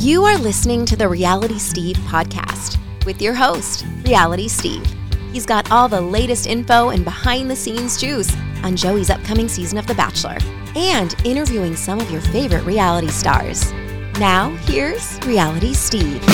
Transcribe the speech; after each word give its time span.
You 0.00 0.24
are 0.24 0.38
listening 0.38 0.86
to 0.86 0.96
the 0.96 1.06
Reality 1.06 1.58
Steve 1.58 1.96
podcast 2.06 2.78
with 3.04 3.20
your 3.20 3.34
host, 3.34 3.84
Reality 4.02 4.48
Steve. 4.48 4.86
He's 5.30 5.44
got 5.44 5.70
all 5.70 5.88
the 5.88 6.00
latest 6.00 6.46
info 6.46 6.88
and 6.88 7.04
behind 7.04 7.50
the 7.50 7.54
scenes 7.54 8.00
juice 8.00 8.34
on 8.64 8.76
Joey's 8.76 9.10
upcoming 9.10 9.46
season 9.46 9.76
of 9.76 9.86
The 9.86 9.94
Bachelor 9.94 10.38
and 10.74 11.14
interviewing 11.26 11.76
some 11.76 12.00
of 12.00 12.10
your 12.10 12.22
favorite 12.22 12.64
reality 12.64 13.08
stars. 13.08 13.72
Now, 14.18 14.48
here's 14.62 15.22
Reality 15.26 15.74
Steve. 15.74 16.24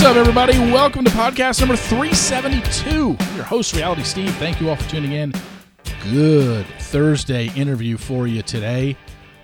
What's 0.00 0.12
up, 0.12 0.16
everybody? 0.16 0.58
Welcome 0.58 1.04
to 1.04 1.10
podcast 1.10 1.60
number 1.60 1.76
372. 1.76 3.18
Your 3.36 3.44
host, 3.44 3.76
Reality 3.76 4.02
Steve. 4.02 4.34
Thank 4.36 4.58
you 4.58 4.70
all 4.70 4.76
for 4.76 4.88
tuning 4.88 5.12
in. 5.12 5.30
Good 6.04 6.64
Thursday 6.78 7.50
interview 7.54 7.98
for 7.98 8.26
you 8.26 8.40
today. 8.40 8.96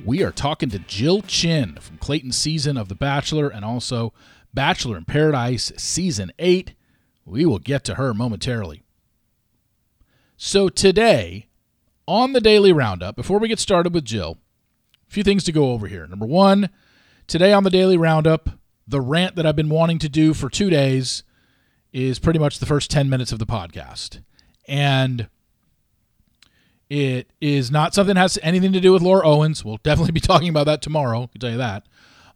We 0.03 0.23
are 0.23 0.33
talking 0.33 0.71
to 0.71 0.79
Jill 0.79 1.21
Chin 1.21 1.77
from 1.79 1.99
Clayton 1.99 2.33
season 2.33 2.79
of 2.79 2.89
The 2.89 2.95
Bachelor 2.95 3.51
and 3.51 3.67
also 3.67 4.15
Bachelor 4.55 4.97
in 4.97 5.05
Paradise 5.05 5.73
season 5.77 6.33
8. 6.39 6.73
We 7.27 7.45
will 7.45 7.59
get 7.59 7.85
to 7.85 7.97
her 7.97 8.15
momentarily. 8.15 8.83
So, 10.39 10.71
today 10.71 11.49
on 12.09 12.33
the 12.33 12.41
Daily 12.41 12.73
Roundup, 12.73 13.15
before 13.15 13.39
we 13.39 13.49
get 13.49 13.59
started 13.59 13.93
with 13.93 14.07
Jill, 14.07 14.39
a 15.07 15.13
few 15.13 15.23
things 15.23 15.45
to 15.45 15.53
go 15.53 15.73
over 15.73 15.87
here. 15.87 16.07
Number 16.07 16.25
one, 16.25 16.71
today 17.27 17.53
on 17.53 17.63
the 17.63 17.71
Daily 17.71 17.99
Roundup, 17.99 18.49
the 18.87 19.01
rant 19.01 19.37
that 19.37 19.47
I've 19.47 19.57
been 19.57 19.69
wanting 19.69 19.99
to 20.01 20.09
do 20.09 20.33
for 20.35 20.49
two 20.49 20.71
days 20.71 21.23
is 21.93 22.19
pretty 22.19 22.39
much 22.39 22.59
the 22.59 22.67
first 22.67 22.91
10 22.91 23.09
minutes 23.09 23.33
of 23.33 23.39
the 23.39 23.47
podcast. 23.47 24.21
And 24.69 25.29
it 26.89 27.31
is 27.41 27.71
not 27.71 27.95
something 27.95 28.15
that 28.15 28.21
has 28.21 28.39
anything 28.43 28.73
to 28.73 28.81
do 28.81 28.93
with 28.93 29.03
Laura 29.03 29.27
Owens. 29.27 29.65
We'll 29.65 29.79
definitely 29.79 30.13
be 30.13 30.21
talking 30.21 30.49
about 30.49 30.67
that 30.67 30.83
tomorrow. 30.83 31.25
I 31.25 31.27
can 31.27 31.41
tell 31.41 31.51
you 31.51 31.59
that. 31.59 31.87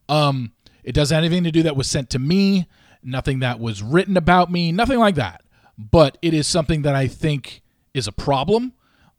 Um, 0.09 0.53
it 0.83 0.95
doesn't 0.95 1.15
have 1.15 1.23
anything 1.23 1.45
to 1.45 1.53
do 1.53 1.63
that 1.63 1.77
was 1.77 1.89
sent 1.89 2.11
to 2.11 2.19
me, 2.19 2.67
nothing 3.03 3.41
that 3.41 3.61
was 3.61 3.83
written 3.83 4.17
about 4.17 4.51
me, 4.51 4.73
nothing 4.73 4.99
like 4.99 5.15
that. 5.17 5.43
But 5.79 6.19
it 6.21 6.35
is 6.35 6.47
something 6.47 6.83
that 6.83 6.95
I 6.95 7.07
think 7.07 7.63
is 7.95 8.07
a 8.07 8.13
problem. 8.13 8.73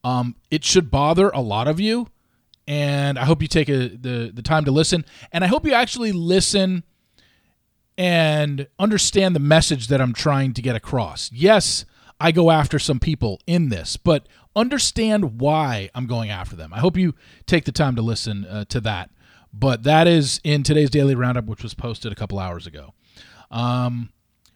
Um, 0.04 0.36
it 0.50 0.66
should 0.66 0.92
bother 0.92 1.30
a 1.30 1.40
lot 1.40 1.68
of 1.68 1.80
you. 1.80 2.08
And 2.68 3.18
I 3.18 3.26
hope 3.26 3.42
you 3.42 3.48
take 3.48 3.70
a, 3.70 3.90
the, 3.90 4.32
the 4.34 4.42
time 4.42 4.66
to 4.66 4.72
listen. 4.72 5.06
And 5.32 5.44
I 5.44 5.48
hope 5.48 5.66
you 5.66 5.74
actually 5.74 6.12
listen 6.12 6.84
and 8.02 8.66
understand 8.80 9.36
the 9.36 9.40
message 9.40 9.88
that 9.90 10.02
I'm 10.02 10.12
trying 10.12 10.56
to 10.56 10.62
get 10.64 10.76
across. 10.76 11.32
Yes, 11.32 11.86
I 12.20 12.32
go 12.32 12.50
after 12.50 12.80
some 12.80 13.00
people 13.00 13.40
in 13.46 13.70
this, 13.70 13.96
but 13.96 14.26
understand 14.56 15.40
why 15.40 15.92
I'm 15.94 16.08
going 16.08 16.32
after 16.32 16.56
them. 16.56 16.74
I 16.74 16.80
hope 16.80 16.98
you 16.98 17.14
take 17.46 17.66
the 17.66 17.72
time 17.72 17.96
to 17.98 18.02
listen 18.02 18.44
uh, 18.46 18.66
to 18.70 18.82
that. 18.82 19.12
But 19.54 19.84
that 19.84 20.08
is 20.08 20.42
in 20.44 20.64
today's 20.64 20.90
daily 20.90 21.14
roundup, 21.14 21.46
which 21.46 21.62
was 21.62 21.76
posted 21.76 22.12
a 22.12 22.16
couple 22.16 22.40
hours 22.40 22.66
ago. 22.66 22.96
Um, 23.52 24.10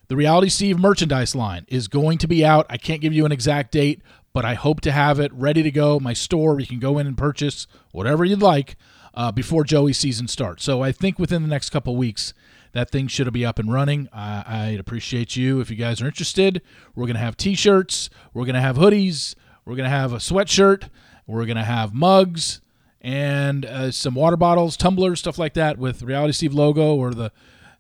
the 0.08 0.16
Reality 0.16 0.50
Steve 0.50 0.80
merchandise 0.80 1.36
line 1.36 1.66
is 1.68 1.88
going 1.88 2.18
to 2.18 2.28
be 2.28 2.44
out. 2.44 2.66
I 2.68 2.78
can't 2.78 3.02
give 3.02 3.14
you 3.14 3.28
an 3.28 3.32
exact 3.32 3.72
date, 3.72 4.02
but 4.34 4.44
I 4.44 4.56
hope 4.56 4.82
to 4.82 4.92
have 4.92 5.20
it 5.20 5.32
ready 5.32 5.62
to 5.62 5.70
go. 5.70 6.00
My 6.00 6.14
store, 6.14 6.60
you 6.60 6.66
can 6.66 6.80
go 6.80 6.98
in 6.98 7.06
and 7.06 7.16
purchase 7.16 7.68
whatever 7.92 8.26
you'd 8.26 8.42
like 8.42 8.76
uh, 9.14 9.32
before 9.32 9.64
Joey's 9.64 10.00
season 10.00 10.28
starts. 10.28 10.64
So 10.64 10.82
I 10.82 10.92
think 10.92 11.20
within 11.20 11.44
the 11.44 11.48
next 11.48 11.70
couple 11.70 11.96
weeks, 11.96 12.34
that 12.76 12.90
thing 12.90 13.08
should 13.08 13.32
be 13.32 13.46
up 13.46 13.58
and 13.58 13.72
running. 13.72 14.10
I, 14.12 14.44
I'd 14.46 14.82
appreciate 14.82 15.38
you 15.38 15.62
if 15.62 15.70
you 15.70 15.78
guys 15.78 16.02
are 16.02 16.08
interested. 16.08 16.62
We're 16.94 17.06
going 17.06 17.16
to 17.16 17.22
have 17.22 17.38
t 17.38 17.56
shirts, 17.56 18.10
we're 18.34 18.44
going 18.44 18.56
to 18.56 18.62
have 18.62 18.76
hoodies, 18.76 19.34
we're 19.64 19.78
going 19.78 19.90
to 19.90 19.96
have 19.96 20.12
a 20.12 20.18
sweatshirt, 20.18 20.90
we're 21.26 21.46
going 21.46 21.56
to 21.56 21.64
have 21.64 21.94
mugs, 21.94 22.60
and 23.00 23.66
uh, 23.66 23.92
some 23.92 24.14
water 24.14 24.36
bottles, 24.36 24.76
tumblers, 24.76 25.20
stuff 25.20 25.40
like 25.40 25.54
that 25.54 25.78
with 25.78 26.04
Reality 26.04 26.34
Steve 26.34 26.54
logo 26.54 26.94
or 26.96 27.14
the 27.14 27.32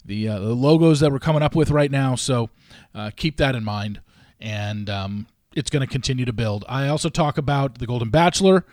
the, 0.06 0.29
uh, 0.29 0.39
the 0.39 0.53
logos 0.53 1.00
that 1.01 1.12
we're 1.12 1.19
coming 1.19 1.41
up 1.41 1.56
with 1.56 1.72
right 1.72 1.89
now. 1.91 2.13
So 2.16 2.50
uh, 2.94 3.12
keep 3.16 3.38
that 3.38 3.53
in 3.53 3.66
mind, 3.66 4.00
and 4.39 4.89
um, 4.89 5.27
it's 5.56 5.69
going 5.69 5.81
to 5.81 5.91
continue 5.91 6.23
to 6.25 6.33
build. 6.33 6.63
I 6.69 6.88
also 6.88 7.09
talk 7.09 7.38
about 7.38 7.79
the 7.79 7.88
Golden 7.88 8.12
Bachelor. 8.12 8.66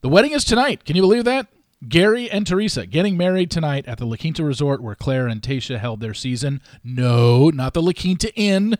The 0.00 0.08
wedding 0.08 0.32
is 0.32 0.44
tonight. 0.44 0.84
Can 0.84 0.96
you 0.96 1.02
believe 1.02 1.24
that? 1.26 1.46
Gary 1.88 2.30
and 2.30 2.46
Theresa 2.46 2.86
getting 2.86 3.16
married 3.16 3.50
tonight 3.50 3.86
at 3.86 3.98
the 3.98 4.06
La 4.06 4.16
Quinta 4.16 4.44
Resort 4.44 4.80
where 4.82 4.94
Claire 4.94 5.26
and 5.26 5.42
Tayshia 5.42 5.78
held 5.78 6.00
their 6.00 6.14
season. 6.14 6.60
No, 6.84 7.50
not 7.50 7.74
the 7.74 7.82
La 7.82 7.92
Quinta 7.92 8.32
Inn. 8.34 8.76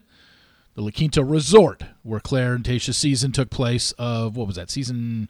The 0.75 0.83
La 0.83 0.91
Quinta 0.91 1.25
Resort 1.25 1.83
where 2.03 2.21
Claire 2.21 2.55
and 2.55 2.65
Tayshia's 2.65 2.97
season 2.97 3.33
took 3.33 3.51
place 3.51 3.93
of, 3.93 4.37
what 4.37 4.47
was 4.47 4.57
that, 4.57 4.71
season 4.71 5.29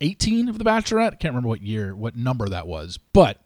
18 0.00 0.48
of 0.48 0.58
The 0.58 0.64
Bachelorette? 0.64 1.12
I 1.12 1.16
can't 1.16 1.32
remember 1.32 1.48
what 1.48 1.62
year, 1.62 1.94
what 1.94 2.16
number 2.16 2.48
that 2.48 2.66
was. 2.66 2.98
But 3.12 3.40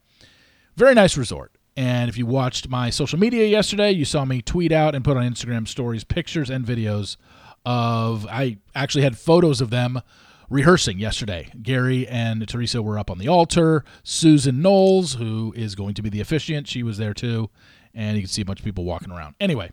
very 0.74 0.94
nice 0.94 1.16
resort. 1.16 1.52
And 1.76 2.08
if 2.08 2.18
you 2.18 2.26
watched 2.26 2.68
my 2.68 2.90
social 2.90 3.18
media 3.18 3.46
yesterday, 3.46 3.92
you 3.92 4.04
saw 4.04 4.24
me 4.24 4.42
tweet 4.42 4.72
out 4.72 4.94
and 4.94 5.04
put 5.04 5.16
on 5.16 5.22
Instagram 5.22 5.68
stories 5.68 6.04
pictures 6.04 6.50
and 6.50 6.64
videos 6.64 7.16
of, 7.64 8.26
I 8.26 8.58
actually 8.74 9.04
had 9.04 9.16
photos 9.16 9.60
of 9.60 9.70
them 9.70 10.00
rehearsing 10.48 10.98
yesterday. 10.98 11.50
Gary 11.62 12.06
and 12.06 12.46
Theresa 12.48 12.82
were 12.82 12.98
up 12.98 13.10
on 13.10 13.18
the 13.18 13.28
altar. 13.28 13.84
Susan 14.02 14.62
Noles, 14.62 15.16
who 15.16 15.52
is 15.56 15.74
going 15.74 15.94
to 15.94 16.02
be 16.02 16.08
the 16.08 16.20
officiant, 16.20 16.68
she 16.68 16.82
was 16.82 16.98
there 16.98 17.14
too. 17.14 17.50
And 17.94 18.16
you 18.16 18.22
can 18.22 18.28
see 18.28 18.42
a 18.42 18.44
bunch 18.44 18.60
of 18.60 18.64
people 18.64 18.84
walking 18.84 19.10
around. 19.10 19.34
Anyway, 19.40 19.70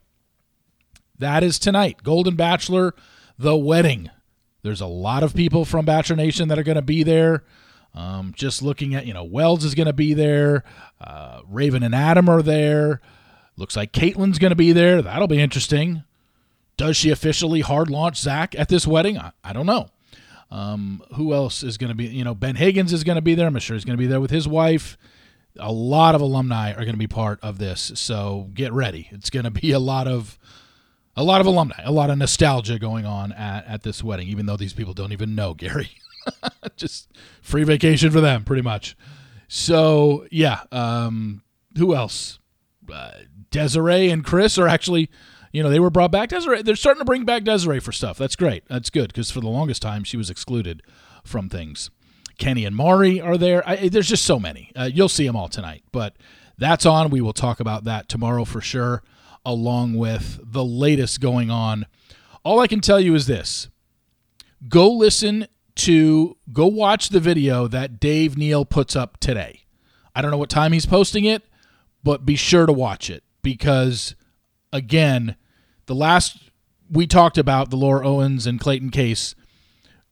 that 1.18 1.44
is 1.44 1.60
tonight. 1.60 2.04
Golden 2.04 2.36
Bachelor, 2.36 2.94
the 3.38 3.58
wedding. 3.58 4.10
There's 4.64 4.82
a 4.82 4.88
lot 4.88 5.24
of 5.24 5.36
people 5.36 5.64
from 5.64 5.86
Bachelor 5.86 6.16
Nation 6.16 6.48
that 6.48 6.58
are 6.58 6.64
going 6.64 6.76
to 6.76 6.82
be 6.82 7.04
there. 7.04 7.44
Um, 7.94 8.34
just 8.36 8.62
looking 8.62 8.94
at, 8.96 9.06
you 9.06 9.14
know, 9.14 9.24
Wells 9.24 9.64
is 9.64 9.76
going 9.76 9.88
to 9.88 9.94
be 9.94 10.14
there. 10.14 10.64
Uh, 11.00 11.42
Raven 11.48 11.84
and 11.84 11.96
Adam 11.96 12.28
are 12.28 12.42
there. 12.42 13.00
Looks 13.58 13.78
like 13.78 13.94
Kaitlyn's 13.94 14.40
going 14.40 14.52
to 14.52 14.56
be 14.56 14.74
there. 14.74 15.02
That'll 15.02 15.28
be 15.28 15.40
interesting. 15.40 16.04
Does 16.78 16.98
she 16.98 17.10
officially 17.10 17.62
hard 17.62 17.90
launch 17.90 18.18
Zach 18.18 18.54
at 18.58 18.68
this 18.68 18.86
wedding? 18.86 19.18
I, 19.18 19.32
I 19.44 19.54
don't 19.54 19.66
know. 19.66 19.88
Um, 20.52 21.04
who 21.16 21.34
else 21.34 21.64
is 21.64 21.78
going 21.78 21.90
to 21.90 21.96
be? 21.96 22.06
You 22.06 22.24
know, 22.24 22.36
Ben 22.36 22.56
Higgins 22.56 22.94
is 22.94 23.04
going 23.04 23.16
to 23.16 23.22
be 23.22 23.36
there. 23.36 23.48
I'm 23.48 23.58
sure 23.60 23.76
he's 23.76 23.86
going 23.86 23.98
to 23.98 24.02
be 24.02 24.08
there 24.08 24.22
with 24.22 24.32
his 24.32 24.48
wife. 24.48 24.98
A 25.58 25.72
lot 25.72 26.16
of 26.16 26.22
alumni 26.22 26.72
are 26.72 26.82
going 26.82 26.92
to 26.92 26.98
be 26.98 27.08
part 27.08 27.40
of 27.42 27.58
this, 27.58 27.92
so 27.96 28.50
get 28.54 28.74
ready. 28.74 29.08
It's 29.12 29.30
going 29.30 29.46
to 29.46 29.52
be 29.52 29.72
a 29.72 29.80
lot 29.80 30.08
of 30.08 30.38
a 31.16 31.24
lot 31.24 31.42
of 31.42 31.48
alumni, 31.48 31.82
a 31.84 31.92
lot 31.92 32.10
of 32.10 32.18
nostalgia 32.18 32.78
going 32.78 33.06
on 33.06 33.32
at, 33.32 33.66
at 33.66 33.84
this 33.84 34.04
wedding, 34.04 34.28
even 34.28 34.46
though 34.46 34.58
these 34.58 34.74
people 34.74 34.94
don't 34.94 35.14
even 35.14 35.34
know 35.34 35.54
Gary. 35.58 35.90
Just 36.76 37.10
free 37.42 37.64
vacation 37.64 38.12
for 38.12 38.20
them, 38.20 38.44
pretty 38.44 38.64
much. 38.64 38.98
So 39.48 40.26
yeah, 40.32 40.62
um, 40.72 41.44
who 41.78 41.96
else? 41.96 42.40
Uh, 42.92 43.12
Desiree 43.50 44.10
and 44.10 44.24
Chris 44.24 44.58
are 44.58 44.68
actually 44.68 45.10
you 45.56 45.64
know, 45.64 45.70
they 45.70 45.80
were 45.80 45.90
brought 45.90 46.12
back. 46.12 46.28
Desiree, 46.28 46.64
they're 46.64 46.76
starting 46.76 47.00
to 47.00 47.06
bring 47.06 47.24
back 47.24 47.46
Desiree 47.46 47.80
for 47.80 47.94
stuff. 47.94 48.18
That's 48.18 48.36
great. 48.36 48.66
That's 48.68 48.90
good 48.90 49.08
because 49.08 49.32
for 49.32 49.40
the 49.40 49.48
longest 49.48 49.82
time 49.82 50.04
she 50.04 50.18
was 50.18 50.30
excluded 50.30 50.84
from 51.24 51.48
things. 51.48 51.90
Kenny 52.38 52.66
and 52.66 52.76
Mari 52.76 53.22
are 53.22 53.38
there. 53.38 53.66
I, 53.66 53.88
there's 53.88 54.10
just 54.10 54.26
so 54.26 54.38
many. 54.38 54.74
Uh, 54.76 54.90
you'll 54.94 55.08
see 55.08 55.26
them 55.26 55.38
all 55.38 55.48
tonight, 55.48 55.84
but 55.94 56.18
that's 56.58 56.86
on. 56.86 57.10
We 57.10 57.22
will 57.22 57.32
talk 57.32 57.62
about 57.62 57.86
that 57.86 58.10
tomorrow 58.10 58.44
for 58.44 58.60
sure, 58.60 59.02
along 59.46 59.94
with 59.94 60.42
the 60.44 60.66
latest 60.66 61.22
going 61.22 61.50
on. 61.50 61.86
All 62.44 62.60
I 62.60 62.68
can 62.68 62.82
tell 62.82 63.00
you 63.00 63.16
is 63.16 63.26
this 63.26 63.70
go 64.68 64.92
listen 64.92 65.48
to, 65.76 66.36
go 66.52 66.68
watch 66.68 67.10
the 67.10 67.22
video 67.22 67.66
that 67.70 68.02
Dave 68.02 68.38
Neal 68.38 68.66
puts 68.66 68.94
up 68.94 69.22
today. 69.22 69.62
I 70.14 70.22
don't 70.22 70.32
know 70.32 70.38
what 70.38 70.50
time 70.50 70.74
he's 70.74 70.86
posting 70.86 71.24
it, 71.24 71.44
but 72.04 72.26
be 72.26 72.36
sure 72.36 72.66
to 72.66 72.74
watch 72.74 73.10
it 73.10 73.24
because, 73.42 74.16
again, 74.74 75.38
the 75.86 75.96
last 75.96 76.50
we 76.90 77.08
talked 77.08 77.38
about 77.38 77.70
the 77.70 77.78
Laura 77.78 78.08
Owens 78.08 78.46
and 78.46 78.60
Clayton 78.60 78.92
case, 78.92 79.36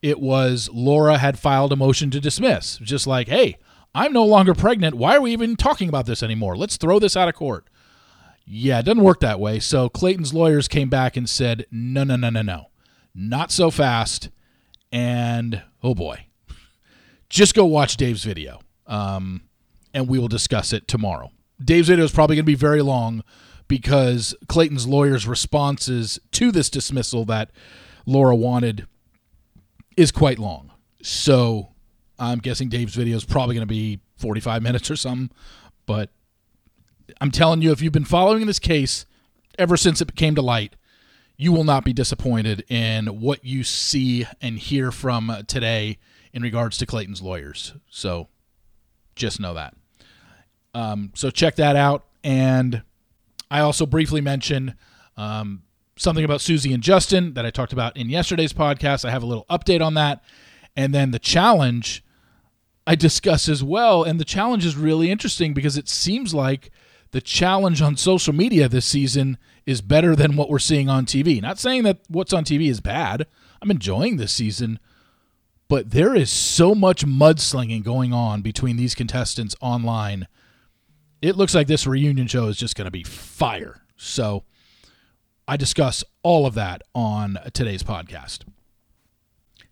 it 0.02 0.20
was 0.20 0.70
Laura 0.74 1.18
had 1.18 1.40
filed 1.40 1.72
a 1.72 1.76
motion 1.76 2.12
to 2.12 2.20
dismiss, 2.20 2.78
just 2.78 3.08
like, 3.08 3.28
hey, 3.28 3.58
I'm 3.96 4.12
no 4.12 4.26
longer 4.26 4.54
pregnant. 4.54 4.96
Why 4.96 5.16
are 5.16 5.22
we 5.22 5.32
even 5.32 5.56
talking 5.56 5.88
about 5.88 6.06
this 6.06 6.24
anymore? 6.24 6.58
Let's 6.58 6.78
throw 6.78 7.00
this 7.00 7.16
out 7.16 7.30
of 7.30 7.36
court. 7.36 7.68
Yeah, 8.46 8.80
it 8.80 8.84
doesn't 8.84 9.04
work 9.04 9.20
that 9.22 9.40
way. 9.40 9.60
So 9.60 9.88
Clayton's 9.88 10.34
lawyers 10.34 10.68
came 10.68 10.90
back 10.90 11.16
and 11.16 11.30
said, 11.30 11.66
no, 11.72 12.04
no, 12.04 12.16
no, 12.16 12.30
no, 12.30 12.42
no. 12.42 12.66
Not 13.16 13.52
so 13.52 13.72
fast. 13.72 14.30
And 14.92 15.62
oh 15.82 15.96
boy, 15.96 16.26
just 17.30 17.56
go 17.56 17.66
watch 17.66 17.96
Dave's 17.98 18.24
video. 18.24 18.60
Um, 18.86 19.44
and 19.94 20.08
we 20.08 20.20
will 20.20 20.28
discuss 20.28 20.74
it 20.74 20.88
tomorrow. 20.88 21.32
Dave's 21.64 21.88
video 21.88 22.04
is 22.04 22.12
probably 22.12 22.36
going 22.36 22.44
to 22.44 22.52
be 22.52 22.56
very 22.56 22.82
long 22.82 23.24
because 23.74 24.36
Clayton's 24.48 24.86
lawyer's 24.86 25.28
responses 25.28 26.20
to 26.30 26.52
this 26.52 26.70
dismissal 26.70 27.26
that 27.26 27.50
Laura 28.06 28.36
wanted 28.36 28.86
is 29.98 30.12
quite 30.12 30.38
long. 30.38 30.70
So 31.02 31.70
I'm 32.20 32.38
guessing 32.38 32.70
Dave's 32.70 32.94
video 32.94 33.18
is 33.18 33.26
probably 33.26 33.56
going 33.56 33.68
to 33.68 33.74
be 33.74 34.00
45 34.18 34.62
minutes 34.62 34.92
or 34.92 34.96
something. 34.96 35.36
But 35.88 36.12
I'm 37.20 37.32
telling 37.32 37.64
you, 37.64 37.72
if 37.72 37.82
you've 37.82 37.92
been 37.92 38.06
following 38.06 38.46
this 38.46 38.60
case 38.60 39.08
ever 39.58 39.76
since 39.76 40.02
it 40.02 40.16
came 40.16 40.36
to 40.36 40.44
light, 40.44 40.76
you 41.36 41.52
will 41.52 41.64
not 41.64 41.84
be 41.84 41.94
disappointed 41.94 42.64
in 42.70 43.08
what 43.08 43.44
you 43.44 43.64
see 43.64 44.28
and 44.40 44.60
hear 44.60 44.92
from 44.92 45.36
today 45.48 45.98
in 46.32 46.44
regards 46.44 46.78
to 46.78 46.86
Clayton's 46.86 47.24
lawyers. 47.24 47.74
So 47.90 48.28
just 49.16 49.40
know 49.40 49.56
that. 49.56 49.74
Um, 50.76 51.12
so 51.16 51.32
check 51.32 51.56
that 51.56 51.76
out. 51.76 52.06
And 52.24 52.84
I 53.54 53.60
also 53.60 53.86
briefly 53.86 54.20
mentioned 54.20 54.74
um, 55.16 55.62
something 55.96 56.26
about 56.26 56.42
Susie 56.42 56.74
and 56.74 56.82
Justin 56.82 57.36
that 57.36 57.46
I 57.46 57.52
talked 57.52 57.72
about 57.72 57.96
in 57.96 58.10
yesterday's 58.10 58.52
podcast. 58.52 59.06
I 59.06 59.12
have 59.12 59.22
a 59.22 59.28
little 59.28 59.46
update 59.48 59.80
on 59.80 59.94
that. 59.94 60.24
And 60.76 60.92
then 60.92 61.12
the 61.12 61.20
challenge 61.20 62.04
I 62.88 62.96
discuss 62.96 63.48
as 63.48 63.64
well. 63.64 64.02
And 64.02 64.20
the 64.20 64.26
challenge 64.26 64.66
is 64.66 64.76
really 64.76 65.12
interesting 65.12 65.54
because 65.54 65.78
it 65.78 65.88
seems 65.88 66.34
like 66.34 66.72
the 67.12 67.22
challenge 67.22 67.80
on 67.80 67.96
social 67.96 68.34
media 68.34 68.68
this 68.68 68.88
season 68.88 69.38
is 69.68 69.82
better 69.82 70.16
than 70.16 70.36
what 70.36 70.50
we're 70.50 70.58
seeing 70.58 70.90
on 70.90 71.06
TV. 71.06 71.40
Not 71.40 71.60
saying 71.60 71.84
that 71.84 72.00
what's 72.08 72.34
on 72.34 72.46
TV 72.46 72.72
is 72.72 72.82
bad. 72.82 73.28
I'm 73.62 73.70
enjoying 73.70 74.18
this 74.18 74.34
season, 74.34 74.80
but 75.68 75.92
there 75.92 76.16
is 76.16 76.32
so 76.32 76.74
much 76.74 77.06
mudslinging 77.06 77.84
going 77.84 78.14
on 78.14 78.42
between 78.42 78.78
these 78.78 78.96
contestants 78.96 79.56
online. 79.62 80.28
It 81.24 81.38
looks 81.38 81.56
like 81.56 81.68
this 81.68 81.88
reunion 81.88 82.28
show 82.28 82.48
is 82.48 82.58
just 82.58 82.76
going 82.76 82.84
to 82.84 82.92
be 82.92 83.04
fire. 83.04 83.78
So 83.96 84.44
I 85.48 85.56
discuss 85.56 86.04
all 86.22 86.46
of 86.46 86.54
that 86.56 86.82
on 86.94 87.40
today's 87.54 87.82
podcast. 87.82 88.40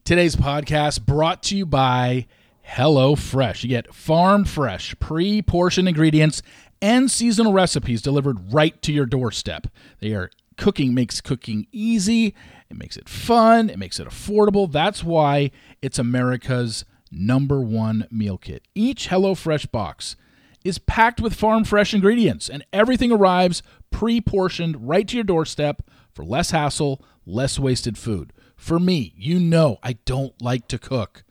Today's 0.05 0.37
podcast 0.37 1.05
brought 1.05 1.43
to 1.43 1.57
you 1.57 1.65
by 1.65 2.27
Hello 2.61 3.17
Fresh. 3.17 3.63
You 3.63 3.69
get 3.69 3.93
farm 3.93 4.45
fresh, 4.45 4.95
pre 5.01 5.41
portioned 5.41 5.89
ingredients 5.89 6.41
and 6.81 7.11
seasonal 7.11 7.51
recipes 7.51 8.01
delivered 8.01 8.53
right 8.53 8.81
to 8.83 8.93
your 8.93 9.05
doorstep. 9.05 9.67
They 9.99 10.13
are 10.13 10.31
cooking 10.55 10.93
makes 10.93 11.19
cooking 11.19 11.67
easy, 11.73 12.33
it 12.69 12.77
makes 12.77 12.95
it 12.95 13.09
fun, 13.09 13.69
it 13.69 13.77
makes 13.77 13.99
it 13.99 14.07
affordable. 14.07 14.71
That's 14.71 15.03
why 15.03 15.51
it's 15.81 15.99
America's 15.99 16.85
number 17.11 17.59
one 17.59 18.07
meal 18.09 18.37
kit. 18.37 18.63
Each 18.73 19.09
HelloFresh 19.09 19.69
box 19.69 20.15
is 20.63 20.77
packed 20.77 21.19
with 21.19 21.33
farm 21.33 21.63
fresh 21.63 21.93
ingredients, 21.93 22.49
and 22.49 22.65
everything 22.71 23.11
arrives 23.11 23.63
pre 23.89 24.21
portioned 24.21 24.87
right 24.87 25.07
to 25.07 25.15
your 25.15 25.23
doorstep 25.23 25.81
for 26.13 26.23
less 26.23 26.51
hassle, 26.51 27.03
less 27.25 27.59
wasted 27.59 27.97
food. 27.97 28.33
For 28.55 28.79
me, 28.79 29.13
you 29.15 29.39
know 29.39 29.77
I 29.81 29.93
don't 30.05 30.39
like 30.41 30.67
to 30.67 30.77
cook. 30.77 31.23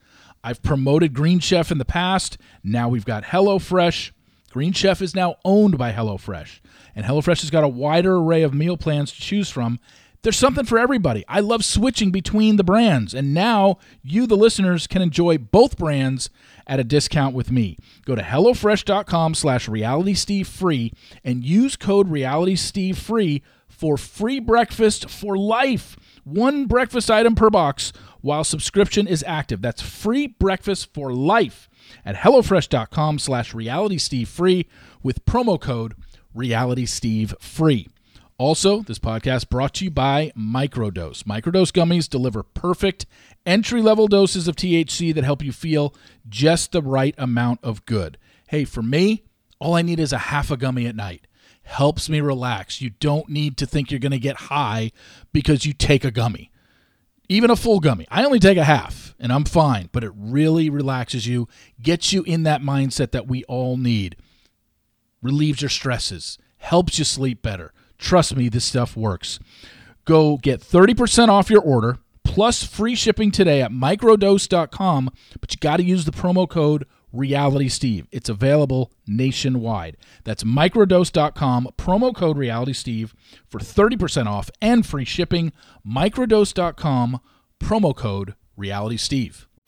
I've 0.42 0.62
promoted 0.62 1.12
Green 1.12 1.38
Chef 1.38 1.70
in 1.70 1.78
the 1.78 1.84
past. 1.84 2.38
Now 2.64 2.88
we've 2.88 3.04
got 3.04 3.24
HelloFresh. 3.24 4.12
Green 4.50 4.72
Chef 4.72 5.00
is 5.00 5.14
now 5.14 5.36
owned 5.44 5.78
by 5.78 5.92
HelloFresh, 5.92 6.60
and 6.96 7.06
HelloFresh 7.06 7.42
has 7.42 7.50
got 7.50 7.62
a 7.62 7.68
wider 7.68 8.16
array 8.16 8.42
of 8.42 8.52
meal 8.52 8.76
plans 8.76 9.12
to 9.12 9.20
choose 9.20 9.48
from. 9.48 9.78
There's 10.22 10.36
something 10.36 10.66
for 10.66 10.78
everybody. 10.78 11.24
I 11.28 11.40
love 11.40 11.64
switching 11.64 12.10
between 12.10 12.56
the 12.56 12.64
brands, 12.64 13.14
and 13.14 13.32
now 13.32 13.78
you, 14.02 14.26
the 14.26 14.36
listeners, 14.36 14.86
can 14.86 15.00
enjoy 15.00 15.38
both 15.38 15.78
brands 15.78 16.28
at 16.66 16.78
a 16.78 16.84
discount 16.84 17.34
with 17.34 17.50
me. 17.50 17.78
Go 18.04 18.14
to 18.14 18.22
HelloFresh.com 18.22 19.34
slash 19.34 19.66
RealitySteveFree 19.66 20.92
and 21.24 21.42
use 21.42 21.74
code 21.76 22.10
RealitySteveFree 22.10 23.40
for 23.66 23.96
free 23.96 24.40
breakfast 24.40 25.08
for 25.08 25.38
life. 25.38 25.96
One 26.24 26.66
breakfast 26.66 27.10
item 27.10 27.34
per 27.34 27.48
box 27.48 27.94
while 28.20 28.44
subscription 28.44 29.06
is 29.06 29.24
active. 29.26 29.62
That's 29.62 29.80
free 29.80 30.26
breakfast 30.26 30.92
for 30.92 31.14
life 31.14 31.70
at 32.04 32.16
HelloFresh.com 32.16 33.18
slash 33.18 33.54
RealitySteveFree 33.54 34.66
with 35.02 35.24
promo 35.24 35.58
code 35.58 35.94
RealitySteveFree. 36.36 37.88
Also, 38.40 38.80
this 38.80 38.98
podcast 38.98 39.50
brought 39.50 39.74
to 39.74 39.84
you 39.84 39.90
by 39.90 40.32
Microdose. 40.34 41.24
Microdose 41.24 41.70
gummies 41.70 42.08
deliver 42.08 42.42
perfect 42.42 43.04
entry 43.44 43.82
level 43.82 44.08
doses 44.08 44.48
of 44.48 44.56
THC 44.56 45.14
that 45.14 45.24
help 45.24 45.42
you 45.42 45.52
feel 45.52 45.94
just 46.26 46.72
the 46.72 46.80
right 46.80 47.14
amount 47.18 47.60
of 47.62 47.84
good. 47.84 48.16
Hey, 48.48 48.64
for 48.64 48.82
me, 48.82 49.24
all 49.58 49.74
I 49.74 49.82
need 49.82 50.00
is 50.00 50.14
a 50.14 50.16
half 50.16 50.50
a 50.50 50.56
gummy 50.56 50.86
at 50.86 50.96
night. 50.96 51.26
Helps 51.64 52.08
me 52.08 52.22
relax. 52.22 52.80
You 52.80 52.88
don't 52.88 53.28
need 53.28 53.58
to 53.58 53.66
think 53.66 53.90
you're 53.90 54.00
going 54.00 54.10
to 54.12 54.18
get 54.18 54.36
high 54.36 54.90
because 55.34 55.66
you 55.66 55.74
take 55.74 56.02
a 56.02 56.10
gummy 56.10 56.50
even 57.28 57.48
a 57.48 57.54
full 57.54 57.78
gummy. 57.78 58.06
I 58.10 58.24
only 58.24 58.40
take 58.40 58.58
a 58.58 58.64
half 58.64 59.14
and 59.20 59.32
I'm 59.32 59.44
fine, 59.44 59.88
but 59.92 60.02
it 60.02 60.10
really 60.16 60.68
relaxes 60.68 61.28
you, 61.28 61.46
gets 61.80 62.12
you 62.12 62.24
in 62.24 62.42
that 62.42 62.60
mindset 62.60 63.12
that 63.12 63.28
we 63.28 63.44
all 63.44 63.76
need, 63.76 64.16
relieves 65.22 65.62
your 65.62 65.68
stresses, 65.68 66.38
helps 66.56 66.98
you 66.98 67.04
sleep 67.04 67.40
better. 67.40 67.72
Trust 68.00 68.34
me, 68.34 68.48
this 68.48 68.64
stuff 68.64 68.96
works. 68.96 69.38
Go 70.06 70.38
get 70.38 70.60
30% 70.60 71.28
off 71.28 71.50
your 71.50 71.60
order 71.60 71.98
plus 72.24 72.64
free 72.64 72.94
shipping 72.94 73.30
today 73.30 73.60
at 73.60 73.70
microdose.com, 73.70 75.10
but 75.40 75.52
you 75.52 75.58
got 75.60 75.76
to 75.76 75.82
use 75.82 76.04
the 76.04 76.10
promo 76.10 76.48
code 76.48 76.86
Reality 77.12 77.68
Steve. 77.68 78.06
It's 78.10 78.28
available 78.28 78.90
nationwide. 79.06 79.96
That's 80.24 80.44
microdose.com, 80.44 81.68
promo 81.76 82.14
code 82.14 82.38
Reality 82.38 82.72
Steve 82.72 83.14
for 83.48 83.60
30% 83.60 84.26
off 84.26 84.50
and 84.62 84.86
free 84.86 85.04
shipping. 85.04 85.52
Microdose.com, 85.86 87.20
promo 87.60 87.94
code 87.94 88.34
Reality 88.56 88.96
Steve. 88.96 89.46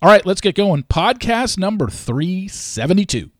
All 0.00 0.08
right, 0.08 0.24
let's 0.24 0.40
get 0.40 0.54
going. 0.54 0.84
Podcast 0.84 1.58
number 1.58 1.88
372. 1.88 3.30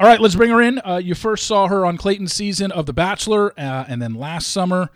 All 0.00 0.08
right, 0.08 0.20
let's 0.20 0.34
bring 0.34 0.50
her 0.50 0.60
in. 0.60 0.80
Uh, 0.84 0.96
you 0.96 1.14
first 1.14 1.46
saw 1.46 1.68
her 1.68 1.86
on 1.86 1.96
Clayton's 1.96 2.32
season 2.32 2.72
of 2.72 2.86
The 2.86 2.92
Bachelor, 2.92 3.52
uh, 3.56 3.84
and 3.86 4.02
then 4.02 4.14
last 4.14 4.48
summer 4.48 4.90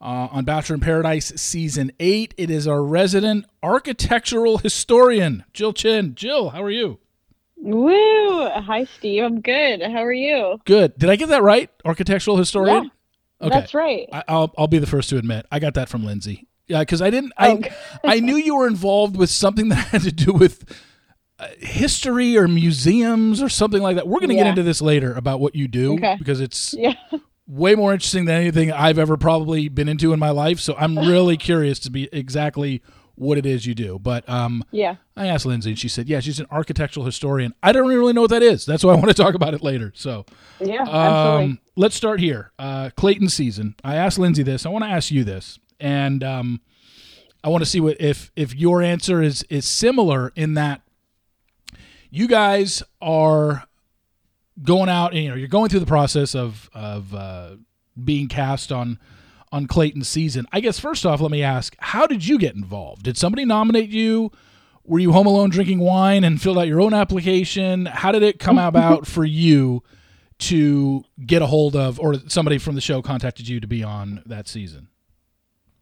uh, 0.00 0.28
on 0.30 0.44
Bachelor 0.44 0.74
in 0.74 0.80
Paradise 0.80 1.32
season 1.34 1.90
eight. 1.98 2.32
It 2.36 2.48
is 2.48 2.68
our 2.68 2.84
resident 2.84 3.46
architectural 3.60 4.58
historian, 4.58 5.42
Jill 5.52 5.72
Chin. 5.72 6.14
Jill, 6.14 6.50
how 6.50 6.62
are 6.62 6.70
you? 6.70 7.00
Woo! 7.56 8.48
Hi, 8.48 8.84
Steve. 8.84 9.24
I'm 9.24 9.40
good. 9.40 9.82
How 9.82 10.04
are 10.04 10.12
you? 10.12 10.60
Good. 10.64 10.96
Did 10.96 11.10
I 11.10 11.16
get 11.16 11.28
that 11.30 11.42
right? 11.42 11.70
Architectural 11.84 12.36
historian? 12.36 12.84
Yeah, 13.40 13.46
okay. 13.48 13.58
That's 13.58 13.74
right. 13.74 14.08
I, 14.12 14.22
will 14.32 14.54
I'll 14.56 14.68
be 14.68 14.78
the 14.78 14.86
first 14.86 15.10
to 15.10 15.16
admit 15.16 15.46
I 15.50 15.58
got 15.58 15.74
that 15.74 15.88
from 15.88 16.02
Lyndsey. 16.02 16.44
Yeah, 16.68 16.80
because 16.80 17.00
I 17.00 17.10
didn't. 17.10 17.32
I 17.36 17.52
okay. 17.52 17.74
I 18.04 18.20
knew 18.20 18.36
you 18.36 18.56
were 18.56 18.66
involved 18.66 19.16
with 19.16 19.30
something 19.30 19.68
that 19.70 19.88
had 19.88 20.02
to 20.02 20.12
do 20.12 20.32
with 20.32 20.64
uh, 21.38 21.48
history 21.58 22.36
or 22.36 22.48
museums 22.48 23.42
or 23.42 23.48
something 23.48 23.82
like 23.82 23.96
that. 23.96 24.08
We're 24.08 24.20
going 24.20 24.30
to 24.30 24.34
yeah. 24.34 24.44
get 24.44 24.50
into 24.50 24.62
this 24.62 24.80
later 24.80 25.14
about 25.14 25.40
what 25.40 25.54
you 25.54 25.68
do 25.68 25.94
okay. 25.94 26.16
because 26.18 26.40
it's 26.40 26.74
yeah. 26.74 26.94
way 27.46 27.74
more 27.74 27.92
interesting 27.92 28.24
than 28.24 28.40
anything 28.40 28.72
I've 28.72 28.98
ever 28.98 29.16
probably 29.16 29.68
been 29.68 29.88
into 29.88 30.12
in 30.12 30.18
my 30.18 30.30
life. 30.30 30.60
So 30.60 30.74
I'm 30.78 30.98
really 30.98 31.36
curious 31.36 31.78
to 31.80 31.90
be 31.90 32.08
exactly 32.12 32.82
what 33.16 33.38
it 33.38 33.46
is 33.46 33.66
you 33.66 33.74
do. 33.74 33.98
But 33.98 34.28
um, 34.28 34.62
yeah, 34.70 34.96
I 35.16 35.26
asked 35.26 35.46
Lyndsey, 35.46 35.66
and 35.66 35.78
she 35.78 35.88
said, 35.88 36.08
"Yeah, 36.08 36.20
she's 36.20 36.40
an 36.40 36.46
architectural 36.50 37.06
historian." 37.06 37.54
I 37.62 37.72
don't 37.72 37.86
really 37.86 38.12
know 38.12 38.22
what 38.22 38.30
that 38.30 38.42
is. 38.42 38.66
That's 38.66 38.84
why 38.84 38.92
I 38.92 38.96
want 38.96 39.08
to 39.08 39.14
talk 39.14 39.34
about 39.34 39.54
it 39.54 39.62
later. 39.62 39.92
So 39.94 40.24
yeah, 40.60 40.82
um, 40.82 40.88
absolutely. 40.88 41.60
Let's 41.76 41.94
start 41.94 42.20
here. 42.20 42.52
Uh, 42.58 42.90
Clayton 42.96 43.28
season. 43.28 43.74
I 43.84 43.96
asked 43.96 44.18
Lyndsey 44.18 44.44
this. 44.44 44.64
I 44.66 44.68
want 44.68 44.84
to 44.84 44.90
ask 44.90 45.10
you 45.10 45.24
this 45.24 45.58
and 45.80 46.22
um, 46.24 46.60
I 47.44 47.48
want 47.48 47.62
to 47.62 47.70
see 47.70 47.80
what 47.80 48.00
if 48.00 48.30
if 48.36 48.54
your 48.54 48.82
answer 48.82 49.22
is 49.22 49.42
is 49.44 49.66
similar 49.66 50.32
in 50.36 50.54
that 50.54 50.82
you 52.10 52.26
guys 52.28 52.82
are 53.00 53.64
going 54.62 54.88
out 54.88 55.12
and 55.12 55.22
you 55.22 55.28
know 55.28 55.36
you're 55.36 55.48
going 55.48 55.68
through 55.68 55.80
the 55.80 55.86
process 55.86 56.34
of 56.34 56.70
of 56.74 57.14
uh, 57.14 57.56
being 58.02 58.28
cast 58.28 58.72
on 58.72 58.98
on 59.52 59.66
Clayton's 59.66 60.08
season. 60.08 60.46
I 60.52 60.60
guess 60.60 60.78
first 60.78 61.06
off, 61.06 61.20
let 61.20 61.30
me 61.30 61.42
ask, 61.42 61.76
how 61.78 62.06
did 62.06 62.26
you 62.26 62.38
get 62.38 62.54
involved? 62.54 63.04
Did 63.04 63.16
somebody 63.16 63.44
nominate 63.44 63.90
you? 63.90 64.32
Were 64.84 64.98
you 64.98 65.12
home 65.12 65.26
alone 65.26 65.50
drinking 65.50 65.78
wine 65.78 66.24
and 66.24 66.40
filled 66.40 66.58
out 66.58 66.68
your 66.68 66.80
own 66.80 66.94
application? 66.94 67.86
How 67.86 68.12
did 68.12 68.22
it 68.22 68.38
come 68.38 68.58
about 68.58 69.06
for 69.06 69.24
you 69.24 69.82
to 70.38 71.04
get 71.24 71.42
a 71.42 71.46
hold 71.46 71.74
of, 71.74 71.98
or 71.98 72.14
somebody 72.28 72.58
from 72.58 72.74
the 72.74 72.80
show 72.80 73.02
contacted 73.02 73.48
you 73.48 73.60
to 73.60 73.66
be 73.66 73.82
on 73.82 74.22
that 74.26 74.48
season? 74.48 74.88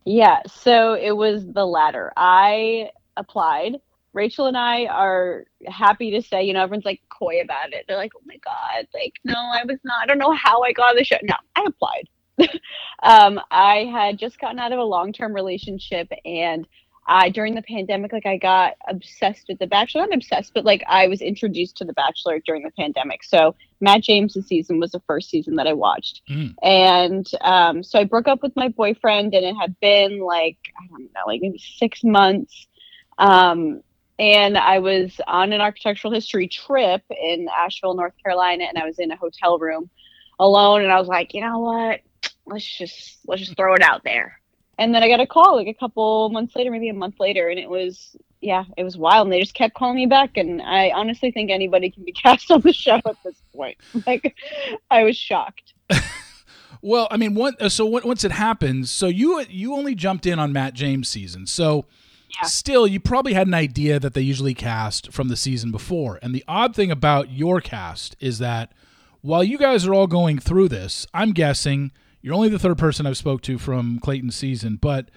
Yeah, 0.04 0.40
so 0.46 0.94
it 0.94 1.12
was 1.12 1.46
the 1.46 1.66
latter. 1.66 2.12
I 2.16 2.90
applied. 3.16 3.80
Rachel 4.12 4.46
and 4.46 4.56
I 4.56 4.86
are 4.86 5.44
happy 5.66 6.12
to 6.12 6.22
say, 6.22 6.44
you 6.44 6.52
know, 6.52 6.62
everyone's 6.62 6.84
like 6.84 7.00
coy 7.08 7.40
about 7.40 7.72
it. 7.72 7.84
They're 7.88 7.96
like, 7.96 8.12
oh 8.16 8.22
my 8.24 8.36
God, 8.36 8.86
like, 8.94 9.14
no, 9.24 9.34
I 9.34 9.64
was 9.64 9.78
not, 9.82 10.02
I 10.02 10.06
don't 10.06 10.18
know 10.18 10.32
how 10.32 10.62
I 10.62 10.72
got 10.72 10.94
the 10.96 11.04
show. 11.04 11.16
No, 11.22 11.34
I 11.56 11.66
applied. 11.66 12.08
um, 13.02 13.40
I 13.50 13.90
had 13.92 14.18
just 14.18 14.38
gotten 14.38 14.58
out 14.58 14.72
of 14.72 14.78
a 14.78 14.84
long 14.84 15.12
term 15.12 15.32
relationship 15.32 16.08
and 16.24 16.66
I 17.06 17.28
during 17.28 17.54
the 17.54 17.62
pandemic, 17.62 18.12
like 18.12 18.26
I 18.26 18.38
got 18.38 18.74
obsessed 18.88 19.46
with 19.48 19.58
The 19.58 19.66
Bachelor. 19.66 20.02
Not 20.02 20.14
obsessed, 20.14 20.52
but 20.54 20.64
like 20.64 20.82
I 20.88 21.06
was 21.08 21.20
introduced 21.20 21.76
to 21.78 21.84
The 21.84 21.92
Bachelor 21.92 22.40
during 22.40 22.62
the 22.62 22.70
pandemic. 22.70 23.24
So 23.24 23.54
Matt 23.84 24.02
James' 24.02 24.36
season 24.46 24.80
was 24.80 24.92
the 24.92 25.02
first 25.06 25.30
season 25.30 25.56
that 25.56 25.66
I 25.66 25.74
watched, 25.74 26.22
mm. 26.28 26.54
and 26.62 27.30
um, 27.42 27.82
so 27.82 27.98
I 27.98 28.04
broke 28.04 28.26
up 28.26 28.42
with 28.42 28.56
my 28.56 28.68
boyfriend, 28.68 29.34
and 29.34 29.44
it 29.44 29.54
had 29.54 29.78
been 29.78 30.20
like 30.20 30.58
I 30.82 30.86
don't 30.88 31.02
know, 31.14 31.20
like 31.26 31.40
maybe 31.40 31.58
six 31.58 32.02
months. 32.02 32.66
Um, 33.18 33.82
and 34.18 34.56
I 34.56 34.78
was 34.78 35.20
on 35.26 35.52
an 35.52 35.60
architectural 35.60 36.12
history 36.12 36.48
trip 36.48 37.02
in 37.10 37.48
Asheville, 37.54 37.94
North 37.94 38.14
Carolina, 38.22 38.64
and 38.64 38.78
I 38.78 38.86
was 38.86 38.98
in 38.98 39.10
a 39.10 39.16
hotel 39.16 39.58
room 39.58 39.90
alone, 40.38 40.82
and 40.82 40.90
I 40.90 40.98
was 40.98 41.08
like, 41.08 41.34
you 41.34 41.42
know 41.42 41.58
what? 41.58 42.00
Let's 42.46 42.66
just 42.66 43.18
let's 43.26 43.42
just 43.42 43.56
throw 43.56 43.74
it 43.74 43.82
out 43.82 44.02
there 44.02 44.40
and 44.78 44.94
then 44.94 45.02
I 45.02 45.08
got 45.08 45.20
a 45.20 45.26
call 45.26 45.56
like 45.56 45.68
a 45.68 45.74
couple 45.74 46.30
months 46.30 46.56
later, 46.56 46.70
maybe 46.70 46.88
a 46.88 46.94
month 46.94 47.20
later, 47.20 47.48
and 47.48 47.58
it 47.58 47.68
was 47.68 48.16
yeah, 48.44 48.64
it 48.76 48.84
was 48.84 48.96
wild. 48.96 49.26
And 49.26 49.32
they 49.32 49.40
just 49.40 49.54
kept 49.54 49.74
calling 49.74 49.96
me 49.96 50.06
back, 50.06 50.36
and 50.36 50.60
I 50.60 50.90
honestly 50.90 51.30
think 51.30 51.50
anybody 51.50 51.90
can 51.90 52.04
be 52.04 52.12
cast 52.24 52.50
on 52.50 52.60
the 52.60 52.72
show 52.72 52.96
at 52.96 53.16
this 53.24 53.36
point. 53.54 53.78
Like, 54.06 54.36
I 54.90 55.04
was 55.04 55.16
shocked. 55.16 55.72
well, 56.82 57.08
I 57.10 57.16
mean, 57.16 57.36
uh, 57.36 57.40
what, 57.40 57.72
so 57.72 57.86
once 57.86 58.22
it 58.22 58.32
happens, 58.32 58.90
so 58.90 59.06
you 59.06 59.42
you 59.48 59.74
only 59.74 59.94
jumped 59.94 60.26
in 60.26 60.38
on 60.38 60.52
Matt 60.52 60.74
James 60.74 61.08
season, 61.08 61.46
so. 61.46 61.86
Yeah. 62.42 62.48
Still, 62.48 62.88
you 62.88 62.98
probably 62.98 63.34
had 63.34 63.46
an 63.46 63.54
idea 63.54 64.00
that 64.00 64.12
they 64.12 64.20
usually 64.20 64.54
cast 64.54 65.12
from 65.12 65.28
the 65.28 65.36
season 65.36 65.70
before. 65.70 66.18
And 66.20 66.34
the 66.34 66.42
odd 66.48 66.74
thing 66.74 66.90
about 66.90 67.30
your 67.30 67.60
cast 67.60 68.16
is 68.18 68.40
that 68.40 68.72
while 69.20 69.44
you 69.44 69.56
guys 69.56 69.86
are 69.86 69.94
all 69.94 70.08
going 70.08 70.40
through 70.40 70.70
this, 70.70 71.06
I'm 71.14 71.30
guessing 71.30 71.92
you're 72.22 72.34
only 72.34 72.48
the 72.48 72.58
third 72.58 72.76
person 72.76 73.06
I've 73.06 73.16
spoke 73.16 73.40
to 73.42 73.56
from 73.56 74.00
Clayton's 74.00 74.34
season, 74.34 74.80
but 74.82 75.10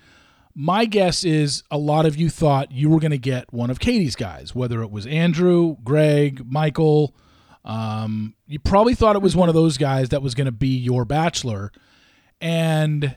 my 0.59 0.85
guess 0.85 1.23
is 1.23 1.61
a 1.69 1.77
lot 1.77 2.07
of 2.07 2.15
you 2.15 2.31
thought 2.31 2.71
you 2.71 2.89
were 2.89 2.99
going 2.99 3.11
to 3.11 3.19
get 3.19 3.53
one 3.53 3.69
of 3.69 3.79
Katie's 3.79 4.15
guys, 4.15 4.55
whether 4.55 4.81
it 4.81 4.89
was 4.89 5.05
Andrew, 5.05 5.77
Greg, 5.83 6.41
Michael. 6.51 7.15
Um, 7.63 8.33
you 8.47 8.57
probably 8.57 8.95
thought 8.95 9.15
it 9.15 9.21
was 9.21 9.35
one 9.35 9.49
of 9.49 9.55
those 9.55 9.77
guys 9.77 10.09
that 10.09 10.23
was 10.23 10.33
going 10.33 10.45
to 10.45 10.51
be 10.51 10.75
your 10.75 11.05
bachelor. 11.05 11.71
And 12.41 13.15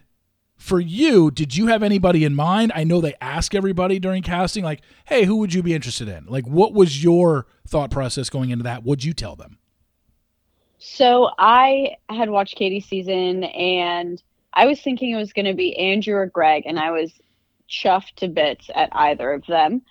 for 0.59 0.80
you, 0.80 1.30
did 1.30 1.56
you 1.56 1.68
have 1.68 1.82
anybody 1.82 2.26
in 2.26 2.35
mind? 2.35 2.73
I 2.75 2.85
know 2.85 3.00
they 3.00 3.14
ask 3.23 3.54
everybody 3.54 3.99
during 3.99 4.23
casting, 4.23 4.62
like, 4.62 4.82
hey, 5.06 5.25
who 5.25 5.37
would 5.37 5.54
you 5.54 5.62
be 5.62 5.73
interested 5.73 6.09
in? 6.09 6.26
Like, 6.26 6.47
what 6.47 6.75
was 6.75 7.02
your 7.02 7.47
thought 7.66 7.90
process 7.90 8.28
going 8.28 8.50
into 8.50 8.64
that? 8.64 8.85
What'd 8.85 9.04
you 9.04 9.14
tell 9.14 9.35
them? 9.35 9.56
So 10.76 11.30
I 11.38 11.97
had 12.11 12.28
watched 12.28 12.56
Katie's 12.56 12.85
season 12.85 13.44
and 13.44 14.23
I 14.52 14.66
was 14.66 14.78
thinking 14.82 15.11
it 15.11 15.16
was 15.16 15.32
going 15.32 15.47
to 15.47 15.54
be 15.54 15.75
Andrew 15.78 16.16
or 16.16 16.26
Greg, 16.26 16.64
and 16.66 16.78
I 16.78 16.90
was 16.90 17.12
chuffed 17.70 18.14
to 18.16 18.28
bits 18.28 18.68
at 18.74 18.90
either 18.92 19.32
of 19.32 19.46
them. 19.46 19.82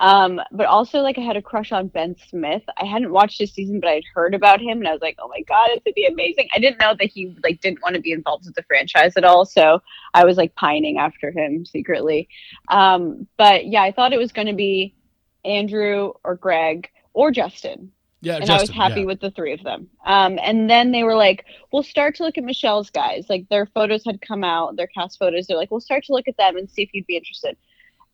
Um, 0.00 0.40
but 0.52 0.66
also, 0.66 1.00
like, 1.00 1.18
I 1.18 1.22
had 1.22 1.36
a 1.36 1.42
crush 1.42 1.72
on 1.72 1.88
Ben 1.88 2.14
Smith. 2.28 2.62
I 2.76 2.84
hadn't 2.84 3.10
watched 3.10 3.40
his 3.40 3.52
season, 3.52 3.80
but 3.80 3.90
I'd 3.90 4.04
heard 4.14 4.32
about 4.32 4.60
him, 4.60 4.78
and 4.78 4.86
I 4.86 4.92
was 4.92 5.02
like, 5.02 5.16
"Oh 5.18 5.28
my 5.28 5.40
god, 5.40 5.70
it's 5.70 5.82
gonna 5.82 5.94
be 5.94 6.06
amazing!" 6.06 6.48
I 6.54 6.60
didn't 6.60 6.78
know 6.78 6.94
that 6.94 7.10
he 7.10 7.34
like 7.42 7.60
didn't 7.60 7.82
want 7.82 7.96
to 7.96 8.00
be 8.00 8.12
involved 8.12 8.46
with 8.46 8.54
the 8.54 8.62
franchise 8.62 9.16
at 9.16 9.24
all, 9.24 9.44
so 9.44 9.82
I 10.14 10.24
was 10.24 10.36
like 10.36 10.54
pining 10.54 10.98
after 10.98 11.32
him 11.32 11.66
secretly. 11.66 12.28
Um, 12.68 13.26
but 13.36 13.66
yeah, 13.66 13.82
I 13.82 13.90
thought 13.90 14.12
it 14.12 14.18
was 14.18 14.32
going 14.32 14.46
to 14.46 14.54
be 14.54 14.94
Andrew 15.44 16.12
or 16.22 16.36
Greg 16.36 16.88
or 17.12 17.32
Justin. 17.32 17.90
Yeah, 18.20 18.36
and 18.36 18.46
Justin, 18.46 18.56
I 18.56 18.60
was 18.60 18.70
happy 18.70 19.00
yeah. 19.00 19.06
with 19.06 19.20
the 19.20 19.30
three 19.30 19.52
of 19.52 19.62
them. 19.62 19.88
Um, 20.04 20.38
and 20.42 20.68
then 20.68 20.90
they 20.90 21.04
were 21.04 21.14
like, 21.14 21.44
"We'll 21.72 21.84
start 21.84 22.16
to 22.16 22.24
look 22.24 22.36
at 22.36 22.44
Michelle's 22.44 22.90
guys. 22.90 23.26
Like 23.28 23.48
their 23.48 23.66
photos 23.66 24.04
had 24.04 24.20
come 24.20 24.42
out, 24.42 24.76
their 24.76 24.88
cast 24.88 25.18
photos. 25.18 25.46
They're 25.46 25.56
like, 25.56 25.70
we'll 25.70 25.80
start 25.80 26.04
to 26.04 26.12
look 26.12 26.26
at 26.26 26.36
them 26.36 26.56
and 26.56 26.68
see 26.68 26.82
if 26.82 26.90
you'd 26.92 27.06
be 27.06 27.16
interested." 27.16 27.56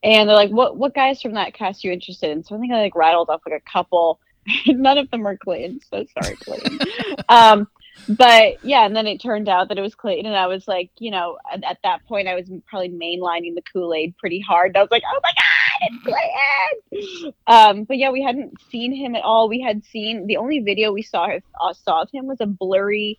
And 0.03 0.29
they're 0.29 0.37
like, 0.37 0.51
"What 0.51 0.77
what 0.77 0.95
guys 0.95 1.23
from 1.23 1.33
that 1.35 1.55
cast 1.55 1.85
are 1.85 1.89
you 1.89 1.95
interested 1.95 2.31
in?" 2.31 2.45
So 2.45 2.55
I 2.55 2.59
think 2.59 2.73
I 2.73 2.81
like 2.81 2.95
rattled 2.95 3.31
off 3.31 3.43
like 3.47 3.63
a 3.67 3.71
couple. 3.71 4.21
None 4.67 4.99
of 4.99 5.11
them 5.11 5.27
are 5.27 5.39
Clayton. 5.39 5.81
So 5.91 6.05
sorry, 6.21 6.37
Clayton. 6.37 6.79
um, 7.31 7.67
but 8.09 8.63
yeah, 8.63 8.85
and 8.85 8.95
then 8.95 9.07
it 9.07 9.23
turned 9.23 9.49
out 9.49 9.69
that 9.69 9.79
it 9.79 9.81
was 9.81 9.95
Clayton, 9.95 10.27
and 10.27 10.37
I 10.37 10.47
was 10.47 10.69
like, 10.69 10.91
you 10.99 11.11
know, 11.11 11.39
at, 11.51 11.65
at 11.65 11.79
that 11.83 12.05
point, 12.07 12.29
I 12.29 12.35
was 12.35 12.51
probably 12.67 12.91
mainlining 12.91 13.55
the 13.55 13.63
Kool 13.73 13.95
Aid 13.95 14.17
pretty 14.19 14.41
hard. 14.41 14.77
I 14.77 14.83
was 14.83 14.91
like, 14.91 15.05
oh 15.07 15.21
my 15.23 15.31
god, 15.31 15.54
Clayton! 16.03 17.33
Um, 17.47 17.85
but 17.85 17.97
yeah, 17.97 18.11
we 18.11 18.23
hadn't 18.23 18.61
seen 18.71 18.95
him 18.95 19.15
at 19.17 19.23
all. 19.23 19.49
We 19.49 19.61
had 19.61 19.85
seen 19.85 20.27
the 20.27 20.37
only 20.37 20.61
video 20.61 20.93
we 20.93 21.03
saw 21.03 21.29
uh, 21.61 21.73
saw 21.73 22.03
of 22.03 22.11
him 22.13 22.27
was 22.27 22.41
a 22.41 22.47
blurry, 22.47 23.19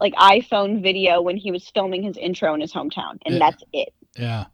like 0.00 0.14
iPhone 0.14 0.82
video 0.82 1.20
when 1.20 1.36
he 1.36 1.50
was 1.52 1.68
filming 1.68 2.02
his 2.02 2.16
intro 2.16 2.54
in 2.54 2.60
his 2.60 2.72
hometown, 2.72 3.18
and 3.24 3.34
yeah. 3.34 3.38
that's 3.38 3.62
it. 3.72 3.92
Yeah. 4.16 4.46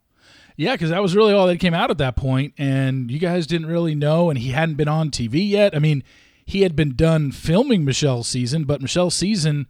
Yeah, 0.56 0.72
because 0.72 0.90
that 0.90 1.02
was 1.02 1.14
really 1.14 1.32
all 1.34 1.46
that 1.46 1.60
came 1.60 1.74
out 1.74 1.90
at 1.90 1.98
that 1.98 2.16
point, 2.16 2.54
and 2.58 3.10
you 3.10 3.18
guys 3.18 3.46
didn't 3.46 3.68
really 3.68 3.94
know, 3.94 4.30
and 4.30 4.38
he 4.38 4.50
hadn't 4.50 4.76
been 4.76 4.88
on 4.88 5.10
TV 5.10 5.48
yet. 5.48 5.76
I 5.76 5.78
mean, 5.78 6.02
he 6.46 6.62
had 6.62 6.74
been 6.74 6.96
done 6.96 7.30
filming 7.30 7.84
Michelle's 7.84 8.26
season, 8.26 8.64
but 8.64 8.80
Michelle's 8.80 9.14
season 9.14 9.66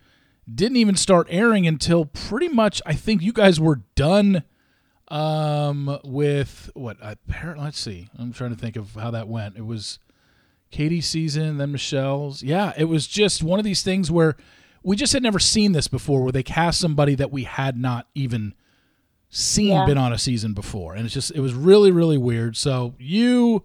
didn't 0.52 0.76
even 0.76 0.94
start 0.94 1.26
airing 1.28 1.66
until 1.66 2.04
pretty 2.04 2.48
much 2.48 2.80
I 2.86 2.94
think 2.94 3.20
you 3.20 3.32
guys 3.32 3.58
were 3.58 3.82
done 3.96 4.44
um, 5.08 5.98
with 6.04 6.70
what 6.74 6.96
apparently 7.00 7.64
let's 7.64 7.78
see. 7.78 8.08
I'm 8.18 8.32
trying 8.32 8.50
to 8.50 8.56
think 8.56 8.76
of 8.76 8.94
how 8.94 9.10
that 9.12 9.28
went. 9.28 9.56
It 9.56 9.66
was 9.66 9.98
Katie's 10.70 11.06
season, 11.06 11.58
then 11.58 11.72
Michelle's. 11.72 12.42
Yeah, 12.42 12.72
it 12.76 12.84
was 12.84 13.06
just 13.06 13.42
one 13.42 13.58
of 13.58 13.64
these 13.64 13.82
things 13.82 14.10
where 14.10 14.36
we 14.82 14.96
just 14.96 15.12
had 15.12 15.22
never 15.22 15.38
seen 15.38 15.72
this 15.72 15.88
before 15.88 16.22
where 16.22 16.32
they 16.32 16.42
cast 16.42 16.80
somebody 16.80 17.14
that 17.14 17.30
we 17.30 17.44
had 17.44 17.76
not 17.76 18.06
even 18.14 18.54
seen 19.28 19.68
yeah. 19.68 19.86
been 19.86 19.98
on 19.98 20.12
a 20.12 20.18
season 20.18 20.52
before. 20.52 20.94
And 20.94 21.04
it's 21.04 21.14
just 21.14 21.32
it 21.32 21.40
was 21.40 21.54
really, 21.54 21.90
really 21.90 22.18
weird. 22.18 22.56
So 22.56 22.94
you 22.98 23.64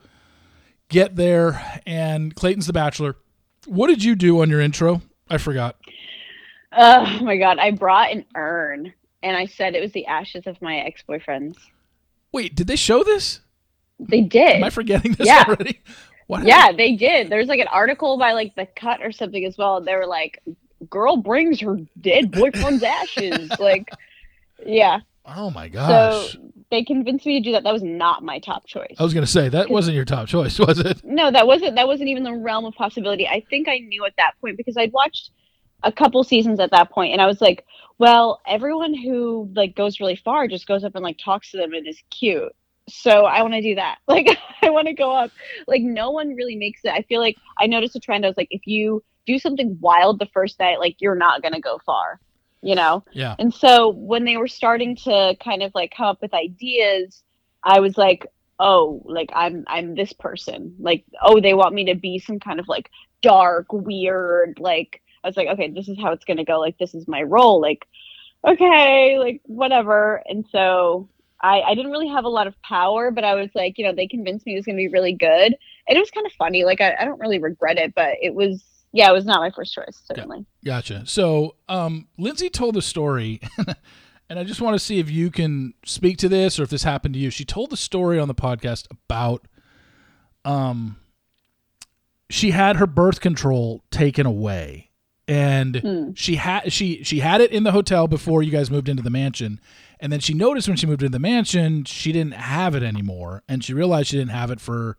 get 0.89 1.15
there, 1.15 1.81
and 1.85 2.35
Clayton's 2.35 2.67
the 2.67 2.73
bachelor. 2.73 3.15
What 3.65 3.87
did 3.87 4.03
you 4.03 4.15
do 4.15 4.41
on 4.41 4.49
your 4.49 4.61
intro? 4.61 5.01
I 5.29 5.37
forgot. 5.37 5.77
Oh 6.73 7.19
my 7.21 7.37
god! 7.37 7.59
I 7.59 7.71
brought 7.71 8.11
an 8.11 8.25
urn, 8.35 8.93
and 9.23 9.37
I 9.37 9.45
said 9.45 9.75
it 9.75 9.81
was 9.81 9.91
the 9.91 10.05
ashes 10.05 10.47
of 10.47 10.61
my 10.61 10.77
ex 10.77 11.03
boyfriends. 11.07 11.57
Wait, 12.31 12.55
did 12.55 12.67
they 12.67 12.75
show 12.75 13.03
this? 13.03 13.41
They 13.99 14.21
did. 14.21 14.57
Am 14.57 14.63
I 14.63 14.69
forgetting 14.69 15.13
this 15.13 15.27
yeah. 15.27 15.45
already? 15.47 15.79
What 16.27 16.45
yeah, 16.45 16.71
they 16.71 16.95
did. 16.95 17.29
There's 17.29 17.49
like 17.49 17.59
an 17.59 17.67
article 17.67 18.17
by 18.17 18.31
like 18.31 18.55
the 18.55 18.65
Cut 18.65 19.01
or 19.01 19.11
something 19.11 19.43
as 19.43 19.57
well. 19.57 19.81
They 19.81 19.95
were 19.95 20.07
like, 20.07 20.41
"Girl 20.89 21.17
brings 21.17 21.59
her 21.59 21.77
dead 21.99 22.31
boyfriend's 22.31 22.83
ashes." 22.83 23.51
like, 23.59 23.89
yeah. 24.65 25.01
Oh 25.25 25.49
my 25.49 25.67
gosh. 25.67 26.31
So 26.31 26.39
they 26.69 26.85
convinced 26.85 27.25
me 27.25 27.39
to 27.39 27.43
do 27.43 27.51
that. 27.51 27.63
That 27.63 27.73
was 27.73 27.83
not 27.83 28.23
my 28.23 28.39
top 28.39 28.65
choice. 28.65 28.95
I 28.97 29.03
was 29.03 29.13
going 29.13 29.25
to 29.25 29.31
say 29.31 29.49
that 29.49 29.69
wasn't 29.69 29.97
your 29.97 30.05
top 30.05 30.29
choice, 30.29 30.57
was 30.57 30.79
it? 30.79 31.03
No, 31.03 31.31
that 31.31 31.45
wasn't. 31.45 31.75
That 31.75 31.87
wasn't 31.87 32.07
even 32.07 32.23
the 32.23 32.33
realm 32.33 32.63
of 32.63 32.75
possibility. 32.75 33.27
I 33.27 33.43
think 33.49 33.67
I 33.67 33.79
knew 33.79 34.05
at 34.05 34.13
that 34.15 34.35
point 34.39 34.55
because 34.55 34.77
I'd 34.77 34.93
watched 34.93 35.31
a 35.83 35.91
couple 35.91 36.23
seasons 36.23 36.59
at 36.59 36.71
that 36.71 36.91
point, 36.91 37.13
and 37.13 37.21
I 37.21 37.27
was 37.27 37.41
like, 37.41 37.65
well, 37.97 38.41
everyone 38.47 38.93
who 38.93 39.49
like 39.55 39.75
goes 39.75 39.99
really 39.99 40.15
far 40.15 40.47
just 40.47 40.67
goes 40.67 40.83
up 40.83 40.95
and 40.95 41.03
like 41.03 41.17
talks 41.17 41.51
to 41.51 41.57
them 41.57 41.73
and 41.73 41.87
is 41.87 42.01
cute. 42.09 42.51
So 42.89 43.25
I 43.25 43.41
want 43.41 43.53
to 43.53 43.61
do 43.61 43.75
that. 43.75 43.99
Like 44.07 44.37
I 44.63 44.69
want 44.69 44.87
to 44.87 44.93
go 44.93 45.11
up. 45.11 45.31
Like 45.67 45.81
no 45.81 46.11
one 46.11 46.35
really 46.35 46.55
makes 46.55 46.81
it. 46.83 46.91
I 46.91 47.03
feel 47.03 47.19
like 47.19 47.37
I 47.59 47.67
noticed 47.67 47.95
a 47.95 47.99
trend. 47.99 48.25
I 48.25 48.29
was 48.29 48.37
like, 48.37 48.49
if 48.51 48.65
you 48.65 49.03
do 49.25 49.39
something 49.39 49.77
wild 49.79 50.19
the 50.19 50.27
first 50.33 50.59
night, 50.59 50.79
like 50.79 50.97
you're 50.99 51.15
not 51.15 51.41
gonna 51.41 51.61
go 51.61 51.79
far 51.85 52.19
you 52.61 52.75
know? 52.75 53.03
Yeah. 53.11 53.35
And 53.39 53.53
so 53.53 53.89
when 53.89 54.25
they 54.25 54.37
were 54.37 54.47
starting 54.47 54.95
to 54.97 55.35
kind 55.43 55.63
of 55.63 55.71
like 55.73 55.93
come 55.95 56.07
up 56.07 56.21
with 56.21 56.33
ideas, 56.33 57.23
I 57.63 57.79
was 57.79 57.97
like, 57.97 58.25
oh, 58.59 59.01
like 59.05 59.29
I'm 59.33 59.63
I'm 59.67 59.95
this 59.95 60.13
person. 60.13 60.75
Like, 60.79 61.03
oh, 61.21 61.41
they 61.41 61.53
want 61.53 61.73
me 61.73 61.85
to 61.85 61.95
be 61.95 62.19
some 62.19 62.39
kind 62.39 62.59
of 62.59 62.67
like 62.67 62.89
dark, 63.21 63.67
weird, 63.71 64.59
like 64.59 65.01
I 65.23 65.27
was 65.27 65.37
like, 65.37 65.47
okay, 65.49 65.69
this 65.69 65.87
is 65.87 65.97
how 65.99 66.11
it's 66.11 66.25
gonna 66.25 66.45
go. 66.45 66.59
Like 66.59 66.77
this 66.77 66.93
is 66.93 67.07
my 67.07 67.21
role. 67.23 67.61
Like, 67.61 67.85
okay, 68.47 69.17
like 69.19 69.41
whatever. 69.45 70.23
And 70.27 70.45
so 70.51 71.09
I, 71.41 71.61
I 71.61 71.75
didn't 71.75 71.91
really 71.91 72.09
have 72.09 72.25
a 72.25 72.29
lot 72.29 72.47
of 72.47 72.59
power, 72.61 73.11
but 73.11 73.23
I 73.23 73.35
was 73.35 73.49
like, 73.55 73.77
you 73.77 73.85
know, 73.85 73.93
they 73.93 74.07
convinced 74.07 74.45
me 74.45 74.53
it 74.53 74.57
was 74.57 74.65
gonna 74.65 74.77
be 74.77 74.87
really 74.87 75.13
good. 75.13 75.55
And 75.87 75.97
it 75.97 75.99
was 75.99 76.11
kind 76.11 76.25
of 76.25 76.33
funny. 76.33 76.63
Like 76.63 76.81
I, 76.81 76.95
I 76.99 77.05
don't 77.05 77.19
really 77.19 77.39
regret 77.39 77.77
it, 77.77 77.93
but 77.95 78.15
it 78.21 78.33
was 78.33 78.63
yeah, 78.93 79.09
it 79.09 79.13
was 79.13 79.25
not 79.25 79.39
my 79.39 79.51
first 79.51 79.73
choice, 79.73 80.01
certainly. 80.05 80.45
Gotcha. 80.65 81.05
So, 81.05 81.55
um, 81.69 82.07
Lyndsey 82.19 82.51
told 82.51 82.75
the 82.75 82.81
story, 82.81 83.39
and 84.29 84.37
I 84.37 84.43
just 84.43 84.61
want 84.61 84.75
to 84.75 84.79
see 84.79 84.99
if 84.99 85.09
you 85.09 85.31
can 85.31 85.73
speak 85.85 86.17
to 86.17 86.29
this 86.29 86.59
or 86.59 86.63
if 86.63 86.69
this 86.69 86.83
happened 86.83 87.13
to 87.13 87.19
you. 87.19 87.29
She 87.29 87.45
told 87.45 87.69
the 87.69 87.77
story 87.77 88.19
on 88.19 88.27
the 88.27 88.35
podcast 88.35 88.87
about, 88.91 89.47
um, 90.43 90.97
she 92.29 92.51
had 92.51 92.77
her 92.77 92.87
birth 92.87 93.21
control 93.21 93.81
taken 93.91 94.25
away, 94.25 94.90
and 95.27 95.75
Hmm. 95.77 96.11
she 96.15 96.35
had 96.35 96.71
she 96.73 97.03
she 97.03 97.19
had 97.19 97.41
it 97.41 97.51
in 97.51 97.63
the 97.63 97.71
hotel 97.71 98.07
before 98.07 98.43
you 98.43 98.51
guys 98.51 98.69
moved 98.71 98.89
into 98.89 99.03
the 99.03 99.09
mansion, 99.09 99.59
and 99.99 100.11
then 100.11 100.19
she 100.19 100.33
noticed 100.33 100.67
when 100.67 100.77
she 100.77 100.87
moved 100.87 101.01
into 101.03 101.11
the 101.11 101.19
mansion 101.19 101.83
she 101.85 102.11
didn't 102.11 102.33
have 102.33 102.75
it 102.75 102.83
anymore, 102.83 103.43
and 103.47 103.63
she 103.63 103.73
realized 103.73 104.09
she 104.09 104.17
didn't 104.17 104.31
have 104.31 104.51
it 104.51 104.59
for, 104.59 104.97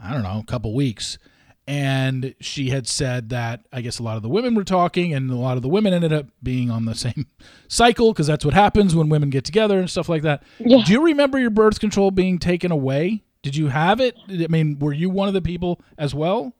I 0.00 0.12
don't 0.12 0.22
know, 0.22 0.40
a 0.40 0.44
couple 0.50 0.74
weeks 0.74 1.18
and 1.68 2.32
she 2.40 2.70
had 2.70 2.86
said 2.86 3.30
that 3.30 3.66
I 3.72 3.80
guess 3.80 3.98
a 3.98 4.02
lot 4.04 4.16
of 4.16 4.22
the 4.22 4.28
women 4.28 4.54
were 4.54 4.62
talking, 4.62 5.12
and 5.12 5.28
a 5.28 5.34
lot 5.34 5.56
of 5.56 5.62
the 5.64 5.68
women 5.68 5.92
ended 5.92 6.12
up 6.12 6.26
being 6.40 6.70
on 6.70 6.84
the 6.84 6.94
same 6.94 7.26
cycle 7.68 8.12
because 8.12 8.28
that's 8.28 8.44
what 8.44 8.54
happens 8.54 8.94
when 8.94 9.08
women 9.08 9.30
get 9.30 9.44
together 9.44 9.80
and 9.80 9.90
stuff 9.90 10.08
like 10.08 10.22
that. 10.22 10.44
Yeah. 10.60 10.84
Do 10.84 10.92
you 10.92 11.02
remember 11.04 11.40
your 11.40 11.50
birth 11.50 11.80
control 11.80 12.12
being 12.12 12.38
taken 12.38 12.70
away? 12.70 13.24
Did 13.42 13.56
you 13.56 13.66
have 13.66 14.00
it? 14.00 14.16
I 14.30 14.46
mean, 14.48 14.78
were 14.78 14.92
you 14.92 15.10
one 15.10 15.26
of 15.26 15.34
the 15.34 15.42
people 15.42 15.80
as 15.98 16.14
well? 16.14 16.54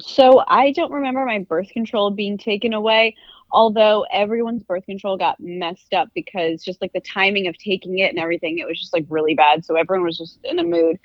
So 0.00 0.42
I 0.46 0.72
don't 0.72 0.92
remember 0.92 1.24
my 1.24 1.40
birth 1.40 1.68
control 1.68 2.10
being 2.10 2.38
taken 2.38 2.72
away, 2.72 3.14
although 3.50 4.06
everyone's 4.12 4.62
birth 4.62 4.86
control 4.86 5.16
got 5.16 5.38
messed 5.38 5.92
up 5.92 6.08
because 6.14 6.64
just 6.64 6.80
like 6.80 6.92
the 6.92 7.00
timing 7.00 7.46
of 7.46 7.58
taking 7.58 7.98
it 7.98 8.10
and 8.10 8.18
everything, 8.18 8.58
it 8.58 8.66
was 8.66 8.80
just 8.80 8.92
like 8.92 9.04
really 9.08 9.34
bad. 9.34 9.64
So 9.64 9.76
everyone 9.76 10.04
was 10.04 10.18
just 10.18 10.38
in 10.44 10.58
a 10.58 10.64
mood. 10.64 10.98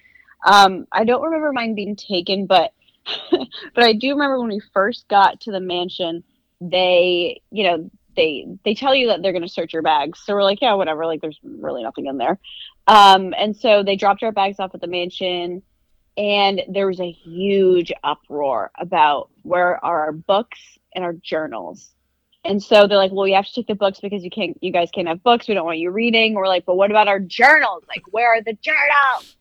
Um, 0.45 0.87
I 0.91 1.03
don't 1.03 1.23
remember 1.23 1.51
mine 1.51 1.75
being 1.75 1.95
taken, 1.95 2.45
but 2.45 2.73
but 3.31 3.83
I 3.83 3.93
do 3.93 4.11
remember 4.11 4.39
when 4.39 4.49
we 4.49 4.61
first 4.73 5.07
got 5.07 5.39
to 5.41 5.51
the 5.51 5.59
mansion, 5.59 6.23
they, 6.61 7.41
you 7.51 7.63
know, 7.63 7.89
they 8.15 8.47
they 8.65 8.73
tell 8.73 8.95
you 8.95 9.07
that 9.07 9.21
they're 9.21 9.31
going 9.31 9.43
to 9.43 9.49
search 9.49 9.73
your 9.73 9.81
bags. 9.81 10.19
So 10.23 10.33
we're 10.33 10.43
like, 10.43 10.61
yeah, 10.61 10.73
whatever. 10.73 11.05
Like, 11.05 11.21
there's 11.21 11.39
really 11.43 11.83
nothing 11.83 12.07
in 12.07 12.17
there. 12.17 12.39
Um, 12.87 13.33
and 13.37 13.55
so 13.55 13.83
they 13.83 13.95
dropped 13.95 14.23
our 14.23 14.31
bags 14.31 14.59
off 14.59 14.73
at 14.73 14.81
the 14.81 14.87
mansion 14.87 15.61
and 16.17 16.63
there 16.67 16.87
was 16.87 16.99
a 16.99 17.11
huge 17.11 17.91
uproar 18.03 18.71
about 18.79 19.29
where 19.43 19.83
are 19.85 20.01
our 20.05 20.11
books 20.11 20.59
and 20.95 21.05
our 21.05 21.13
journals. 21.13 21.91
And 22.43 22.61
so 22.61 22.87
they're 22.87 22.97
like, 22.97 23.11
"Well, 23.11 23.27
you 23.27 23.35
have 23.35 23.47
to 23.47 23.53
take 23.53 23.67
the 23.67 23.75
books 23.75 23.99
because 23.99 24.23
you 24.23 24.29
can't. 24.29 24.57
You 24.61 24.71
guys 24.71 24.89
can't 24.91 25.07
have 25.07 25.21
books. 25.21 25.47
We 25.47 25.53
don't 25.53 25.65
want 25.65 25.79
you 25.79 25.91
reading." 25.91 26.33
We're 26.33 26.47
like, 26.47 26.65
"But 26.65 26.75
what 26.75 26.91
about 26.91 27.07
our 27.07 27.19
journals? 27.19 27.83
Like, 27.87 28.03
where 28.11 28.33
are 28.33 28.41
the 28.41 28.53
journals?" 28.53 29.35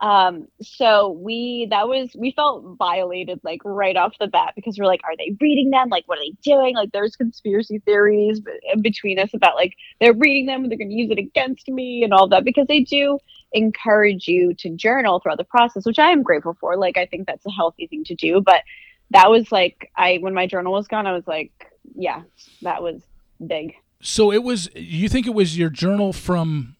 Um, 0.00 0.48
so 0.60 1.10
we 1.10 1.66
that 1.70 1.88
was 1.88 2.14
we 2.14 2.32
felt 2.32 2.76
violated 2.78 3.40
like 3.42 3.60
right 3.64 3.96
off 3.96 4.14
the 4.20 4.26
bat 4.26 4.52
because 4.54 4.78
we're 4.78 4.86
like, 4.86 5.00
"Are 5.04 5.16
they 5.16 5.36
reading 5.40 5.70
them? 5.70 5.88
Like, 5.88 6.04
what 6.06 6.18
are 6.18 6.22
they 6.22 6.34
doing?" 6.42 6.74
Like, 6.74 6.92
there's 6.92 7.16
conspiracy 7.16 7.78
theories 7.80 8.40
between 8.80 9.18
us 9.18 9.30
about 9.34 9.56
like 9.56 9.74
they're 10.00 10.14
reading 10.14 10.46
them 10.46 10.62
and 10.62 10.70
they're 10.70 10.78
going 10.78 10.90
to 10.90 10.94
use 10.94 11.10
it 11.10 11.18
against 11.18 11.68
me 11.68 12.04
and 12.04 12.12
all 12.12 12.28
that 12.28 12.44
because 12.44 12.66
they 12.66 12.80
do 12.80 13.18
encourage 13.54 14.28
you 14.28 14.52
to 14.54 14.70
journal 14.70 15.20
throughout 15.20 15.38
the 15.38 15.44
process, 15.44 15.86
which 15.86 15.98
I 15.98 16.10
am 16.10 16.22
grateful 16.22 16.56
for. 16.60 16.76
Like 16.76 16.98
I 16.98 17.06
think 17.06 17.26
that's 17.26 17.46
a 17.46 17.50
healthy 17.50 17.86
thing 17.86 18.04
to 18.04 18.14
do. 18.14 18.40
But 18.40 18.62
that 19.10 19.30
was 19.30 19.50
like 19.50 19.90
I 19.96 20.18
when 20.20 20.34
my 20.34 20.46
journal 20.46 20.72
was 20.72 20.88
gone, 20.88 21.06
I 21.06 21.12
was 21.12 21.26
like, 21.26 21.52
yeah, 21.94 22.22
that 22.62 22.82
was 22.82 23.02
big. 23.44 23.74
So 24.02 24.32
it 24.32 24.42
was. 24.42 24.68
You 24.74 25.08
think 25.08 25.26
it 25.26 25.34
was 25.34 25.56
your 25.56 25.70
journal 25.70 26.12
from, 26.12 26.76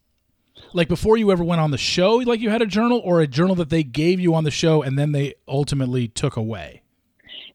like 0.74 0.88
before 0.88 1.16
you 1.16 1.30
ever 1.32 1.44
went 1.44 1.60
on 1.60 1.70
the 1.70 1.78
show? 1.78 2.16
Like 2.16 2.40
you 2.40 2.50
had 2.50 2.60
a 2.60 2.66
journal, 2.66 3.00
or 3.02 3.20
a 3.20 3.26
journal 3.26 3.54
that 3.56 3.70
they 3.70 3.82
gave 3.82 4.20
you 4.20 4.34
on 4.34 4.44
the 4.44 4.50
show 4.50 4.82
and 4.82 4.98
then 4.98 5.12
they 5.12 5.34
ultimately 5.48 6.08
took 6.08 6.36
away. 6.36 6.82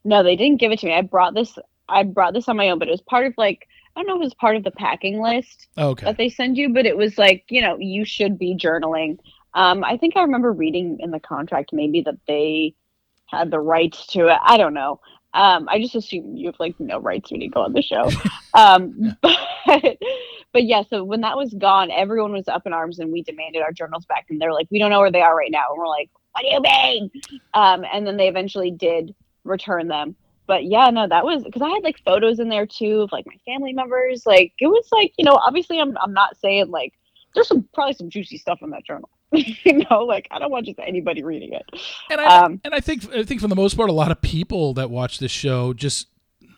No, 0.04 0.24
they 0.24 0.36
didn't 0.36 0.60
give 0.60 0.72
it 0.72 0.80
to 0.80 0.88
me. 0.88 0.94
I 0.94 1.02
brought 1.02 1.34
this 1.36 1.58
I 1.90 2.04
brought 2.04 2.34
this 2.34 2.48
on 2.48 2.58
my 2.58 2.70
own, 2.70 2.80
but 2.80 2.88
it 2.88 2.92
was 2.92 3.02
part 3.02 3.26
of 3.26 3.34
like 3.38 3.68
I 4.00 4.04
don't 4.04 4.08
know 4.08 4.16
if 4.16 4.22
it 4.22 4.26
was 4.26 4.34
part 4.36 4.56
of 4.56 4.64
the 4.64 4.72
packing 4.72 5.20
list 5.20 5.68
Okay. 5.78 6.06
that 6.06 6.16
they 6.16 6.30
send 6.30 6.58
you, 6.58 6.70
but 6.70 6.86
it 6.86 6.96
was 6.96 7.18
like, 7.18 7.44
you 7.50 7.62
know, 7.62 7.78
you 7.78 8.06
should 8.06 8.40
be 8.40 8.56
journaling. 8.56 9.18
Um, 9.56 9.84
I 9.84 9.98
think 9.98 10.16
I 10.16 10.22
remember 10.22 10.54
reading 10.54 11.00
in 11.02 11.12
the 11.12 11.20
contract 11.20 11.72
maybe 11.74 12.02
that 12.04 12.16
they 12.26 12.76
had 13.26 13.52
the 13.52 13.60
rights 13.60 14.08
to 14.08 14.28
it. 14.28 14.38
I 14.42 14.56
don't 14.56 14.74
know. 14.74 15.02
Um, 15.34 15.68
I 15.68 15.82
just 15.82 15.96
assume 15.96 16.38
you 16.38 16.48
have 16.48 16.56
like 16.60 16.80
no 16.80 17.00
rights 17.00 17.30
when 17.30 17.42
you 17.42 17.50
go 17.50 17.62
on 17.62 17.74
the 17.74 17.82
show. 17.82 18.10
um, 18.54 19.18
but, 19.22 19.98
but 20.54 20.64
yeah, 20.64 20.84
so 20.90 21.04
when 21.04 21.20
that 21.22 21.36
was 21.36 21.54
gone, 21.54 21.92
everyone 21.92 22.32
was 22.32 22.48
up 22.48 22.66
in 22.66 22.72
arms 22.72 23.00
and 23.00 23.12
we 23.12 23.22
demanded 23.24 23.62
our 23.62 23.74
journals 23.74 24.06
back. 24.06 24.28
And 24.30 24.40
they're 24.40 24.54
like, 24.54 24.68
we 24.72 24.80
don't 24.80 24.92
know 24.92 25.02
where 25.02 25.12
they 25.12 25.22
are 25.22 25.36
right 25.36 25.52
now. 25.52 25.66
And 25.72 25.78
we're 25.78 25.88
like, 25.90 26.10
what 26.32 26.44
do 26.44 26.48
you 26.48 26.62
mean? 26.62 27.12
Um, 27.54 27.84
and 27.92 28.08
then 28.08 28.16
they 28.16 28.30
eventually 28.30 28.72
did 28.72 29.14
return 29.44 29.90
them. 29.90 30.16
But 30.50 30.66
yeah, 30.66 30.90
no, 30.90 31.08
that 31.08 31.26
was 31.26 31.44
because 31.44 31.62
I 31.62 31.70
had 31.70 31.84
like 31.84 32.00
photos 32.04 32.40
in 32.40 32.50
there 32.50 32.66
too 32.66 33.02
of 33.02 33.12
like 33.12 33.28
my 33.28 33.36
family 33.46 33.72
members. 33.72 34.26
Like 34.26 34.52
it 34.58 34.66
was 34.66 34.88
like, 34.92 35.14
you 35.16 35.24
know, 35.24 35.36
obviously 35.36 35.80
I'm 35.80 35.96
I'm 36.00 36.12
not 36.12 36.38
saying 36.38 36.72
like 36.72 36.94
there's 37.36 37.48
some 37.48 37.70
probably 37.72 37.94
some 37.94 38.10
juicy 38.10 38.40
stuff 38.40 38.58
in 38.64 38.72
that 38.72 38.84
journal. 38.84 39.12
you 39.32 39.86
know, 39.88 40.06
like 40.06 40.28
I 40.32 40.40
don't 40.40 40.50
want 40.50 40.66
just 40.66 40.80
anybody 40.80 41.22
reading 41.22 41.54
it. 41.54 41.62
And 42.10 42.20
I 42.20 42.40
Um, 42.40 42.62
and 42.64 42.74
I 42.74 42.80
think 42.80 43.14
I 43.14 43.22
think 43.22 43.42
for 43.42 43.48
the 43.48 43.56
most 43.56 43.78
part, 43.78 43.92
a 43.92 43.94
lot 43.94 44.10
of 44.10 44.22
people 44.22 44.74
that 44.74 44.90
watch 44.90 45.20
this 45.20 45.30
show 45.30 45.72
just, 45.72 46.08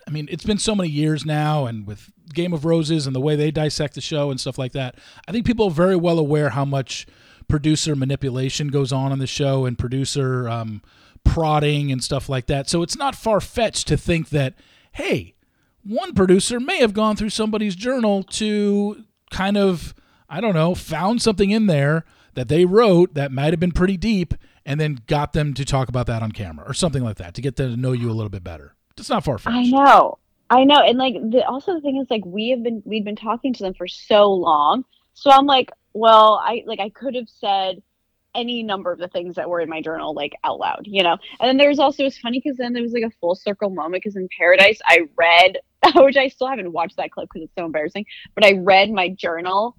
I 0.07 0.11
mean, 0.11 0.29
it's 0.31 0.45
been 0.45 0.57
so 0.57 0.73
many 0.73 0.87
years 0.87 1.25
now, 1.25 1.65
and 1.65 1.85
with 1.85 2.13
Game 2.33 2.53
of 2.53 2.63
Roses 2.63 3.05
and 3.05 3.13
the 3.13 3.19
way 3.19 3.35
they 3.35 3.51
dissect 3.51 3.95
the 3.95 4.01
show 4.01 4.31
and 4.31 4.39
stuff 4.39 4.57
like 4.57 4.71
that, 4.71 4.95
I 5.27 5.33
think 5.33 5.45
people 5.45 5.65
are 5.65 5.71
very 5.71 5.97
well 5.97 6.17
aware 6.17 6.51
how 6.51 6.63
much 6.63 7.07
producer 7.49 7.93
manipulation 7.93 8.69
goes 8.69 8.93
on 8.93 9.11
on 9.11 9.19
the 9.19 9.27
show 9.27 9.65
and 9.65 9.77
producer 9.77 10.47
um, 10.47 10.81
prodding 11.23 11.91
and 11.91 12.03
stuff 12.03 12.29
like 12.29 12.47
that. 12.47 12.69
So 12.69 12.81
it's 12.81 12.97
not 12.97 13.15
far 13.15 13.39
fetched 13.39 13.87
to 13.87 13.97
think 13.97 14.29
that, 14.29 14.53
hey, 14.93 15.35
one 15.83 16.13
producer 16.13 16.59
may 16.59 16.79
have 16.79 16.93
gone 16.93 17.15
through 17.15 17.29
somebody's 17.29 17.75
journal 17.75 18.23
to 18.23 19.03
kind 19.29 19.57
of, 19.57 19.95
I 20.29 20.41
don't 20.41 20.53
know, 20.53 20.75
found 20.75 21.21
something 21.21 21.51
in 21.51 21.67
there 21.67 22.05
that 22.33 22.47
they 22.47 22.65
wrote 22.65 23.13
that 23.13 23.31
might 23.31 23.53
have 23.53 23.59
been 23.59 23.71
pretty 23.71 23.97
deep 23.97 24.33
and 24.65 24.79
then 24.79 24.99
got 25.07 25.33
them 25.33 25.53
to 25.55 25.65
talk 25.65 25.89
about 25.89 26.05
that 26.07 26.21
on 26.21 26.31
camera 26.31 26.65
or 26.67 26.73
something 26.73 27.03
like 27.03 27.17
that 27.17 27.33
to 27.33 27.41
get 27.41 27.55
them 27.55 27.71
to 27.71 27.79
know 27.79 27.91
you 27.91 28.09
a 28.09 28.13
little 28.13 28.29
bit 28.29 28.43
better. 28.43 28.75
It's 28.97 29.09
not 29.09 29.23
far 29.23 29.37
fetched. 29.37 29.55
I 29.55 29.63
know. 29.63 30.19
I 30.49 30.63
know. 30.63 30.79
And 30.81 30.97
like 30.97 31.15
the 31.15 31.43
also 31.47 31.73
the 31.73 31.81
thing 31.81 31.97
is 31.97 32.07
like 32.09 32.25
we 32.25 32.49
have 32.49 32.61
been 32.61 32.83
we've 32.85 33.05
been 33.05 33.15
talking 33.15 33.53
to 33.53 33.63
them 33.63 33.73
for 33.73 33.87
so 33.87 34.31
long. 34.31 34.85
So 35.13 35.31
I'm 35.31 35.45
like, 35.45 35.71
well, 35.93 36.41
I 36.43 36.63
like 36.67 36.79
I 36.79 36.89
could 36.89 37.15
have 37.15 37.29
said 37.29 37.81
any 38.35 38.63
number 38.63 38.91
of 38.91 38.99
the 38.99 39.07
things 39.07 39.35
that 39.35 39.49
were 39.49 39.59
in 39.59 39.69
my 39.69 39.81
journal 39.81 40.13
like 40.13 40.33
out 40.43 40.59
loud, 40.59 40.81
you 40.83 41.03
know. 41.03 41.17
And 41.39 41.49
then 41.49 41.57
there's 41.57 41.79
also 41.79 42.05
it's 42.05 42.17
funny 42.17 42.41
because 42.43 42.57
then 42.57 42.73
there 42.73 42.83
was 42.83 42.93
like 42.93 43.03
a 43.03 43.11
full 43.19 43.35
circle 43.35 43.69
moment 43.69 44.03
because 44.03 44.15
in 44.15 44.27
Paradise 44.37 44.79
I 44.85 45.07
read, 45.17 45.57
which 45.95 46.17
I 46.17 46.27
still 46.27 46.47
haven't 46.47 46.71
watched 46.71 46.97
that 46.97 47.11
clip 47.11 47.29
because 47.29 47.45
it's 47.45 47.55
so 47.57 47.65
embarrassing, 47.65 48.05
but 48.35 48.45
I 48.45 48.53
read 48.53 48.91
my 48.91 49.09
journal 49.09 49.75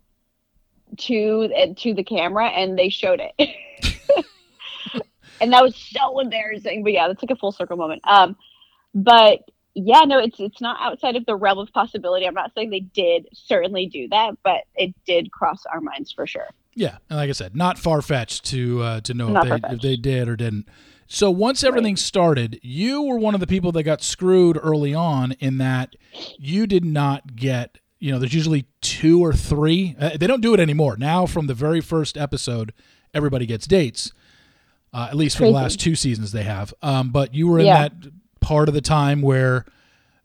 to 0.96 1.50
uh, 1.56 1.74
to 1.76 1.94
the 1.94 2.04
camera 2.04 2.48
and 2.48 2.78
they 2.78 2.88
showed 2.88 3.20
it. 3.20 3.34
and 5.40 5.52
that 5.52 5.62
was 5.62 5.76
so 5.76 6.20
embarrassing. 6.20 6.82
But 6.82 6.92
yeah, 6.92 7.08
that's 7.08 7.22
like 7.22 7.30
a 7.30 7.36
full 7.36 7.52
circle 7.52 7.76
moment. 7.76 8.02
Um, 8.04 8.36
but 8.94 9.40
yeah, 9.74 10.02
no, 10.02 10.18
it's 10.18 10.38
it's 10.38 10.60
not 10.60 10.76
outside 10.80 11.16
of 11.16 11.24
the 11.24 11.36
realm 11.36 11.58
of 11.58 11.72
possibility. 11.72 12.26
I'm 12.26 12.34
not 12.34 12.52
saying 12.54 12.70
they 12.70 12.80
did 12.80 13.28
certainly 13.32 13.86
do 13.86 14.08
that, 14.08 14.36
but 14.42 14.64
it 14.74 14.94
did 15.06 15.32
cross 15.32 15.64
our 15.72 15.80
minds 15.80 16.12
for 16.12 16.26
sure. 16.26 16.48
Yeah, 16.74 16.96
and 17.10 17.18
like 17.18 17.28
I 17.28 17.32
said, 17.32 17.54
not 17.54 17.78
far 17.78 18.00
fetched 18.02 18.44
to 18.46 18.82
uh, 18.82 19.00
to 19.02 19.14
know 19.14 19.28
Not 19.28 19.46
if 19.46 19.62
they, 19.62 19.68
if 19.74 19.80
they 19.82 19.96
did 19.96 20.28
or 20.28 20.36
didn't. 20.36 20.68
So 21.06 21.30
once 21.30 21.62
everything 21.62 21.96
started, 21.96 22.58
you 22.62 23.02
were 23.02 23.18
one 23.18 23.34
of 23.34 23.40
the 23.40 23.46
people 23.46 23.70
that 23.72 23.82
got 23.82 24.02
screwed 24.02 24.58
early 24.62 24.94
on 24.94 25.32
in 25.32 25.58
that 25.58 25.94
you 26.38 26.66
did 26.66 26.84
not 26.84 27.36
get. 27.36 27.78
You 27.98 28.10
know, 28.12 28.18
there's 28.18 28.34
usually 28.34 28.64
two 28.80 29.22
or 29.24 29.32
three. 29.32 29.94
Uh, 30.00 30.16
they 30.16 30.26
don't 30.26 30.40
do 30.40 30.54
it 30.54 30.60
anymore 30.60 30.96
now. 30.96 31.26
From 31.26 31.46
the 31.46 31.54
very 31.54 31.80
first 31.80 32.16
episode, 32.16 32.72
everybody 33.14 33.44
gets 33.46 33.66
dates. 33.66 34.12
Uh, 34.94 35.06
at 35.10 35.16
least 35.16 35.36
for 35.38 35.44
the 35.44 35.50
last 35.50 35.78
two 35.80 35.94
seasons, 35.94 36.32
they 36.32 36.42
have. 36.42 36.74
Um, 36.82 37.10
but 37.10 37.32
you 37.34 37.46
were 37.48 37.58
in 37.58 37.66
Yeah. 37.66 37.88
that 37.88 37.92
part 38.40 38.68
of 38.68 38.74
the 38.74 38.80
time 38.80 39.22
where, 39.22 39.64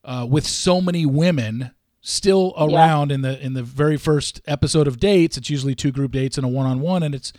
uh, 0.03 0.25
with 0.29 0.45
so 0.47 0.81
many 0.81 1.05
women 1.05 1.71
still 2.07 2.53
Yeah. 2.57 2.65
around 2.65 3.11
in 3.11 3.21
the 3.21 3.43
in 3.43 3.53
the 3.53 3.63
very 3.63 3.97
first 3.97 4.39
episode 4.47 4.87
of 4.87 4.97
dates, 4.99 5.37
it's 5.37 5.49
usually 5.49 5.75
two 5.75 5.91
group 5.91 6.13
dates 6.13 6.37
and 6.37 6.45
a 6.45 6.47
one 6.47 6.65
on 6.65 6.79
one, 6.79 7.03
and 7.03 7.13
it's 7.13 7.33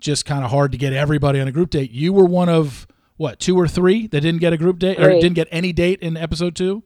just 0.00 0.24
kind 0.24 0.44
of 0.44 0.50
hard 0.50 0.72
to 0.72 0.78
get 0.78 0.92
everybody 0.92 1.40
on 1.40 1.46
a 1.46 1.52
group 1.52 1.70
date. 1.70 1.90
You 1.90 2.12
were 2.12 2.24
one 2.24 2.48
of 2.48 2.86
what 3.16 3.38
two 3.38 3.56
or 3.58 3.68
three 3.68 4.06
that 4.08 4.22
didn't 4.22 4.40
get 4.40 4.52
a 4.52 4.56
group 4.56 4.78
date 4.78 4.98
or 4.98 5.10
didn't 5.10 5.34
get 5.34 5.48
any 5.50 5.72
date 5.72 6.00
in 6.00 6.16
episode 6.16 6.56
two. 6.56 6.82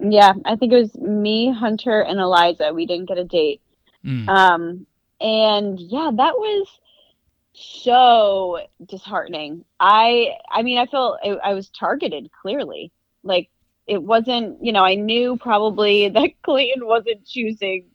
Yeah, 0.00 0.34
I 0.44 0.56
think 0.56 0.72
it 0.72 0.76
was 0.76 0.94
me, 0.96 1.52
Hunter, 1.52 2.02
and 2.02 2.20
Eliza. 2.20 2.72
We 2.72 2.86
didn't 2.86 3.06
get 3.06 3.18
a 3.18 3.24
date. 3.24 3.60
Mm. 4.04 4.28
Um, 4.28 4.86
and 5.20 5.80
yeah, 5.80 6.10
that 6.14 6.34
was 6.34 6.68
so 7.52 8.60
disheartening. 8.86 9.64
I, 9.80 10.36
I 10.50 10.62
mean, 10.62 10.78
I 10.78 10.86
felt 10.86 11.18
I, 11.24 11.30
I 11.30 11.54
was 11.54 11.70
targeted 11.70 12.30
clearly. 12.42 12.92
Like 13.24 13.50
it 13.88 14.02
wasn't, 14.02 14.62
you 14.62 14.72
know, 14.72 14.84
I 14.84 14.94
knew 14.94 15.36
probably 15.36 16.08
that 16.14 16.30
Clayton 16.42 16.86
wasn't 16.86 17.26
choosing 17.26 17.86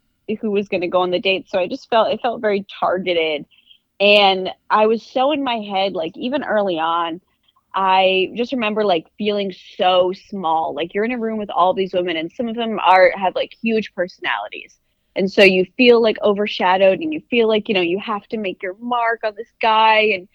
who 0.42 0.52
was 0.52 0.70
going 0.70 0.82
to 0.82 0.88
go 0.88 1.02
on 1.02 1.12
the 1.12 1.20
date, 1.20 1.50
so 1.50 1.60
I 1.60 1.68
just 1.68 1.90
felt 1.90 2.12
it 2.12 2.22
felt 2.22 2.42
very 2.42 2.66
targeted. 2.80 3.46
And 4.00 4.50
I 4.70 4.88
was 4.88 5.06
so 5.06 5.32
in 5.32 5.44
my 5.44 5.58
head, 5.58 5.94
like 5.94 6.18
even 6.18 6.44
early 6.44 6.80
on, 6.80 7.22
I 7.76 8.32
just 8.36 8.52
remember 8.52 8.84
like 8.86 9.08
feeling 9.18 9.54
so 9.78 10.14
small. 10.30 10.74
Like 10.76 10.94
you're 10.94 11.06
in 11.06 11.12
a 11.12 11.20
room 11.20 11.38
with 11.38 11.50
all 11.50 11.74
these 11.74 11.94
women 11.94 12.18
and 12.18 12.32
some 12.32 12.48
of 12.48 12.56
them 12.56 12.80
are 12.80 13.12
have 13.16 13.36
like 13.36 13.54
huge 13.62 13.94
personalities. 13.94 14.78
And 15.16 15.32
so 15.32 15.44
you 15.44 15.66
feel 15.78 16.02
like 16.02 16.18
overshadowed 16.22 17.00
and 17.00 17.14
you 17.14 17.22
feel 17.30 17.48
like, 17.48 17.68
you 17.68 17.76
know, 17.76 17.82
you 17.82 18.00
have 18.00 18.28
to 18.30 18.38
make 18.38 18.64
your 18.64 18.76
mark 18.80 19.22
on 19.24 19.36
this 19.36 19.52
guy 19.62 20.12
and 20.14 20.28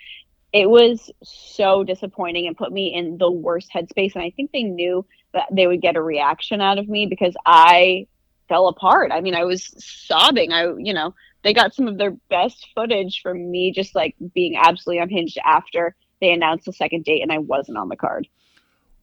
it 0.52 0.68
was 0.68 1.10
so 1.22 1.84
disappointing 1.84 2.46
and 2.46 2.56
put 2.56 2.72
me 2.72 2.94
in 2.94 3.18
the 3.18 3.30
worst 3.30 3.70
headspace 3.74 4.14
and 4.14 4.22
I 4.22 4.30
think 4.30 4.50
they 4.52 4.62
knew 4.62 5.04
that 5.32 5.46
they 5.52 5.66
would 5.66 5.82
get 5.82 5.96
a 5.96 6.02
reaction 6.02 6.60
out 6.60 6.78
of 6.78 6.88
me 6.88 7.06
because 7.06 7.34
I 7.44 8.06
fell 8.48 8.68
apart. 8.68 9.12
I 9.12 9.20
mean, 9.20 9.34
I 9.34 9.44
was 9.44 9.74
sobbing. 9.78 10.52
I, 10.52 10.72
you 10.78 10.94
know, 10.94 11.14
they 11.42 11.52
got 11.52 11.74
some 11.74 11.86
of 11.86 11.98
their 11.98 12.12
best 12.30 12.66
footage 12.74 13.20
from 13.22 13.50
me 13.50 13.72
just 13.72 13.94
like 13.94 14.16
being 14.34 14.56
absolutely 14.56 15.02
unhinged 15.02 15.38
after 15.44 15.94
they 16.20 16.32
announced 16.32 16.64
the 16.64 16.72
second 16.72 17.04
date 17.04 17.22
and 17.22 17.32
I 17.32 17.38
wasn't 17.38 17.78
on 17.78 17.88
the 17.88 17.96
card. 17.96 18.26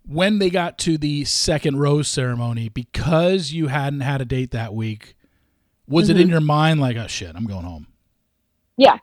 When 0.07 0.37
they 0.39 0.49
got 0.49 0.77
to 0.79 0.97
the 0.97 1.25
second 1.25 1.79
rose 1.79 2.07
ceremony, 2.07 2.69
because 2.69 3.51
you 3.51 3.67
hadn't 3.67 4.01
had 4.01 4.21
a 4.21 4.25
date 4.25 4.51
that 4.51 4.73
week, 4.73 5.15
was 5.87 6.09
mm-hmm. 6.09 6.11
it 6.11 6.21
in 6.21 6.27
mm-hmm. 6.27 6.31
your 6.31 6.41
mind 6.41 6.79
like, 6.79 6.97
oh 6.97 7.07
shit, 7.07 7.35
I'm 7.35 7.47
going 7.47 7.65
home? 7.65 7.87
Yeah, 8.77 8.97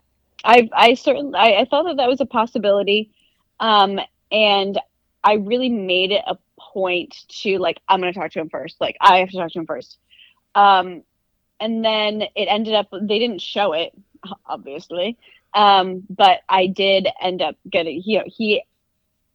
I 0.44 0.68
I 0.72 0.94
certainly 0.94 1.36
I, 1.36 1.60
I 1.60 1.64
thought 1.64 1.84
that 1.84 1.96
that 1.96 2.08
was 2.08 2.20
a 2.20 2.26
possibility, 2.26 3.10
um, 3.58 3.98
and 4.30 4.78
I 5.24 5.34
really 5.34 5.70
made 5.70 6.12
it 6.12 6.22
a 6.26 6.36
point 6.72 7.14
to 7.28 7.58
like 7.58 7.80
I'm 7.88 8.00
gonna 8.00 8.12
talk 8.12 8.30
to 8.32 8.40
him 8.40 8.48
first. 8.48 8.80
Like 8.80 8.96
I 9.00 9.18
have 9.18 9.30
to 9.30 9.36
talk 9.36 9.52
to 9.52 9.58
him 9.58 9.66
first. 9.66 9.98
Um, 10.54 11.02
and 11.60 11.84
then 11.84 12.22
it 12.22 12.46
ended 12.46 12.74
up 12.74 12.88
they 12.90 13.18
didn't 13.18 13.40
show 13.40 13.72
it 13.72 13.92
obviously. 14.46 15.18
Um, 15.54 16.04
but 16.08 16.40
i 16.48 16.66
did 16.66 17.08
end 17.20 17.42
up 17.42 17.56
getting 17.68 18.00
he 18.00 18.20
he 18.26 18.62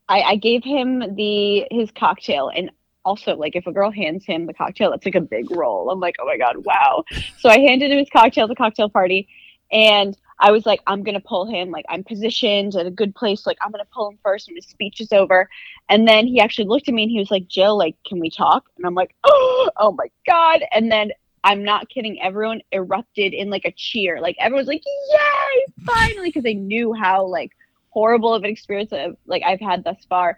I, 0.09 0.21
I 0.21 0.35
gave 0.37 0.63
him 0.63 1.15
the 1.15 1.65
his 1.71 1.91
cocktail. 1.91 2.49
And 2.53 2.71
also 3.05 3.35
like 3.35 3.55
if 3.55 3.67
a 3.67 3.71
girl 3.71 3.91
hands 3.91 4.25
him 4.25 4.45
the 4.45 4.53
cocktail 4.53 4.91
that's 4.91 5.05
like 5.05 5.15
a 5.15 5.21
big 5.21 5.49
roll. 5.51 5.89
I'm 5.89 5.99
like 5.99 6.15
oh 6.19 6.25
my 6.25 6.37
god 6.37 6.57
wow. 6.57 7.03
So 7.39 7.49
i 7.49 7.59
handed 7.59 7.91
him 7.91 7.99
his 7.99 8.09
cocktail 8.09 8.45
at 8.45 8.49
the 8.49 8.55
cocktail 8.55 8.89
party. 8.89 9.27
And 9.71 10.17
i 10.39 10.51
was 10.51 10.65
like 10.65 10.81
i'm 10.87 11.03
gonna 11.03 11.19
pull 11.19 11.45
him 11.45 11.71
like 11.71 11.85
i'm 11.89 12.03
positioned 12.03 12.75
at 12.75 12.85
a 12.85 12.91
good 12.91 13.13
place 13.15 13.45
like 13.45 13.57
i'm 13.61 13.71
gonna 13.71 13.83
pull 13.93 14.09
him 14.09 14.19
first 14.23 14.47
when 14.47 14.55
his 14.55 14.65
speech 14.65 15.01
is 15.01 15.11
over 15.11 15.49
and 15.89 16.07
then 16.07 16.27
he 16.27 16.39
actually 16.39 16.67
looked 16.67 16.87
at 16.87 16.93
me 16.93 17.03
and 17.03 17.11
he 17.11 17.19
was 17.19 17.31
like 17.31 17.47
jill 17.47 17.77
like 17.77 17.95
can 18.05 18.19
we 18.19 18.29
talk 18.29 18.65
and 18.77 18.85
i'm 18.85 18.95
like 18.95 19.15
oh, 19.23 19.69
oh 19.77 19.91
my 19.91 20.07
god 20.25 20.61
and 20.71 20.91
then 20.91 21.11
I'm 21.43 21.63
not 21.63 21.87
kidding. 21.87 22.21
Everyone 22.21 22.61
erupted 22.73 23.33
in 23.33 23.49
like 23.49 23.63
a 23.63 23.71
cheer. 23.71 24.19
Like 24.19 24.35
everyone's 24.37 24.67
like, 24.67 24.83
"Yay, 24.85 25.65
finally!" 25.85 26.27
Because 26.27 26.43
they 26.43 26.55
knew 26.55 26.93
how 26.93 27.25
like 27.25 27.51
horrible 27.89 28.33
of 28.33 28.43
an 28.43 28.49
experience 28.49 28.91
of 28.91 29.15
like 29.25 29.43
I've 29.43 29.61
had 29.61 29.85
thus 29.85 30.03
far. 30.09 30.37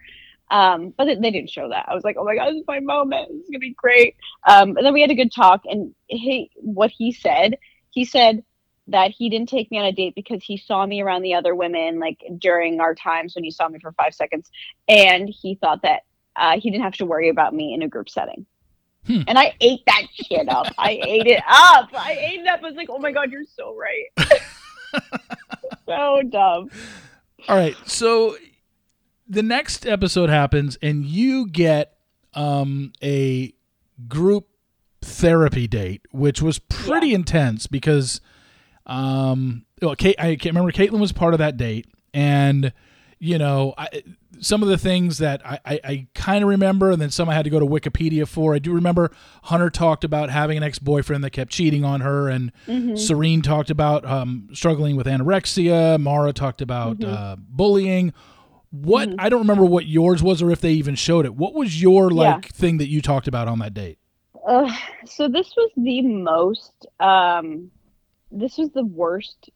Um, 0.52 0.94
but 0.96 1.06
they, 1.06 1.30
didn't 1.30 1.50
show 1.50 1.68
that. 1.68 1.86
I 1.88 1.94
was 1.94 2.04
like, 2.04 2.16
"Oh 2.16 2.24
my 2.24 2.36
god, 2.36 2.50
this 2.50 2.60
is 2.60 2.66
my 2.68 2.78
moment. 2.78 3.28
This 3.28 3.42
is 3.42 3.50
gonna 3.50 3.58
be 3.58 3.74
great." 3.74 4.14
Um, 4.46 4.76
and 4.76 4.86
then 4.86 4.92
we 4.92 5.00
had 5.00 5.10
a 5.10 5.16
good 5.16 5.32
talk. 5.32 5.62
And 5.64 5.94
he, 6.06 6.50
what 6.56 6.90
he 6.90 7.12
said, 7.12 7.58
he 7.90 8.04
said 8.04 8.44
that 8.90 9.10
he 9.10 9.28
didn't 9.28 9.48
take 9.48 9.70
me 9.70 9.78
on 9.78 9.84
a 9.84 9.92
date 9.92 10.14
because 10.14 10.42
he 10.42 10.56
saw 10.56 10.84
me 10.86 11.00
around 11.00 11.22
the 11.22 11.34
other 11.34 11.54
women 11.54 11.98
like 11.98 12.22
during 12.38 12.80
our 12.80 12.94
times 12.94 13.34
when 13.34 13.44
he 13.44 13.50
saw 13.50 13.68
me 13.68 13.78
for 13.78 13.92
five 13.92 14.14
seconds, 14.14 14.50
and 14.88 15.28
he 15.28 15.54
thought 15.54 15.82
that 15.82 16.02
uh, 16.36 16.58
he 16.58 16.70
didn't 16.70 16.84
have 16.84 16.94
to 16.94 17.06
worry 17.06 17.28
about 17.28 17.54
me 17.54 17.74
in 17.74 17.82
a 17.82 17.88
group 17.88 18.08
setting. 18.08 18.46
Hmm. 19.06 19.22
And 19.26 19.38
I 19.38 19.54
ate 19.60 19.80
that 19.86 20.02
shit 20.12 20.48
up. 20.48 20.66
I 20.78 21.00
ate 21.02 21.26
it 21.26 21.42
up. 21.48 21.88
I 21.94 22.18
ate 22.20 22.40
it 22.40 22.46
up. 22.46 22.60
I 22.62 22.66
was 22.66 22.76
like, 22.76 22.88
oh 22.90 22.98
my 22.98 23.12
God, 23.12 23.30
you're 23.30 23.44
so 23.56 23.74
right. 23.76 24.30
so 25.86 26.22
dumb. 26.28 26.70
All 27.48 27.56
right. 27.56 27.76
So 27.86 28.36
the 29.28 29.42
next 29.42 29.86
episode 29.86 30.28
happens, 30.28 30.76
and 30.82 31.04
you 31.04 31.46
get 31.46 31.94
um, 32.34 32.92
a 33.02 33.54
group 34.08 34.48
therapy 35.02 35.66
date, 35.66 36.02
which 36.10 36.42
was 36.42 36.58
pretty 36.58 37.08
yeah. 37.08 37.16
intense 37.16 37.66
because 37.66 38.20
um, 38.90 39.64
well, 39.80 39.94
Kate, 39.94 40.16
I 40.18 40.34
can't 40.34 40.54
remember. 40.54 40.72
Caitlin 40.72 41.00
was 41.00 41.12
part 41.12 41.32
of 41.32 41.38
that 41.38 41.56
date, 41.56 41.86
and 42.12 42.72
you 43.20 43.38
know, 43.38 43.72
I, 43.78 44.02
some 44.40 44.62
of 44.64 44.68
the 44.68 44.76
things 44.76 45.18
that 45.18 45.46
I, 45.46 45.60
I, 45.64 45.80
I 45.84 46.06
kind 46.14 46.42
of 46.42 46.48
remember, 46.48 46.90
and 46.90 47.00
then 47.00 47.10
some 47.10 47.28
I 47.28 47.34
had 47.34 47.44
to 47.44 47.50
go 47.50 47.60
to 47.60 47.66
Wikipedia 47.66 48.26
for. 48.26 48.52
I 48.52 48.58
do 48.58 48.72
remember 48.72 49.12
Hunter 49.44 49.70
talked 49.70 50.02
about 50.02 50.28
having 50.30 50.56
an 50.56 50.64
ex 50.64 50.80
boyfriend 50.80 51.22
that 51.22 51.30
kept 51.30 51.52
cheating 51.52 51.84
on 51.84 52.00
her, 52.00 52.28
and 52.28 52.52
mm-hmm. 52.66 52.96
Serene 52.96 53.42
talked 53.42 53.70
about 53.70 54.04
um, 54.04 54.48
struggling 54.52 54.96
with 54.96 55.06
anorexia. 55.06 56.00
Mara 56.00 56.32
talked 56.32 56.60
about 56.60 56.98
mm-hmm. 56.98 57.12
uh, 57.12 57.36
bullying. 57.38 58.12
What 58.72 59.10
mm-hmm. 59.10 59.20
I 59.20 59.28
don't 59.28 59.40
remember 59.40 59.64
what 59.64 59.86
yours 59.86 60.20
was, 60.20 60.42
or 60.42 60.50
if 60.50 60.60
they 60.60 60.72
even 60.72 60.96
showed 60.96 61.26
it. 61.26 61.36
What 61.36 61.54
was 61.54 61.80
your 61.80 62.10
like 62.10 62.46
yeah. 62.46 62.50
thing 62.52 62.78
that 62.78 62.88
you 62.88 63.00
talked 63.00 63.28
about 63.28 63.46
on 63.46 63.60
that 63.60 63.72
date? 63.72 63.98
Uh, 64.48 64.74
so 65.04 65.28
this 65.28 65.54
was 65.56 65.70
the 65.76 66.02
most. 66.02 66.86
Um, 66.98 67.70
this 68.30 68.58
was 68.58 68.70
the 68.70 68.84
worst 68.84 69.50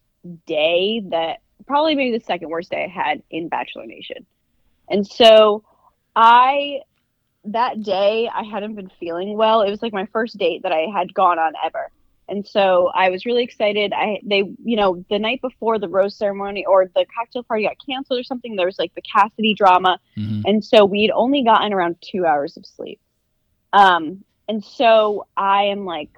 day 0.45 1.01
that 1.09 1.39
probably 1.67 1.95
maybe 1.95 2.17
the 2.17 2.23
second 2.23 2.49
worst 2.49 2.71
day 2.71 2.83
I 2.83 2.87
had 2.87 3.23
in 3.29 3.47
Bachelor 3.47 3.85
Nation. 3.85 4.25
And 4.89 5.05
so 5.05 5.63
I 6.15 6.81
that 7.45 7.83
day 7.83 8.29
I 8.33 8.43
hadn't 8.43 8.75
been 8.75 8.91
feeling 8.99 9.37
well. 9.37 9.61
It 9.61 9.69
was 9.69 9.81
like 9.81 9.93
my 9.93 10.07
first 10.07 10.37
date 10.37 10.63
that 10.63 10.71
I 10.71 10.87
had 10.93 11.13
gone 11.13 11.39
on 11.39 11.53
ever. 11.63 11.91
And 12.27 12.45
so 12.45 12.91
I 12.95 13.11
was 13.11 13.25
really 13.25 13.43
excited. 13.43 13.93
I 13.93 14.19
they 14.23 14.39
you 14.63 14.75
know, 14.75 15.05
the 15.09 15.19
night 15.19 15.41
before 15.41 15.79
the 15.79 15.89
rose 15.89 16.15
ceremony 16.15 16.65
or 16.65 16.87
the 16.87 17.05
cocktail 17.15 17.43
party 17.43 17.63
got 17.63 17.75
canceled 17.85 18.19
or 18.19 18.23
something, 18.23 18.55
there 18.55 18.65
was 18.65 18.79
like 18.79 18.93
the 18.95 19.01
Cassidy 19.01 19.53
drama. 19.53 19.99
Mm-hmm. 20.17 20.41
And 20.45 20.65
so 20.65 20.85
we'd 20.85 21.11
only 21.11 21.43
gotten 21.43 21.71
around 21.73 21.97
2 22.01 22.25
hours 22.25 22.57
of 22.57 22.65
sleep. 22.65 22.99
Um 23.73 24.23
and 24.47 24.63
so 24.63 25.27
I 25.35 25.63
am 25.63 25.85
like 25.85 26.09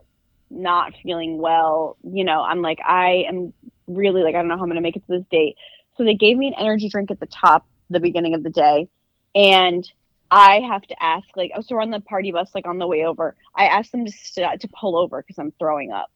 not 0.50 0.94
feeling 1.04 1.38
well, 1.38 1.98
you 2.04 2.24
know, 2.24 2.42
I'm 2.42 2.62
like 2.62 2.80
I 2.86 3.26
am 3.28 3.54
really 3.88 4.24
like 4.24 4.36
I 4.36 4.40
don't 4.40 4.48
know 4.48 4.58
how 4.58 4.64
I'm 4.64 4.70
going 4.70 4.76
to 4.76 4.82
make 4.82 4.96
it 4.96 5.06
to 5.08 5.18
this 5.18 5.26
date. 5.32 5.56
So 5.98 6.04
they 6.04 6.16
gave 6.16 6.38
me 6.38 6.48
an 6.48 6.54
energy 6.58 6.90
drink 6.90 7.12
at 7.12 7.20
the 7.20 7.26
top 7.28 7.66
the 7.90 8.00
beginning 8.00 8.36
of 8.36 8.44
the 8.44 8.50
day 8.50 8.88
and 9.34 9.90
I 10.30 10.60
have 10.60 10.82
to 10.84 11.04
ask 11.04 11.26
like 11.36 11.52
oh 11.56 11.62
so 11.62 11.76
we're 11.76 11.82
on 11.82 11.92
the 11.92 12.02
party 12.02 12.32
bus 12.32 12.50
like 12.54 12.68
on 12.68 12.80
the 12.80 12.88
way 12.88 13.06
over. 13.06 13.36
I 13.56 13.66
asked 13.66 13.92
them 13.92 14.06
to 14.06 14.12
st- 14.12 14.62
to 14.62 14.68
pull 14.68 14.98
over 14.98 15.24
cuz 15.24 15.40
I'm 15.40 15.54
throwing 15.60 15.92
up. 15.92 16.12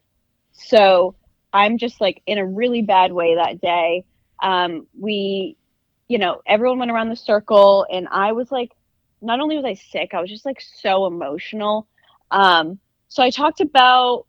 So 0.52 1.15
I'm 1.54 1.78
just 1.78 2.02
like 2.02 2.22
in 2.26 2.38
a 2.38 2.46
really 2.46 2.82
bad 2.82 3.13
way 3.13 3.36
that 3.36 3.62
day. 3.62 4.06
Um 4.44 4.88
we 5.00 5.58
you 6.08 6.17
know, 6.17 6.41
everyone 6.46 6.80
went 6.80 6.91
around 6.91 7.10
the 7.10 7.15
circle 7.15 7.86
and 7.89 8.08
I 8.10 8.34
was 8.34 8.52
like 8.52 8.72
not 9.22 9.39
only 9.39 9.56
was 9.56 9.65
I 9.65 9.76
sick, 9.76 10.13
I 10.13 10.20
was 10.20 10.30
just 10.30 10.46
like 10.46 10.62
so 10.62 11.06
emotional. 11.06 11.88
Um 12.32 12.80
so 13.12 13.21
I 13.21 13.30
talked 13.30 13.60
about 13.60 14.26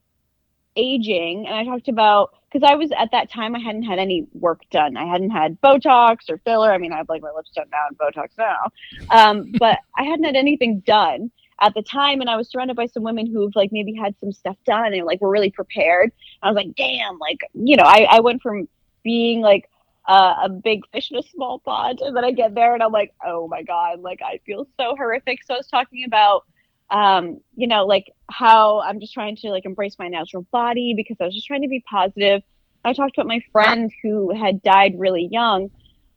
aging 0.75 1.47
and 1.47 1.55
I 1.55 1.65
talked 1.65 1.87
about 1.87 2.35
because 2.51 2.69
I 2.69 2.75
was 2.75 2.91
at 2.99 3.13
that 3.13 3.31
time 3.31 3.55
I 3.55 3.61
hadn't 3.61 3.85
had 3.85 4.01
any 4.01 4.27
work 4.33 4.63
done. 4.73 4.97
I 4.97 5.07
hadn't 5.07 5.31
had 5.31 5.61
Botox 5.61 6.29
or 6.29 6.39
filler. 6.39 6.73
I 6.73 6.79
mean, 6.79 6.93
I 6.93 6.97
have 6.97 7.09
like 7.09 7.23
my 7.23 7.31
lips 7.31 7.53
done 7.55 7.67
now 7.71 7.87
and 7.89 7.97
Botox 7.97 8.31
now, 8.37 8.73
um, 9.11 9.53
but 9.61 9.79
I 9.97 10.03
hadn't 10.03 10.25
had 10.25 10.35
anything 10.35 10.81
done 10.81 11.31
at 11.61 11.75
the 11.75 11.83
time. 11.83 12.21
And 12.21 12.29
I 12.29 12.35
was 12.35 12.51
surrounded 12.51 12.75
by 12.75 12.87
some 12.87 13.05
women 13.05 13.25
who've 13.25 13.55
like 13.55 13.71
maybe 13.71 13.95
had 13.95 14.17
some 14.19 14.33
stuff 14.33 14.57
done 14.67 14.93
and 14.95 15.07
like 15.07 15.21
were 15.21 15.31
really 15.31 15.53
prepared. 15.53 16.11
I 16.43 16.49
was 16.49 16.57
like, 16.57 16.75
damn, 16.75 17.21
like 17.21 17.39
you 17.55 17.77
know, 17.77 17.85
I 17.85 18.09
I 18.11 18.19
went 18.19 18.43
from 18.43 18.67
being 19.05 19.43
like 19.43 19.71
uh, 20.09 20.35
a 20.43 20.49
big 20.49 20.81
fish 20.91 21.13
in 21.13 21.19
a 21.19 21.23
small 21.23 21.61
pond, 21.61 22.01
and 22.01 22.17
then 22.17 22.25
I 22.25 22.33
get 22.33 22.57
there 22.57 22.75
and 22.75 22.83
I'm 22.83 22.91
like, 22.91 23.15
oh 23.25 23.47
my 23.47 23.63
god, 23.63 24.01
like 24.01 24.23
I 24.23 24.41
feel 24.45 24.67
so 24.77 24.97
horrific. 24.97 25.45
So 25.45 25.55
I 25.55 25.59
was 25.59 25.69
talking 25.69 26.03
about 26.05 26.47
um, 26.93 27.41
you 27.57 27.67
know, 27.67 27.87
like 27.87 28.13
how 28.31 28.81
I'm 28.81 29.01
just 29.01 29.15
trying 29.15 29.35
to 29.37 29.49
like 29.49 29.65
embrace 29.65 29.97
my 29.99 30.09
natural 30.09 30.47
body 30.53 30.93
because 30.95 31.17
I 31.21 31.25
was 31.25 31.35
just 31.35 31.47
trying 31.47 31.63
to 31.63 31.69
be 31.69 31.83
positive. 31.91 32.43
I 32.85 32.93
talked 32.93 33.17
about 33.17 33.27
my 33.27 33.41
friend 33.51 33.91
who 34.03 34.35
had 34.35 34.63
died 34.63 34.99
really 34.99 35.27
young, 35.31 35.71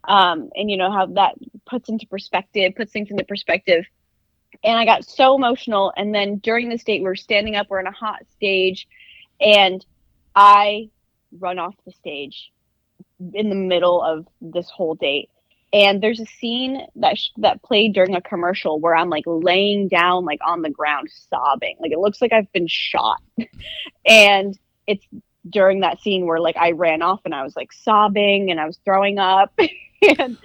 um, 0.08 0.50
and 0.54 0.70
you 0.70 0.76
know 0.76 0.92
how 0.92 1.06
that 1.08 1.36
puts 1.66 1.88
into 1.88 2.06
perspective, 2.08 2.74
puts 2.76 2.92
things 2.92 3.10
into 3.10 3.24
perspective. 3.24 3.86
And 4.64 4.78
I 4.78 4.86
got 4.86 5.06
so 5.06 5.36
emotional. 5.36 5.94
And 5.96 6.14
then 6.14 6.38
during 6.38 6.70
this 6.70 6.84
date, 6.84 7.02
we 7.02 7.08
are 7.08 7.16
standing 7.16 7.56
up, 7.56 7.68
we're 7.70 7.80
in 7.80 7.88
a 7.88 7.92
hot 7.92 8.22
stage, 8.36 8.88
and 9.40 9.86
I 10.36 10.90
run 11.40 11.58
off 11.58 11.76
the 11.86 11.92
stage 11.92 12.52
in 13.34 13.50
the 13.50 13.56
middle 13.56 14.02
of 14.02 14.28
this 14.42 14.70
whole 14.70 14.96
date 14.96 15.30
and 15.76 16.02
there's 16.02 16.22
a 16.22 16.26
scene 16.26 16.88
that 16.96 17.18
sh- 17.18 17.32
that 17.36 17.62
played 17.62 17.94
during 17.94 18.16
a 18.16 18.22
commercial 18.22 18.80
where 18.80 18.96
I'm 18.96 19.10
like 19.10 19.26
laying 19.28 19.90
down 19.90 20.24
like 20.24 20.40
on 20.44 20.62
the 20.62 20.70
ground 20.70 21.10
sobbing. 21.30 21.76
Like 21.82 21.92
it 21.92 22.00
looks 22.00 22.22
like 22.22 22.32
I've 22.32 22.52
been 22.52 22.68
shot. 22.68 23.22
And 24.08 24.58
it's 24.86 25.04
during 25.50 25.80
that 25.80 26.00
scene 26.00 26.28
where 26.28 26.40
like 26.40 26.58
I 26.58 26.72
ran 26.72 27.02
off 27.02 27.22
and 27.26 27.34
I 27.34 27.44
was 27.44 27.56
like 27.56 27.74
sobbing 27.74 28.52
and 28.52 28.60
I 28.60 28.66
was 28.66 28.80
throwing 28.86 29.20
up. 29.20 29.58
And 30.20 30.38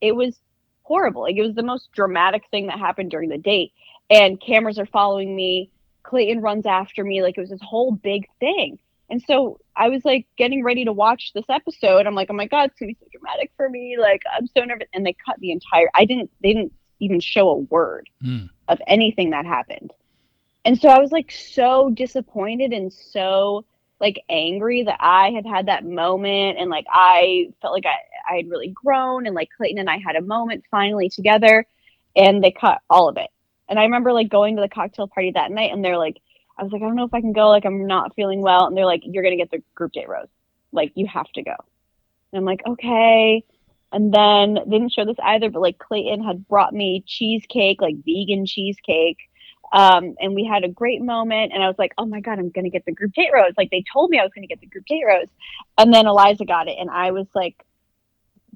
it 0.00 0.14
was 0.14 0.38
horrible. 0.82 1.22
Like 1.22 1.36
it 1.36 1.42
was 1.42 1.56
the 1.56 1.62
most 1.62 1.90
dramatic 1.92 2.44
thing 2.52 2.68
that 2.68 2.78
happened 2.78 3.10
during 3.10 3.28
the 3.28 3.38
date 3.38 3.72
and 4.08 4.40
cameras 4.40 4.78
are 4.78 4.86
following 4.86 5.34
me. 5.34 5.70
Clayton 6.04 6.40
runs 6.40 6.66
after 6.66 7.02
me. 7.02 7.20
Like 7.22 7.36
it 7.36 7.40
was 7.40 7.50
this 7.50 7.60
whole 7.60 7.92
big 7.92 8.26
thing 8.38 8.78
And 9.10 9.22
so 9.22 9.58
I 9.74 9.88
was 9.88 10.04
like 10.04 10.26
getting 10.36 10.62
ready 10.62 10.84
to 10.84 10.92
watch 10.92 11.32
this 11.34 11.44
episode. 11.48 12.06
I'm 12.06 12.14
like, 12.14 12.28
oh 12.30 12.34
my 12.34 12.46
God, 12.46 12.70
it's 12.70 12.78
gonna 12.78 12.88
be 12.88 12.96
so 13.00 13.06
dramatic 13.12 13.50
for 13.56 13.68
me. 13.68 13.96
Like 13.98 14.22
I'm 14.36 14.46
so 14.46 14.62
nervous. 14.64 14.88
And 14.92 15.04
they 15.06 15.16
cut 15.24 15.38
the 15.40 15.50
entire 15.50 15.88
I 15.94 16.04
didn't 16.04 16.30
they 16.42 16.52
didn't 16.52 16.72
even 17.00 17.20
show 17.20 17.48
a 17.50 17.56
word 17.56 18.08
Mm. 18.22 18.50
of 18.68 18.80
anything 18.86 19.30
that 19.30 19.46
happened. 19.46 19.92
And 20.64 20.78
so 20.78 20.88
I 20.88 20.98
was 20.98 21.12
like 21.12 21.30
so 21.30 21.90
disappointed 21.90 22.72
and 22.72 22.92
so 22.92 23.64
like 24.00 24.22
angry 24.28 24.82
that 24.84 24.98
I 25.00 25.30
had 25.30 25.46
had 25.46 25.66
that 25.66 25.84
moment 25.84 26.58
and 26.58 26.70
like 26.70 26.86
I 26.90 27.50
felt 27.62 27.72
like 27.72 27.86
I, 27.86 27.96
I 28.32 28.36
had 28.36 28.50
really 28.50 28.68
grown 28.68 29.26
and 29.26 29.34
like 29.34 29.48
Clayton 29.56 29.78
and 29.78 29.88
I 29.90 29.98
had 29.98 30.16
a 30.16 30.20
moment 30.20 30.64
finally 30.70 31.08
together 31.08 31.66
and 32.14 32.42
they 32.44 32.50
cut 32.50 32.80
all 32.90 33.08
of 33.08 33.16
it. 33.16 33.30
And 33.68 33.78
I 33.78 33.84
remember 33.84 34.12
like 34.12 34.28
going 34.28 34.56
to 34.56 34.62
the 34.62 34.68
cocktail 34.68 35.08
party 35.08 35.32
that 35.32 35.50
night 35.50 35.72
and 35.72 35.84
they're 35.84 35.98
like, 35.98 36.18
I 36.58 36.62
was 36.62 36.72
like, 36.72 36.82
I 36.82 36.86
don't 36.86 36.96
know 36.96 37.04
if 37.04 37.14
I 37.14 37.20
can 37.20 37.32
go. 37.32 37.48
Like, 37.48 37.64
I'm 37.64 37.86
not 37.86 38.14
feeling 38.16 38.40
well. 38.40 38.66
And 38.66 38.76
they're 38.76 38.86
like, 38.86 39.02
you're 39.04 39.22
going 39.22 39.36
to 39.36 39.42
get 39.42 39.50
the 39.50 39.62
group 39.74 39.92
date 39.92 40.08
rose. 40.08 40.28
Like, 40.72 40.92
you 40.94 41.06
have 41.06 41.30
to 41.32 41.42
go. 41.42 41.54
And 42.32 42.38
I'm 42.38 42.44
like, 42.44 42.62
okay. 42.66 43.44
And 43.92 44.12
then 44.12 44.54
they 44.54 44.78
didn't 44.78 44.92
show 44.92 45.04
this 45.04 45.16
either, 45.22 45.50
but 45.50 45.62
like 45.62 45.78
Clayton 45.78 46.22
had 46.22 46.46
brought 46.46 46.74
me 46.74 47.02
cheesecake, 47.06 47.80
like 47.80 47.96
vegan 48.04 48.44
cheesecake. 48.44 49.18
Um, 49.72 50.14
and 50.20 50.34
we 50.34 50.44
had 50.44 50.64
a 50.64 50.68
great 50.68 51.00
moment. 51.00 51.52
And 51.52 51.62
I 51.62 51.68
was 51.68 51.78
like, 51.78 51.92
oh 51.96 52.06
my 52.06 52.20
God, 52.20 52.38
I'm 52.38 52.50
going 52.50 52.64
to 52.64 52.70
get 52.70 52.84
the 52.84 52.92
group 52.92 53.12
date 53.12 53.30
rose. 53.32 53.52
Like, 53.56 53.70
they 53.70 53.84
told 53.90 54.10
me 54.10 54.18
I 54.18 54.24
was 54.24 54.32
going 54.34 54.46
to 54.46 54.48
get 54.48 54.60
the 54.60 54.66
group 54.66 54.84
date 54.86 55.04
rose. 55.06 55.28
And 55.78 55.92
then 55.92 56.06
Eliza 56.06 56.44
got 56.44 56.68
it. 56.68 56.76
And 56.78 56.90
I 56.90 57.12
was 57.12 57.26
like, 57.34 57.64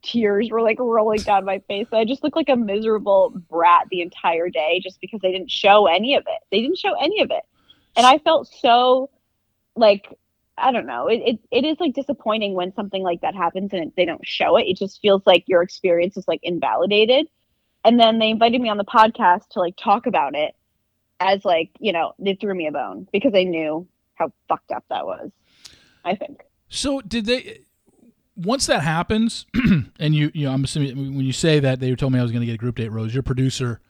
tears 0.03 0.51
were 0.51 0.63
like 0.63 0.79
rolling 0.81 1.21
down 1.21 1.45
my 1.45 1.61
face. 1.61 1.87
I 1.93 2.05
just 2.05 2.23
looked 2.23 2.37
like 2.37 2.49
a 2.49 2.57
miserable 2.57 3.31
brat 3.49 3.87
the 3.91 4.01
entire 4.01 4.51
day 4.51 4.81
just 4.83 5.01
because 5.01 5.21
they 5.21 5.33
didn't 5.33 5.51
show 5.51 5.87
any 5.87 6.17
of 6.17 6.25
it. 6.27 6.43
They 6.51 6.61
didn't 6.61 6.79
show 6.79 6.95
any 6.95 7.21
of 7.21 7.31
it. 7.31 7.45
And 7.97 8.07
I 8.07 8.19
felt 8.19 8.49
so 8.61 9.11
like 9.77 10.09
I 10.59 10.71
don't 10.71 10.87
know. 10.87 11.09
It, 11.09 11.23
it 11.25 11.41
it 11.51 11.65
is 11.65 11.79
like 11.81 11.95
disappointing 11.95 12.55
when 12.55 12.75
something 12.75 13.03
like 13.03 13.23
that 13.23 13.35
happens 13.35 13.73
and 13.73 13.93
they 13.97 14.05
don't 14.05 14.27
show 14.27 14.57
it. 14.57 14.67
It 14.67 14.77
just 14.77 15.01
feels 15.01 15.23
like 15.27 15.45
your 15.47 15.63
experience 15.63 16.17
is 16.17 16.29
like 16.29 16.41
invalidated. 16.43 17.27
And 17.85 17.99
then 17.99 18.19
they 18.19 18.31
invited 18.31 18.61
me 18.61 18.69
on 18.69 18.77
the 18.77 18.85
podcast 18.85 19.49
to 19.51 19.61
like 19.61 19.75
talk 19.77 20.07
about 20.07 20.35
it 20.35 20.55
as 21.19 21.45
like, 21.45 21.71
you 21.81 21.93
know, 21.93 22.13
they 22.19 22.35
threw 22.35 22.55
me 22.55 22.67
a 22.67 22.73
bone 22.73 23.09
because 23.13 23.33
they 23.33 23.45
knew 23.45 23.87
how 24.15 24.33
fucked 24.49 24.71
up 24.71 24.85
that 24.89 25.07
was. 25.07 25.31
I 26.05 26.15
think. 26.15 26.43
So 26.69 27.01
did 27.01 27.27
they? 27.27 27.61
Once 28.35 28.67
that 28.67 28.83
happens, 28.83 29.47
and 29.99 30.15
you, 30.15 30.31
you 30.33 30.47
know, 30.47 30.53
I'm 30.53 30.65
assuming 30.65 30.97
when 31.17 31.25
you 31.25 31.33
say 31.33 31.61
that 31.61 31.81
they 31.81 31.95
told 31.95 32.13
me 32.13 32.19
I 32.19 32.23
was 32.23 32.33
going 32.33 32.41
to 32.41 32.47
get 32.47 32.55
a 32.55 32.59
group 32.59 32.77
date 32.77 32.91
rose, 32.91 33.13
your 33.13 33.23
producer 33.23 33.81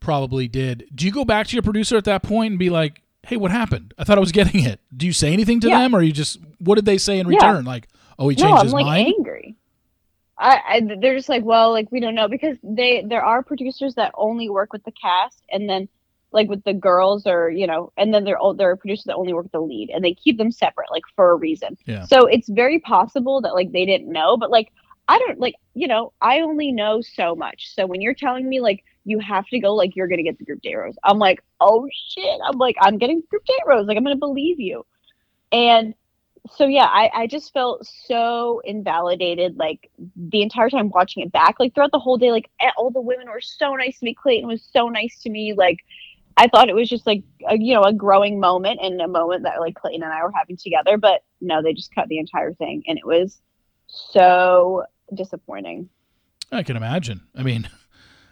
probably 0.00 0.48
did. 0.48 0.88
Do 0.94 1.06
you 1.06 1.12
go 1.12 1.24
back 1.24 1.46
to 1.48 1.54
your 1.54 1.62
producer 1.62 1.96
at 1.96 2.04
that 2.04 2.22
point 2.22 2.52
and 2.52 2.58
be 2.58 2.68
like, 2.68 3.02
"Hey, 3.26 3.36
what 3.36 3.50
happened? 3.50 3.94
I 3.98 4.04
thought 4.04 4.18
I 4.18 4.20
was 4.20 4.32
getting 4.32 4.64
it." 4.64 4.80
Do 4.96 5.06
you 5.06 5.12
say 5.12 5.32
anything 5.32 5.60
to 5.60 5.68
Yeah. 5.68 5.78
them, 5.78 5.94
or 5.94 6.02
you 6.02 6.12
just 6.12 6.38
what 6.58 6.76
did 6.76 6.84
they 6.84 6.98
say 6.98 7.18
in 7.18 7.28
Yeah. 7.28 7.36
return? 7.36 7.64
Like, 7.64 7.88
oh, 8.18 8.28
he 8.28 8.36
changed 8.36 8.50
no, 8.52 8.56
I'm 8.58 8.64
his 8.66 8.72
like 8.72 8.86
mind. 8.86 9.14
angry. 9.18 9.56
I, 10.38 10.60
I 10.68 10.80
they're 11.00 11.16
just 11.16 11.28
like, 11.28 11.44
well, 11.44 11.70
like 11.70 11.90
we 11.92 12.00
don't 12.00 12.14
know 12.14 12.28
because 12.28 12.56
they 12.62 13.04
there 13.06 13.24
are 13.24 13.42
producers 13.42 13.94
that 13.96 14.12
only 14.14 14.48
work 14.48 14.72
with 14.72 14.82
the 14.84 14.92
cast, 14.92 15.44
and 15.50 15.68
then 15.68 15.88
like 16.32 16.48
with 16.48 16.62
the 16.64 16.72
girls 16.72 17.26
or 17.26 17.50
you 17.50 17.66
know, 17.66 17.92
and 17.98 18.14
then 18.14 18.24
there 18.24 18.38
are 18.40 18.54
there 18.54 18.70
are 18.70 18.76
producers 18.76 19.04
that 19.04 19.16
only 19.16 19.34
work 19.34 19.44
with 19.44 19.52
the 19.52 19.60
lead, 19.60 19.90
and 19.90 20.02
they 20.02 20.14
keep 20.14 20.38
them 20.38 20.50
separate 20.50 20.90
like 20.90 21.02
for 21.14 21.32
a 21.32 21.36
reason. 21.36 21.76
Yeah. 21.86 22.04
So 22.04 22.26
it's 22.26 22.48
very 22.48 22.78
possible 22.80 23.40
that 23.42 23.54
like 23.54 23.72
they 23.72 23.84
didn't 23.84 24.10
know, 24.10 24.36
but 24.38 24.50
like 24.50 24.72
I 25.08 25.18
don't 25.18 25.38
like 25.38 25.56
you 25.74 25.88
know 25.88 26.12
I 26.22 26.40
only 26.40 26.72
know 26.72 27.02
so 27.02 27.34
much. 27.34 27.74
So 27.74 27.84
when 27.86 28.00
you're 28.00 28.14
telling 28.14 28.48
me 28.48 28.60
like 28.60 28.82
you 29.04 29.18
have 29.18 29.46
to 29.48 29.58
go, 29.60 29.74
like 29.74 29.96
you're 29.96 30.08
gonna 30.08 30.22
get 30.22 30.38
the 30.38 30.44
group 30.44 30.62
date 30.62 30.76
rose, 30.76 30.96
I'm 31.04 31.18
like, 31.18 31.42
oh 31.60 31.88
shit, 32.10 32.40
I'm 32.44 32.58
like 32.58 32.76
I'm 32.80 32.98
getting 32.98 33.22
group 33.30 33.44
date 33.44 33.62
rose, 33.66 33.86
like 33.86 33.96
I'm 33.96 34.04
gonna 34.04 34.16
believe 34.16 34.60
you, 34.60 34.84
and 35.52 35.94
so 36.56 36.66
yeah, 36.66 36.86
I, 36.86 37.10
I 37.14 37.26
just 37.26 37.52
felt 37.52 37.86
so 37.86 38.60
invalidated 38.64 39.56
like 39.56 39.90
the 40.16 40.42
entire 40.42 40.70
time 40.70 40.90
watching 40.90 41.22
it 41.22 41.32
back. 41.32 41.56
Like 41.60 41.74
throughout 41.74 41.92
the 41.92 41.98
whole 41.98 42.16
day, 42.16 42.30
like 42.32 42.50
eh, 42.60 42.70
all 42.76 42.90
the 42.90 43.00
women 43.00 43.28
were 43.28 43.40
so 43.40 43.74
nice 43.74 43.98
to 43.98 44.04
me. 44.04 44.14
Clayton 44.14 44.48
was 44.48 44.66
so 44.72 44.88
nice 44.88 45.18
to 45.22 45.30
me. 45.30 45.52
Like 45.54 45.78
I 46.36 46.48
thought 46.48 46.68
it 46.68 46.74
was 46.74 46.88
just 46.88 47.06
like 47.06 47.22
a, 47.48 47.58
you 47.58 47.74
know 47.74 47.82
a 47.82 47.92
growing 47.92 48.40
moment 48.40 48.80
and 48.82 49.00
a 49.00 49.08
moment 49.08 49.42
that 49.42 49.60
like 49.60 49.74
Clayton 49.74 50.02
and 50.02 50.12
I 50.12 50.22
were 50.22 50.32
having 50.34 50.56
together. 50.56 50.96
But 50.96 51.22
no, 51.40 51.62
they 51.62 51.74
just 51.74 51.94
cut 51.94 52.08
the 52.08 52.18
entire 52.18 52.54
thing, 52.54 52.82
and 52.86 52.98
it 52.98 53.06
was 53.06 53.40
so 53.86 54.84
disappointing. 55.14 55.88
I 56.52 56.62
can 56.62 56.76
imagine. 56.76 57.20
I 57.34 57.42
mean, 57.42 57.68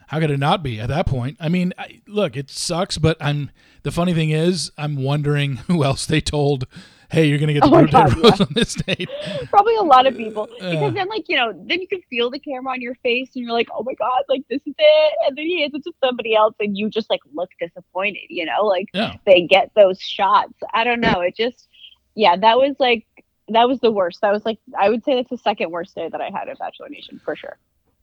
how 0.08 0.18
could 0.20 0.30
it 0.30 0.38
not 0.40 0.62
be 0.62 0.80
at 0.80 0.88
that 0.88 1.06
point? 1.06 1.36
I 1.40 1.48
mean, 1.48 1.72
I, 1.78 2.00
look, 2.06 2.36
it 2.36 2.50
sucks, 2.50 2.98
but 2.98 3.16
I'm. 3.20 3.50
The 3.84 3.92
funny 3.92 4.12
thing 4.12 4.30
is, 4.30 4.70
I'm 4.76 5.02
wondering 5.02 5.56
who 5.68 5.84
else 5.84 6.04
they 6.06 6.20
told. 6.20 6.66
Hey, 7.10 7.26
you're 7.26 7.38
gonna 7.38 7.54
get 7.54 7.62
the 7.62 7.68
Oh 7.68 7.78
group 7.78 7.86
date 7.86 7.92
God, 7.92 8.16
rose 8.22 8.40
on 8.42 8.48
this 8.50 8.74
date. 8.74 9.08
Probably 9.48 9.74
a 9.76 9.82
lot 9.82 10.06
of 10.06 10.14
people 10.14 10.42
Uh. 10.60 10.70
because 10.72 10.92
then 10.92 11.08
like 11.08 11.24
you 11.26 11.36
know 11.36 11.54
then 11.66 11.80
you 11.80 11.88
can 11.88 12.02
feel 12.10 12.28
the 12.30 12.38
camera 12.38 12.70
on 12.74 12.82
your 12.82 12.94
face 12.96 13.30
and 13.34 13.42
you're 13.44 13.52
like 13.54 13.68
oh 13.74 13.82
my 13.82 13.94
god 13.94 14.24
like 14.28 14.42
this 14.50 14.60
is 14.66 14.74
it 14.76 15.14
and 15.26 15.34
then 15.34 15.46
he 15.46 15.62
hands 15.62 15.72
it 15.74 15.82
to 15.84 15.92
somebody 16.04 16.34
else 16.34 16.54
and 16.60 16.76
you 16.76 16.90
just 16.90 17.08
like 17.08 17.20
look 17.32 17.48
disappointed 17.58 18.20
you 18.28 18.44
know 18.44 18.66
like 18.66 18.88
Yeah. 18.92 19.14
they 19.24 19.40
get 19.46 19.70
those 19.74 19.98
shots. 19.98 20.52
I 20.74 20.84
don't 20.84 21.00
know. 21.00 21.20
It 21.22 21.34
just, 21.34 21.68
yeah, 22.14 22.36
that 22.36 22.58
was 22.58 22.76
like, 22.78 23.06
that 23.48 23.66
was 23.66 23.80
the 23.80 23.90
worst. 23.90 24.20
That 24.20 24.32
was 24.32 24.44
like, 24.44 24.58
I 24.78 24.90
would 24.90 25.02
say 25.02 25.14
that's 25.14 25.30
the 25.30 25.38
second 25.38 25.70
worst 25.70 25.94
day 25.94 26.10
that 26.10 26.20
I 26.20 26.28
had 26.28 26.50
at 26.50 26.58
Bachelor 26.58 26.90
Nation 26.90 27.18
for 27.24 27.34
sure. 27.36 27.56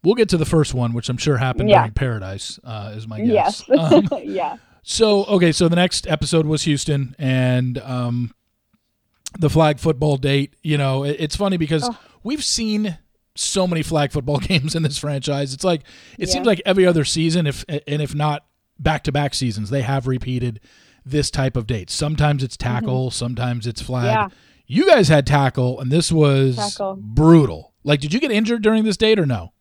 We'll 0.06 0.15
get 0.15 0.30
to 0.30 0.38
the 0.38 0.46
first 0.46 0.74
one, 0.74 0.94
which 0.94 1.10
I'm 1.10 1.18
sure 1.18 1.38
happened 1.38 1.70
Yeah. 1.70 1.80
during 1.80 1.94
Paradise, 1.94 2.60
uh, 2.63 2.94
is 2.96 3.08
my 3.08 3.20
guess. 3.22 3.63
Yes. 3.70 3.91
Um, 3.91 4.08
yeah. 4.24 4.58
so, 4.84 5.26
okay, 5.26 5.52
so 5.52 5.68
the 5.68 5.76
next 5.76 6.08
episode 6.08 6.46
was 6.46 6.62
Houston 6.63 7.15
and 7.20 7.78
um, 7.80 8.32
the 9.39 9.50
flag 9.50 9.80
football 9.80 10.18
date. 10.18 10.56
You 10.63 10.78
know, 10.78 11.04
it- 11.04 11.18
it's 11.20 11.36
funny 11.36 11.58
because 11.58 11.84
Oh. 11.84 11.98
we've 12.24 12.44
seen 12.44 12.98
so 13.36 13.68
many 13.68 13.82
flag 13.84 14.12
football 14.12 14.38
games 14.52 14.76
in 14.76 14.84
this 14.84 14.98
franchise. 14.98 15.54
It's 15.54 15.63
like 15.63 15.82
it 16.18 16.28
Yeah. 16.28 16.34
seems 16.34 16.46
like 16.48 16.62
every 16.65 16.86
other 16.86 17.04
season, 17.04 17.48
if 17.48 17.65
and 17.68 18.02
if 18.02 18.15
not 18.15 18.46
back 18.80 19.04
to 19.06 19.12
back 19.12 19.34
seasons, 19.34 19.70
they 19.70 19.82
have 19.82 20.08
repeated 20.08 20.60
this 21.06 21.30
type 21.32 21.56
of 21.58 21.68
date. 21.68 21.89
Sometimes 21.89 22.44
it's 22.44 22.58
tackle, 22.58 23.12
sometimes 23.12 23.68
it's 23.68 23.82
flag. 23.82 24.06
Mm-hmm. 24.18 24.30
Yeah. 24.32 24.38
You 24.68 24.88
guys 24.88 25.10
had 25.10 25.28
tackle, 25.28 25.80
and 25.80 25.91
this 25.91 26.12
was 26.12 26.56
Tackle. 26.56 26.96
brutal. 27.00 27.74
Like, 27.84 28.00
did 28.00 28.13
you 28.13 28.20
get 28.20 28.32
injured 28.32 28.63
during 28.63 28.84
this 28.84 28.98
date 28.98 29.20
or 29.20 29.26
no? 29.28 29.52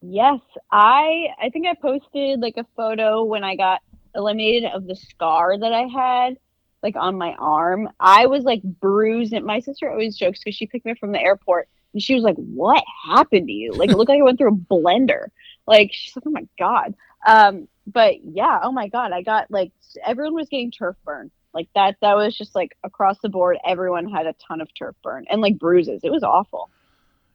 Yes. 0.00 0.40
I, 0.70 1.28
I 1.42 1.50
think 1.50 1.66
I 1.66 1.74
posted 1.74 2.40
like 2.40 2.56
a 2.56 2.66
photo 2.76 3.24
when 3.24 3.44
I 3.44 3.56
got 3.56 3.80
eliminated 4.14 4.70
of 4.72 4.86
the 4.86 4.96
scar 4.96 5.58
that 5.58 5.72
I 5.72 5.82
had 5.82 6.38
like 6.82 6.96
on 6.96 7.18
my 7.18 7.34
arm. 7.38 7.88
I 7.98 8.26
was 8.26 8.44
like 8.44 8.62
bruised 8.62 9.32
and 9.32 9.44
my 9.44 9.60
sister 9.60 9.90
always 9.90 10.16
jokes 10.16 10.40
because 10.40 10.56
she 10.56 10.66
picked 10.66 10.86
me 10.86 10.92
up 10.92 10.98
from 10.98 11.12
the 11.12 11.20
airport 11.20 11.68
and 11.92 12.02
she 12.02 12.14
was 12.14 12.22
like, 12.22 12.36
what 12.36 12.84
happened 13.06 13.48
to 13.48 13.52
you? 13.52 13.72
Like, 13.72 13.90
it 13.90 13.96
looked 13.96 14.10
like 14.10 14.20
I 14.20 14.22
went 14.22 14.38
through 14.38 14.52
a 14.52 14.74
blender. 14.74 15.28
Like, 15.66 15.90
she's 15.92 16.14
like, 16.14 16.24
oh 16.26 16.30
my 16.30 16.46
God. 16.58 16.94
Um, 17.26 17.68
but 17.86 18.24
yeah, 18.24 18.60
oh 18.62 18.72
my 18.72 18.88
God. 18.88 19.12
I 19.12 19.22
got 19.22 19.50
like, 19.50 19.72
everyone 20.04 20.34
was 20.34 20.48
getting 20.48 20.70
turf 20.70 20.96
burn. 21.04 21.30
Like 21.54 21.68
that, 21.74 21.96
that 22.02 22.14
was 22.14 22.36
just 22.36 22.54
like 22.54 22.76
across 22.84 23.18
the 23.20 23.28
board. 23.28 23.56
Everyone 23.66 24.08
had 24.08 24.26
a 24.26 24.34
ton 24.34 24.60
of 24.60 24.72
turf 24.74 24.94
burn 25.02 25.26
and 25.30 25.40
like 25.40 25.58
bruises. 25.58 26.00
It 26.04 26.12
was 26.12 26.22
awful. 26.22 26.70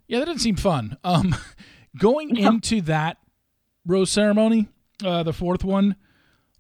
Yeah, 0.08 0.20
that 0.20 0.26
didn't 0.26 0.42
seem 0.42 0.56
fun. 0.56 0.98
Um, 1.04 1.36
going 1.98 2.36
into 2.38 2.82
that 2.82 3.18
rose 3.86 4.10
ceremony, 4.10 4.68
uh, 5.04 5.24
the 5.24 5.34
fourth 5.34 5.64
one, 5.64 5.96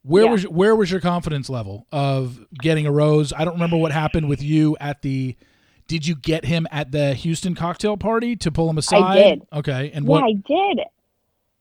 where 0.04 0.26
Yeah. 0.26 0.32
was 0.32 0.43
where 0.48 0.76
was 0.76 0.91
your 0.91 1.00
confidence 1.00 1.50
level 1.50 1.88
of 1.91 2.46
getting 2.62 2.86
a 2.86 2.91
rose? 2.91 3.32
I 3.34 3.46
don't 3.46 3.54
remember 3.54 3.78
what 3.78 3.91
happened 3.91 4.28
with 4.30 4.41
you 4.41 4.76
at 4.80 5.02
the. 5.02 5.36
Did 5.88 6.08
you 6.08 6.15
get 6.15 6.46
him 6.46 6.65
at 6.72 6.91
the 6.91 7.13
Houston 7.13 7.56
cocktail 7.56 7.98
party 7.98 8.36
to 8.38 8.52
pull 8.52 8.69
him 8.69 8.78
aside? 8.78 9.15
did. 9.15 9.41
Okay, 9.52 9.91
and 9.93 10.08
what? 10.08 10.19
yeah. 10.19 10.26
I 10.26 10.34
did. 10.74 10.80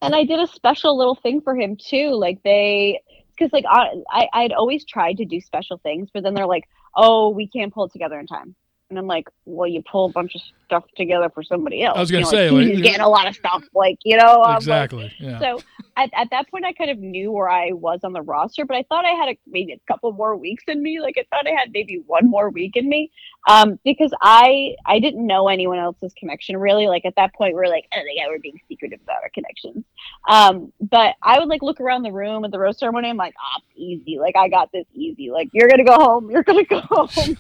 And 0.01 0.15
I 0.15 0.25
did 0.25 0.41
a 0.41 0.47
special 0.49 0.97
little 0.97 1.15
thing 1.17 1.41
for 1.41 1.55
him 1.57 1.77
too. 1.77 2.11
Like 2.11 2.43
they, 2.43 3.01
because 3.31 3.53
like 3.53 3.65
I, 3.69 3.91
I, 4.11 4.29
I'd 4.33 4.53
always 4.53 4.85
tried 4.85 5.17
to 5.19 5.25
do 5.25 5.41
special 5.41 5.79
things, 5.79 6.09
but 6.13 6.23
then 6.25 6.35
they're 6.35 6.47
like, 6.47 6.65
"Oh, 6.97 7.29
we 7.31 7.47
can't 7.49 7.73
pull 7.73 7.85
it 7.85 7.93
together 7.93 8.19
in 8.19 8.27
time." 8.27 8.55
And 8.93 8.99
I'm 8.99 9.07
like, 9.07 9.27
"Well, 9.47 9.67
you 9.67 9.83
pull 9.91 10.05
a 10.05 10.13
bunch 10.13 10.35
of 10.35 10.43
stuff 10.67 10.85
together 10.99 11.31
for 11.31 11.43
somebody 11.43 11.83
else." 11.83 11.97
I 11.97 12.01
was 12.01 12.11
gonna 12.11 12.21
You 12.21 12.25
know, 12.27 12.31
say, 12.31 12.51
like, 12.51 12.59
like- 12.67 12.75
he's 12.75 12.83
getting 12.83 13.01
a 13.01 13.09
lot 13.09 13.27
of 13.27 13.35
stuff, 13.35 13.65
like 13.75 13.97
you 14.05 14.19
know. 14.19 14.43
um, 14.43 14.51
like- 14.51 14.57
exactly. 14.59 15.13
yeah. 15.19 15.39
so 15.41 15.61
at, 15.97 16.11
at 16.15 16.29
that 16.31 16.51
point, 16.51 16.67
I 16.67 16.73
kind 16.75 16.91
of 16.91 16.99
knew 16.99 17.33
where 17.33 17.49
I 17.49 17.73
was 17.73 18.01
on 18.05 18.13
the 18.13 18.21
roster, 18.21 18.67
but 18.67 18.77
I 18.77 18.83
thought 18.91 19.07
I 19.07 19.11
had 19.11 19.31
a, 19.31 19.37
maybe 19.47 19.73
a 19.73 19.79
couple 19.91 20.13
more 20.13 20.37
weeks 20.37 20.65
in 20.69 20.83
me. 20.83 21.01
Like 21.01 21.17
I 21.19 21.25
thought 21.31 21.47
I 21.47 21.59
had 21.59 21.71
maybe 21.73 22.03
one 22.07 22.29
more 22.29 22.51
week 22.51 22.77
in 22.77 22.87
me, 22.87 23.11
um, 23.49 23.79
because 23.83 24.13
I 24.21 24.75
I 24.85 24.99
didn't 24.99 25.27
know 25.27 25.49
anyone 25.49 25.79
else's 25.79 26.13
connection 26.19 26.59
really. 26.59 26.87
Like 26.87 27.07
at 27.07 27.17
that 27.17 27.33
point, 27.35 27.55
we 27.55 27.63
are 27.63 27.69
like, 27.69 27.87
oh 27.95 28.01
yeah, 28.15 28.25
we're 28.29 28.39
being 28.41 28.61
secretive 28.69 29.01
about 29.03 29.23
our 29.23 29.31
connections. 29.31 29.85
Um, 30.29 30.71
but 30.83 31.15
I 31.23 31.39
would 31.39 31.49
like 31.49 31.63
look 31.63 31.81
around 31.81 32.03
the 32.03 32.13
room 32.13 32.45
at 32.45 32.51
the 32.51 32.59
rose 32.59 32.79
ceremony. 32.79 33.09
I'm 33.09 33.17
like, 33.17 33.35
it's 33.57 33.67
easy. 33.79 34.19
Like 34.19 34.37
I 34.37 34.49
got 34.49 34.71
this 34.71 34.87
easy. 34.95 35.31
Like 35.31 35.49
you're 35.53 35.69
gonna 35.69 35.85
go 35.85 35.95
home. 35.97 36.31
You're 36.31 36.43
gonna 36.43 36.65
go 36.65 36.81
home. 36.81 37.37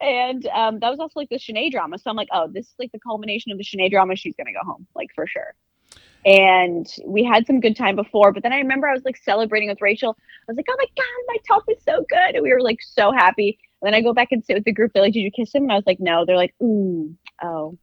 And 0.00 0.46
um, 0.46 0.78
that 0.80 0.90
was 0.90 1.00
also 1.00 1.18
like 1.18 1.28
the 1.28 1.38
Shanae 1.38 1.70
drama. 1.70 1.98
So 1.98 2.10
I'm 2.10 2.16
like, 2.16 2.28
oh, 2.32 2.48
this 2.48 2.66
is 2.66 2.74
like 2.78 2.92
the 2.92 3.00
culmination 3.00 3.52
of 3.52 3.58
the 3.58 3.64
Shanae 3.64 3.90
drama. 3.90 4.16
She's 4.16 4.34
gonna 4.36 4.52
go 4.52 4.64
home, 4.64 4.86
like 4.94 5.08
for 5.14 5.26
sure 5.26 5.54
and 6.24 6.92
we 7.06 7.22
had 7.22 7.46
some 7.46 7.60
good 7.60 7.76
time 7.76 7.94
before 7.94 8.32
but 8.32 8.42
then 8.42 8.52
i 8.52 8.58
remember 8.58 8.88
i 8.88 8.92
was 8.92 9.04
like 9.04 9.16
celebrating 9.16 9.68
with 9.68 9.80
rachel 9.80 10.16
i 10.18 10.50
was 10.50 10.56
like 10.56 10.66
oh 10.68 10.74
my 10.76 10.84
god 10.96 11.04
my 11.28 11.36
top 11.46 11.62
is 11.70 11.80
so 11.84 12.04
good 12.08 12.34
and 12.34 12.42
we 12.42 12.52
were 12.52 12.60
like 12.60 12.80
so 12.82 13.12
happy 13.12 13.56
And 13.80 13.86
then 13.86 13.94
I 13.94 14.00
go 14.00 14.12
back 14.12 14.32
and 14.32 14.44
sit 14.44 14.54
with 14.54 14.64
the 14.64 14.72
group. 14.72 14.92
They're 14.92 15.02
like, 15.02 15.12
"Did 15.12 15.20
you 15.20 15.30
kiss 15.30 15.54
him?" 15.54 15.64
And 15.64 15.72
I 15.72 15.76
was 15.76 15.86
like, 15.86 16.00
"No." 16.00 16.24
They're 16.24 16.36
like, 16.36 16.54
"Ooh, 16.62 17.14
oh." 17.42 17.78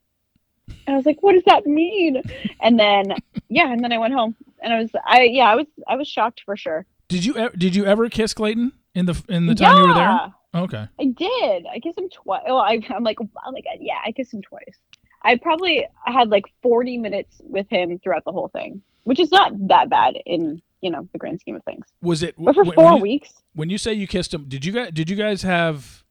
And 0.68 0.94
I 0.94 0.96
was 0.96 1.06
like, 1.06 1.22
"What 1.22 1.32
does 1.32 1.44
that 1.46 1.66
mean?" 1.66 2.22
And 2.60 2.78
then 2.78 3.14
yeah, 3.48 3.72
and 3.72 3.82
then 3.82 3.92
I 3.92 3.98
went 3.98 4.14
home, 4.14 4.36
and 4.62 4.72
I 4.72 4.80
was 4.80 4.90
I 5.06 5.22
yeah 5.22 5.50
I 5.50 5.54
was 5.56 5.66
I 5.88 5.96
was 5.96 6.08
shocked 6.08 6.42
for 6.44 6.56
sure. 6.56 6.84
Did 7.08 7.24
you 7.24 7.50
did 7.56 7.74
you 7.74 7.86
ever 7.86 8.08
kiss 8.08 8.34
Clayton 8.34 8.72
in 8.94 9.06
the 9.06 9.22
in 9.28 9.46
the 9.46 9.54
time 9.54 9.74
yeah, 9.74 9.80
you 9.80 9.88
were 9.88 9.94
there? 9.94 10.34
Okay. 10.56 10.86
I 11.00 11.04
did. 11.04 11.66
I 11.72 11.78
kissed 11.80 11.98
him 11.98 12.08
twice. 12.10 12.42
Oh, 12.48 12.56
I, 12.56 12.80
I'm 12.90 13.04
like, 13.04 13.18
oh 13.20 13.28
my 13.52 13.60
god, 13.60 13.78
yeah, 13.80 13.98
I 14.04 14.12
kissed 14.12 14.32
him 14.34 14.42
twice. 14.42 14.78
I 15.22 15.36
probably 15.36 15.86
had 16.04 16.28
like 16.30 16.44
40 16.62 16.98
minutes 16.98 17.40
with 17.40 17.68
him 17.68 17.98
throughout 17.98 18.24
the 18.24 18.32
whole 18.32 18.48
thing, 18.48 18.82
which 19.04 19.18
is 19.20 19.30
not 19.32 19.52
that 19.68 19.88
bad 19.90 20.14
in 20.26 20.62
you 20.82 20.90
know 20.90 21.08
the 21.12 21.18
grand 21.18 21.40
scheme 21.40 21.56
of 21.56 21.64
things. 21.64 21.84
Was 22.02 22.22
it 22.22 22.34
But 22.38 22.54
for 22.54 22.64
when- 22.64 22.74
four 22.74 22.84
when 22.84 22.96
you, 22.96 23.02
weeks, 23.02 23.32
when 23.54 23.70
you 23.70 23.78
say 23.78 23.92
you 23.92 24.06
kissed 24.06 24.32
him? 24.32 24.44
Did 24.48 24.64
you 24.64 24.72
guys 24.72 24.90
did 24.92 25.10
you 25.10 25.16
guys 25.16 25.42
have 25.42 26.04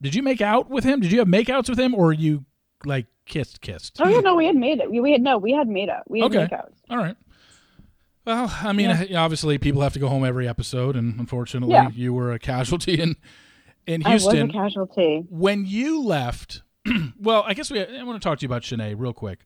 did 0.00 0.14
you 0.14 0.22
make 0.22 0.40
out 0.40 0.68
with 0.70 0.84
him? 0.84 1.00
Did 1.00 1.12
you 1.12 1.18
have 1.20 1.28
makeouts 1.28 1.68
with 1.68 1.78
him, 1.78 1.94
or 1.94 2.12
you 2.12 2.44
like 2.84 3.06
kissed 3.24 3.60
kissed? 3.60 4.00
oh 4.00 4.08
yeah, 4.08 4.20
no, 4.20 4.34
we 4.34 4.46
had 4.46 4.56
made 4.56 4.80
it. 4.80 4.90
We, 4.90 5.00
we 5.00 5.12
had 5.12 5.22
no, 5.22 5.38
we 5.38 5.52
had 5.52 5.66
made 5.68 5.88
out. 5.88 6.08
We 6.10 6.20
had 6.20 6.34
Okay. 6.34 6.46
makeouts. 6.46 6.74
All 6.90 6.98
right. 6.98 7.16
Well, 8.24 8.52
I 8.62 8.72
mean, 8.72 8.90
obviously, 9.16 9.58
people 9.58 9.82
have 9.82 9.94
to 9.94 9.98
go 9.98 10.08
home 10.08 10.24
every 10.24 10.46
episode, 10.46 10.94
and 10.94 11.18
unfortunately, 11.18 11.72
Yeah. 11.74 11.88
you 11.92 12.12
were 12.14 12.30
a 12.32 12.38
casualty 12.38 12.94
in 13.00 13.16
in 13.86 14.04
I 14.06 14.14
was 14.14 14.26
a 14.26 14.30
Houston. 14.30 14.50
casualty. 14.52 15.24
when 15.28 15.64
you 15.66 16.02
left, 16.02 16.62
well, 17.20 17.44
I 17.46 17.54
guess 17.54 17.70
we. 17.70 17.80
I 17.84 18.02
want 18.02 18.20
to 18.20 18.26
talk 18.26 18.38
to 18.38 18.42
you 18.42 18.48
about 18.48 18.62
Shanae 18.62 18.94
real 18.96 19.12
quick. 19.12 19.40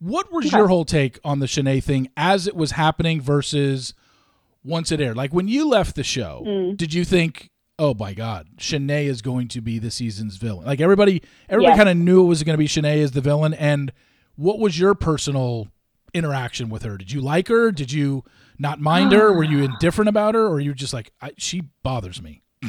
What 0.00 0.32
was 0.32 0.46
Okay. 0.46 0.56
your 0.56 0.68
whole 0.68 0.84
take 0.84 1.18
on 1.24 1.40
the 1.40 1.46
Shanae 1.46 1.82
thing 1.82 2.08
as 2.16 2.46
it 2.46 2.54
was 2.54 2.72
happening 2.72 3.20
versus 3.20 3.94
once 4.64 4.92
it 4.92 5.00
aired? 5.00 5.16
Like 5.16 5.32
when 5.32 5.48
you 5.48 5.68
left 5.68 5.96
the 5.96 6.04
show, 6.04 6.44
Mm. 6.46 6.76
did 6.76 6.94
you 6.94 7.04
think, 7.04 7.50
"Oh 7.78 7.94
my 7.94 8.14
God, 8.14 8.46
Shanae 8.58 9.06
is 9.06 9.22
going 9.22 9.48
to 9.48 9.60
be 9.60 9.78
the 9.78 9.90
season's 9.90 10.36
villain"? 10.36 10.66
Like 10.66 10.80
everybody, 10.80 11.22
everybody 11.48 11.70
Yes. 11.72 11.76
kind 11.78 11.88
of 11.88 11.96
knew 11.96 12.22
it 12.22 12.26
was 12.28 12.42
going 12.44 12.54
to 12.54 12.58
be 12.58 12.68
Shanae 12.68 13.02
as 13.02 13.10
the 13.12 13.20
villain. 13.20 13.54
And 13.54 13.92
what 14.36 14.58
was 14.60 14.78
your 14.78 14.94
personal 14.94 15.68
interaction 16.14 16.68
with 16.68 16.82
her? 16.84 16.96
Did 16.96 17.10
you 17.12 17.20
like 17.20 17.48
her? 17.48 17.72
Did 17.72 17.90
you 17.92 18.22
not 18.58 18.80
mind 18.80 19.12
her? 19.12 19.32
Were 19.36 19.42
you 19.44 19.62
indifferent 19.64 20.08
about 20.08 20.34
her, 20.34 20.42
or 20.46 20.50
were 20.50 20.60
you 20.60 20.74
just 20.74 20.92
like, 20.92 21.12
I, 21.20 21.32
"She 21.36 21.62
bothers 21.82 22.22
me"? 22.22 22.42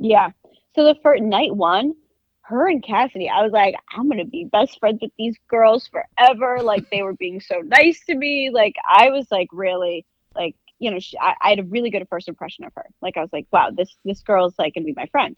Yeah. 0.00 0.30
So 0.74 0.84
the 0.84 0.96
first 1.02 1.22
night 1.22 1.54
one, 1.54 1.94
her 2.42 2.68
and 2.68 2.82
Cassidy, 2.82 3.28
I 3.28 3.42
was 3.42 3.52
like, 3.52 3.74
I'm 3.96 4.08
gonna 4.08 4.24
be 4.24 4.44
best 4.44 4.78
friends 4.78 4.98
with 5.00 5.12
these 5.18 5.36
girls 5.48 5.88
forever. 5.88 6.58
Like 6.62 6.90
they 6.90 7.02
were 7.02 7.14
being 7.14 7.40
so 7.40 7.60
nice 7.60 8.04
to 8.06 8.14
me. 8.14 8.50
Like 8.52 8.74
I 8.88 9.10
was 9.10 9.26
like 9.30 9.48
really 9.52 10.04
like 10.34 10.56
you 10.78 10.90
know 10.90 10.98
she, 10.98 11.16
I, 11.18 11.34
I 11.40 11.50
had 11.50 11.60
a 11.60 11.64
really 11.64 11.90
good 11.90 12.06
first 12.10 12.28
impression 12.28 12.64
of 12.64 12.72
her. 12.76 12.86
Like 13.00 13.16
I 13.16 13.20
was 13.20 13.32
like, 13.32 13.46
wow, 13.52 13.70
this 13.70 13.96
this 14.04 14.22
girl's 14.22 14.54
like 14.58 14.74
gonna 14.74 14.86
be 14.86 14.94
my 14.96 15.06
friend. 15.06 15.36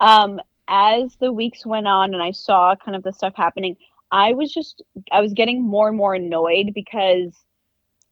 Um, 0.00 0.40
as 0.68 1.14
the 1.20 1.32
weeks 1.32 1.64
went 1.64 1.86
on 1.86 2.14
and 2.14 2.22
I 2.22 2.32
saw 2.32 2.74
kind 2.74 2.96
of 2.96 3.02
the 3.02 3.12
stuff 3.12 3.34
happening, 3.36 3.76
I 4.10 4.32
was 4.32 4.52
just 4.52 4.82
I 5.10 5.20
was 5.20 5.32
getting 5.32 5.62
more 5.62 5.88
and 5.88 5.96
more 5.96 6.14
annoyed 6.14 6.72
because 6.74 7.32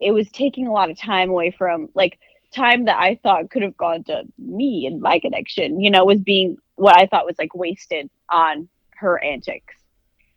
it 0.00 0.12
was 0.12 0.30
taking 0.30 0.66
a 0.66 0.72
lot 0.72 0.90
of 0.90 0.98
time 0.98 1.30
away 1.30 1.50
from 1.50 1.88
like 1.94 2.18
time 2.54 2.84
that 2.86 2.98
I 2.98 3.18
thought 3.22 3.50
could 3.50 3.62
have 3.62 3.76
gone 3.76 4.04
to 4.04 4.24
me 4.38 4.86
and 4.86 5.00
my 5.00 5.18
connection, 5.18 5.80
you 5.80 5.90
know, 5.90 6.04
was 6.04 6.20
being 6.20 6.56
what 6.76 6.96
I 6.96 7.06
thought 7.06 7.26
was 7.26 7.38
like 7.38 7.54
wasted 7.54 8.10
on 8.28 8.68
her 8.96 9.22
antics. 9.22 9.74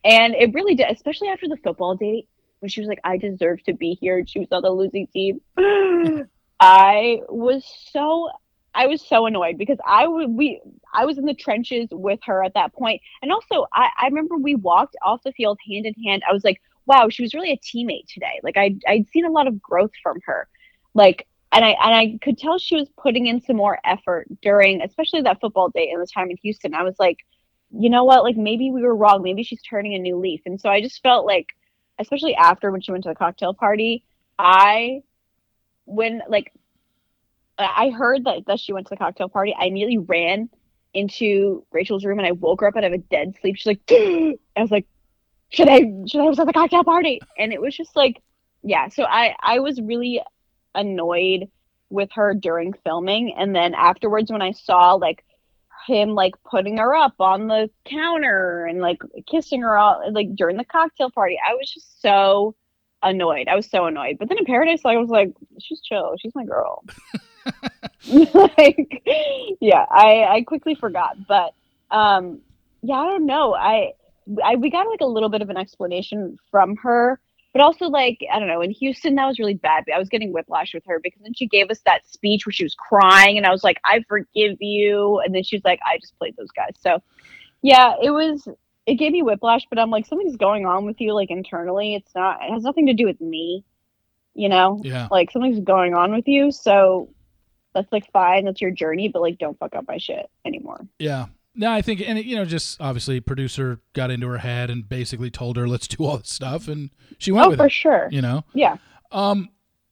And 0.04 0.36
it 0.36 0.54
really 0.54 0.75
did, 0.75 0.89
especially 0.91 1.30
after 1.30 1.47
the 1.47 1.58
football 1.58 1.95
date 1.95 2.28
when 2.60 2.69
she 2.69 2.80
was 2.80 2.88
like, 2.88 2.99
I 3.04 3.17
deserve 3.17 3.63
to 3.63 3.73
be 3.73 3.97
here. 3.99 4.19
and 4.19 4.30
She 4.30 4.39
was 4.39 4.47
on 4.51 4.62
the 4.62 4.69
losing 4.69 5.08
team. 5.08 5.41
I 6.60 7.21
was 7.28 7.65
so 7.91 8.30
I 8.73 8.88
was 8.88 9.01
so 9.01 9.25
annoyed 9.25 9.58
because 9.58 9.78
I 9.86 10.08
would 10.08 10.30
we 10.30 10.62
I 10.93 11.06
was 11.06 11.17
in 11.17 11.25
the 11.25 11.34
trenches 11.34 11.88
with 11.91 12.19
her 12.25 12.43
at 12.43 12.54
that 12.54 12.73
point. 12.73 13.01
And 13.21 13.32
also 13.32 13.65
I, 13.73 13.89
I 13.99 14.06
remember 14.08 14.38
we 14.38 14.56
walked 14.56 14.95
off 15.01 15.23
the 15.23 15.32
field 15.32 15.60
hand 15.67 15.86
in 15.86 15.93
hand. 16.04 16.23
I 16.28 16.34
was 16.34 16.43
like, 16.43 16.62
wow, 16.86 17.10
she 17.10 17.23
was 17.23 17.34
really 17.34 17.51
a 17.51 17.58
teammate 17.58 18.08
today. 18.08 18.39
Like 18.43 18.58
I 18.58 18.75
I'd 18.88 19.10
seen 19.10 19.25
a 19.25 19.32
lot 19.32 19.47
of 19.47 19.62
growth 19.62 19.91
from 20.04 20.19
her. 20.25 20.47
Like 20.93 21.28
and 21.55 21.63
I 21.63 21.69
and 21.69 21.95
I 21.95 22.19
could 22.21 22.37
tell 22.37 22.59
she 22.59 22.75
was 22.75 22.89
putting 23.01 23.27
in 23.27 23.41
some 23.41 23.55
more 23.55 23.79
effort 23.85 24.27
during 24.41 24.81
especially 24.81 25.21
that 25.21 25.39
football 25.39 25.69
day 25.69 25.89
and 25.89 26.01
the 26.01 26.05
time 26.05 26.29
in 26.29 26.37
Houston. 26.43 26.73
I 26.73 26.83
was 26.83 26.95
like, 26.99 27.19
you 27.71 27.89
know 27.89 28.03
what, 28.03 28.23
like 28.23 28.35
maybe 28.35 28.71
we 28.71 28.81
were 28.81 28.95
wrong. 28.95 29.23
Maybe 29.23 29.41
she's 29.41 29.61
turning 29.61 29.93
a 29.95 29.99
new 29.99 30.17
leaf. 30.17 30.41
And 30.45 30.59
so 30.59 30.69
I 30.69 30.81
just 30.81 31.01
felt 31.01 31.25
like 31.25 31.47
especially 31.97 32.35
after 32.35 32.71
when 32.71 32.81
she 32.81 32.91
went 32.91 33.03
to 33.05 33.09
the 33.09 33.15
cocktail 33.15 33.53
party, 33.53 34.03
I 34.37 35.01
when 35.85 36.21
like 36.27 36.51
I 37.57 37.89
heard 37.89 38.25
that, 38.25 38.45
that 38.47 38.59
she 38.59 38.73
went 38.73 38.87
to 38.87 38.89
the 38.89 38.97
cocktail 38.97 39.29
party, 39.29 39.55
I 39.57 39.65
immediately 39.65 39.99
ran 39.99 40.49
into 40.93 41.65
Rachel's 41.71 42.03
room 42.03 42.19
and 42.19 42.27
I 42.27 42.33
woke 42.33 42.61
her 42.61 42.67
up 42.67 42.75
out 42.75 42.83
of 42.83 42.91
a 42.91 42.97
dead 42.97 43.35
sleep. 43.39 43.55
She's 43.55 43.65
like, 43.65 43.79
I 43.89 44.37
was 44.57 44.71
like, 44.71 44.87
should 45.51 45.69
I 45.69 45.79
should 46.05 46.19
I 46.19 46.25
was 46.25 46.37
at 46.37 46.47
the 46.47 46.53
cocktail 46.53 46.83
party? 46.83 47.21
And 47.37 47.53
it 47.53 47.61
was 47.61 47.77
just 47.77 47.95
like, 47.95 48.21
yeah. 48.61 48.89
So 48.89 49.03
I 49.03 49.35
I 49.41 49.59
was 49.59 49.79
really 49.79 50.21
annoyed 50.75 51.49
with 51.89 52.09
her 52.13 52.33
during 52.33 52.73
filming, 52.83 53.33
and 53.38 53.55
then 53.55 53.73
afterwards 53.73 54.31
when 54.31 54.41
I 54.41 54.51
saw 54.51 54.93
like 54.93 55.23
him 55.88 56.09
like 56.09 56.33
putting 56.49 56.77
her 56.77 56.95
up 56.95 57.13
on 57.19 57.47
the 57.47 57.69
counter 57.85 58.65
and 58.65 58.81
like 58.81 58.99
kissing 59.29 59.61
her 59.61 59.77
all 59.77 60.01
like 60.11 60.35
during 60.35 60.57
the 60.57 60.65
cocktail 60.65 61.11
party, 61.11 61.38
I 61.45 61.53
was 61.53 61.71
just 61.71 62.01
so 62.01 62.55
annoyed. 63.03 63.47
I 63.47 63.55
was 63.55 63.69
so 63.69 63.85
annoyed. 63.85 64.17
But 64.19 64.29
then 64.29 64.38
in 64.39 64.45
Paradise, 64.45 64.81
I 64.85 64.97
was 64.97 65.09
like, 65.09 65.33
she's 65.59 65.81
chill. 65.81 66.15
She's 66.19 66.35
my 66.35 66.45
girl. 66.45 66.83
like, 68.07 69.03
yeah, 69.61 69.85
I 69.89 70.25
I 70.29 70.43
quickly 70.45 70.75
forgot. 70.75 71.15
But 71.27 71.53
um, 71.91 72.39
yeah, 72.81 72.95
I 72.95 73.05
don't 73.05 73.25
know. 73.25 73.53
I 73.53 73.93
I 74.43 74.55
we 74.55 74.69
got 74.69 74.88
like 74.88 75.01
a 75.01 75.05
little 75.05 75.29
bit 75.29 75.41
of 75.41 75.49
an 75.49 75.57
explanation 75.57 76.38
from 76.51 76.75
her. 76.77 77.19
But 77.55 77.63
also, 77.63 77.85
like, 77.85 78.19
I 78.29 78.37
don't 78.37 78.49
know, 78.49 78.59
in 78.59 78.71
Houston, 78.71 79.15
that 79.15 79.25
was 79.25 79.39
really 79.39 79.53
bad. 79.53 79.85
I 79.93 79.97
was 79.97 80.09
getting 80.09 80.33
whiplash 80.33 80.73
with 80.73 80.83
her 80.87 80.99
because 80.99 81.21
then 81.23 81.33
she 81.33 81.47
gave 81.47 81.71
us 81.71 81.79
that 81.85 82.05
speech 82.05 82.45
where 82.45 82.51
she 82.51 82.65
was 82.65 82.75
crying, 82.75 83.37
and 83.37 83.45
I 83.47 83.51
was 83.51 83.63
like, 83.63 83.79
I 83.85 84.03
forgive 84.09 84.57
you. 84.59 85.21
And 85.21 85.33
then 85.33 85.41
she's 85.41 85.63
like, 85.63 85.79
I 85.85 85.97
just 85.97 86.17
played 86.19 86.35
those 86.35 86.51
guys. 86.51 86.73
So, 86.81 87.01
yeah, 87.61 87.93
it 88.03 88.11
was, 88.11 88.45
it 88.85 88.95
gave 88.95 89.13
me 89.13 89.23
whiplash, 89.23 89.61
but 89.69 89.79
I'm 89.79 89.89
like, 89.89 90.05
something's 90.05 90.35
going 90.35 90.65
on 90.65 90.85
with 90.85 90.99
you, 90.99 91.13
like, 91.13 91.31
internally. 91.31 91.95
It's 91.95 92.13
not, 92.13 92.43
it 92.43 92.51
has 92.51 92.63
nothing 92.63 92.87
to 92.87 92.93
do 92.93 93.05
with 93.05 93.21
me, 93.21 93.63
you 94.33 94.49
know? 94.49 94.81
Yeah. 94.83 95.07
Like, 95.09 95.31
something's 95.31 95.61
going 95.61 95.93
on 95.93 96.13
with 96.13 96.27
you. 96.27 96.51
So, 96.51 97.09
that's 97.73 97.91
like 97.91 98.11
fine. 98.11 98.43
That's 98.43 98.59
your 98.59 98.71
journey, 98.71 99.07
but 99.07 99.21
like, 99.21 99.37
don't 99.37 99.57
fuck 99.59 99.75
up 99.75 99.85
my 99.87 99.97
shit 99.97 100.29
anymore. 100.45 100.87
Yeah. 100.99 101.27
No, 101.55 101.71
I 101.71 101.81
think, 101.81 102.01
and 102.05 102.19
it, 102.19 102.25
you 102.25 102.35
know, 102.35 102.43
just 102.45 102.79
obviously, 102.81 103.19
producer 103.21 103.79
got 103.93 104.11
into 104.11 104.27
her 104.27 104.39
head 104.39 104.69
and 104.69 104.87
basically 104.87 105.29
told 105.31 105.55
her, 105.57 105.67
"Let's 105.67 105.87
do 105.87 106.03
all 106.03 106.17
this 106.17 106.29
stuff," 106.29 106.67
and 106.67 106.89
she 107.17 107.31
went 107.31 107.47
Oh, 107.47 107.49
with 107.51 107.59
for 107.59 107.67
it. 107.67 107.71
sure. 107.71 108.09
You 108.11 108.21
know, 108.21 108.43
Yeah. 108.53 108.77
um, 109.11 109.49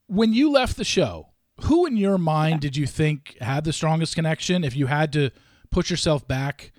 when 0.08 0.34
you 0.34 0.52
left 0.52 0.76
the 0.78 0.84
show, 0.84 1.30
who 1.62 1.86
in 1.86 1.96
your 1.96 2.18
mind 2.18 2.60
did 2.60 2.76
you 2.76 2.86
think 2.86 3.38
had 3.40 3.64
the 3.64 3.72
strongest 3.74 4.16
connection? 4.16 4.64
If 4.64 4.76
you 4.76 4.88
had 4.88 5.14
to 5.14 5.30
push 5.70 5.90
yourself 5.90 6.28
back 6.28 6.72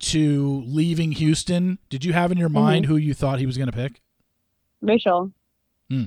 to 0.00 0.62
leaving 0.66 1.12
Houston, 1.12 1.78
did 1.88 2.04
you 2.04 2.12
have 2.12 2.30
in 2.30 2.38
your 2.38 2.48
Mm-hmm. 2.48 2.58
mind 2.58 2.86
who 2.86 2.96
you 2.96 3.14
thought 3.14 3.38
he 3.38 3.46
was 3.46 3.56
going 3.56 3.70
to 3.70 3.76
pick? 3.76 4.00
Rachel. 4.80 5.32
Hmm. 5.90 6.04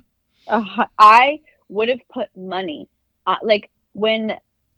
Uh, 0.47 0.85
I 0.99 1.39
would 1.69 1.89
have 1.89 1.99
put 2.13 2.29
money, 2.37 2.87
uh, 3.25 3.35
like 3.41 3.69
when, 3.93 4.33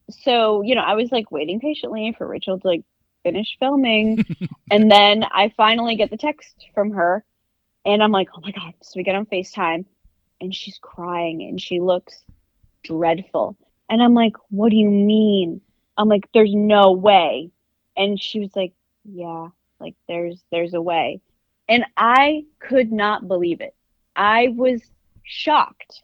so 0.09 0.61
you 0.61 0.73
know, 0.73 0.81
I 0.81 0.93
was 0.95 1.11
like 1.11 1.31
waiting 1.31 1.59
patiently 1.59 2.15
for 2.17 2.25
Rachel 2.27 2.59
to 2.59 2.67
like 2.67 2.83
finish 3.23 3.57
filming, 3.59 4.25
and 4.71 4.91
then 4.91 5.23
I 5.23 5.53
finally 5.55 5.95
get 5.95 6.09
the 6.09 6.17
text 6.17 6.67
from 6.73 6.91
her, 6.91 7.23
and 7.85 8.03
I'm 8.03 8.11
like, 8.11 8.29
oh 8.35 8.41
my 8.41 8.51
god! 8.51 8.73
So 8.81 8.93
we 8.97 9.03
get 9.03 9.15
on 9.15 9.25
Facetime, 9.25 9.85
and 10.41 10.53
she's 10.53 10.79
crying, 10.81 11.41
and 11.43 11.61
she 11.61 11.79
looks 11.79 12.23
dreadful, 12.83 13.57
and 13.89 14.01
I'm 14.01 14.13
like, 14.13 14.33
what 14.49 14.69
do 14.69 14.77
you 14.77 14.89
mean? 14.89 15.61
I'm 15.97 16.07
like, 16.07 16.29
there's 16.33 16.53
no 16.53 16.91
way, 16.91 17.51
and 17.97 18.21
she 18.21 18.39
was 18.39 18.55
like, 18.55 18.73
yeah, 19.03 19.49
like 19.79 19.95
there's 20.07 20.41
there's 20.51 20.73
a 20.73 20.81
way, 20.81 21.21
and 21.67 21.85
I 21.97 22.45
could 22.59 22.91
not 22.91 23.27
believe 23.27 23.61
it. 23.61 23.75
I 24.15 24.49
was 24.49 24.81
shocked. 25.23 26.03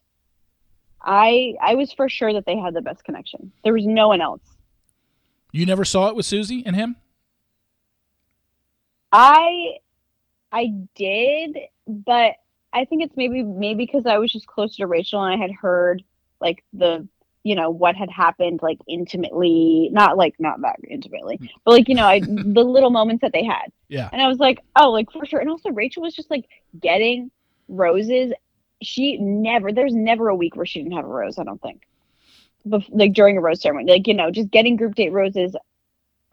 I 1.01 1.55
I 1.61 1.76
was 1.76 1.93
for 1.93 2.09
sure 2.09 2.34
that 2.34 2.45
they 2.45 2.57
had 2.57 2.74
the 2.74 2.82
best 2.82 3.03
connection. 3.03 3.51
There 3.63 3.74
was 3.74 3.86
no 3.86 4.07
one 4.07 4.22
else. 4.22 4.41
You 5.51 5.66
never 5.66 5.86
saw 5.86 6.09
it 6.09 6.16
with 6.16 6.26
Susie 6.26 6.63
and 6.66 6.76
him. 6.76 6.97
I 9.16 9.78
I 10.51 10.74
did, 10.93 11.57
but 11.88 12.34
I 12.74 12.84
think 12.84 13.01
it's 13.01 13.16
maybe 13.16 13.43
maybe 13.43 13.86
because 13.86 14.05
I 14.05 14.18
was 14.18 14.32
just 14.32 14.45
closer 14.45 14.78
to 14.78 14.88
Rachel 14.88 15.24
and 15.24 15.34
I 15.34 15.38
had 15.41 15.51
heard 15.51 16.03
like 16.41 16.66
the 16.74 17.07
you 17.43 17.55
know 17.55 17.70
what 17.70 17.95
had 17.95 18.09
happened 18.09 18.59
like 18.61 18.80
intimately, 18.89 19.89
not 19.93 20.18
like 20.18 20.36
not 20.38 20.59
that 20.61 20.80
intimately, 20.89 21.38
mm. 21.38 21.49
but 21.63 21.72
like 21.72 21.88
you 21.88 21.95
know 21.95 22.05
I 22.05 22.20
the 22.20 22.63
little 22.63 22.89
moments 22.89 23.22
that 23.22 23.32
they 23.32 23.45
had. 23.45 23.72
Yeah. 23.88 24.09
And 24.11 24.22
I 24.22 24.28
was 24.28 24.39
like, 24.39 24.59
oh, 24.76 24.91
like 24.91 25.09
for 25.11 25.26
sure. 25.26 25.39
And 25.39 25.49
also 25.49 25.70
Rachel 25.70 26.03
was 26.03 26.13
just 26.13 26.30
like 26.30 26.49
getting 26.82 27.32
roses. 27.70 28.34
She 28.82 29.18
never 29.18 29.72
there's 29.72 29.95
never 29.95 30.28
a 30.28 30.36
week 30.36 30.57
where 30.57 30.66
she 30.66 30.80
didn't 30.80 30.97
have 30.97 31.05
a 31.05 31.07
rose, 31.07 31.39
I 31.39 31.45
don't 31.45 31.61
think. 31.61 31.88
Bef- 32.68 32.89
like 32.89 33.13
during 33.13 33.38
a 33.38 33.41
rose 33.41 33.61
ceremony. 33.61 33.89
Like, 33.89 34.07
you 34.07 34.13
know, 34.13 34.30
just 34.30 34.51
getting 34.51 34.76
group 34.76 34.95
date 34.95 35.13
roses 35.13 35.55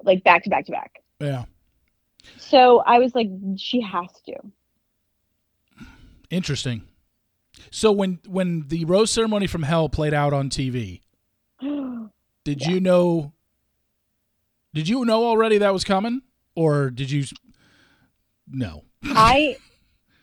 like 0.02 0.24
back 0.24 0.42
to 0.44 0.50
back 0.50 0.66
to 0.66 0.72
back. 0.72 1.00
Yeah. 1.20 1.44
So 2.38 2.80
I 2.80 2.98
was 2.98 3.14
like, 3.14 3.28
she 3.56 3.80
has 3.80 4.08
to. 4.26 4.34
Interesting. 6.30 6.82
So 7.70 7.92
when 7.92 8.18
when 8.26 8.68
the 8.68 8.84
rose 8.84 9.10
ceremony 9.10 9.46
from 9.46 9.62
hell 9.62 9.88
played 9.88 10.14
out 10.14 10.32
on 10.32 10.48
TV, 10.50 11.00
did 11.60 12.60
Yeah. 12.62 12.70
you 12.70 12.80
know? 12.80 13.32
Did 14.74 14.88
you 14.88 15.04
know 15.04 15.26
already 15.26 15.58
that 15.58 15.72
was 15.72 15.84
coming, 15.84 16.22
or 16.54 16.90
did 16.90 17.10
you? 17.10 17.24
No. 18.50 18.84
I 19.04 19.56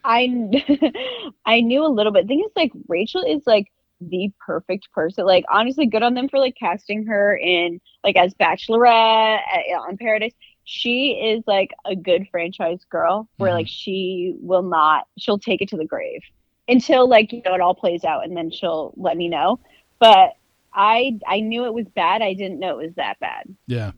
I 0.04 0.28
I 1.46 1.62
knew 1.62 1.86
a 1.86 1.88
little 1.88 2.12
bit. 2.12 2.28
thing 2.28 2.40
is 2.46 2.52
like 2.56 2.72
Rachel 2.88 3.24
is 3.24 3.44
like 3.46 3.68
the 4.02 4.32
perfect 4.44 4.92
person. 4.92 5.26
Like 5.26 5.46
honestly, 5.52 5.86
good 5.86 6.02
on 6.04 6.16
them 6.16 6.30
for 6.30 6.40
like 6.40 6.56
casting 6.60 7.06
her 7.06 7.36
in 7.38 7.80
like 8.04 8.16
as 8.16 8.34
Bachelorette 8.34 9.40
uh, 9.40 9.80
on 9.82 9.98
Paradise. 9.98 10.34
She 10.72 11.14
is 11.14 11.44
like 11.48 11.72
a 11.84 11.96
good 11.96 12.28
franchise 12.30 12.86
girl 12.92 13.28
where 13.38 13.50
Mhm. 13.50 13.56
like 13.56 13.68
she 13.68 14.36
will 14.40 14.62
not 14.62 15.08
she'll 15.18 15.40
take 15.40 15.64
it 15.64 15.70
to 15.70 15.78
the 15.78 15.86
grave 15.86 16.22
until 16.68 17.10
like 17.10 17.34
you 17.34 17.42
know 17.44 17.56
it 17.56 17.60
all 17.62 17.74
plays 17.74 18.04
out 18.04 18.24
and 18.24 18.38
then 18.38 18.52
she'll 18.52 18.94
let 18.96 19.18
me 19.18 19.28
know. 19.30 19.60
But 19.98 20.34
I 20.72 21.18
I 21.26 21.40
knew 21.40 21.66
it 21.66 21.74
was 21.74 21.88
bad. 21.96 22.22
I 22.22 22.34
didn't 22.36 22.60
know 22.60 22.78
it 22.80 22.86
was 22.86 22.96
that 22.98 23.20
bad. 23.20 23.46
Yeah. 23.66 23.94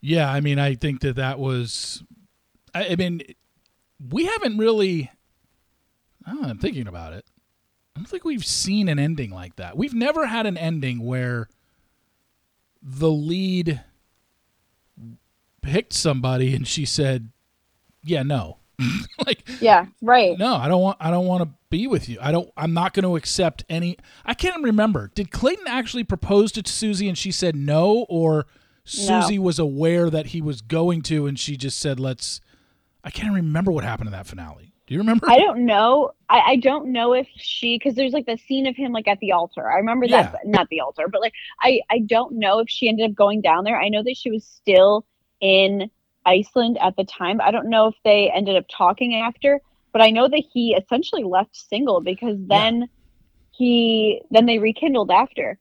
Yeah. 0.00 0.30
I 0.30 0.40
mean, 0.40 0.60
I 0.60 0.76
think 0.76 1.00
that 1.00 1.16
that 1.16 1.40
was. 1.40 2.04
I, 2.72 2.90
I 2.90 2.96
mean, 2.96 3.22
we 3.98 4.26
haven't 4.26 4.56
really. 4.56 5.10
Oh, 6.28 6.44
I'm 6.44 6.58
thinking 6.58 6.86
about 6.86 7.12
it. 7.12 7.24
I 7.96 7.98
don't 7.98 8.06
think 8.08 8.24
we've 8.24 8.44
seen 8.44 8.88
an 8.88 9.00
ending 9.00 9.30
like 9.30 9.56
that. 9.56 9.76
We've 9.76 9.94
never 9.94 10.26
had 10.26 10.46
an 10.46 10.56
ending 10.56 11.00
where 11.04 11.48
the 12.80 13.10
lead 13.10 13.80
picked 15.62 15.92
somebody 15.92 16.54
and 16.54 16.66
she 16.66 16.84
said, 16.84 17.30
"Yeah, 18.02 18.22
no." 18.22 18.58
like 19.26 19.42
Yeah, 19.60 19.86
right. 20.00 20.38
no, 20.38 20.54
I 20.54 20.68
don't 20.68 20.80
want 20.80 20.98
I 21.00 21.10
don't 21.10 21.26
want 21.26 21.42
to 21.42 21.50
be 21.68 21.86
with 21.88 22.08
you. 22.08 22.18
I 22.20 22.30
don't 22.30 22.48
I'm 22.56 22.72
not 22.72 22.94
going 22.94 23.02
to 23.04 23.16
accept 23.16 23.64
any 23.68 23.96
I 24.24 24.34
can't 24.34 24.62
remember. 24.62 25.10
Did 25.14 25.32
Clayton 25.32 25.66
actually 25.66 26.04
propose 26.04 26.52
to 26.52 26.62
Susie 26.64 27.08
and 27.08 27.18
she 27.18 27.32
said 27.32 27.56
no 27.56 28.06
or 28.08 28.46
Susie 28.84 29.38
was 29.38 29.58
aware 29.58 30.08
that 30.10 30.26
he 30.26 30.40
was 30.40 30.60
going 30.62 31.02
to 31.02 31.26
and 31.26 31.36
she 31.38 31.56
just 31.56 31.80
said 31.80 31.98
let's 31.98 32.40
I 33.02 33.10
can't 33.10 33.34
remember 33.34 33.72
what 33.72 33.82
happened 33.82 34.06
in 34.08 34.12
that 34.12 34.28
finale. 34.28 34.72
Do 34.86 34.94
you 34.94 35.00
remember? 35.00 35.28
I 35.28 35.38
don't 35.38 35.66
know. 35.66 36.12
I, 36.30 36.40
I 36.46 36.56
don't 36.56 36.92
know 36.92 37.12
if 37.14 37.26
she 37.36 37.78
because 37.78 37.94
there's 37.96 38.12
like 38.12 38.26
the 38.26 38.38
scene 38.38 38.66
of 38.68 38.76
him 38.76 38.92
like 38.92 39.08
at 39.08 39.18
the 39.18 39.32
altar. 39.32 39.68
I 39.68 39.76
remember 39.78 40.06
that 40.06 40.26
Yeah. 40.26 40.30
but 40.30 40.46
not 40.46 40.68
the 40.70 40.80
altar, 40.80 41.08
but 41.08 41.20
like 41.20 41.34
I 41.60 41.80
I 41.90 41.98
don't 41.98 42.38
know 42.38 42.60
if 42.60 42.68
she 42.70 42.88
ended 42.88 43.10
up 43.10 43.16
going 43.16 43.40
down 43.40 43.64
there. 43.64 43.78
I 43.78 43.88
know 43.88 44.04
that 44.04 44.16
she 44.16 44.30
was 44.30 44.44
still 44.44 45.04
in 45.40 45.90
Iceland 46.24 46.78
at 46.80 46.96
the 46.96 47.04
time. 47.04 47.40
I 47.40 47.50
don't 47.50 47.70
know 47.70 47.86
if 47.86 47.94
they 48.04 48.30
ended 48.30 48.56
up 48.56 48.66
talking 48.68 49.16
after, 49.16 49.60
but 49.92 50.02
I 50.02 50.10
know 50.10 50.28
that 50.28 50.42
he 50.52 50.74
essentially 50.74 51.24
left 51.24 51.56
single 51.56 52.00
because 52.00 52.36
then 52.38 52.88
he 53.50 54.22
then 54.30 54.46
they 54.46 54.58
rekindled 54.58 55.10
after. 55.10 55.58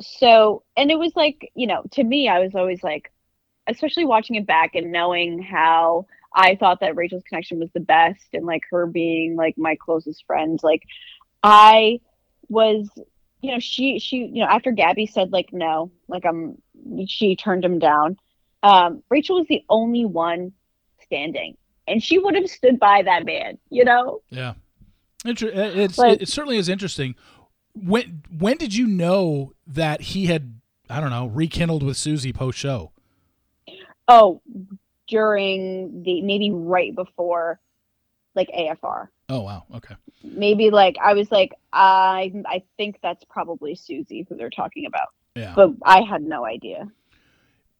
So 0.00 0.62
and 0.76 0.90
it 0.90 0.98
was 0.98 1.12
like, 1.16 1.50
you 1.54 1.66
know, 1.66 1.82
to 1.92 2.04
me 2.04 2.28
I 2.28 2.40
was 2.40 2.54
always 2.54 2.82
like 2.82 3.12
especially 3.68 4.04
watching 4.04 4.36
it 4.36 4.46
back 4.46 4.74
and 4.74 4.90
knowing 4.90 5.42
how 5.42 6.06
I 6.34 6.56
thought 6.56 6.80
that 6.80 6.96
Rachel's 6.96 7.22
connection 7.28 7.58
was 7.58 7.70
the 7.72 7.80
best 7.80 8.28
and 8.32 8.46
like 8.46 8.62
her 8.70 8.86
being 8.86 9.36
like 9.36 9.56
my 9.56 9.76
closest 9.76 10.24
friend. 10.26 10.58
Like 10.62 10.82
I 11.42 12.00
was, 12.48 12.88
you 13.40 13.52
know, 13.52 13.58
she 13.58 13.98
she 13.98 14.18
you 14.18 14.42
know 14.42 14.48
after 14.48 14.72
Gabby 14.72 15.06
said 15.06 15.32
like 15.32 15.52
no, 15.52 15.90
like 16.08 16.24
um 16.26 16.56
she 17.06 17.36
turned 17.36 17.64
him 17.64 17.78
down. 17.78 18.18
Um, 18.62 19.02
Rachel 19.08 19.36
was 19.38 19.46
the 19.48 19.64
only 19.68 20.04
one 20.04 20.52
standing, 21.02 21.56
and 21.86 22.02
she 22.02 22.18
would 22.18 22.34
have 22.34 22.48
stood 22.48 22.78
by 22.78 23.02
that 23.02 23.24
man. 23.24 23.58
You 23.70 23.84
know, 23.84 24.20
Yeah. 24.30 24.54
Inter- 25.24 25.50
it's 25.54 25.98
Like- 25.98 26.22
it 26.22 26.28
certainly 26.28 26.56
is 26.58 26.68
interesting. 26.68 27.14
When 27.74 28.22
when 28.36 28.56
did 28.56 28.74
you 28.74 28.86
know 28.86 29.52
that 29.66 30.00
he 30.00 30.26
had 30.26 30.54
I 30.90 31.00
don't 31.00 31.10
know, 31.10 31.26
rekindled 31.26 31.82
with 31.82 31.96
Susie 31.96 32.32
post 32.32 32.58
show? 32.58 32.92
oh, 34.08 34.40
during 35.06 36.02
the 36.02 36.22
maybe 36.22 36.50
right 36.50 36.94
before 36.94 37.60
like 38.34 38.48
AFR. 38.56 39.08
Oh 39.28 39.40
wow, 39.40 39.64
okay. 39.74 39.94
Maybe 40.22 40.70
like 40.70 40.96
I 41.02 41.14
was 41.14 41.30
like 41.30 41.52
I 41.72 42.32
I 42.46 42.62
think 42.76 42.98
that's 43.02 43.24
probably 43.24 43.74
Susie 43.74 44.26
who 44.28 44.36
they're 44.36 44.50
talking 44.50 44.86
about, 44.86 45.08
Yeah. 45.34 45.52
but 45.54 45.72
I 45.82 46.02
had 46.02 46.22
no 46.22 46.44
idea. 46.46 46.88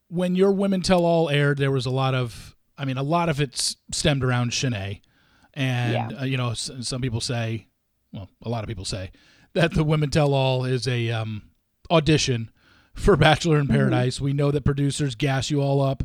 When 0.08 0.34
your 0.34 0.52
Women 0.52 0.80
Tell 0.82 1.04
All 1.04 1.28
aired, 1.28 1.58
there 1.58 1.70
was 1.70 1.86
a 1.86 1.90
lot 1.90 2.14
of, 2.14 2.56
I 2.76 2.84
mean, 2.84 2.96
a 2.98 3.02
lot 3.02 3.28
of 3.28 3.40
it 3.40 3.74
stemmed 3.92 4.24
around 4.24 4.50
Shanae. 4.52 5.00
And, 5.54 5.92
Yeah. 6.12 6.20
uh, 6.20 6.24
you 6.24 6.36
know, 6.36 6.50
s- 6.50 6.70
some 6.80 7.00
people 7.00 7.20
say, 7.20 7.66
well, 8.12 8.28
a 8.42 8.48
lot 8.48 8.64
of 8.64 8.68
people 8.68 8.84
say 8.84 9.10
that 9.54 9.74
the 9.74 9.84
Women 9.84 10.10
Tell 10.10 10.32
All 10.34 10.64
is 10.64 10.86
a 10.88 11.10
um, 11.10 11.42
audition 11.90 12.50
for 12.94 13.16
Bachelor 13.16 13.58
in 13.58 13.64
Mm-hmm. 13.66 13.74
Paradise. 13.74 14.20
We 14.20 14.32
know 14.32 14.50
that 14.50 14.64
producers 14.64 15.14
gas 15.14 15.50
you 15.50 15.60
all 15.60 15.80
up 15.80 16.04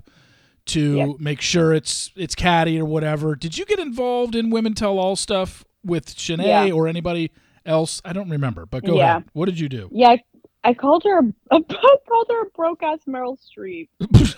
to 0.68 0.95
Yep. 0.95 1.16
make 1.20 1.41
sure 1.41 1.74
it's 1.74 2.12
it's 2.16 2.36
catty 2.36 2.80
or 2.80 2.86
whatever. 2.86 3.36
Did 3.36 3.58
you 3.58 3.66
get 3.66 3.80
involved 3.80 4.34
in 4.36 4.49
Women 4.49 4.74
Tell 4.74 4.97
All 4.97 5.16
stuff 5.16 5.64
with 5.84 6.08
Shanae 6.16 6.68
Yeah. 6.68 6.72
or 6.74 6.88
anybody 6.88 7.32
else? 7.66 8.01
I 8.06 8.14
don't 8.14 8.30
remember, 8.30 8.66
but 8.66 8.84
go 8.86 8.95
Yeah. 8.97 9.18
ahead. 9.18 9.26
What 9.34 9.45
did 9.47 9.60
you 9.60 9.68
do? 9.70 9.89
Yeah, 9.91 10.10
I, 10.10 10.24
I 10.64 10.74
called 10.74 11.03
her 11.03 11.20
a, 11.20 11.24
I 11.51 11.97
called 12.07 12.28
her 12.30 12.43
a 12.43 12.49
broke 12.55 12.84
ass 12.84 12.99
Meryl 13.07 13.38
Streep, 13.38 13.89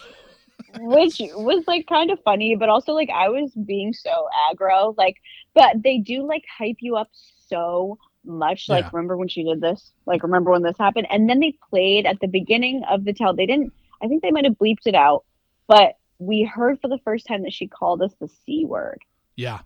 which 0.79 1.19
was 1.19 1.63
like 1.67 1.87
kind 1.87 2.11
of 2.11 2.19
funny, 2.23 2.55
but 2.55 2.69
also 2.69 2.93
like 2.93 3.09
I 3.09 3.29
was 3.29 3.51
being 3.65 3.93
so 3.93 4.27
aggro. 4.51 4.95
Like, 4.97 5.17
but 5.53 5.83
they 5.83 5.97
do 5.99 6.27
like 6.27 6.43
hype 6.57 6.77
you 6.79 6.95
up 6.95 7.09
so 7.47 7.97
much. 8.25 8.67
Like, 8.69 8.85
Yeah. 8.85 8.89
remember 8.93 9.17
when 9.17 9.27
she 9.27 9.43
did 9.43 9.61
this? 9.61 9.91
Like, 10.05 10.23
remember 10.23 10.51
when 10.51 10.63
this 10.63 10.77
happened? 10.77 11.07
And 11.09 11.29
then 11.29 11.39
they 11.39 11.57
played 11.69 12.05
at 12.05 12.19
the 12.19 12.27
beginning 12.27 12.83
of 12.89 13.05
the 13.05 13.13
tell. 13.13 13.33
They 13.35 13.45
didn't. 13.45 13.71
I 14.01 14.07
think 14.07 14.21
they 14.21 14.31
might 14.31 14.45
have 14.45 14.55
bleeped 14.57 14.85
it 14.87 14.95
out, 14.95 15.23
but 15.67 15.93
we 16.19 16.43
heard 16.43 16.79
for 16.81 16.87
the 16.87 16.99
first 16.99 17.27
time 17.27 17.43
that 17.43 17.53
she 17.53 17.67
called 17.67 18.01
us 18.01 18.13
the 18.19 18.27
c 18.27 18.65
word. 18.65 18.99
Yeah, 19.35 19.59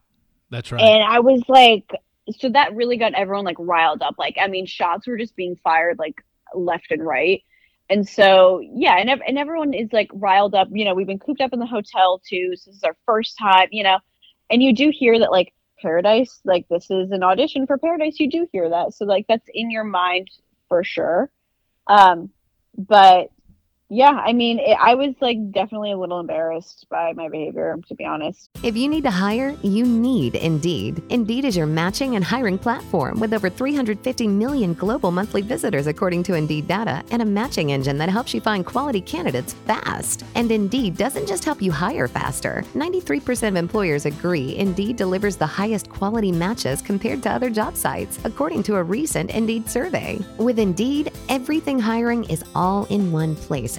that's 0.49 0.71
right. 0.71 0.81
And 0.81 1.03
I 1.03 1.19
was 1.19 1.41
like, 1.47 1.89
so 2.37 2.49
that 2.49 2.75
really 2.75 2.97
got 2.97 3.13
everyone 3.13 3.45
like 3.45 3.57
riled 3.59 4.01
up. 4.01 4.15
Like, 4.17 4.37
I 4.39 4.47
mean, 4.47 4.65
shots 4.65 5.07
were 5.07 5.17
just 5.17 5.35
being 5.35 5.55
fired 5.63 5.97
like 5.97 6.21
left 6.53 6.91
and 6.91 7.05
right. 7.05 7.43
And 7.89 8.07
so, 8.07 8.61
yeah, 8.61 8.97
and, 8.97 9.09
ev- 9.09 9.21
and 9.27 9.37
everyone 9.37 9.73
is 9.73 9.91
like 9.91 10.09
riled 10.13 10.53
up. 10.53 10.67
You 10.71 10.85
know, 10.85 10.93
we've 10.93 11.07
been 11.07 11.19
cooped 11.19 11.41
up 11.41 11.53
in 11.53 11.59
the 11.59 11.65
hotel 11.65 12.21
too. 12.27 12.51
So 12.55 12.69
this 12.69 12.77
is 12.77 12.83
our 12.83 12.95
first 13.05 13.35
time, 13.37 13.67
you 13.71 13.83
know, 13.83 13.97
and 14.49 14.61
you 14.61 14.73
do 14.73 14.91
hear 14.93 15.17
that 15.19 15.31
like 15.31 15.53
Paradise, 15.81 16.39
like 16.45 16.67
this 16.69 16.91
is 16.91 17.11
an 17.11 17.23
audition 17.23 17.65
for 17.65 17.77
Paradise. 17.77 18.19
You 18.19 18.29
do 18.29 18.47
hear 18.51 18.69
that. 18.69 18.93
So, 18.93 19.05
like, 19.05 19.25
that's 19.27 19.47
in 19.53 19.71
your 19.71 19.83
mind 19.83 20.29
for 20.67 20.83
sure. 20.83 21.31
Um, 21.87 22.29
but 22.77 23.29
yeah, 23.91 24.21
I 24.23 24.33
mean, 24.33 24.59
it, 24.59 24.77
I 24.79 24.93
was 24.93 25.15
like 25.19 25.51
definitely 25.51 25.91
a 25.91 25.97
little 25.97 26.19
embarrassed 26.19 26.85
by 26.89 27.11
my 27.13 27.27
behavior, 27.27 27.75
to 27.87 27.95
be 27.95 28.05
honest. 28.05 28.51
If 28.61 28.77
you 28.77 28.87
need 28.87 29.03
to 29.05 29.11
hire, 29.11 29.57
you 29.63 29.83
need 29.83 30.35
Indeed. 30.35 31.01
Indeed 31.09 31.43
is 31.43 31.57
your 31.57 31.65
matching 31.65 32.15
and 32.15 32.23
hiring 32.23 32.59
platform 32.59 33.19
with 33.19 33.33
over 33.33 33.49
350 33.49 34.27
million 34.27 34.75
global 34.75 35.09
monthly 35.09 35.41
visitors, 35.41 35.87
according 35.87 36.21
to 36.23 36.35
Indeed 36.35 36.67
data, 36.67 37.03
and 37.09 37.23
a 37.23 37.25
matching 37.25 37.71
engine 37.71 37.97
that 37.97 38.09
helps 38.09 38.31
you 38.31 38.41
find 38.41 38.63
quality 38.63 39.01
candidates 39.01 39.53
fast. 39.65 40.23
And 40.35 40.51
Indeed 40.51 40.95
doesn't 40.95 41.27
just 41.27 41.43
help 41.43 41.59
you 41.59 41.71
hire 41.71 42.07
faster. 42.07 42.63
93% 42.75 43.47
of 43.47 43.55
employers 43.55 44.05
agree 44.05 44.55
Indeed 44.55 44.97
delivers 44.97 45.35
the 45.35 45.47
highest 45.47 45.89
quality 45.89 46.31
matches 46.31 46.83
compared 46.83 47.23
to 47.23 47.31
other 47.31 47.49
job 47.49 47.75
sites, 47.75 48.19
according 48.23 48.61
to 48.63 48.75
a 48.75 48.83
recent 48.83 49.31
Indeed 49.31 49.67
survey. 49.67 50.19
With 50.37 50.59
Indeed, 50.59 51.11
everything 51.27 51.79
hiring 51.79 52.23
is 52.25 52.43
all 52.53 52.85
in 52.91 53.11
one 53.11 53.35
place, 53.35 53.78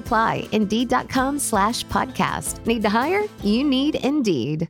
apply. 0.01 0.47
Indeed.com 0.51 1.39
slash 1.39 1.85
podcast. 1.85 2.65
Need 2.65 2.81
to 2.81 2.89
hire? 2.89 3.23
You 3.43 3.63
need 3.63 3.95
Indeed. 3.95 4.67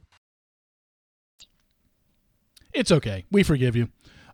it's 2.74 2.92
okay. 2.92 3.26
We 3.32 3.44
forgive 3.44 3.76
you. 3.76 3.90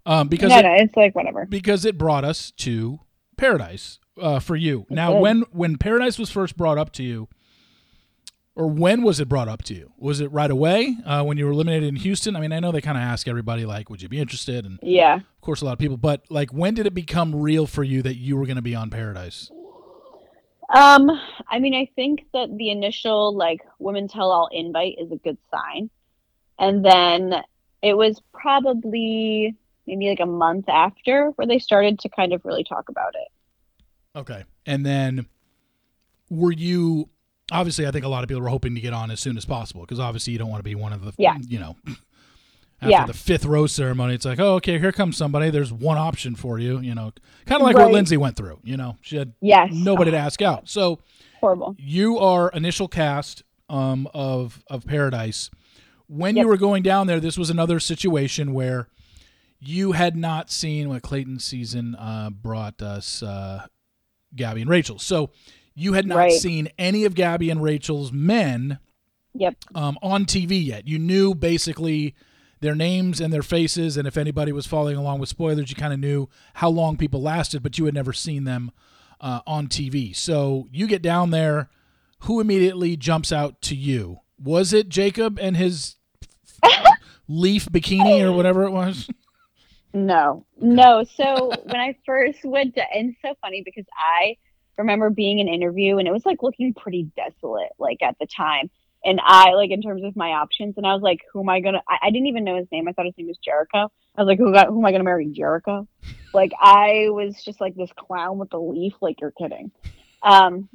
Um, 0.05 0.27
because 0.27 0.49
no, 0.49 0.59
it, 0.59 0.63
no, 0.63 0.73
it's 0.73 0.95
like 0.95 1.15
whatever. 1.15 1.45
because 1.45 1.83
it 1.83 1.97
brought 1.97 2.23
us 2.23 2.51
to 2.51 2.99
paradise 3.35 3.99
uh, 4.21 4.39
for 4.39 4.55
you. 4.55 4.85
Now, 4.89 5.13
did. 5.13 5.21
when 5.21 5.41
when 5.51 5.77
paradise 5.77 6.17
was 6.17 6.29
first 6.29 6.55
brought 6.55 6.77
up 6.77 6.91
to 6.93 7.03
you, 7.03 7.27
or 8.55 8.67
when 8.67 9.03
was 9.03 9.19
it 9.19 9.27
brought 9.27 9.47
up 9.49 9.63
to 9.63 9.73
you? 9.73 9.91
Was 9.97 10.21
it 10.21 10.31
right 10.31 10.49
away 10.49 10.95
uh, 11.05 11.23
when 11.23 11.37
you 11.37 11.45
were 11.45 11.51
eliminated 11.51 11.89
in 11.89 11.97
Houston? 11.97 12.35
I 12.35 12.39
mean, 12.39 12.53
I 12.53 12.59
know 12.59 12.71
they 12.71 12.81
kind 12.81 12.97
of 12.97 13.03
ask 13.03 13.27
everybody 13.27 13.65
like, 13.65 13.89
"Would 13.89 14.01
you 14.01 14.07
be 14.07 14.19
interested?" 14.19 14.65
And 14.65 14.79
yeah, 14.81 15.15
of 15.15 15.41
course, 15.41 15.61
a 15.61 15.65
lot 15.65 15.73
of 15.73 15.79
people. 15.79 15.97
But 15.97 16.23
like, 16.29 16.51
when 16.51 16.73
did 16.73 16.85
it 16.87 16.93
become 16.93 17.35
real 17.35 17.67
for 17.67 17.83
you 17.83 18.01
that 18.03 18.15
you 18.15 18.37
were 18.37 18.45
going 18.45 18.55
to 18.55 18.61
be 18.61 18.75
on 18.75 18.89
Paradise? 18.89 19.51
Um, 20.73 21.09
I 21.47 21.59
mean, 21.59 21.73
I 21.73 21.89
think 21.95 22.25
that 22.33 22.49
the 22.57 22.69
initial 22.69 23.35
like 23.35 23.61
Women 23.79 24.07
Tell 24.07 24.31
All 24.31 24.49
invite 24.51 24.95
is 24.99 25.11
a 25.11 25.15
good 25.15 25.37
sign, 25.51 25.89
and 26.59 26.83
then 26.83 27.35
it 27.81 27.93
was 27.93 28.21
probably 28.33 29.55
maybe 29.85 30.09
like 30.09 30.19
a 30.19 30.25
month 30.25 30.67
after 30.67 31.29
where 31.35 31.47
they 31.47 31.59
started 31.59 31.99
to 31.99 32.09
kind 32.09 32.33
of 32.33 32.43
really 32.43 32.63
talk 32.63 32.89
about 32.89 33.13
it. 33.15 34.19
Okay, 34.19 34.43
and 34.65 34.85
then 34.85 35.25
were 36.29 36.51
you 36.51 37.09
obviously, 37.51 37.87
I 37.87 37.91
think 37.91 38.05
a 38.05 38.09
lot 38.09 38.23
of 38.23 38.29
people 38.29 38.41
were 38.41 38.49
hoping 38.49 38.75
to 38.75 38.81
get 38.81 38.93
on 38.93 39.11
as 39.11 39.19
soon 39.19 39.37
as 39.37 39.45
possible 39.45 39.81
because 39.81 39.99
obviously 39.99 40.33
you 40.33 40.39
don't 40.39 40.49
want 40.49 40.59
to 40.59 40.63
be 40.63 40.75
one 40.75 40.93
of 40.93 41.03
the, 41.03 41.13
yeah. 41.17 41.37
you 41.47 41.59
know, 41.59 41.75
after 42.81 42.91
yeah. 42.91 43.05
the 43.05 43.13
fifth 43.13 43.45
rose 43.45 43.71
ceremony, 43.71 44.13
it's 44.13 44.25
like, 44.25 44.39
oh, 44.39 44.55
okay, 44.55 44.77
here 44.77 44.91
comes 44.91 45.17
somebody. 45.17 45.49
There's 45.49 45.73
one 45.73 45.97
option 45.97 46.35
for 46.35 46.59
you, 46.59 46.79
you 46.79 46.93
know, 46.93 47.11
kind 47.47 47.61
of 47.61 47.65
like 47.65 47.75
right. 47.75 47.89
what 47.89 47.93
Lyndsey 47.93 48.17
went 48.17 48.35
through. 48.35 48.59
You 48.63 48.77
know, 48.77 48.97
she 49.01 49.17
had 49.17 49.33
yes. 49.41 49.69
nobody 49.71 50.11
to 50.11 50.17
ask 50.17 50.41
out. 50.41 50.69
So 50.69 50.99
horrible. 51.39 51.75
You 51.79 52.19
are 52.19 52.49
initial 52.49 52.87
cast 52.87 53.43
um, 53.69 54.07
of 54.13 54.63
of 54.69 54.85
Paradise. 54.85 55.49
When 56.07 56.35
yep. 56.35 56.43
you 56.43 56.47
were 56.47 56.57
going 56.57 56.83
down 56.83 57.07
there, 57.07 57.19
this 57.19 57.37
was 57.37 57.49
another 57.49 57.79
situation 57.79 58.53
where 58.53 58.87
you 59.59 59.93
had 59.93 60.15
not 60.15 60.51
seen 60.51 60.89
what 60.89 61.01
Clayton 61.01 61.39
season 61.39 61.95
uh, 61.95 62.29
brought 62.29 62.81
us, 62.81 63.23
uh, 63.23 63.65
Gabby 64.35 64.61
and 64.61 64.69
Rachel. 64.69 64.99
So 64.99 65.31
you 65.73 65.93
had 65.93 66.05
not 66.05 66.17
right. 66.17 66.31
seen 66.31 66.69
any 66.77 67.05
of 67.05 67.15
Gabby 67.15 67.49
and 67.49 67.61
Rachel's 67.61 68.11
men 68.11 68.79
yep. 69.33 69.55
um, 69.75 69.97
on 70.01 70.25
TV 70.25 70.63
yet. 70.63 70.87
You 70.87 70.99
knew 70.99 71.33
basically 71.33 72.15
their 72.59 72.75
names 72.75 73.21
and 73.21 73.31
their 73.31 73.43
faces, 73.43 73.97
and 73.97 74.07
if 74.07 74.17
anybody 74.17 74.51
was 74.51 74.65
following 74.65 74.97
along 74.97 75.19
with 75.19 75.29
spoilers, 75.29 75.69
you 75.69 75.75
kind 75.75 75.93
of 75.93 75.99
knew 75.99 76.29
how 76.55 76.69
long 76.69 76.97
people 76.97 77.21
lasted, 77.21 77.61
but 77.63 77.77
you 77.77 77.85
had 77.85 77.93
never 77.93 78.13
seen 78.13 78.43
them 78.43 78.71
uh, 79.21 79.41
on 79.45 79.67
TV. 79.67 80.15
So 80.15 80.67
you 80.71 80.87
get 80.87 81.01
down 81.01 81.31
there. 81.31 81.69
Who 82.21 82.39
immediately 82.39 82.97
jumps 82.97 83.31
out 83.31 83.61
to 83.63 83.75
you? 83.75 84.21
Was 84.43 84.73
it 84.73 84.89
Jacob 84.89 85.37
and 85.39 85.55
his 85.55 85.95
leaf 87.27 87.67
bikini 87.67 88.21
or 88.21 88.31
whatever 88.31 88.63
it 88.63 88.71
was? 88.71 89.07
No, 89.93 90.45
no. 90.59 91.03
So 91.03 91.51
when 91.63 91.79
I 91.79 91.95
first 92.05 92.39
went 92.43 92.75
to, 92.75 92.81
and 92.91 93.09
it's 93.09 93.21
so 93.21 93.35
funny 93.41 93.61
because 93.63 93.85
I 93.95 94.37
remember 94.77 95.09
being 95.09 95.39
in 95.39 95.47
an 95.47 95.53
interview 95.53 95.97
and 95.97 96.07
it 96.07 96.11
was 96.11 96.25
like 96.25 96.43
looking 96.43 96.73
pretty 96.73 97.09
desolate, 97.15 97.71
like 97.79 98.01
at 98.01 98.15
the 98.19 98.27
time. 98.27 98.69
And 99.07 99.21
I, 99.23 99.53
like, 99.53 99.71
in 99.71 99.81
terms 99.81 100.03
of 100.03 100.17
my 100.17 100.31
options, 100.31 100.75
and 100.75 100.85
I 100.85 100.93
was 100.93 101.01
like, 101.01 101.21
who 101.31 101.39
am 101.39 101.47
I 101.47 101.61
gonna? 101.61 101.81
I, 101.87 101.97
I 102.03 102.11
didn't 102.11 102.27
even 102.27 102.43
know 102.43 102.57
his 102.57 102.67
name. 102.73 102.89
I 102.89 102.91
thought 102.91 103.05
his 103.05 103.17
name 103.17 103.27
was 103.27 103.37
Jericho. 103.37 103.89
I 104.15 104.21
was 104.21 104.27
like, 104.27 104.37
who 104.37 104.51
got? 104.51 104.67
Who 104.67 104.79
am 104.79 104.85
I 104.85 104.91
gonna 104.91 105.05
marry? 105.05 105.27
Jericho? 105.27 105.87
like, 106.33 106.51
I 106.59 107.07
was 107.09 107.41
just 107.41 107.61
like 107.61 107.73
this 107.75 107.89
clown 107.95 108.37
with 108.37 108.49
the 108.49 108.59
leaf. 108.59 108.93
Like, 108.99 109.21
you're 109.21 109.31
kidding. 109.31 109.71
Um, 110.21 110.67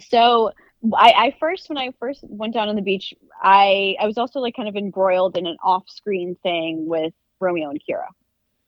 so 0.00 0.50
I, 0.92 1.12
I 1.12 1.36
first, 1.38 1.68
when 1.68 1.78
I 1.78 1.92
first 2.00 2.24
went 2.24 2.52
down 2.52 2.68
on 2.68 2.74
the 2.74 2.82
beach, 2.82 3.14
I, 3.40 3.94
I 4.00 4.06
was 4.06 4.18
also 4.18 4.40
like 4.40 4.56
kind 4.56 4.68
of 4.68 4.74
embroiled 4.74 5.36
in 5.36 5.46
an 5.46 5.56
off-screen 5.62 6.36
thing 6.42 6.86
with 6.88 7.14
Romeo 7.38 7.70
and 7.70 7.80
Kira. 7.80 8.06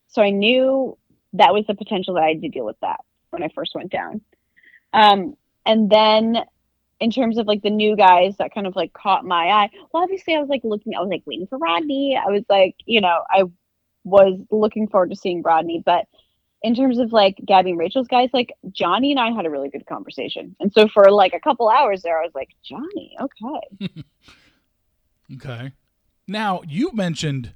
So 0.07 0.22
I 0.22 0.30
knew 0.30 0.97
that 1.32 1.53
was 1.53 1.66
the 1.66 1.74
potential 1.74 2.14
that 2.14 2.22
I 2.22 2.28
had 2.28 2.42
to 2.42 2.49
deal 2.49 2.64
with 2.64 2.78
that 2.80 3.01
when 3.30 3.42
I 3.42 3.49
first 3.55 3.74
went 3.74 3.90
down. 3.90 4.20
Um, 4.92 5.36
and 5.66 5.90
then 5.90 6.36
in 7.05 7.11
terms 7.11 7.36
of 7.36 7.46
like 7.46 7.62
the 7.62 7.68
new 7.68 7.94
guys 7.96 8.34
that 8.38 8.55
kind 8.55 8.66
of 8.66 8.74
like 8.74 8.94
caught 8.94 9.26
my 9.26 9.48
eye, 9.48 9.70
well, 9.92 10.02
obviously 10.02 10.34
I 10.34 10.40
was 10.40 10.48
like 10.48 10.62
looking, 10.64 10.94
I 10.96 11.00
was 11.00 11.11
like 11.11 11.22
waiting 11.26 11.46
for 11.46 11.59
Rodney. 11.59 12.16
I 12.16 12.30
was 12.30 12.44
like, 12.48 12.76
you 12.86 13.02
know, 13.02 13.24
I 13.28 13.44
was 14.05 14.40
looking 14.50 14.88
forward 14.88 15.11
to 15.11 15.16
seeing 15.16 15.42
Rodney. 15.42 15.82
But 15.84 16.07
in 16.62 16.74
terms 16.74 16.98
of 16.98 17.12
like 17.12 17.38
Gabby 17.44 17.70
and 17.70 17.78
Rachel's 17.78 18.09
guys, 18.09 18.30
like 18.32 18.55
Johnny 18.72 19.11
and 19.11 19.20
I 19.20 19.32
had 19.32 19.44
a 19.44 19.50
really 19.50 19.68
good 19.68 19.84
conversation. 19.84 20.57
And 20.61 20.72
so 20.72 20.88
for 20.88 21.11
like 21.11 21.34
a 21.34 21.40
couple 21.40 21.68
hours 21.68 22.00
there, 22.00 22.18
I 22.18 22.22
was 22.22 22.34
like, 22.34 22.48
Johnny, 22.64 23.18
okay. 23.20 24.02
okay. 25.34 25.72
Now 26.26 26.62
you 26.66 26.90
mentioned 26.94 27.55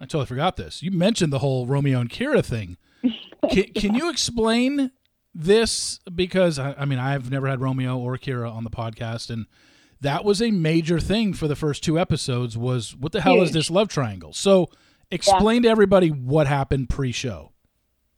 I 0.00 0.04
totally 0.04 0.26
forgot 0.26 0.56
this. 0.56 0.82
You 0.82 0.90
mentioned 0.90 1.32
the 1.32 1.38
whole 1.38 1.64
Romeo 1.66 2.00
and 2.00 2.10
Kira 2.10 2.44
thing. 2.44 2.76
Can, 3.50 3.72
can 3.72 3.94
you 3.94 4.10
explain 4.10 4.90
this? 5.34 6.00
Because 6.14 6.58
I, 6.58 6.74
I, 6.78 6.84
mean, 6.84 6.98
I've 6.98 7.30
never 7.30 7.48
had 7.48 7.60
Romeo 7.60 7.96
or 7.98 8.16
Kira 8.16 8.52
on 8.52 8.64
the 8.64 8.70
podcast, 8.70 9.30
and 9.30 9.46
that 10.00 10.24
was 10.24 10.40
a 10.40 10.50
major 10.50 11.00
thing 11.00 11.34
for 11.34 11.48
the 11.48 11.56
first 11.56 11.82
two 11.82 11.98
episodes. 11.98 12.56
Was 12.56 12.96
what 12.96 13.12
the 13.12 13.20
hell 13.20 13.34
Huge. 13.34 13.48
is 13.48 13.52
this 13.52 13.70
love 13.70 13.88
triangle? 13.88 14.32
So, 14.32 14.70
explain 15.10 15.62
yeah. 15.62 15.68
to 15.68 15.72
everybody 15.72 16.08
what 16.08 16.46
happened 16.46 16.88
pre-show. 16.88 17.52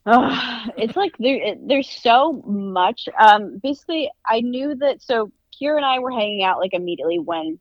Oh, 0.07 0.65
it's 0.77 0.97
like 0.97 1.17
there, 1.19 1.55
there's 1.61 1.91
so 1.91 2.43
much. 2.47 3.09
Um, 3.19 3.59
basically, 3.63 4.11
I 4.27 4.41
knew 4.41 4.75
that. 4.77 5.03
So 5.03 5.33
Kira 5.61 5.77
and 5.77 5.85
I 5.85 5.99
were 5.99 6.11
hanging 6.11 6.43
out 6.43 6.59
like 6.59 6.75
immediately 6.75 7.19
when 7.19 7.59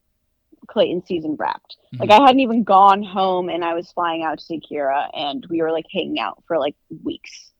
Clayton 0.67 1.05
season 1.05 1.35
wrapped. 1.37 1.77
Mm-hmm. 1.93 2.01
Like 2.01 2.11
I 2.11 2.21
hadn't 2.25 2.39
even 2.39 2.63
gone 2.63 3.03
home 3.03 3.49
and 3.49 3.63
I 3.63 3.73
was 3.73 3.91
flying 3.91 4.23
out 4.23 4.39
to 4.39 4.45
see 4.45 4.59
Kira 4.59 5.09
and 5.13 5.45
we 5.49 5.61
were 5.61 5.71
like 5.71 5.85
hanging 5.91 6.19
out 6.19 6.43
for 6.47 6.57
like 6.57 6.75
weeks. 7.03 7.51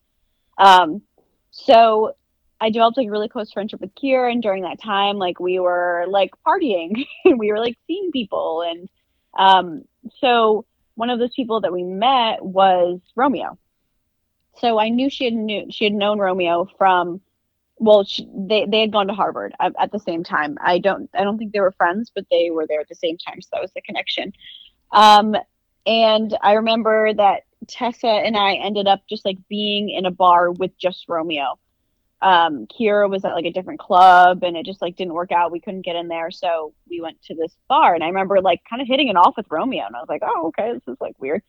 Um 0.58 1.02
so 1.50 2.14
I 2.60 2.70
developed 2.70 2.98
like 2.98 3.06
a 3.06 3.10
really 3.10 3.28
close 3.28 3.52
friendship 3.52 3.80
with 3.80 3.94
Kira 3.94 4.30
and 4.30 4.42
during 4.42 4.62
that 4.64 4.80
time. 4.80 5.16
Like 5.16 5.40
we 5.40 5.58
were 5.58 6.04
like 6.08 6.30
partying. 6.46 7.06
And 7.24 7.38
we 7.38 7.50
were 7.50 7.58
like 7.58 7.78
seeing 7.86 8.10
people. 8.12 8.62
And 8.62 8.88
um 9.38 9.84
so 10.20 10.66
one 10.94 11.10
of 11.10 11.18
those 11.18 11.34
people 11.34 11.60
that 11.62 11.72
we 11.72 11.82
met 11.82 12.44
was 12.44 13.00
Romeo. 13.16 13.58
So 14.56 14.78
I 14.78 14.90
knew 14.90 15.08
she 15.08 15.24
had 15.24 15.34
knew 15.34 15.66
she 15.70 15.84
had 15.84 15.94
known 15.94 16.18
Romeo 16.18 16.68
from 16.76 17.20
well 17.78 18.04
she, 18.04 18.28
they 18.34 18.66
they 18.66 18.80
had 18.80 18.92
gone 18.92 19.06
to 19.06 19.14
harvard 19.14 19.54
at, 19.58 19.72
at, 19.78 19.92
the 19.92 19.98
same 19.98 20.22
time. 20.22 20.58
I 20.60 20.78
don't 20.78 21.08
i 21.14 21.24
don't 21.24 21.38
think 21.38 21.52
they 21.52 21.60
were 21.60 21.72
friends 21.72 22.12
but 22.14 22.26
they 22.30 22.50
were 22.50 22.66
there 22.66 22.80
at 22.80 22.88
the 22.88 22.94
same 22.94 23.16
time. 23.16 23.40
So 23.40 23.48
that 23.52 23.62
was 23.62 23.72
the 23.74 23.80
connection. 23.80 24.32
Um 24.92 25.34
and 25.86 26.36
i 26.42 26.52
remember 26.52 27.14
that 27.14 27.44
tessa 27.68 28.08
and 28.08 28.36
i 28.36 28.54
ended 28.54 28.86
up 28.86 29.00
just 29.08 29.24
like 29.24 29.38
being 29.48 29.90
in 29.90 30.06
a 30.06 30.10
bar 30.10 30.50
with 30.50 30.76
just 30.78 31.04
romeo 31.08 31.58
um 32.22 32.66
kira 32.66 33.08
was 33.08 33.24
at 33.24 33.34
like 33.34 33.46
a 33.46 33.52
different 33.52 33.80
club 33.80 34.42
and 34.42 34.56
it 34.56 34.66
just 34.66 34.82
like 34.82 34.96
didn't 34.96 35.14
work 35.14 35.32
out 35.32 35.52
we 35.52 35.60
couldn't 35.60 35.82
get 35.82 35.96
in 35.96 36.08
there 36.08 36.30
so 36.30 36.72
we 36.88 37.00
went 37.00 37.20
to 37.22 37.34
this 37.34 37.56
bar 37.68 37.94
and 37.94 38.04
i 38.04 38.06
remember 38.06 38.40
like 38.40 38.60
kind 38.68 38.82
of 38.82 38.88
hitting 38.88 39.08
it 39.08 39.16
off 39.16 39.34
with 39.36 39.46
romeo 39.50 39.84
and 39.86 39.96
i 39.96 39.98
was 40.00 40.08
like 40.08 40.22
oh 40.24 40.48
okay 40.48 40.72
this 40.72 40.86
is 40.86 41.00
like 41.00 41.14
weird 41.18 41.42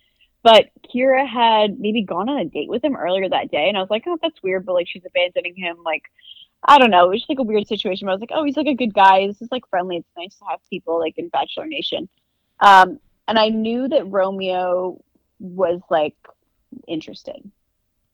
but 0.43 0.69
Kira 0.91 1.27
had 1.27 1.79
maybe 1.79 2.03
gone 2.03 2.29
on 2.29 2.39
a 2.39 2.45
date 2.45 2.69
with 2.69 2.83
him 2.83 2.95
earlier 2.95 3.29
that 3.29 3.51
day, 3.51 3.67
and 3.67 3.77
I 3.77 3.81
was 3.81 3.89
like, 3.89 4.03
"Oh, 4.07 4.17
that's 4.21 4.41
weird." 4.41 4.65
But 4.65 4.73
like, 4.73 4.87
she's 4.87 5.05
abandoning 5.05 5.55
him. 5.55 5.77
Like, 5.83 6.03
I 6.63 6.79
don't 6.79 6.89
know. 6.89 7.05
It 7.05 7.09
was 7.09 7.19
just 7.19 7.29
like 7.29 7.39
a 7.39 7.43
weird 7.43 7.67
situation. 7.67 8.05
But 8.05 8.11
I 8.11 8.15
was 8.15 8.21
like, 8.21 8.31
"Oh, 8.33 8.43
he's 8.43 8.57
like 8.57 8.67
a 8.67 8.73
good 8.73 8.93
guy. 8.93 9.27
This 9.27 9.41
is 9.41 9.51
like 9.51 9.67
friendly. 9.69 9.97
It's 9.97 10.09
nice 10.17 10.35
to 10.39 10.45
have 10.49 10.59
people 10.69 10.99
like 10.99 11.17
in 11.17 11.29
Bachelor 11.29 11.67
Nation." 11.67 12.09
Um, 12.59 12.99
and 13.27 13.37
I 13.37 13.49
knew 13.49 13.87
that 13.87 14.09
Romeo 14.09 14.99
was 15.41 15.81
like 15.89 16.15
interested. 16.87 17.51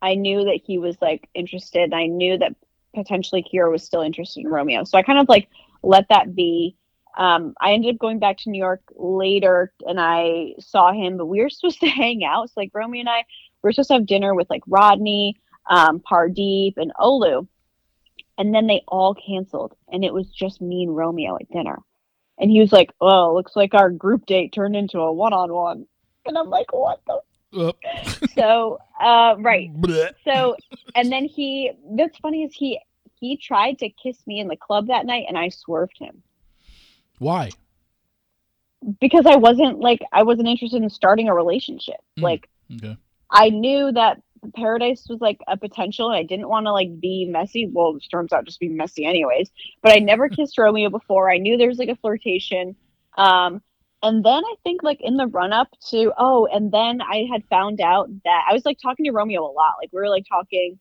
I 0.01 0.15
knew 0.15 0.45
that 0.45 0.61
he 0.63 0.77
was 0.77 0.97
like 1.01 1.29
interested. 1.33 1.93
I 1.93 2.07
knew 2.07 2.37
that 2.37 2.55
potentially 2.95 3.43
Kira 3.43 3.71
was 3.71 3.83
still 3.83 4.01
interested 4.01 4.41
in 4.41 4.47
Romeo. 4.47 4.83
So 4.83 4.97
I 4.97 5.03
kind 5.03 5.19
of 5.19 5.29
like 5.29 5.49
let 5.83 6.07
that 6.09 6.35
be 6.35 6.75
um, 7.17 7.55
I 7.59 7.73
ended 7.73 7.95
up 7.95 7.99
going 7.99 8.19
back 8.19 8.37
to 8.39 8.51
New 8.51 8.59
York 8.59 8.81
later 8.95 9.73
and 9.87 9.99
I 9.99 10.53
saw 10.59 10.93
him, 10.93 11.17
but 11.17 11.25
we 11.25 11.41
were 11.41 11.49
supposed 11.49 11.79
to 11.81 11.87
hang 11.87 12.23
out. 12.23 12.49
So 12.49 12.53
like 12.57 12.71
Romeo 12.73 13.01
and 13.01 13.09
I 13.09 13.25
we 13.63 13.69
were 13.69 13.71
supposed 13.73 13.89
to 13.89 13.95
have 13.95 14.05
dinner 14.05 14.35
with 14.35 14.49
like 14.49 14.61
Rodney, 14.67 15.35
um, 15.69 15.99
Pardeep, 15.99 16.73
and 16.77 16.93
Olu. 16.99 17.47
And 18.37 18.53
then 18.53 18.67
they 18.67 18.83
all 18.87 19.15
canceled 19.15 19.75
and 19.91 20.05
it 20.05 20.13
was 20.13 20.27
just 20.29 20.61
me 20.61 20.83
and 20.83 20.95
Romeo 20.95 21.37
at 21.37 21.49
dinner. 21.51 21.79
And 22.39 22.51
he 22.51 22.59
was 22.59 22.71
like, 22.71 22.91
Oh, 23.01 23.33
looks 23.33 23.55
like 23.55 23.73
our 23.73 23.89
group 23.89 24.27
date 24.27 24.53
turned 24.53 24.75
into 24.75 24.99
a 24.99 25.11
one 25.11 25.33
on 25.33 25.51
one. 25.51 25.87
And 26.27 26.37
I'm 26.37 26.49
like, 26.49 26.71
What 26.73 27.01
the 27.05 27.21
so 28.35 28.77
uh 29.01 29.35
right. 29.39 29.71
so 30.23 30.55
and 30.95 31.11
then 31.11 31.25
he 31.25 31.71
that's 31.95 32.17
funny 32.17 32.43
is 32.43 32.53
he 32.53 32.79
he 33.19 33.37
tried 33.37 33.79
to 33.79 33.89
kiss 33.89 34.17
me 34.27 34.39
in 34.39 34.47
the 34.47 34.55
club 34.55 34.87
that 34.87 35.05
night 35.05 35.25
and 35.27 35.37
I 35.37 35.49
swerved 35.49 35.97
him. 35.97 36.21
Why? 37.19 37.49
Because 38.99 39.25
I 39.25 39.37
wasn't 39.37 39.79
like 39.79 40.01
I 40.11 40.23
wasn't 40.23 40.49
interested 40.49 40.83
in 40.83 40.89
starting 40.89 41.29
a 41.29 41.33
relationship. 41.33 41.97
Mm, 42.19 42.23
like 42.23 42.49
okay. 42.75 42.97
I 43.31 43.49
knew 43.49 43.91
that 43.91 44.21
Paradise 44.55 45.07
was 45.09 45.19
like 45.19 45.39
a 45.47 45.57
potential 45.57 46.09
and 46.09 46.17
I 46.17 46.23
didn't 46.23 46.49
want 46.49 46.67
to 46.67 46.71
like 46.71 46.99
be 46.99 47.25
messy. 47.25 47.69
Well, 47.71 47.95
it 47.95 48.03
turns 48.11 48.33
out 48.33 48.45
just 48.45 48.59
be 48.59 48.69
messy 48.69 49.05
anyways. 49.05 49.49
But 49.81 49.93
I 49.93 49.99
never 49.99 50.29
kissed 50.29 50.57
Romeo 50.57 50.89
before. 50.89 51.31
I 51.31 51.37
knew 51.37 51.57
there 51.57 51.69
was 51.69 51.79
like 51.79 51.89
a 51.89 51.95
flirtation. 51.95 52.75
Um 53.17 53.61
and 54.03 54.23
then 54.23 54.43
I 54.45 54.55
think 54.63 54.83
like 54.83 54.99
in 55.01 55.17
the 55.17 55.27
run 55.27 55.53
up 55.53 55.69
to 55.89 56.13
oh, 56.17 56.47
and 56.51 56.71
then 56.71 57.01
I 57.01 57.27
had 57.31 57.43
found 57.49 57.81
out 57.81 58.09
that 58.25 58.45
I 58.49 58.53
was 58.53 58.65
like 58.65 58.77
talking 58.81 59.05
to 59.05 59.11
Romeo 59.11 59.41
a 59.41 59.51
lot. 59.51 59.75
Like 59.81 59.89
we 59.91 59.99
were 59.99 60.09
like 60.09 60.25
talking 60.29 60.79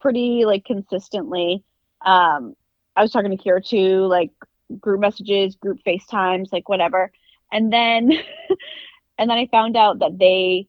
pretty 0.00 0.44
like 0.44 0.64
consistently. 0.64 1.64
Um 2.04 2.54
I 2.96 3.02
was 3.02 3.12
talking 3.12 3.36
to 3.36 3.42
Kira 3.42 3.66
too, 3.66 4.06
like 4.06 4.30
group 4.78 5.00
messages, 5.00 5.56
group 5.56 5.78
FaceTimes, 5.86 6.52
like 6.52 6.68
whatever. 6.68 7.10
And 7.50 7.72
then 7.72 8.12
and 9.18 9.30
then 9.30 9.38
I 9.38 9.48
found 9.50 9.76
out 9.76 10.00
that 10.00 10.18
they 10.18 10.68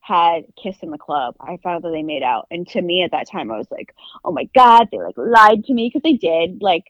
had 0.00 0.44
kissed 0.60 0.82
in 0.82 0.90
the 0.90 0.98
club. 0.98 1.34
I 1.40 1.58
found 1.62 1.84
that 1.84 1.90
they 1.90 2.02
made 2.02 2.22
out. 2.22 2.46
And 2.50 2.66
to 2.68 2.82
me 2.82 3.02
at 3.02 3.10
that 3.12 3.30
time 3.30 3.50
I 3.50 3.58
was 3.58 3.70
like, 3.70 3.94
"Oh 4.24 4.32
my 4.32 4.44
god, 4.54 4.88
they 4.92 4.98
like 4.98 5.16
lied 5.16 5.64
to 5.64 5.74
me 5.74 5.88
because 5.88 6.02
they 6.02 6.16
did." 6.16 6.62
Like 6.62 6.84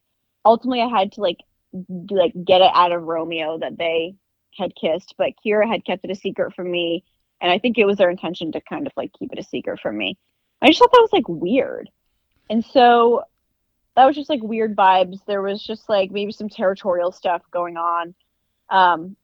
ultimately 0.44 0.82
I 0.82 0.88
had 0.88 1.12
to 1.12 1.22
like 1.22 1.38
like 2.10 2.32
get 2.44 2.60
it 2.60 2.70
out 2.74 2.92
of 2.92 3.02
Romeo 3.02 3.58
that 3.58 3.78
they 3.78 4.14
had 4.56 4.74
kissed, 4.74 5.14
but 5.18 5.32
Kira 5.44 5.68
had 5.68 5.84
kept 5.84 6.04
it 6.04 6.10
a 6.10 6.14
secret 6.14 6.54
from 6.54 6.70
me, 6.70 7.04
and 7.40 7.50
I 7.50 7.58
think 7.58 7.78
it 7.78 7.86
was 7.86 7.98
their 7.98 8.10
intention 8.10 8.52
to 8.52 8.60
kind 8.60 8.86
of 8.86 8.92
like 8.96 9.12
keep 9.18 9.32
it 9.32 9.38
a 9.38 9.42
secret 9.42 9.80
from 9.80 9.96
me. 9.96 10.16
I 10.60 10.68
just 10.68 10.78
thought 10.78 10.92
that 10.92 11.00
was 11.00 11.12
like 11.12 11.28
weird, 11.28 11.90
and 12.50 12.64
so 12.64 13.22
that 13.96 14.06
was 14.06 14.16
just 14.16 14.30
like 14.30 14.42
weird 14.42 14.76
vibes. 14.76 15.24
There 15.26 15.42
was 15.42 15.62
just 15.62 15.88
like 15.88 16.10
maybe 16.10 16.32
some 16.32 16.48
territorial 16.48 17.12
stuff 17.12 17.42
going 17.50 17.76
on, 17.76 18.14
um, 18.70 19.16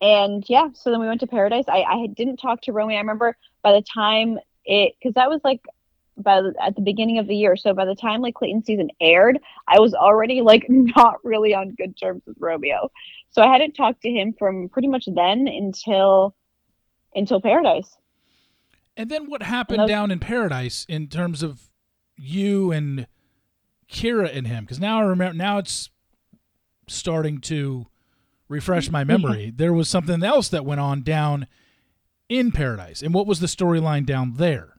and 0.00 0.44
yeah. 0.48 0.68
So 0.74 0.90
then 0.90 1.00
we 1.00 1.06
went 1.06 1.20
to 1.20 1.26
Paradise. 1.26 1.64
I 1.68 1.82
I 1.82 2.06
didn't 2.06 2.36
talk 2.38 2.62
to 2.62 2.72
Romeo. 2.72 2.96
I 2.96 3.00
remember 3.00 3.36
by 3.62 3.72
the 3.72 3.82
time 3.82 4.38
it 4.64 4.94
because 4.98 5.14
that 5.14 5.28
was 5.28 5.40
like 5.44 5.60
by 6.16 6.40
the, 6.40 6.54
at 6.62 6.76
the 6.76 6.82
beginning 6.82 7.18
of 7.18 7.26
the 7.26 7.36
year. 7.36 7.56
So 7.56 7.74
by 7.74 7.84
the 7.84 7.94
time 7.94 8.20
like 8.20 8.34
Clayton 8.34 8.64
season 8.64 8.88
aired, 9.00 9.38
I 9.68 9.80
was 9.80 9.94
already 9.94 10.40
like 10.42 10.64
not 10.68 11.16
really 11.24 11.54
on 11.54 11.74
good 11.74 11.96
terms 11.98 12.22
with 12.26 12.36
Romeo. 12.38 12.90
So 13.30 13.42
I 13.42 13.52
hadn't 13.52 13.72
talked 13.72 14.02
to 14.02 14.10
him 14.10 14.34
from 14.38 14.68
pretty 14.68 14.88
much 14.88 15.06
then 15.12 15.48
until 15.48 16.34
until 17.14 17.40
Paradise. 17.40 17.96
And 18.96 19.10
then 19.10 19.28
what 19.28 19.42
happened 19.42 19.82
was, 19.82 19.88
down 19.88 20.10
in 20.10 20.20
Paradise 20.20 20.86
in 20.88 21.08
terms 21.08 21.42
of 21.42 21.68
you 22.16 22.70
and 22.70 23.06
Kira 23.88 24.34
and 24.34 24.46
him? 24.46 24.64
Because 24.64 24.80
now 24.80 24.98
I 24.98 25.04
remember. 25.04 25.36
Now 25.36 25.58
it's 25.58 25.90
starting 26.88 27.40
to 27.42 27.86
refresh 28.48 28.90
my 28.90 29.04
memory. 29.04 29.52
there 29.54 29.72
was 29.72 29.88
something 29.88 30.22
else 30.22 30.48
that 30.48 30.64
went 30.64 30.80
on 30.80 31.02
down 31.02 31.46
in 32.28 32.52
Paradise, 32.52 33.02
and 33.02 33.12
what 33.12 33.26
was 33.26 33.40
the 33.40 33.46
storyline 33.46 34.06
down 34.06 34.34
there? 34.36 34.73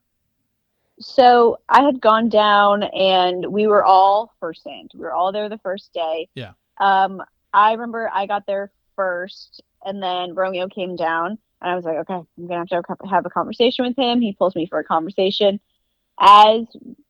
So 1.00 1.60
I 1.70 1.84
had 1.84 2.00
gone 2.00 2.30
down 2.30 2.84
and 2.84 3.46
we 3.48 3.68
were 3.68 3.84
all 3.84 4.34
first 4.40 4.66
in. 4.66 4.88
We 4.94 5.02
were 5.02 5.14
all 5.14 5.32
there 5.32 5.50
the 5.50 5.58
first 5.60 5.94
day. 5.94 6.30
Yeah. 6.36 6.54
Um, 6.80 7.22
I 7.54 7.74
remember 7.74 8.10
I 8.14 8.26
got 8.26 8.46
there 8.48 8.72
first 8.96 9.62
and 9.86 10.02
then 10.02 10.36
Romeo 10.36 10.68
came 10.68 10.96
down 10.96 11.38
and 11.62 11.72
I 11.72 11.76
was 11.76 11.86
like, 11.86 11.98
okay, 11.98 12.14
I'm 12.14 12.48
gonna 12.48 12.66
have 12.70 12.84
to 12.84 13.08
have 13.10 13.26
a 13.26 13.30
conversation 13.30 13.86
with 13.86 13.98
him. 13.98 14.22
He 14.22 14.34
pulls 14.34 14.56
me 14.56 14.68
for 14.68 14.80
a 14.80 14.84
conversation. 14.84 15.60
As 16.20 16.62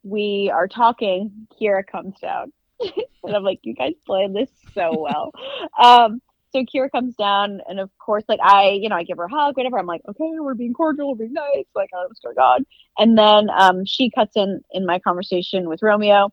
we 0.04 0.52
are 0.54 0.68
talking, 0.68 1.48
Kira 1.60 1.86
comes 1.86 2.20
down. 2.20 2.52
and 2.80 3.36
I'm 3.36 3.44
like, 3.44 3.60
you 3.64 3.76
guys 3.76 3.94
planned 4.06 4.36
this 4.36 4.50
so 4.74 5.00
well. 5.00 5.32
um, 5.82 6.22
so 6.56 6.64
Kira 6.64 6.90
comes 6.90 7.16
down, 7.16 7.60
and 7.68 7.82
of 7.82 7.90
course, 7.98 8.24
like 8.30 8.40
I, 8.42 8.70
you 8.70 8.88
know, 8.88 8.96
I 8.96 9.04
give 9.04 9.18
her 9.18 9.26
a 9.26 9.30
hug, 9.30 9.58
whatever. 9.58 9.78
I'm 9.78 9.86
like, 9.86 10.02
okay, 10.08 10.32
we're 10.40 10.54
being 10.54 10.74
cordial, 10.74 11.10
we're 11.10 11.26
being 11.26 11.34
nice, 11.34 11.66
like, 11.76 11.90
oh, 11.94 12.06
what's 12.08 12.22
going 12.22 12.38
on? 12.38 12.66
And 12.98 13.18
then 13.18 13.50
um, 13.50 13.84
she 13.84 14.10
cuts 14.10 14.38
in 14.38 14.62
in 14.72 14.86
my 14.86 15.00
conversation 15.00 15.68
with 15.68 15.82
Romeo, 15.82 16.32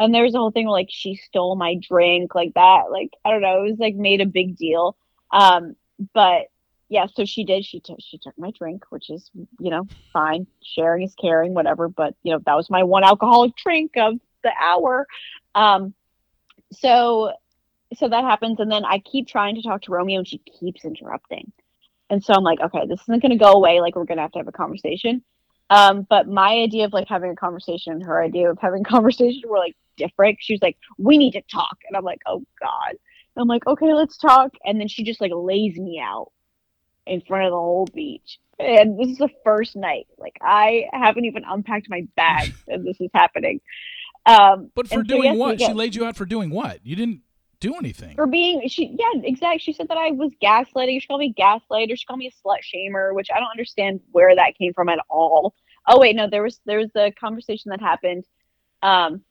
and 0.00 0.12
there's 0.12 0.34
a 0.34 0.38
whole 0.38 0.50
thing 0.50 0.66
where 0.66 0.72
like 0.72 0.88
she 0.90 1.14
stole 1.14 1.54
my 1.54 1.76
drink, 1.80 2.34
like 2.34 2.54
that. 2.54 2.90
Like 2.90 3.10
I 3.24 3.30
don't 3.30 3.42
know, 3.42 3.64
it 3.64 3.70
was 3.70 3.78
like 3.78 3.94
made 3.94 4.20
a 4.20 4.26
big 4.26 4.56
deal. 4.56 4.96
Um, 5.32 5.76
but 6.12 6.46
yeah, 6.88 7.06
so 7.14 7.24
she 7.24 7.44
did. 7.44 7.64
She 7.64 7.78
took 7.78 7.98
she 8.00 8.18
took 8.18 8.36
my 8.36 8.50
drink, 8.58 8.84
which 8.90 9.10
is 9.10 9.30
you 9.60 9.70
know 9.70 9.86
fine. 10.12 10.48
Sharing 10.62 11.04
is 11.04 11.14
caring, 11.14 11.54
whatever. 11.54 11.88
But 11.88 12.16
you 12.24 12.32
know 12.32 12.40
that 12.44 12.56
was 12.56 12.68
my 12.68 12.82
one 12.82 13.04
alcoholic 13.04 13.54
drink 13.56 13.92
of 13.96 14.14
the 14.42 14.50
hour. 14.60 15.06
Um, 15.54 15.94
so 16.72 17.32
so 17.96 18.08
that 18.08 18.24
happens 18.24 18.60
and 18.60 18.70
then 18.70 18.84
i 18.84 18.98
keep 18.98 19.26
trying 19.26 19.54
to 19.54 19.62
talk 19.62 19.82
to 19.82 19.92
romeo 19.92 20.18
and 20.18 20.28
she 20.28 20.38
keeps 20.38 20.84
interrupting. 20.84 21.52
And 22.10 22.22
so 22.22 22.34
i'm 22.34 22.44
like 22.44 22.60
okay 22.60 22.86
this 22.86 23.00
isn't 23.02 23.22
going 23.22 23.32
to 23.32 23.44
go 23.44 23.52
away 23.52 23.80
like 23.80 23.96
we're 23.96 24.04
going 24.04 24.18
to 24.18 24.22
have 24.22 24.32
to 24.32 24.38
have 24.38 24.48
a 24.48 24.52
conversation. 24.52 25.22
Um, 25.70 26.06
but 26.08 26.28
my 26.28 26.50
idea 26.50 26.84
of 26.84 26.92
like 26.92 27.08
having 27.08 27.30
a 27.30 27.36
conversation 27.36 27.94
and 27.94 28.02
her 28.04 28.22
idea 28.22 28.50
of 28.50 28.58
having 28.60 28.82
a 28.86 28.88
conversation 28.88 29.42
were 29.48 29.58
like 29.58 29.76
different. 29.96 30.38
She 30.40 30.54
was 30.54 30.62
like 30.62 30.76
we 30.98 31.18
need 31.18 31.32
to 31.32 31.42
talk 31.42 31.78
and 31.88 31.96
i'm 31.96 32.04
like 32.04 32.20
oh 32.26 32.44
god. 32.60 32.90
And 32.90 33.42
i'm 33.42 33.48
like 33.48 33.66
okay 33.66 33.92
let's 33.94 34.18
talk. 34.18 34.52
And 34.64 34.80
then 34.80 34.88
she 34.88 35.04
just 35.04 35.20
like 35.20 35.32
lays 35.34 35.76
me 35.78 36.00
out 36.02 36.32
in 37.06 37.20
front 37.20 37.46
of 37.46 37.50
the 37.50 37.56
whole 37.56 37.88
beach. 37.92 38.38
And 38.58 38.98
this 38.98 39.08
is 39.08 39.18
the 39.18 39.30
first 39.44 39.74
night 39.74 40.06
like 40.18 40.36
i 40.40 40.84
haven't 40.92 41.24
even 41.24 41.44
unpacked 41.48 41.88
my 41.88 42.06
bag 42.16 42.54
and 42.68 42.86
this 42.86 43.00
is 43.00 43.10
happening. 43.14 43.60
Um, 44.24 44.70
but 44.74 44.88
for 44.88 45.02
doing 45.02 45.22
so, 45.22 45.24
yes, 45.24 45.36
what? 45.36 45.58
Get, 45.58 45.66
she 45.68 45.74
laid 45.74 45.94
you 45.94 46.04
out 46.04 46.16
for 46.16 46.24
doing 46.24 46.50
what? 46.50 46.78
You 46.84 46.96
didn't 46.96 47.22
do 47.62 47.74
anything. 47.76 48.16
For 48.16 48.26
being 48.26 48.66
she 48.68 48.96
yeah, 48.98 49.20
exactly. 49.22 49.60
She 49.60 49.72
said 49.72 49.88
that 49.88 49.96
I 49.96 50.10
was 50.10 50.32
gaslighting. 50.42 51.00
She 51.00 51.06
called 51.06 51.20
me 51.20 51.32
gaslighter. 51.32 51.96
She 51.96 52.04
called 52.04 52.18
me 52.18 52.26
a 52.26 52.48
slut 52.48 52.58
shamer, 52.62 53.14
which 53.14 53.28
I 53.34 53.38
don't 53.38 53.50
understand 53.50 54.00
where 54.10 54.34
that 54.34 54.58
came 54.58 54.74
from 54.74 54.88
at 54.88 54.98
all. 55.08 55.54
Oh 55.86 56.00
wait, 56.00 56.16
no, 56.16 56.28
there 56.28 56.42
was 56.42 56.60
there 56.66 56.78
was 56.78 56.90
the 56.92 57.12
conversation 57.18 57.70
that 57.70 57.80
happened. 57.80 58.24
Um 58.82 59.22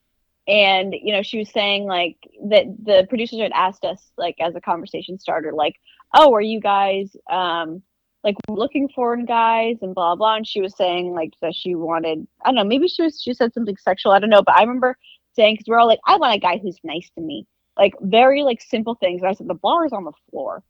and 0.47 0.93
you 0.93 1.13
know, 1.13 1.21
she 1.21 1.39
was 1.39 1.51
saying 1.51 1.86
like 1.86 2.17
that 2.45 2.65
the 2.84 3.05
producers 3.09 3.41
had 3.41 3.51
asked 3.53 3.84
us 3.84 4.11
like 4.17 4.36
as 4.39 4.55
a 4.55 4.61
conversation 4.61 5.19
starter, 5.19 5.51
like, 5.51 5.75
oh, 6.15 6.34
are 6.34 6.41
you 6.41 6.61
guys 6.61 7.15
um 7.29 7.84
like 8.23 8.36
looking 8.47 8.88
for 8.95 9.17
guys 9.17 9.77
and 9.82 9.93
blah 9.95 10.15
blah 10.15 10.36
and 10.36 10.47
she 10.47 10.61
was 10.61 10.75
saying 10.77 11.11
like 11.11 11.34
that 11.41 11.55
she 11.55 11.73
wanted 11.73 12.27
i 12.43 12.49
don't 12.49 12.55
know 12.55 12.63
maybe 12.63 12.88
she 12.88 13.01
was 13.01 13.19
she 13.19 13.34
said 13.34 13.51
something 13.51 13.75
sexual 13.77 14.11
i 14.11 14.19
don't 14.19 14.29
know 14.29 14.43
but 14.43 14.55
i 14.55 14.61
remember 14.61 14.95
saying 15.36 15.55
because 15.55 15.65
we're 15.67 15.79
all 15.79 15.88
like 15.88 15.99
i 16.05 16.15
want 16.17 16.36
a 16.36 16.38
guy 16.38 16.59
who's 16.61 16.77
nice 16.84 17.09
to 17.15 17.21
me 17.21 17.47
like 17.78 17.95
very 18.01 18.43
like 18.43 18.61
simple 18.61 18.95
things. 18.95 19.22
And 19.22 19.30
I 19.30 19.34
said 19.34 19.47
the 19.47 19.53
bar 19.53 19.86
is 19.86 19.93
on 19.93 20.03
the 20.03 20.11
floor, 20.30 20.63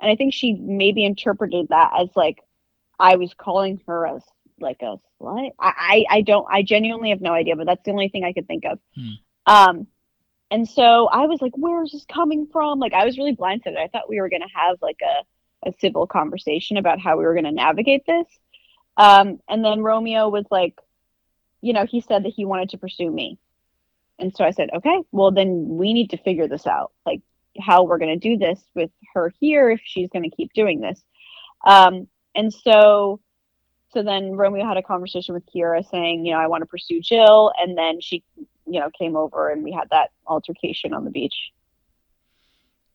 and 0.00 0.10
I 0.10 0.16
think 0.16 0.34
she 0.34 0.54
maybe 0.54 1.04
interpreted 1.04 1.68
that 1.68 1.92
as 1.98 2.08
like 2.16 2.42
I 2.98 3.16
was 3.16 3.34
calling 3.34 3.80
her 3.86 4.06
as 4.06 4.22
like 4.60 4.82
a 4.82 4.96
slut. 5.20 5.50
I, 5.58 6.04
I 6.10 6.16
I 6.16 6.20
don't 6.22 6.46
I 6.50 6.62
genuinely 6.62 7.10
have 7.10 7.20
no 7.20 7.32
idea, 7.32 7.56
but 7.56 7.66
that's 7.66 7.84
the 7.84 7.92
only 7.92 8.08
thing 8.08 8.24
I 8.24 8.32
could 8.32 8.46
think 8.46 8.64
of. 8.64 8.78
Hmm. 8.94 9.10
Um, 9.46 9.86
and 10.50 10.68
so 10.68 11.06
I 11.06 11.26
was 11.26 11.40
like, 11.40 11.56
where 11.56 11.82
is 11.82 11.92
this 11.92 12.04
coming 12.04 12.46
from? 12.52 12.78
Like 12.78 12.92
I 12.92 13.04
was 13.04 13.18
really 13.18 13.34
blindsided. 13.34 13.76
I 13.76 13.88
thought 13.88 14.08
we 14.08 14.20
were 14.20 14.28
gonna 14.28 14.46
have 14.54 14.78
like 14.80 15.00
a 15.02 15.68
a 15.68 15.72
civil 15.80 16.06
conversation 16.06 16.76
about 16.76 17.00
how 17.00 17.16
we 17.16 17.24
were 17.24 17.34
gonna 17.34 17.52
navigate 17.52 18.06
this. 18.06 18.26
Um, 18.96 19.40
and 19.48 19.64
then 19.64 19.82
Romeo 19.82 20.28
was 20.28 20.46
like, 20.50 20.78
you 21.60 21.72
know, 21.72 21.84
he 21.84 22.00
said 22.00 22.24
that 22.24 22.32
he 22.34 22.44
wanted 22.44 22.70
to 22.70 22.78
pursue 22.78 23.10
me. 23.10 23.38
And 24.18 24.34
so 24.34 24.44
I 24.44 24.50
said, 24.50 24.70
okay, 24.74 24.98
well, 25.12 25.30
then 25.30 25.66
we 25.68 25.92
need 25.92 26.10
to 26.10 26.16
figure 26.16 26.48
this 26.48 26.66
out, 26.66 26.92
like 27.04 27.20
how 27.60 27.84
we're 27.84 27.98
going 27.98 28.18
to 28.18 28.28
do 28.28 28.36
this 28.36 28.60
with 28.74 28.90
her 29.14 29.32
here 29.40 29.70
if 29.70 29.80
she's 29.84 30.08
going 30.10 30.28
to 30.28 30.34
keep 30.34 30.52
doing 30.52 30.80
this. 30.80 31.02
Um, 31.66 32.08
and 32.34 32.52
so, 32.52 33.20
so 33.92 34.02
then 34.02 34.32
Romeo 34.32 34.66
had 34.66 34.76
a 34.76 34.82
conversation 34.82 35.34
with 35.34 35.44
Kira 35.46 35.88
saying, 35.90 36.24
you 36.24 36.32
know, 36.32 36.38
I 36.38 36.46
want 36.46 36.62
to 36.62 36.66
pursue 36.66 37.00
Jill. 37.00 37.52
And 37.58 37.76
then 37.76 38.00
she, 38.00 38.22
you 38.66 38.80
know, 38.80 38.90
came 38.98 39.16
over 39.16 39.50
and 39.50 39.62
we 39.62 39.72
had 39.72 39.88
that 39.90 40.10
altercation 40.26 40.92
on 40.92 41.04
the 41.04 41.10
beach. 41.10 41.52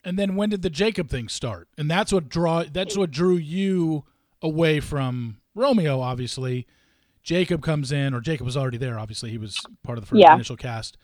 And 0.03 0.17
then 0.17 0.35
when 0.35 0.49
did 0.49 0.63
the 0.63 0.69
Jacob 0.69 1.09
thing 1.09 1.27
start? 1.27 1.67
And 1.77 1.89
that's 1.89 2.11
what 2.11 2.27
draw 2.27 2.63
that's 2.63 2.97
what 2.97 3.11
drew 3.11 3.35
you 3.35 4.03
away 4.41 4.79
from 4.79 5.37
Romeo, 5.53 6.01
obviously. 6.01 6.65
Jacob 7.23 7.61
comes 7.61 7.91
in, 7.91 8.15
or 8.15 8.19
Jacob 8.19 8.45
was 8.45 8.57
already 8.57 8.77
there. 8.77 8.97
Obviously, 8.97 9.29
he 9.29 9.37
was 9.37 9.59
part 9.83 9.99
of 9.99 10.03
the 10.03 10.07
first 10.07 10.19
yeah. 10.19 10.33
initial 10.33 10.57
cast 10.57 10.97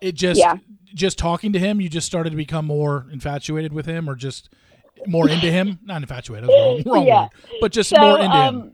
it 0.00 0.14
just 0.14 0.40
yeah. 0.40 0.56
just 0.94 1.18
talking 1.18 1.52
to 1.52 1.58
him, 1.58 1.80
you 1.80 1.88
just 1.88 2.06
started 2.06 2.30
to 2.30 2.36
become 2.36 2.66
more 2.66 3.06
infatuated 3.12 3.72
with 3.72 3.86
him, 3.86 4.08
or 4.08 4.14
just 4.14 4.50
more 5.06 5.28
into 5.28 5.50
him. 5.50 5.78
Not 5.84 6.02
infatuated, 6.02 6.48
wrong, 6.48 6.82
wrong 6.86 7.06
yeah. 7.06 7.22
word, 7.22 7.30
but 7.60 7.72
just 7.72 7.90
so, 7.90 8.00
more 8.00 8.18
into 8.18 8.36
um, 8.36 8.54
him. 8.54 8.72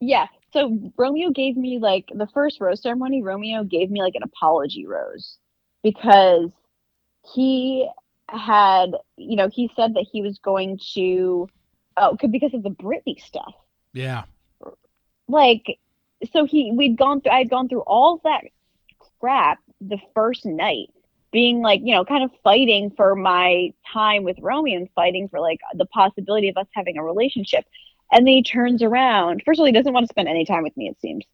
Yeah. 0.00 0.26
So 0.52 0.92
Romeo 0.96 1.30
gave 1.30 1.56
me 1.56 1.78
like 1.78 2.08
the 2.14 2.28
first 2.28 2.60
rose 2.60 2.80
ceremony. 2.80 3.22
Romeo 3.22 3.64
gave 3.64 3.90
me 3.90 4.02
like 4.02 4.14
an 4.14 4.22
apology 4.22 4.86
rose 4.86 5.38
because 5.82 6.50
he 7.34 7.88
had, 8.28 8.92
you 9.16 9.36
know, 9.36 9.48
he 9.48 9.70
said 9.74 9.94
that 9.94 10.06
he 10.10 10.22
was 10.22 10.38
going 10.38 10.78
to, 10.94 11.48
oh, 11.96 12.16
because 12.30 12.54
of 12.54 12.62
the 12.62 12.70
Brittany 12.70 13.18
stuff. 13.24 13.54
Yeah. 13.92 14.24
Like, 15.28 15.78
so 16.32 16.44
he, 16.44 16.72
we'd 16.72 16.96
gone 16.96 17.20
through, 17.20 17.32
I'd 17.32 17.50
gone 17.50 17.68
through 17.68 17.82
all 17.82 18.20
that 18.24 18.44
crap 19.20 19.58
the 19.88 19.98
first 20.14 20.44
night 20.44 20.88
being 21.32 21.60
like 21.60 21.80
you 21.82 21.94
know 21.94 22.04
kind 22.04 22.24
of 22.24 22.30
fighting 22.42 22.92
for 22.96 23.14
my 23.14 23.72
time 23.92 24.22
with 24.22 24.38
romeo 24.40 24.76
and 24.76 24.88
fighting 24.94 25.28
for 25.28 25.40
like 25.40 25.58
the 25.74 25.86
possibility 25.86 26.48
of 26.48 26.56
us 26.56 26.66
having 26.72 26.98
a 26.98 27.02
relationship. 27.02 27.64
And 28.12 28.26
then 28.26 28.34
he 28.34 28.42
turns 28.42 28.82
around. 28.82 29.42
First 29.44 29.58
of 29.58 29.62
all 29.62 29.66
he 29.66 29.72
doesn't 29.72 29.92
want 29.92 30.04
to 30.04 30.12
spend 30.12 30.28
any 30.28 30.44
time 30.44 30.62
with 30.62 30.76
me 30.76 30.88
it 30.88 31.00
seems. 31.00 31.24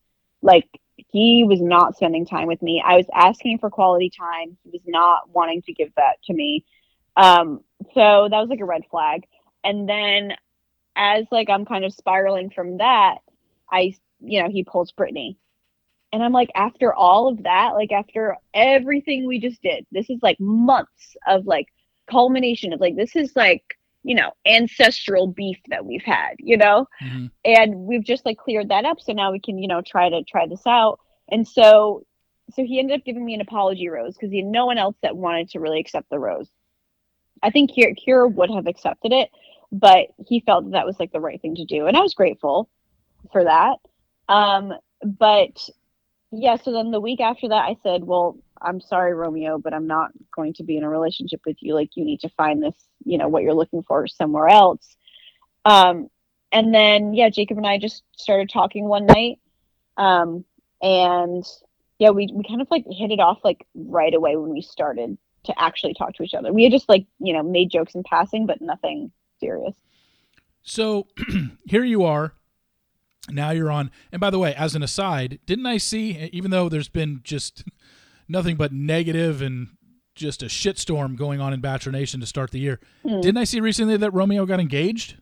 Like 0.43 0.69
he 0.97 1.45
was 1.45 1.61
not 1.61 1.97
spending 1.97 2.27
time 2.27 2.47
with 2.47 2.63
me. 2.63 2.83
I 2.85 2.97
was 2.97 3.07
asking 3.15 3.59
for 3.59 3.71
quality 3.71 4.11
time. 4.11 4.57
He 4.65 4.71
was 4.71 4.83
not 4.87 5.29
wanting 5.31 5.63
to 5.63 5.73
give 5.73 5.91
that 5.97 6.23
to 6.25 6.33
me. 6.33 6.65
Um 7.17 7.61
so 7.95 8.29
that 8.31 8.41
was 8.41 8.49
like 8.49 8.61
a 8.61 8.65
red 8.65 8.83
flag. 8.91 9.25
And 9.65 9.89
then 9.89 10.35
as 10.97 11.25
like 11.31 11.49
i'm 11.49 11.65
kind 11.65 11.85
of 11.85 11.93
spiraling 11.93 12.51
from 12.51 12.79
that 12.79 13.19
i 13.71 13.95
you 14.21 14.43
know 14.43 14.49
he 14.49 14.65
pulls 14.65 14.93
brittany 14.93 15.39
and 16.13 16.23
I'm 16.23 16.33
like, 16.33 16.51
after 16.55 16.93
all 16.93 17.29
of 17.29 17.43
that, 17.45 17.75
like 17.75 17.93
after 17.93 18.37
everything 18.53 19.27
we 19.27 19.39
just 19.39 19.63
did, 19.63 19.87
this 19.93 20.11
is 20.11 20.19
like 20.23 20.39
months 20.41 21.17
of 21.27 21.47
like 21.47 21.69
culmination 22.11 22.73
of 22.73 22.81
like 22.81 22.97
this 22.97 23.15
is 23.15 23.37
like 23.37 23.63
you 24.03 24.15
know 24.17 24.33
ancestral 24.47 25.29
beef 25.29 25.59
that 25.69 25.85
we've 25.85 26.03
had 26.03 26.35
you 26.39 26.57
know? 26.57 26.87
Hmm 26.99 27.27
and 27.45 27.75
we've 27.77 28.03
just 28.03 28.27
like 28.27 28.39
cleared 28.39 28.71
that 28.71 28.85
up 28.85 29.01
so 29.01 29.13
now 29.13 29.31
we 29.31 29.39
can 29.39 29.59
you 29.59 29.69
know 29.69 29.83
try 29.83 30.09
to 30.09 30.23
try 30.25 30.47
this 30.47 30.67
out. 30.67 30.99
And 31.31 31.47
so 31.47 32.05
so 32.53 32.65
he 32.65 32.81
ended 32.81 32.99
up 32.99 33.05
giving 33.05 33.25
me 33.25 33.35
an 33.35 33.41
apology 33.41 33.89
rose 33.89 34.15
because 34.15 34.33
he 34.33 34.39
had 34.39 34.47
no 34.47 34.67
one 34.67 34.79
else 34.79 34.97
that 35.03 35.17
wanted 35.17 35.51
to 35.51 35.61
really 35.61 35.79
accept 35.79 36.11
the 36.11 36.19
rose. 36.19 36.49
I 37.43 37.51
think 37.51 37.71
Kira, 37.71 37.95
Kira 37.97 38.33
would 38.33 38.51
have 38.51 38.67
accepted 38.67 39.13
it 39.13 39.31
but 39.73 40.09
he 40.27 40.41
felt 40.41 40.65
that, 40.65 40.73
that 40.73 40.87
was 40.87 40.99
like 40.99 41.13
the 41.13 41.21
right 41.21 41.41
thing 41.41 41.55
to 41.55 41.65
do 41.65 41.87
and 41.87 41.97
i 41.97 42.01
was 42.01 42.15
grateful 42.15 42.69
for 43.33 43.45
that. 43.45 43.77
Um 44.29 44.73
but 45.03 45.69
yeah 46.33 46.57
so 46.57 46.73
then 46.73 46.91
the 46.91 47.01
week 47.01 47.21
after 47.21 47.49
that 47.49 47.65
i 47.65 47.77
said 47.83 48.05
well 48.05 48.37
i'm 48.63 48.81
sorry 48.81 49.15
romeo 49.15 49.59
but 49.59 49.75
i'm 49.75 49.87
not 49.87 50.11
going 50.35 50.53
to 50.55 50.63
be 50.63 50.77
in 50.77 50.85
a 50.85 50.89
relationship 50.89 51.41
with 51.47 51.57
you. 51.61 51.75
Like 51.75 51.91
you 51.95 52.05
need 52.05 52.21
to 52.21 52.29
find 52.31 52.63
this 52.63 52.75
you 53.05 53.19
know 53.19 53.29
what 53.29 53.43
you're 53.43 53.55
looking 53.55 53.83
for 53.83 54.07
somewhere 54.07 54.49
else. 54.49 54.97
Um 55.65 56.09
and 56.53 56.75
then 56.75 57.15
yeah 57.15 57.29
jacob 57.29 57.59
and 57.59 57.67
i 57.67 57.79
just 57.79 58.03
started 58.17 58.51
talking 58.51 58.87
one 58.87 59.07
night. 59.07 59.39
Um 59.97 60.45
and 60.83 61.45
yeah 61.99 62.11
we, 62.11 62.29
we 62.33 62.45
kind 62.45 62.63
of 62.63 62.69
like 62.71 62.85
hit 62.91 63.11
it 63.11 63.21
off 63.21 63.39
like 63.45 63.67
right 63.75 64.15
away 64.15 64.37
when 64.37 64.51
we 64.51 64.63
started 64.63 65.19
to 65.45 65.59
actually 65.59 65.95
talk 65.95 66.15
to 66.15 66.23
each 66.23 66.35
other. 66.35 66.53
We 66.53 66.65
had 66.65 66.73
just 66.73 66.89
like 66.89 67.07
you 67.19 67.33
know 67.33 67.43
made 67.43 67.71
jokes 67.71 67.95
in 67.95 68.03
passing 68.03 68.47
but 68.47 68.61
nothing 68.61 69.11
serious. 69.39 69.75
So 70.63 71.07
here 71.67 71.85
you 71.85 72.05
are. 72.05 72.35
Now 73.33 73.51
you're 73.51 73.71
on. 73.71 73.91
And 74.13 74.21
by 74.21 74.31
the 74.31 74.39
way, 74.39 74.55
as 74.55 74.75
an 74.75 74.83
aside, 74.83 75.39
didn't 75.47 75.67
I 75.67 75.79
see, 75.79 76.29
even 76.33 76.51
though 76.51 76.69
there's 76.69 76.89
been 76.89 77.21
just 77.25 77.65
nothing 78.29 78.57
but 78.57 78.73
negative 78.73 79.43
and 79.43 79.69
just 80.15 80.43
a 80.43 80.47
shitstorm 80.47 81.17
going 81.17 81.41
on 81.41 81.53
in 81.53 81.61
Bachelor 81.61 81.93
Nation 81.93 82.21
to 82.21 82.27
start 82.27 82.51
the 82.51 82.59
year, 82.61 82.81
Hmm. 83.03 83.21
didn't 83.21 83.39
I 83.39 83.45
see 83.45 83.61
recently 83.61 83.97
that 83.97 84.11
Romeo 84.13 84.47
got 84.47 84.61
engaged? 84.61 85.17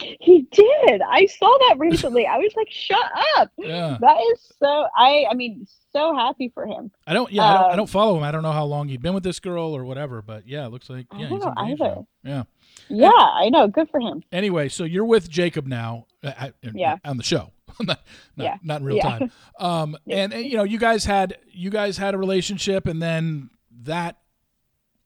he 0.00 0.44
did 0.50 1.00
i 1.08 1.24
saw 1.24 1.56
that 1.68 1.76
recently 1.78 2.26
i 2.26 2.36
was 2.36 2.52
like 2.56 2.66
shut 2.68 2.98
up 3.36 3.52
Yeah. 3.56 3.96
that 4.00 4.16
is 4.32 4.50
so 4.58 4.88
i 4.96 5.24
i 5.30 5.34
mean 5.34 5.68
so 5.92 6.12
happy 6.16 6.50
for 6.52 6.66
him 6.66 6.90
I 7.06 7.14
don't. 7.14 7.30
Yeah, 7.30 7.44
I, 7.44 7.52
don't, 7.54 7.62
I 7.62 7.70
Um, 7.70 7.76
don't 7.76 7.86
follow 7.88 8.16
him. 8.16 8.24
I 8.24 8.32
don't 8.32 8.42
know 8.42 8.50
how 8.50 8.64
long 8.64 8.88
he'd 8.88 9.02
been 9.02 9.14
with 9.14 9.22
this 9.22 9.38
girl 9.38 9.66
or 9.76 9.84
whatever. 9.84 10.20
But 10.20 10.48
yeah, 10.48 10.66
it 10.66 10.70
looks 10.72 10.90
like 10.90 11.06
I 11.12 11.18
yeah, 11.20 11.28
don't 11.28 11.36
he's 11.38 11.44
know 11.46 11.54
engaged 11.56 11.82
either. 11.82 12.02
Yeah. 12.24 12.42
yeah 12.88 13.10
i 13.12 13.48
know 13.50 13.68
good 13.68 13.88
for 13.88 14.00
him 14.00 14.24
Anyway, 14.32 14.68
so 14.68 14.82
you're 14.82 15.04
with 15.04 15.30
Jacob 15.30 15.68
now. 15.68 16.06
Uh, 16.24 16.50
Yeah. 16.74 16.96
On 17.04 17.16
the 17.16 17.22
show, 17.22 17.52
not 17.80 18.00
not, 18.36 18.44
Yeah. 18.44 18.56
not 18.62 18.80
in 18.80 18.86
real 18.86 18.96
Yeah. 18.96 19.18
time. 19.18 19.30
Um, 19.58 19.96
and, 20.10 20.32
and 20.32 20.44
you 20.46 20.56
know, 20.56 20.64
you 20.64 20.78
guys 20.78 21.04
had 21.04 21.38
you 21.52 21.70
guys 21.70 21.98
had 21.98 22.14
a 22.14 22.18
relationship, 22.18 22.86
and 22.86 23.00
then 23.02 23.50
that 23.82 24.16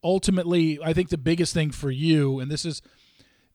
ultimately, 0.05 0.79
I 0.83 0.93
think 0.93 1.09
the 1.09 1.19
biggest 1.19 1.55
thing 1.55 1.71
for 1.71 1.91
you, 1.91 2.41
and 2.41 2.51
this 2.51 2.65
is 2.65 2.83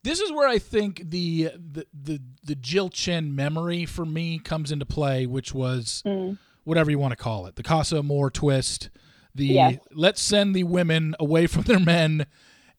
this 0.03 0.19
is 0.19 0.31
where 0.31 0.47
I 0.47 0.59
think 0.59 1.09
the 1.09 1.51
the 1.55 1.85
the, 1.93 2.21
the 2.43 2.55
Jill 2.55 2.89
Chin 2.89 3.35
memory 3.35 3.85
for 3.85 4.05
me 4.05 4.39
comes 4.39 4.71
into 4.71 4.85
play, 4.85 5.25
which 5.25 5.53
was 5.53 6.03
Mm. 6.05 6.37
whatever 6.65 6.91
you 6.91 6.99
want 6.99 7.11
to 7.11 7.15
call 7.17 7.45
it, 7.45 7.55
the 7.55 7.63
Casa 7.63 7.97
Amor 7.99 8.29
twist, 8.29 8.89
the 9.33 9.45
Yes. 9.47 9.77
let's 9.93 10.21
send 10.21 10.55
the 10.55 10.63
women 10.63 11.15
away 11.19 11.47
from 11.47 11.63
their 11.63 11.79
men 11.79 12.25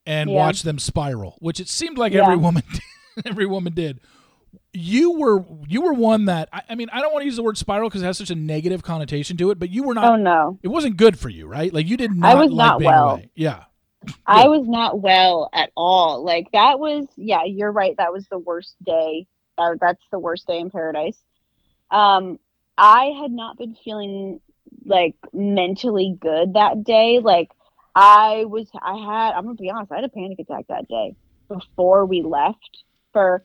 and 0.06 0.28
Yeah. 0.28 0.36
watch 0.36 0.62
them 0.62 0.78
spiral, 0.78 1.36
which 1.40 1.60
it 1.60 1.68
seemed 1.68 1.96
like 1.96 2.12
Yeah. 2.12 2.22
every 2.24 2.36
woman 2.36 2.62
every 3.24 3.46
woman 3.46 3.72
did. 3.72 4.00
You 4.76 5.12
were 5.12 5.44
you 5.68 5.82
were 5.82 5.92
one 5.92 6.24
that 6.24 6.48
I, 6.52 6.62
I 6.70 6.74
mean 6.74 6.88
I 6.92 7.00
don't 7.00 7.12
want 7.12 7.22
to 7.22 7.26
use 7.26 7.36
the 7.36 7.44
word 7.44 7.56
spiral 7.56 7.88
because 7.88 8.02
it 8.02 8.06
has 8.06 8.18
such 8.18 8.30
a 8.30 8.34
negative 8.34 8.82
connotation 8.82 9.36
to 9.36 9.50
it, 9.52 9.58
but 9.58 9.70
you 9.70 9.84
were 9.84 9.94
not. 9.94 10.04
oh 10.04 10.16
no 10.16 10.58
It 10.62 10.68
wasn't 10.68 10.96
good 10.96 11.18
for 11.18 11.28
you, 11.28 11.46
right? 11.46 11.72
Like 11.72 11.86
you 11.86 11.96
did 11.96 12.10
not. 12.10 12.32
I 12.32 12.34
was 12.34 12.50
like 12.50 12.66
not 12.66 12.82
well. 12.82 13.10
away. 13.10 13.30
Yeah, 13.36 13.64
I 14.26 14.48
was 14.48 14.66
not 14.66 15.00
well 15.00 15.48
at 15.52 15.70
all. 15.76 16.24
Like 16.24 16.50
that 16.52 16.80
was 16.80 17.06
yeah, 17.16 17.44
you're 17.46 17.70
right. 17.72 17.94
That 17.96 18.12
was 18.12 18.26
the 18.28 18.38
worst 18.38 18.74
day. 18.84 19.26
Or 19.56 19.76
that's 19.80 20.02
the 20.10 20.18
worst 20.18 20.48
day 20.48 20.58
in 20.58 20.70
paradise. 20.70 21.22
Um 21.90 22.40
I 22.76 23.12
had 23.20 23.30
not 23.30 23.56
been 23.56 23.76
feeling 23.84 24.40
like 24.84 25.14
mentally 25.32 26.16
good 26.20 26.54
that 26.54 26.82
day. 26.82 27.20
Like 27.22 27.50
I 27.94 28.44
was 28.44 28.68
I 28.74 28.96
had 28.96 29.34
I'm 29.34 29.44
gonna 29.44 29.54
be 29.54 29.70
honest, 29.70 29.92
I 29.92 29.96
had 29.96 30.04
a 30.04 30.08
panic 30.08 30.40
attack 30.40 30.66
that 30.68 30.88
day 30.88 31.14
before 31.48 32.06
we 32.06 32.22
left 32.22 32.82
for 33.12 33.44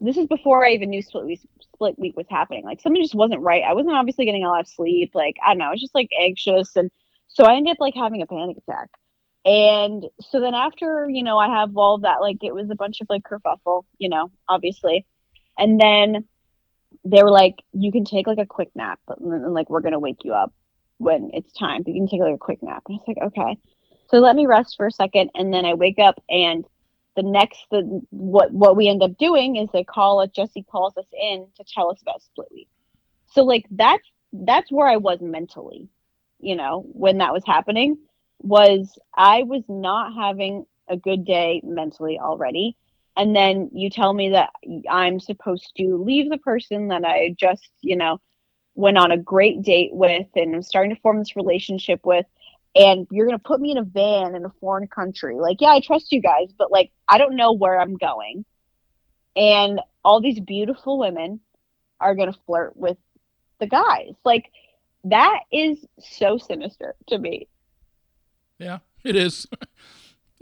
this 0.00 0.16
is 0.16 0.26
before 0.26 0.64
I 0.64 0.72
even 0.72 0.90
knew 0.90 1.02
split 1.02 1.26
week 1.26 1.40
split 1.60 1.98
week 1.98 2.16
was 2.16 2.26
happening. 2.28 2.64
Like 2.64 2.80
something 2.80 3.02
just 3.02 3.14
wasn't 3.14 3.40
right. 3.42 3.62
I 3.62 3.74
wasn't 3.74 3.94
obviously 3.94 4.24
getting 4.24 4.44
a 4.44 4.48
lot 4.48 4.60
of 4.60 4.68
sleep. 4.68 5.12
Like 5.14 5.36
I 5.44 5.50
don't 5.50 5.58
know, 5.58 5.66
I 5.66 5.70
was 5.70 5.80
just 5.80 5.94
like 5.94 6.10
anxious 6.18 6.76
and 6.76 6.90
so 7.28 7.44
I 7.44 7.54
ended 7.54 7.72
up 7.72 7.80
like 7.80 7.94
having 7.94 8.22
a 8.22 8.26
panic 8.26 8.56
attack. 8.58 8.90
And 9.44 10.04
so 10.20 10.40
then 10.40 10.54
after, 10.54 11.08
you 11.08 11.22
know, 11.22 11.38
I 11.38 11.48
have 11.48 11.76
all 11.76 11.98
that, 11.98 12.20
like 12.20 12.42
it 12.42 12.54
was 12.54 12.70
a 12.70 12.74
bunch 12.74 13.00
of 13.00 13.06
like 13.08 13.22
kerfuffle, 13.22 13.84
you 13.98 14.08
know, 14.08 14.30
obviously. 14.48 15.06
And 15.56 15.80
then 15.80 16.24
they 17.04 17.22
were 17.22 17.30
like, 17.30 17.62
you 17.72 17.92
can 17.92 18.04
take 18.04 18.26
like 18.26 18.38
a 18.38 18.46
quick 18.46 18.70
nap, 18.74 19.00
but 19.06 19.20
and, 19.20 19.32
then, 19.32 19.54
like 19.54 19.70
we're 19.70 19.80
gonna 19.80 19.98
wake 19.98 20.24
you 20.24 20.34
up 20.34 20.52
when 20.98 21.30
it's 21.32 21.52
time. 21.52 21.82
But 21.82 21.94
you 21.94 22.00
can 22.00 22.08
take 22.08 22.20
like 22.20 22.34
a 22.34 22.38
quick 22.38 22.62
nap. 22.62 22.82
And 22.88 22.96
I 22.96 22.98
was 22.98 23.08
like, 23.08 23.26
okay. 23.28 23.58
So 24.10 24.18
let 24.18 24.34
me 24.34 24.46
rest 24.46 24.76
for 24.76 24.86
a 24.88 24.92
second, 24.92 25.30
and 25.34 25.54
then 25.54 25.64
I 25.64 25.74
wake 25.74 26.00
up, 26.00 26.20
and 26.28 26.64
the 27.16 27.22
next 27.22 27.58
the 27.70 28.02
what 28.10 28.52
what 28.52 28.76
we 28.76 28.88
end 28.88 29.02
up 29.02 29.16
doing 29.18 29.56
is 29.56 29.68
they 29.72 29.84
call 29.84 30.20
us. 30.20 30.30
Jesse 30.30 30.64
calls 30.70 30.96
us 30.96 31.06
in 31.12 31.46
to 31.56 31.64
tell 31.64 31.90
us 31.90 32.00
about 32.02 32.22
split 32.22 32.48
week. 32.52 32.68
So 33.32 33.42
like 33.42 33.66
that's 33.70 34.06
that's 34.32 34.70
where 34.70 34.86
I 34.86 34.96
was 34.96 35.20
mentally, 35.20 35.88
you 36.38 36.56
know, 36.56 36.84
when 36.92 37.18
that 37.18 37.32
was 37.32 37.42
happening 37.46 37.98
was 38.42 38.98
I 39.14 39.42
was 39.42 39.62
not 39.68 40.14
having 40.14 40.66
a 40.88 40.96
good 40.96 41.24
day 41.24 41.60
mentally 41.64 42.18
already. 42.18 42.76
And 43.16 43.34
then 43.34 43.70
you 43.72 43.90
tell 43.90 44.12
me 44.12 44.30
that 44.30 44.50
I'm 44.88 45.20
supposed 45.20 45.72
to 45.76 45.96
leave 46.02 46.30
the 46.30 46.38
person 46.38 46.88
that 46.88 47.04
I 47.04 47.34
just, 47.38 47.68
you 47.80 47.96
know, 47.96 48.20
went 48.74 48.98
on 48.98 49.10
a 49.10 49.18
great 49.18 49.62
date 49.62 49.90
with 49.92 50.26
and 50.36 50.54
I'm 50.54 50.62
starting 50.62 50.94
to 50.94 51.00
form 51.00 51.18
this 51.18 51.36
relationship 51.36 52.00
with. 52.04 52.26
And 52.74 53.06
you're 53.10 53.26
going 53.26 53.38
to 53.38 53.42
put 53.42 53.60
me 53.60 53.72
in 53.72 53.78
a 53.78 53.82
van 53.82 54.34
in 54.36 54.44
a 54.44 54.52
foreign 54.60 54.86
country. 54.86 55.34
Like, 55.36 55.60
yeah, 55.60 55.70
I 55.70 55.80
trust 55.80 56.12
you 56.12 56.20
guys, 56.22 56.50
but 56.56 56.70
like, 56.70 56.92
I 57.08 57.18
don't 57.18 57.34
know 57.36 57.52
where 57.52 57.80
I'm 57.80 57.96
going. 57.96 58.44
And 59.36 59.80
all 60.04 60.20
these 60.20 60.38
beautiful 60.40 60.98
women 60.98 61.40
are 62.00 62.14
going 62.14 62.32
to 62.32 62.38
flirt 62.46 62.76
with 62.76 62.96
the 63.58 63.66
guys. 63.66 64.12
Like, 64.24 64.46
that 65.04 65.40
is 65.52 65.78
so 65.98 66.38
sinister 66.38 66.94
to 67.08 67.18
me. 67.18 67.48
yeah, 68.58 68.78
it 69.04 69.16
is. 69.16 69.46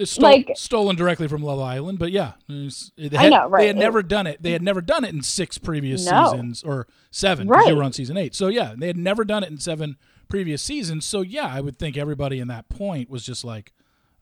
It's 0.01 0.17
Like- 0.17 0.53
stolen 0.55 0.95
directly 0.95 1.27
from 1.27 1.43
Love 1.43 1.59
Island, 1.59 1.99
but 1.99 2.13
yeah, 2.13 2.35
they 2.47 2.71
I 3.19 3.23
had, 3.23 3.31
know, 3.33 3.49
right. 3.49 3.63
They 3.63 3.67
had 3.67 3.77
It- 3.77 3.81
never 3.81 4.01
done 4.05 4.29
it. 4.29 4.41
They 4.41 4.53
had 4.53 4.63
never 4.63 4.81
done 4.81 5.03
it 5.05 5.13
in 5.13 5.23
six 5.25 5.59
previous 5.59 6.09
No. 6.09 6.31
seasons 6.31 6.63
or 6.63 6.87
seven 7.11 7.49
you 7.67 7.75
were 7.75 7.83
on 7.83 7.93
season 7.93 8.17
eight. 8.17 8.33
So 8.37 8.47
yeah, 8.47 8.75
they 8.79 8.87
had 8.87 8.97
never 8.97 9.25
done 9.25 9.43
it 9.43 9.51
in 9.51 9.59
seven 9.59 9.97
previous 10.29 10.63
seasons. 10.63 11.05
So 11.05 11.23
yeah, 11.23 11.47
I 11.47 11.61
would 11.61 11.79
think 11.79 11.97
everybody 11.97 12.41
in 12.41 12.49
that 12.49 12.69
point 12.69 13.11
was 13.11 13.25
just 13.25 13.45
like, 13.45 13.73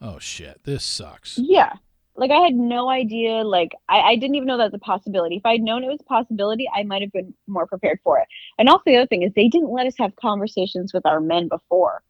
"Oh 0.00 0.18
shit, 0.18 0.64
this 0.64 0.84
sucks." 0.84 1.38
Yeah. 1.38 1.74
Like 2.18 2.30
I 2.30 2.40
had 2.40 2.54
no 2.54 2.88
idea. 2.88 3.44
Like 3.44 3.72
I, 3.88 4.00
I 4.00 4.16
didn't 4.16 4.36
even 4.36 4.46
know 4.46 4.56
that 4.56 4.72
was 4.72 4.74
a 4.74 4.78
possibility. 4.78 5.36
If 5.36 5.44
I'd 5.44 5.60
known 5.60 5.84
it 5.84 5.88
was 5.88 6.00
a 6.00 6.04
possibility, 6.04 6.68
I 6.74 6.82
might 6.82 7.02
have 7.02 7.12
been 7.12 7.34
more 7.46 7.66
prepared 7.66 8.00
for 8.02 8.18
it. 8.18 8.26
And 8.58 8.68
also 8.68 8.84
the 8.86 8.96
other 8.96 9.06
thing 9.06 9.22
is 9.22 9.32
they 9.34 9.48
didn't 9.48 9.70
let 9.70 9.86
us 9.86 9.94
have 9.98 10.16
conversations 10.16 10.94
with 10.94 11.04
our 11.04 11.20
men 11.20 11.48
before. 11.48 12.02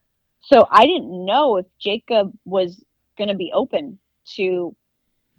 So 0.43 0.69
I 0.71 0.87
didn't 0.87 1.25
know 1.25 1.57
if 1.57 1.67
Jacob 1.81 2.33
was 2.45 2.85
gonna 3.19 3.35
be 3.35 3.51
open 3.53 3.99
to 4.37 4.77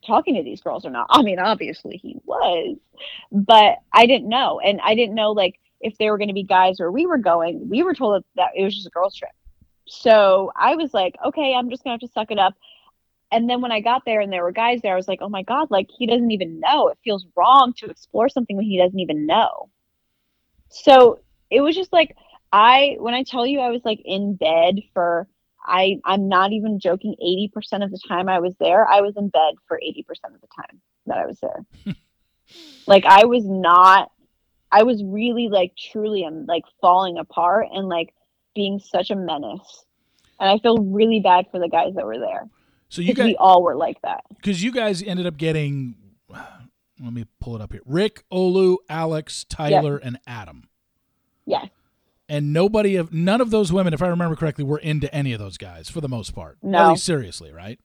talking 0.06 0.36
to 0.36 0.44
these 0.44 0.62
girls 0.62 0.86
or 0.86 0.90
not. 0.90 1.08
I 1.10 1.22
mean, 1.22 1.40
obviously 1.40 1.98
he 1.98 2.18
was, 2.26 2.78
but 3.32 3.78
I 3.94 4.06
didn't 4.06 4.30
know. 4.30 4.60
And 4.60 4.80
I 4.84 4.96
didn't 4.96 5.16
know 5.16 5.32
like 5.32 5.60
if 5.82 5.98
they 5.98 6.10
were 6.10 6.18
gonna 6.18 6.34
be 6.34 6.44
guys 6.44 6.80
where 6.80 6.92
we 6.92 7.06
were 7.06 7.18
going. 7.18 7.70
We 7.70 7.84
were 7.84 7.94
told 7.94 8.24
that 8.36 8.52
it 8.56 8.64
was 8.64 8.76
just 8.76 8.88
a 8.88 8.92
girls 8.92 9.16
trip. 9.16 9.32
So 9.88 10.52
I 10.56 10.76
was 10.76 10.94
like, 10.94 11.16
okay, 11.26 11.54
I'm 11.54 11.70
just 11.70 11.84
gonna 11.84 11.94
have 11.94 12.02
to 12.02 12.08
suck 12.08 12.32
it 12.32 12.40
up 12.40 12.56
and 13.32 13.50
then 13.50 13.62
when 13.62 13.72
I 13.72 13.82
got 13.82 14.04
there 14.06 14.22
and 14.22 14.32
there 14.32 14.44
were 14.44 14.52
guys 14.52 14.82
there, 14.82 14.94
I 14.94 14.98
was 14.98 15.08
like, 15.08 15.20
oh 15.22 15.30
my 15.30 15.44
God, 15.44 15.70
like 15.70 15.90
he 15.96 16.06
doesn't 16.06 16.32
even 16.32 16.60
know. 16.60 16.88
It 16.88 16.98
feels 17.04 17.26
wrong 17.36 17.74
to 17.78 17.90
explore 17.90 18.30
something 18.30 18.56
when 18.56 18.66
he 18.66 18.78
doesn't 18.78 19.00
even 19.00 19.26
know. 19.26 19.70
So 20.70 21.20
it 21.50 21.62
was 21.62 21.76
just 21.76 21.92
like, 21.92 22.16
I, 22.54 22.96
when 23.00 23.14
I 23.14 23.24
tell 23.24 23.46
you 23.46 23.60
I 23.60 23.70
was 23.70 23.82
like 23.84 24.02
in 24.06 24.36
bed 24.36 24.80
for, 24.94 25.28
I, 25.62 26.00
I'm 26.06 26.30
not 26.30 26.54
even 26.54 26.80
joking, 26.80 27.16
80% 27.22 27.84
of 27.84 27.92
the 27.92 28.00
time 28.08 28.30
I 28.30 28.40
was 28.40 28.56
there, 28.60 28.88
I 28.88 29.02
was 29.02 29.18
in 29.18 29.28
bed 29.28 29.56
for 29.68 29.78
80% 29.78 30.00
of 30.34 30.40
the 30.40 30.48
time 30.56 30.82
that 31.08 31.18
I 31.18 31.26
was 31.26 31.40
there. 31.42 31.66
like 32.88 33.06
I 33.06 33.26
was 33.26 33.44
not, 33.46 34.10
I 34.72 34.84
was 34.84 35.04
really 35.04 35.48
like 35.50 35.74
truly 35.78 36.26
um, 36.26 36.46
like 36.46 36.64
falling 36.82 37.18
apart 37.18 37.68
and 37.72 37.88
like 37.88 38.14
being 38.56 38.80
such 38.80 39.12
a 39.12 39.16
menace. 39.16 39.86
And 40.40 40.50
I 40.50 40.60
feel 40.60 40.78
really 40.78 41.20
bad 41.20 41.46
for 41.52 41.60
the 41.60 41.68
guys 41.70 41.96
that 41.96 42.06
were 42.06 42.20
there 42.20 42.48
So 42.90 43.02
you 43.02 43.14
guys, 43.14 43.26
we 43.26 43.36
all 43.38 43.64
were 43.64 43.76
like 43.76 44.00
that. 44.04 44.24
because 44.36 44.64
you 44.64 44.72
guys 44.72 45.02
ended 45.02 45.26
up 45.26 45.38
getting. 45.38 45.96
Let 47.00 47.14
me 47.14 47.26
pull 47.40 47.56
it 47.56 47.62
up 47.62 47.72
here. 47.74 47.82
Rick, 47.86 48.24
Olu, 48.32 48.78
Alex, 48.90 49.44
Tyler, 49.44 49.98
and 49.98 50.20
Adam. 50.26 50.68
Yeah. 51.46 51.66
And 52.28 52.52
nobody 52.52 52.96
of 52.96 53.14
none 53.14 53.40
of 53.40 53.52
those 53.52 53.72
women, 53.72 53.94
if 53.94 54.02
I 54.02 54.08
remember 54.08 54.36
correctly, 54.36 54.64
were 54.64 54.80
into 54.80 55.14
any 55.14 55.32
of 55.32 55.40
those 55.40 55.58
guys 55.58 55.90
for 55.90 56.02
the 56.02 56.10
most 56.10 56.34
part. 56.34 56.58
No. 56.64 56.96
seriously, 56.96 57.52
right? 57.54 57.80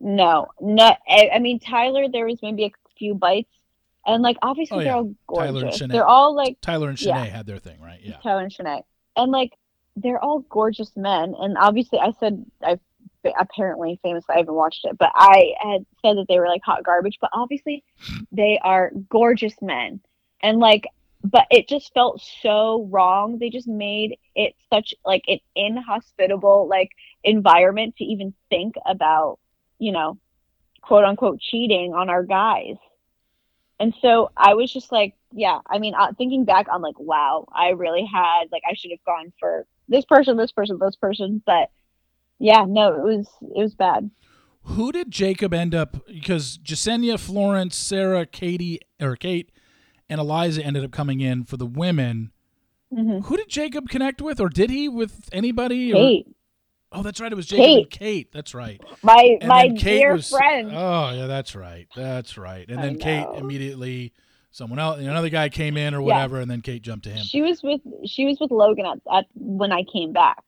No, 0.00 0.48
no. 0.60 0.96
I, 1.08 1.30
I 1.34 1.38
mean, 1.38 1.60
Tyler, 1.60 2.08
there 2.08 2.26
was 2.26 2.38
maybe 2.42 2.64
a 2.64 2.70
few 2.98 3.14
bites, 3.14 3.52
and 4.06 4.22
like 4.22 4.36
obviously 4.42 4.78
Oh, 4.78 4.82
they're 4.84 4.94
all 4.94 5.14
Tyler 5.36 5.60
and 5.60 5.70
gorgeous. 5.70 5.88
They're 5.88 6.06
all 6.06 6.34
like 6.34 6.60
Tyler 6.60 6.88
and 6.88 6.98
Shanae 6.98 7.06
Yeah. 7.06 7.24
had 7.24 7.46
their 7.46 7.58
thing, 7.58 7.80
right? 7.80 8.00
Yeah. 8.02 8.16
Tyler 8.22 8.42
and 8.42 8.52
Shanae, 8.52 8.82
and 9.16 9.30
like 9.32 9.52
they're 9.96 10.22
all 10.22 10.40
gorgeous 10.48 10.96
men. 10.96 11.34
And 11.38 11.56
obviously, 11.58 11.98
I 11.98 12.12
said 12.20 12.44
I 12.62 12.78
apparently 13.38 13.98
famously 14.02 14.34
I 14.34 14.38
haven't 14.38 14.54
watched 14.54 14.84
it, 14.84 14.96
but 14.98 15.10
I 15.14 15.52
had 15.60 15.84
said 16.02 16.16
that 16.16 16.26
they 16.28 16.38
were 16.38 16.48
like 16.48 16.62
hot 16.64 16.84
garbage. 16.84 17.18
But 17.20 17.30
obviously, 17.32 17.84
they 18.32 18.58
are 18.62 18.92
gorgeous 19.10 19.54
men, 19.60 20.00
and 20.42 20.58
like, 20.58 20.86
but 21.22 21.46
it 21.50 21.68
just 21.68 21.92
felt 21.92 22.22
so 22.42 22.88
wrong. 22.90 23.38
They 23.38 23.50
just 23.50 23.68
made 23.68 24.16
it 24.34 24.54
such 24.72 24.94
like 25.04 25.24
an 25.28 25.38
inhospitable 25.54 26.68
like 26.68 26.90
environment 27.24 27.96
to 27.96 28.04
even 28.04 28.32
think 28.48 28.76
about, 28.86 29.38
you 29.78 29.92
know, 29.92 30.18
quote 30.80 31.04
unquote 31.04 31.40
cheating 31.40 31.92
on 31.92 32.08
our 32.08 32.22
guys. 32.22 32.76
And 33.80 33.94
so 34.02 34.30
I 34.36 34.54
was 34.54 34.70
just 34.72 34.92
like, 34.92 35.14
yeah, 35.32 35.58
I 35.68 35.78
mean, 35.78 35.94
uh, 35.94 36.12
thinking 36.18 36.44
back, 36.44 36.66
I'm 36.70 36.82
like, 36.82 36.98
wow, 36.98 37.48
I 37.50 37.70
really 37.70 38.04
had, 38.04 38.44
like, 38.52 38.62
I 38.70 38.74
should 38.74 38.90
have 38.90 39.02
gone 39.06 39.32
for 39.40 39.66
this 39.88 40.04
person, 40.04 40.36
this 40.36 40.52
person, 40.52 40.78
this 40.78 40.96
person. 40.96 41.42
But 41.46 41.70
yeah, 42.38 42.66
no, 42.68 42.94
it 42.94 43.02
was, 43.02 43.26
it 43.40 43.58
was 43.62 43.74
bad. 43.74 44.10
Who 44.64 44.92
did 44.92 45.10
Jacob 45.10 45.54
end 45.54 45.74
up? 45.74 46.06
Because 46.06 46.58
Jessenia, 46.58 47.18
Florence, 47.18 47.74
Sarah, 47.74 48.26
Katie, 48.26 48.80
or 49.00 49.16
Kate, 49.16 49.50
and 50.10 50.20
Eliza 50.20 50.62
ended 50.62 50.84
up 50.84 50.90
coming 50.90 51.20
in 51.20 51.44
for 51.44 51.56
the 51.56 51.66
women. 51.66 52.32
hmm 52.94 53.20
Who 53.20 53.36
did 53.38 53.48
Jacob 53.48 53.88
connect 53.88 54.20
with, 54.20 54.40
or 54.40 54.50
did 54.50 54.68
he 54.68 54.88
with 54.90 55.30
anybody? 55.32 55.92
or- 55.92 55.96
Kate, 55.96 56.26
Oh, 56.92 57.02
that's 57.02 57.20
right. 57.20 57.30
It 57.30 57.36
was 57.36 57.46
Jacob 57.46 57.82
and 57.82 57.90
Kate. 57.90 58.32
That's 58.32 58.52
right. 58.54 58.80
my, 59.02 59.38
And 59.40 59.48
my 59.48 59.68
Kate 59.68 59.78
dear 60.00 60.12
was, 60.14 60.28
friend. 60.30 60.70
Oh, 60.74 61.10
yeah, 61.12 61.26
that's 61.26 61.54
right. 61.54 61.86
That's 61.94 62.36
right. 62.36 62.68
And 62.68 62.80
I 62.80 62.82
then 62.82 62.98
Kate 62.98 63.26
immediately, 63.36 64.12
someone 64.50 64.80
else, 64.80 64.98
another 64.98 65.28
guy 65.28 65.48
came 65.50 65.76
in 65.76 65.94
or 65.94 66.00
Yeah. 66.00 66.06
whatever, 66.14 66.40
and 66.40 66.50
then 66.50 66.62
Kate 66.62 66.82
jumped 66.82 67.04
to 67.04 67.10
him. 67.10 67.22
she 67.24 67.42
was 67.42 67.62
with, 67.62 67.80
she 68.06 68.26
was 68.26 68.38
with 68.40 68.50
Logan 68.50 68.86
at, 68.86 68.98
at 69.12 69.26
when 69.36 69.70
I 69.70 69.84
came 69.84 70.12
back. 70.12 70.42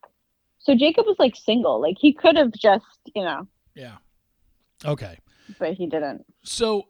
So 0.59 0.75
Jacob 0.75 1.05
was 1.05 1.15
like 1.17 1.35
single, 1.35 1.79
like 1.81 1.95
he 1.99 2.11
could 2.13 2.35
have 2.35 2.51
just, 2.51 2.85
you 3.15 3.23
know, 3.23 3.47
Yeah. 3.75 3.95
Okay. 4.85 5.17
but 5.59 5.73
he 5.75 5.87
didn't. 5.87 6.25
So 6.43 6.87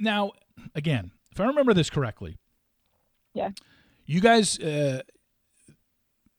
now, 0.00 0.32
again, 0.74 1.12
if 1.30 1.38
I 1.40 1.44
remember 1.46 1.74
this 1.74 1.90
correctly, 1.90 2.38
Yeah. 3.34 3.50
you 4.04 4.20
guys 4.20 4.58
uh, 4.58 5.02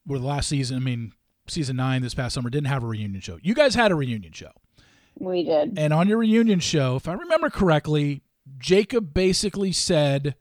were 0.05 0.19
the 0.19 0.25
last 0.25 0.49
season. 0.49 0.75
I 0.77 0.79
mean, 0.81 1.13
season 1.47 1.75
nine 1.75 2.01
this 2.01 2.13
past 2.13 2.33
summer 2.35 2.49
didn't 2.49 2.67
have 2.67 2.83
a 2.83 2.87
reunion 2.87 3.21
show. 3.21 3.37
You 3.41 3.53
guys 3.53 3.75
had 3.75 3.91
a 3.91 3.95
reunion 3.95 4.33
show, 4.33 4.51
We 5.19 5.43
did. 5.43 5.77
and 5.77 5.93
on 5.93 6.07
your 6.07 6.17
reunion 6.17 6.59
show, 6.59 6.95
if 6.95 7.07
I 7.07 7.13
remember 7.13 7.49
correctly, 7.49 8.21
Jacob 8.57 9.13
basically 9.13 9.71
said, 9.71 10.35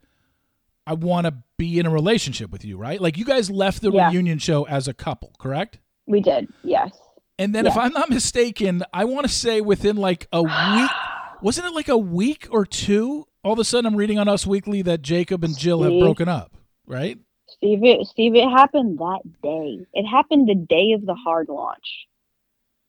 "I 0.87 0.95
want 0.95 1.27
to 1.27 1.35
be 1.57 1.79
in 1.79 1.87
a 1.87 1.91
relationship 1.91 2.51
with 2.51 2.65
you." 2.65 2.77
Right? 2.77 3.01
Like 3.01 3.17
you 3.17 3.25
guys 3.25 3.51
left 3.51 3.81
the 3.83 3.91
Yeah. 3.91 4.11
reunion 4.11 4.39
show 4.39 4.65
as 4.67 4.89
a 4.89 4.95
couple, 4.95 5.33
correct? 5.39 5.79
We 6.07 6.21
did. 6.21 6.49
Yes. 6.63 6.91
And 7.39 7.55
then, 7.55 7.67
if 7.67 7.77
I'm 7.77 7.93
not 7.93 8.11
mistaken, 8.11 8.83
I 8.93 9.05
want 9.07 9.27
to 9.27 9.33
say 9.33 9.61
within 9.61 9.97
like 9.97 10.29
a 10.33 10.43
week, 10.43 10.91
wasn't 11.43 11.67
it 11.67 11.75
like 11.75 11.89
a 11.89 11.99
week 11.99 12.47
or 12.51 12.65
two? 12.65 13.27
All 13.43 13.53
of 13.55 13.59
a 13.59 13.65
sudden, 13.65 13.87
I'm 13.87 13.97
reading 13.97 14.19
on 14.19 14.29
Us 14.29 14.47
Weekly 14.47 14.83
that 14.83 15.03
Jacob 15.03 15.43
and 15.45 15.59
Jill 15.59 15.83
have 15.83 15.93
broken 15.99 16.29
up, 16.29 16.57
right? 16.87 17.19
Steve, 17.65 17.83
it, 17.83 18.07
Steve, 18.09 18.35
it 18.35 18.51
happened 18.51 18.99
that 18.99 19.21
day. 19.43 19.87
It 19.95 20.05
happened 20.07 20.47
the 20.47 20.55
day 20.55 20.93
of 20.93 21.07
the 21.07 21.15
hard 21.15 21.49
launch. 21.49 22.07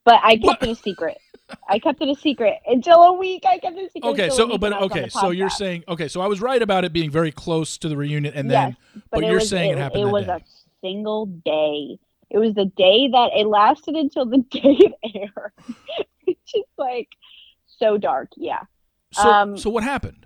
But 0.04 0.20
I 0.22 0.34
kept 0.36 0.44
What? 0.44 0.64
it 0.64 0.70
a 0.70 0.76
secret. 0.76 1.18
I 1.70 1.80
kept 1.80 2.02
it 2.02 2.10
a 2.10 2.16
secret 2.16 2.56
until 2.68 3.02
a 3.02 3.14
week. 3.14 3.44
I 3.48 3.58
kept 3.60 3.78
it 3.78 3.86
a 3.86 3.90
secret. 3.90 4.10
Okay, 4.10 4.24
until 4.26 4.34
a 4.34 4.38
so 4.38 4.48
week 4.48 4.60
but 4.60 4.74
okay, 4.74 5.08
so 5.08 5.30
you're 5.30 5.50
saying 5.50 5.86
okay, 5.88 6.10
so 6.10 6.20
I 6.20 6.28
was 6.28 6.42
right 6.42 6.62
about 6.62 6.84
it 6.84 6.92
being 6.92 7.10
very 7.10 7.32
close 7.32 7.78
to 7.78 7.88
the 7.88 7.96
reunion, 7.96 8.34
and 8.36 8.52
then 8.52 8.76
yes, 8.94 9.04
but 9.12 9.24
it 9.24 9.28
you're 9.28 9.36
was, 9.36 9.50
saying 9.50 9.72
it 9.72 9.78
it, 9.78 9.78
happened 9.78 10.02
It 10.02 10.06
that 10.06 10.12
was 10.12 10.26
day. 10.26 10.32
a 10.34 10.42
single 10.82 11.26
day. 11.28 11.98
It 12.30 12.38
was 12.40 12.54
the 12.54 12.66
day 12.66 13.08
that 13.14 13.30
it 13.34 13.48
lasted 13.48 13.96
until 13.96 14.26
the 14.26 14.38
day 14.52 14.60
it 14.62 14.94
aired, 15.16 15.54
which 16.26 16.38
is 16.54 16.64
like 16.78 17.08
so 17.68 17.98
dark. 17.98 18.30
Yeah. 18.36 18.64
so 19.14 19.32
um, 19.32 19.58
so 19.58 19.70
what 19.70 19.84
happened? 19.84 20.26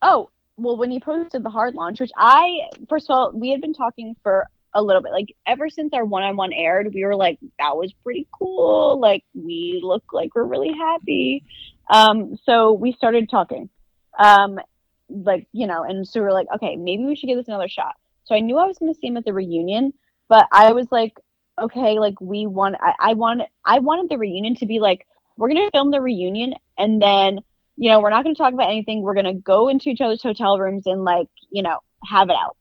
Oh, 0.00 0.30
well, 0.60 0.76
when 0.76 0.90
he 0.90 1.00
posted 1.00 1.42
the 1.42 1.50
hard 1.50 1.74
launch, 1.74 2.00
which 2.00 2.12
I, 2.16 2.68
first 2.88 3.08
of 3.08 3.14
all, 3.14 3.32
we 3.32 3.50
had 3.50 3.60
been 3.60 3.72
talking 3.72 4.14
for 4.22 4.46
a 4.74 4.82
little 4.82 5.02
bit. 5.02 5.12
Like, 5.12 5.34
ever 5.46 5.70
since 5.70 5.92
our 5.94 6.04
one 6.04 6.22
on 6.22 6.36
one 6.36 6.52
aired, 6.52 6.92
we 6.92 7.04
were 7.04 7.16
like, 7.16 7.38
that 7.58 7.76
was 7.76 7.92
pretty 8.04 8.28
cool. 8.30 9.00
Like, 9.00 9.24
we 9.34 9.80
look 9.82 10.04
like 10.12 10.34
we're 10.34 10.44
really 10.44 10.72
happy. 10.72 11.44
Um, 11.88 12.36
so 12.44 12.72
we 12.72 12.92
started 12.92 13.30
talking. 13.30 13.70
Um, 14.18 14.60
like, 15.08 15.48
you 15.52 15.66
know, 15.66 15.82
and 15.82 16.06
so 16.06 16.20
we 16.20 16.26
are 16.26 16.32
like, 16.32 16.46
okay, 16.54 16.76
maybe 16.76 17.04
we 17.04 17.16
should 17.16 17.26
give 17.26 17.38
this 17.38 17.48
another 17.48 17.68
shot. 17.68 17.94
So 18.24 18.34
I 18.34 18.40
knew 18.40 18.58
I 18.58 18.66
was 18.66 18.78
going 18.78 18.92
to 18.92 18.98
see 18.98 19.08
him 19.08 19.16
at 19.16 19.24
the 19.24 19.32
reunion, 19.32 19.92
but 20.28 20.46
I 20.52 20.72
was 20.72 20.86
like, 20.92 21.18
okay, 21.60 21.98
like, 21.98 22.20
we 22.20 22.46
want, 22.46 22.76
I, 22.80 22.92
I 23.00 23.14
wanted, 23.14 23.48
I 23.64 23.78
wanted 23.78 24.10
the 24.10 24.18
reunion 24.18 24.54
to 24.56 24.66
be 24.66 24.78
like, 24.78 25.06
we're 25.36 25.48
going 25.48 25.66
to 25.66 25.70
film 25.72 25.90
the 25.90 26.00
reunion 26.02 26.54
and 26.76 27.00
then 27.00 27.40
you 27.80 27.88
know, 27.88 27.98
we're 27.98 28.10
not 28.10 28.24
going 28.24 28.34
to 28.34 28.38
talk 28.38 28.52
about 28.52 28.68
anything. 28.68 29.00
We're 29.00 29.14
going 29.14 29.24
to 29.24 29.32
go 29.32 29.68
into 29.68 29.88
each 29.88 30.02
other's 30.02 30.22
hotel 30.22 30.58
rooms 30.58 30.82
and 30.84 31.02
like, 31.02 31.28
you 31.48 31.62
know, 31.62 31.78
have 32.04 32.28
it 32.28 32.36
out 32.36 32.58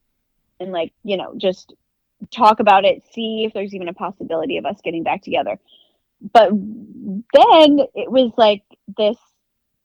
and 0.61 0.71
like, 0.71 0.93
you 1.03 1.17
know, 1.17 1.33
just 1.35 1.73
talk 2.31 2.61
about 2.61 2.85
it, 2.85 3.03
see 3.11 3.43
if 3.43 3.53
there's 3.53 3.75
even 3.75 3.89
a 3.89 3.93
possibility 3.93 4.55
of 4.55 4.65
us 4.65 4.79
getting 4.81 5.03
back 5.03 5.21
together. 5.21 5.59
But 6.21 6.51
then 6.51 7.79
it 7.95 8.09
was 8.09 8.31
like 8.37 8.63
this, 8.97 9.17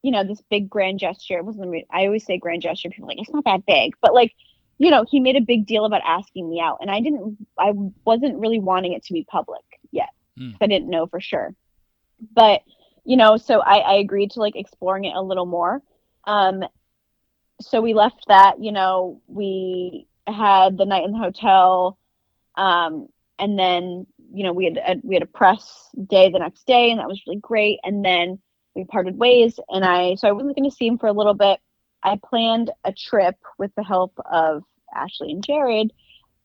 you 0.03 0.12
know, 0.12 0.22
this 0.22 0.41
big 0.51 0.70
grand 0.70 1.01
gesture. 1.01 1.39
It 1.39 1.45
wasn't, 1.45 1.85
I 1.91 2.07
always 2.07 2.24
say 2.24 2.39
grand 2.39 2.62
gesture. 2.62 2.91
People 2.91 3.07
are 3.07 3.09
like, 3.09 3.18
it's 3.18 3.32
not 3.32 3.45
that 3.45 3.66
big, 3.66 3.95
but 4.01 4.14
like, 4.14 4.32
you 4.78 4.93
know, 4.93 5.05
he 5.09 5.18
made 5.18 5.35
a 5.35 5.41
big 5.41 5.66
deal 5.66 5.85
about 5.85 6.03
asking 6.07 6.49
me 6.49 6.61
out 6.61 6.78
and 6.80 6.93
I 6.93 7.01
didn't, 7.01 7.45
I 7.59 7.72
wasn't 8.05 8.39
really 8.39 8.61
wanting 8.61 8.93
it 8.93 9.03
to 9.07 9.12
be 9.12 9.26
public 9.28 9.64
yet. 9.91 10.11
Hmm. 10.39 10.51
I 10.61 10.68
didn't 10.68 10.91
know 10.91 11.09
for 11.09 11.20
sure. 11.20 11.57
But, 12.32 12.62
you 13.05 13.16
know, 13.16 13.36
so 13.36 13.61
I, 13.61 13.76
I 13.78 13.94
agreed 13.94 14.32
to 14.32 14.40
like 14.40 14.57
exploring 14.57 15.05
it 15.05 15.14
a 15.14 15.22
little 15.22 15.46
more. 15.46 15.82
Um, 16.24 16.64
so 17.61 17.80
we 17.80 17.94
left 17.94 18.24
that, 18.28 18.61
you 18.61 18.72
know, 18.72 19.20
we 19.26 20.07
had 20.26 20.78
the 20.78 20.86
night 20.86 21.05
in 21.05 21.12
the 21.12 21.18
hotel, 21.18 21.98
um, 22.57 23.09
and 23.38 23.59
then 23.59 24.07
you 24.32 24.44
know 24.44 24.52
we 24.52 24.64
had 24.64 24.76
a, 24.78 25.00
we 25.02 25.14
had 25.14 25.22
a 25.22 25.26
press 25.26 25.90
day 26.09 26.30
the 26.30 26.38
next 26.38 26.66
day, 26.66 26.90
and 26.90 27.00
that 27.00 27.09
was 27.09 27.20
really 27.26 27.40
great. 27.40 27.78
And 27.82 28.05
then 28.05 28.38
we 28.74 28.84
parted 28.84 29.18
ways, 29.18 29.59
and 29.68 29.84
I 29.84 30.14
so 30.14 30.28
I 30.28 30.32
wasn't 30.32 30.57
going 30.57 30.70
to 30.70 30.74
see 30.74 30.86
him 30.86 30.98
for 30.98 31.09
a 31.09 31.12
little 31.12 31.34
bit. 31.34 31.61
I 32.02 32.18
planned 32.24 32.70
a 32.84 32.92
trip 32.92 33.36
with 33.59 33.70
the 33.76 33.84
help 33.84 34.18
of 34.30 34.62
Ashley 34.94 35.30
and 35.30 35.44
Jared 35.44 35.92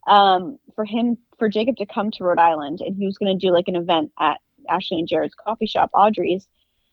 um, 0.08 0.58
for 0.76 0.86
him 0.86 1.18
for 1.38 1.50
Jacob 1.50 1.78
to 1.78 1.86
come 1.86 2.12
to 2.12 2.24
Rhode 2.24 2.40
Island, 2.40 2.82
and 2.82 2.96
he 2.96 3.06
was 3.06 3.18
going 3.18 3.38
to 3.38 3.48
do 3.48 3.54
like 3.54 3.68
an 3.68 3.76
event 3.76 4.12
at 4.20 4.40
Ashley 4.70 5.00
and 5.00 5.08
Jared's 5.08 5.36
coffee 5.36 5.66
shop, 5.66 5.90
Audrey's. 5.94 6.48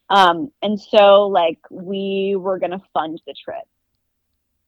Um, 0.09 0.51
and 0.63 0.81
so 0.81 1.27
like 1.27 1.59
we 1.71 2.37
were 2.39 2.59
gonna 2.59 2.83
fund 2.93 3.21
the 3.27 3.35
trip. 3.35 3.65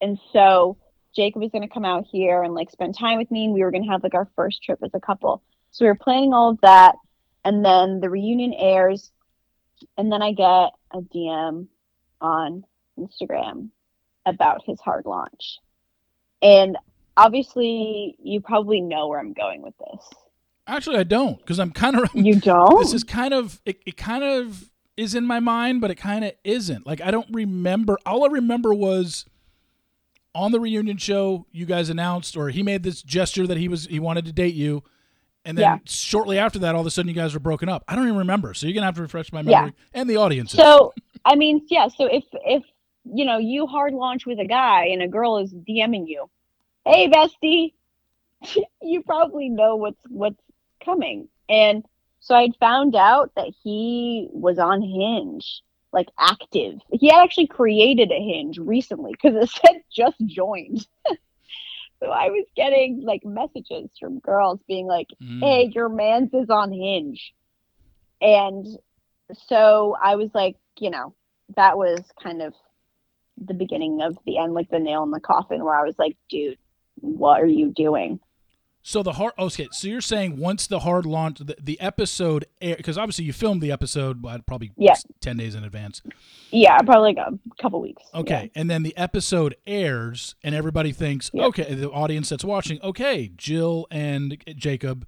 And 0.00 0.18
so 0.32 0.76
Jacob 1.14 1.42
was 1.42 1.50
gonna 1.52 1.68
come 1.68 1.84
out 1.84 2.06
here 2.11 2.42
and 2.42 2.54
like 2.54 2.70
spend 2.70 2.96
time 2.96 3.18
with 3.18 3.30
me 3.30 3.44
and 3.44 3.54
we 3.54 3.62
were 3.62 3.70
gonna 3.70 3.90
have 3.90 4.02
like 4.02 4.14
our 4.14 4.28
first 4.36 4.62
trip 4.62 4.78
as 4.82 4.90
a 4.94 5.00
couple. 5.00 5.42
So 5.70 5.84
we 5.84 5.88
were 5.88 5.94
planning 5.94 6.32
all 6.32 6.50
of 6.50 6.61
that 6.62 6.96
and 7.44 7.64
then 7.64 8.00
the 8.00 8.11
reunion 8.11 8.52
airs 8.54 9.12
and 9.96 10.11
then 10.11 10.22
I 10.22 10.32
get 10.32 10.72
a 10.92 11.00
DM 11.14 11.68
on 12.20 12.64
Instagram 12.98 13.70
about 14.26 14.64
his 14.64 14.80
hard 14.80 15.06
launch. 15.06 15.59
And 16.42 16.76
obviously 17.16 18.16
you 18.22 18.40
probably 18.40 18.80
know 18.80 19.09
where 19.09 19.20
I'm 19.20 19.32
going 19.32 19.62
with 19.62 19.74
this. 19.78 20.09
Actually, 20.69 20.99
I 20.99 21.03
don't 21.03 21.39
because 21.39 21.59
I'm 21.59 21.73
kind 21.73 21.97
of 21.99 22.11
You 22.14 22.37
don't? 22.37 22.79
this 22.79 22.93
is 22.93 23.03
kind 23.03 23.35
of 23.35 23.61
it, 23.64 23.81
it 23.87 23.97
kind 23.97 24.23
of 24.23 24.71
is 24.97 25.14
in 25.14 25.25
my 25.25 25.39
mind 25.41 25.81
but 25.81 25.93
it 25.93 25.95
kind 25.95 26.25
of 26.25 26.33
isn't 26.43 26.85
like 26.85 27.01
i 27.01 27.12
don't 27.12 27.29
remember 27.31 27.97
all 28.05 28.25
i 28.25 28.27
remember 28.27 28.75
was 28.75 29.25
on 30.35 30.51
the 30.51 30.59
reunion 30.59 30.97
show 30.97 31.47
you 31.53 31.64
guys 31.64 31.89
announced 31.89 32.37
or 32.37 32.49
he 32.49 32.64
made 32.64 32.83
this 32.83 33.01
gesture 33.01 33.47
that 33.47 33.57
he 33.57 33.69
was 33.69 33.87
he 33.87 34.01
wanted 34.01 34.25
to 34.25 34.33
date 34.33 34.55
you 34.57 34.83
and 35.45 35.57
then 35.57 35.62
Yeah. 35.64 35.79
shortly 35.85 36.37
after 36.37 36.59
that 36.59 36.75
all 36.75 36.81
of 36.81 36.87
a 36.89 36.91
sudden 36.91 37.09
you 37.09 37.14
guys 37.14 37.33
were 37.33 37.39
broken 37.39 37.69
up 37.69 37.85
i 37.87 37.95
don't 37.95 38.07
even 38.07 38.19
remember 38.19 38.53
so 38.55 38.66
you're 38.66 38.75
gonna 38.75 38.87
have 38.87 38.97
to 38.97 39.03
refresh 39.03 39.33
my 39.33 39.41
Yeah. 39.41 39.61
memory 39.61 39.75
and 39.95 40.11
the 40.11 40.16
audience 40.16 40.51
So 40.53 40.93
I 41.25 41.37
mean, 41.37 41.64
yeah. 41.69 41.87
So 41.89 42.07
if 42.07 42.25
if 42.45 42.64
you 43.05 43.25
know 43.25 43.39
you 43.39 43.69
hard 43.69 43.95
launch 43.95 44.27
with 44.27 44.41
a 44.41 44.45
guy 44.47 44.87
and 44.87 45.01
a 45.01 45.07
girl 45.09 45.39
is 45.39 45.55
DMing 45.55 46.09
you, 46.09 46.29
hey 46.87 47.09
bestie, 47.09 47.73
you 48.83 49.03
probably 49.03 49.49
know 49.49 49.77
what's 49.77 50.01
what's 50.09 50.41
coming. 50.85 51.29
And 51.49 51.85
so 52.20 52.35
I'd 52.35 52.57
found 52.61 52.95
out 52.97 53.33
that 53.37 53.53
he 53.62 54.29
was 54.33 54.59
on 54.59 54.83
Hinge, 54.83 55.62
like 55.93 56.09
active. 56.18 56.81
He 56.93 57.09
had 57.09 57.22
actually 57.22 57.47
created 57.47 58.11
a 58.12 58.18
Hinge 58.22 58.59
recently 58.59 59.12
because 59.12 59.35
it 59.43 59.51
said 59.64 59.83
just 59.91 60.16
joined. 60.26 60.87
so 62.01 62.11
I 62.11 62.31
was 62.31 62.45
getting 62.57 63.03
like 63.03 63.24
messages 63.24 63.91
from 63.99 64.18
girls 64.20 64.61
being 64.68 64.87
like, 64.87 65.09
Mm. 65.22 65.41
hey, 65.41 65.70
your 65.74 65.89
man's 65.89 66.33
is 66.35 66.51
on 66.51 66.72
Hinge. 66.72 67.33
And 68.20 68.66
so 69.47 69.97
I 70.03 70.16
was 70.16 70.31
like, 70.35 70.57
you 70.79 70.91
know, 70.91 71.14
that 71.57 71.79
was 71.79 72.01
kind 72.22 72.43
of 72.43 72.53
the 73.41 73.55
beginning 73.55 74.03
of 74.03 74.18
the 74.26 74.39
end, 74.39 74.55
like 74.55 74.68
the 74.70 74.81
nail 74.81 75.05
in 75.05 75.11
the 75.12 75.20
coffin, 75.20 75.64
where 75.64 75.74
I 75.74 75.85
was 75.85 75.95
like, 75.99 76.16
dude, 76.29 76.59
what 77.01 77.41
are 77.41 77.47
you 77.47 77.70
doing? 77.70 78.18
So 78.83 79.03
the 79.03 79.12
hard 79.12 79.33
okay, 79.39 79.68
so 79.70 79.87
you're 79.89 80.01
saying 80.01 80.39
once 80.39 80.66
the 80.66 80.79
hard 80.79 81.05
launch 81.05 81.39
the, 81.41 81.57
the 81.61 81.79
episode 81.81 82.47
because 82.61 82.97
obviously 82.97 83.24
you 83.26 83.33
filmed 83.35 83.61
the 83.61 83.70
episode 83.70 84.24
uh, 84.24 84.39
probably 84.47 84.70
Yeah. 84.79 84.95
ten 85.20 85.37
days 85.37 85.55
in 85.55 85.62
advance. 85.64 86.01
Yeah, 86.51 86.79
probably 86.79 87.14
like 87.14 87.18
a 87.18 87.39
couple 87.61 87.81
weeks. 87.83 88.03
Okay, 88.14 88.51
and 88.55 88.70
then 88.70 88.85
the 88.85 88.97
episode 88.97 89.57
airs, 89.66 90.37
and 90.43 90.55
everybody 90.55 90.93
thinks, 90.93 91.31
Yeah. 91.35 91.45
okay, 91.47 91.74
the 91.74 91.91
audience 91.91 92.31
that's 92.31 92.45
watching, 92.45 92.81
okay, 92.83 93.31
Jill 93.37 93.87
and 93.91 94.39
Jacob 94.57 95.07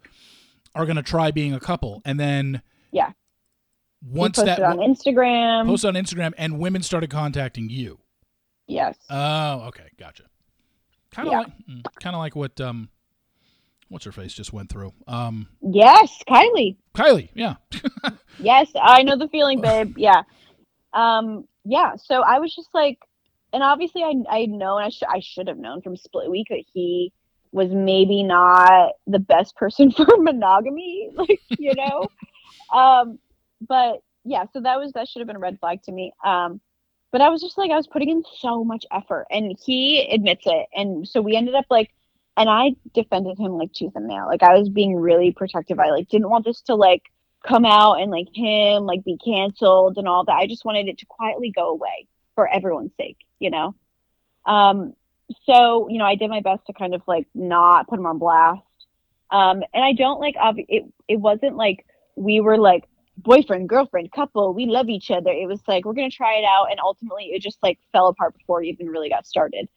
are 0.75 0.85
going 0.85 0.97
to 0.97 1.03
try 1.03 1.31
being 1.31 1.55
a 1.55 1.61
couple, 1.61 2.03
and 2.05 2.21
then 2.21 2.61
Yeah. 2.93 3.13
Once 4.03 4.37
that 4.37 4.61
on 4.63 4.79
Instagram. 4.79 5.67
post 5.67 5.85
on 5.87 5.95
Instagram, 5.95 6.33
and 6.37 6.59
women 6.59 6.83
started 6.83 7.09
contacting 7.09 7.71
you. 7.71 8.01
yes. 8.67 8.97
Oh, 9.09 9.61
okay, 9.69 9.89
gotcha. 9.99 10.25
Kind 11.13 11.29
of 11.29 11.33
Yeah. 11.33 11.39
like, 11.85 11.85
kind 12.01 12.15
of 12.15 12.21
like 12.21 12.37
what 12.37 12.61
um, 12.61 12.89
what's 13.91 14.07
her 14.07 14.13
face 14.13 14.33
just 14.33 14.53
went 14.53 14.71
through. 14.71 14.95
Um, 15.07 15.49
yes, 15.61 16.23
Kylie. 16.27 16.77
Kylie, 16.95 17.29
yeah, 17.35 17.57
Yes, 18.39 18.71
I 18.81 19.03
know 19.03 19.17
the 19.17 19.29
feeling, 19.29 19.61
babe. 19.61 19.95
Yeah. 19.99 20.23
Um, 20.95 21.47
yeah. 21.65 21.97
So 21.97 22.23
I 22.23 22.39
was 22.39 22.55
just 22.55 22.71
like, 22.73 22.99
and 23.53 23.63
obviously 23.63 24.03
I 24.03 24.15
I 24.31 24.47
know 24.47 24.77
and 24.77 24.87
I 24.87 24.89
should 24.89 25.09
I 25.09 25.21
should 25.21 25.49
have 25.49 25.59
known 25.59 25.83
from 25.83 25.97
Split 25.97 26.31
Week 26.31 26.47
that 26.51 26.65
he 26.73 27.13
was 27.53 27.71
maybe 27.71 28.23
not 28.23 28.93
the 29.07 29.19
best 29.19 29.57
person 29.57 29.91
for 29.97 30.07
monogamy, 30.19 31.11
like, 31.15 31.41
you 31.59 31.75
know. 31.75 32.07
um, 32.79 33.19
but 33.69 34.01
yeah, 34.25 34.45
so 34.53 34.61
that 34.61 34.79
was 34.79 34.93
that 34.93 35.09
should 35.09 35.21
have 35.21 35.27
been 35.27 35.37
a 35.37 35.41
red 35.41 35.59
flag 35.61 35.83
to 35.83 35.93
me. 35.93 36.13
Um, 36.25 36.61
but 37.13 37.21
I 37.21 37.29
was 37.29 37.41
just 37.41 37.59
like 37.59 37.71
I 37.71 37.77
was 37.77 37.89
putting 37.89 38.09
in 38.09 38.23
so 38.39 38.63
much 38.63 38.87
effort 38.93 39.27
and 39.31 39.59
he 39.65 40.09
admits 40.13 40.43
it. 40.47 40.67
And 40.75 41.07
so 41.07 41.21
we 41.21 41.37
ended 41.37 41.55
up 41.55 41.67
like 41.69 41.91
and 42.41 42.49
I 42.49 42.75
defended 42.95 43.39
him 43.39 43.53
like 43.53 43.71
tooth 43.75 43.93
and 43.95 44.07
nail. 44.07 44.25
Like 44.27 44.43
I 44.43 44.59
was 44.59 44.71
being 44.71 44.97
really 44.97 45.31
protective. 45.31 45.79
I 45.79 45.91
like 45.91 46.09
didn't 46.09 46.31
want 46.31 46.47
this 46.47 46.63
to 46.63 46.75
like 46.75 47.03
come 47.47 47.67
out 47.67 48.01
and 48.01 48.11
like 48.11 48.29
him 48.35 48.85
like 48.85 49.05
be 49.05 49.19
canceled 49.23 49.99
and 49.99 50.09
all 50.09 50.25
that. 50.25 50.37
I 50.37 50.47
just 50.47 50.65
wanted 50.65 50.89
it 50.89 50.97
to 50.99 51.07
quietly 51.07 51.53
go 51.55 51.69
away 51.69 52.07
for 52.35 52.49
everyone's 52.49 52.93
sake, 52.97 53.19
you 53.41 53.51
know. 53.51 53.75
Um 54.47 54.95
so, 55.45 55.89
you 55.91 55.99
know, 55.99 56.07
I 56.07 56.15
did 56.15 56.31
my 56.31 56.41
best 56.41 56.67
to 56.67 56.73
kind 56.73 56.95
of 56.95 57.03
like 57.07 57.27
not 57.35 57.87
put 57.89 57.99
him 57.99 58.07
on 58.07 58.17
blast. 58.17 58.63
Um 59.31 59.63
and 59.75 59.85
I 59.85 59.93
don't 59.93 60.19
like 60.19 60.37
obvi- 60.37 60.65
it 60.67 60.85
it 61.09 61.17
wasn't 61.17 61.57
like 61.57 61.85
we 62.17 62.41
were 62.41 62.57
like 62.57 62.85
boyfriend, 63.19 63.69
girlfriend, 63.69 64.13
couple, 64.13 64.55
we 64.55 64.65
love 64.65 64.89
each 64.89 65.11
other. 65.11 65.31
It 65.31 65.47
was 65.47 65.61
like 65.69 65.85
we're 65.85 65.93
to 65.93 66.09
try 66.09 66.37
it 66.37 66.45
out 66.47 66.71
and 66.71 66.81
ultimately 66.83 67.33
it 67.35 67.43
just 67.43 67.59
like 67.63 67.79
fell 67.93 68.09
apart 68.09 68.35
before 68.39 68.63
it 68.63 68.69
even 68.69 68.89
really 68.89 69.11
got 69.11 69.27
started. 69.27 69.69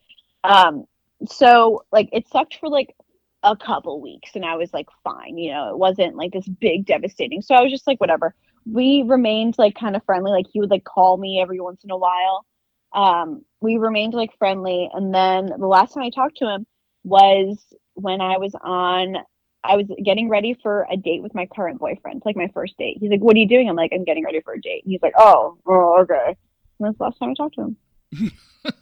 Um 0.45 0.85
so 1.27 1.83
like 1.91 2.09
it 2.11 2.27
sucked 2.27 2.57
for 2.59 2.69
like 2.69 2.95
a 3.43 3.55
couple 3.55 4.01
weeks 4.01 4.31
and 4.35 4.45
I 4.45 4.55
was 4.55 4.73
like 4.73 4.87
fine, 5.03 5.37
you 5.37 5.51
know, 5.51 5.69
it 5.69 5.77
wasn't 5.77 6.15
like 6.15 6.31
this 6.31 6.47
big 6.47 6.85
devastating. 6.85 7.41
So 7.41 7.55
I 7.55 7.61
was 7.61 7.71
just 7.71 7.87
like 7.87 7.99
whatever. 7.99 8.33
We 8.65 9.03
remained 9.05 9.55
like 9.57 9.75
kind 9.75 9.95
of 9.95 10.03
friendly, 10.05 10.31
like 10.31 10.45
he 10.51 10.59
would 10.59 10.71
like 10.71 10.85
call 10.85 11.17
me 11.17 11.41
every 11.41 11.59
once 11.59 11.83
in 11.83 11.91
a 11.91 11.97
while. 11.97 12.45
Um 12.93 13.43
we 13.61 13.77
remained 13.77 14.13
like 14.13 14.37
friendly 14.37 14.89
and 14.93 15.13
then 15.13 15.47
the 15.47 15.67
last 15.67 15.93
time 15.93 16.03
I 16.03 16.09
talked 16.09 16.37
to 16.37 16.49
him 16.49 16.65
was 17.03 17.57
when 17.95 18.21
I 18.21 18.37
was 18.37 18.55
on 18.61 19.17
I 19.65 19.77
was 19.77 19.87
getting 20.03 20.29
ready 20.29 20.57
for 20.61 20.85
a 20.91 20.97
date 20.97 21.23
with 21.23 21.33
my 21.33 21.45
current 21.45 21.79
boyfriend, 21.79 22.23
like 22.25 22.35
my 22.35 22.49
first 22.53 22.77
date. 22.77 22.97
He's 22.99 23.09
like, 23.09 23.21
"What 23.21 23.35
are 23.37 23.39
you 23.39 23.47
doing?" 23.47 23.69
I'm 23.69 23.77
like, 23.77 23.91
"I'm 23.93 24.03
getting 24.03 24.25
ready 24.25 24.41
for 24.41 24.53
a 24.53 24.61
date." 24.61 24.83
And 24.83 24.91
he's 24.91 25.01
like, 25.01 25.13
"Oh, 25.17 25.57
oh, 25.65 26.01
okay." 26.01 26.35
And 26.79 26.87
that's 26.87 26.97
the 26.97 27.03
last 27.05 27.17
time 27.17 27.29
I 27.29 27.33
talked 27.33 27.55
to 27.55 27.61
him. 27.61 27.77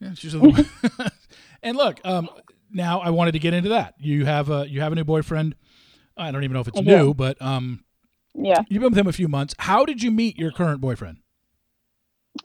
yeah, 0.00 0.14
she's 0.14 0.34
a- 0.34 0.40
and 1.62 1.76
look, 1.76 2.00
um, 2.04 2.28
now 2.70 3.00
I 3.00 3.10
wanted 3.10 3.32
to 3.32 3.38
get 3.38 3.54
into 3.54 3.70
that. 3.70 3.94
You 3.98 4.24
have 4.24 4.50
a 4.50 4.68
you 4.68 4.80
have 4.80 4.92
a 4.92 4.94
new 4.94 5.04
boyfriend. 5.04 5.54
I 6.16 6.30
don't 6.30 6.44
even 6.44 6.54
know 6.54 6.60
if 6.60 6.68
it's 6.68 6.78
I 6.78 6.82
do. 6.82 6.96
new, 6.96 7.14
but 7.14 7.40
um, 7.40 7.84
Yeah. 8.34 8.60
you've 8.68 8.80
been 8.82 8.90
with 8.90 8.98
him 8.98 9.06
a 9.06 9.12
few 9.12 9.28
months. 9.28 9.54
How 9.58 9.84
did 9.84 10.02
you 10.02 10.10
meet 10.10 10.38
your 10.38 10.52
current 10.52 10.80
boyfriend? 10.80 11.18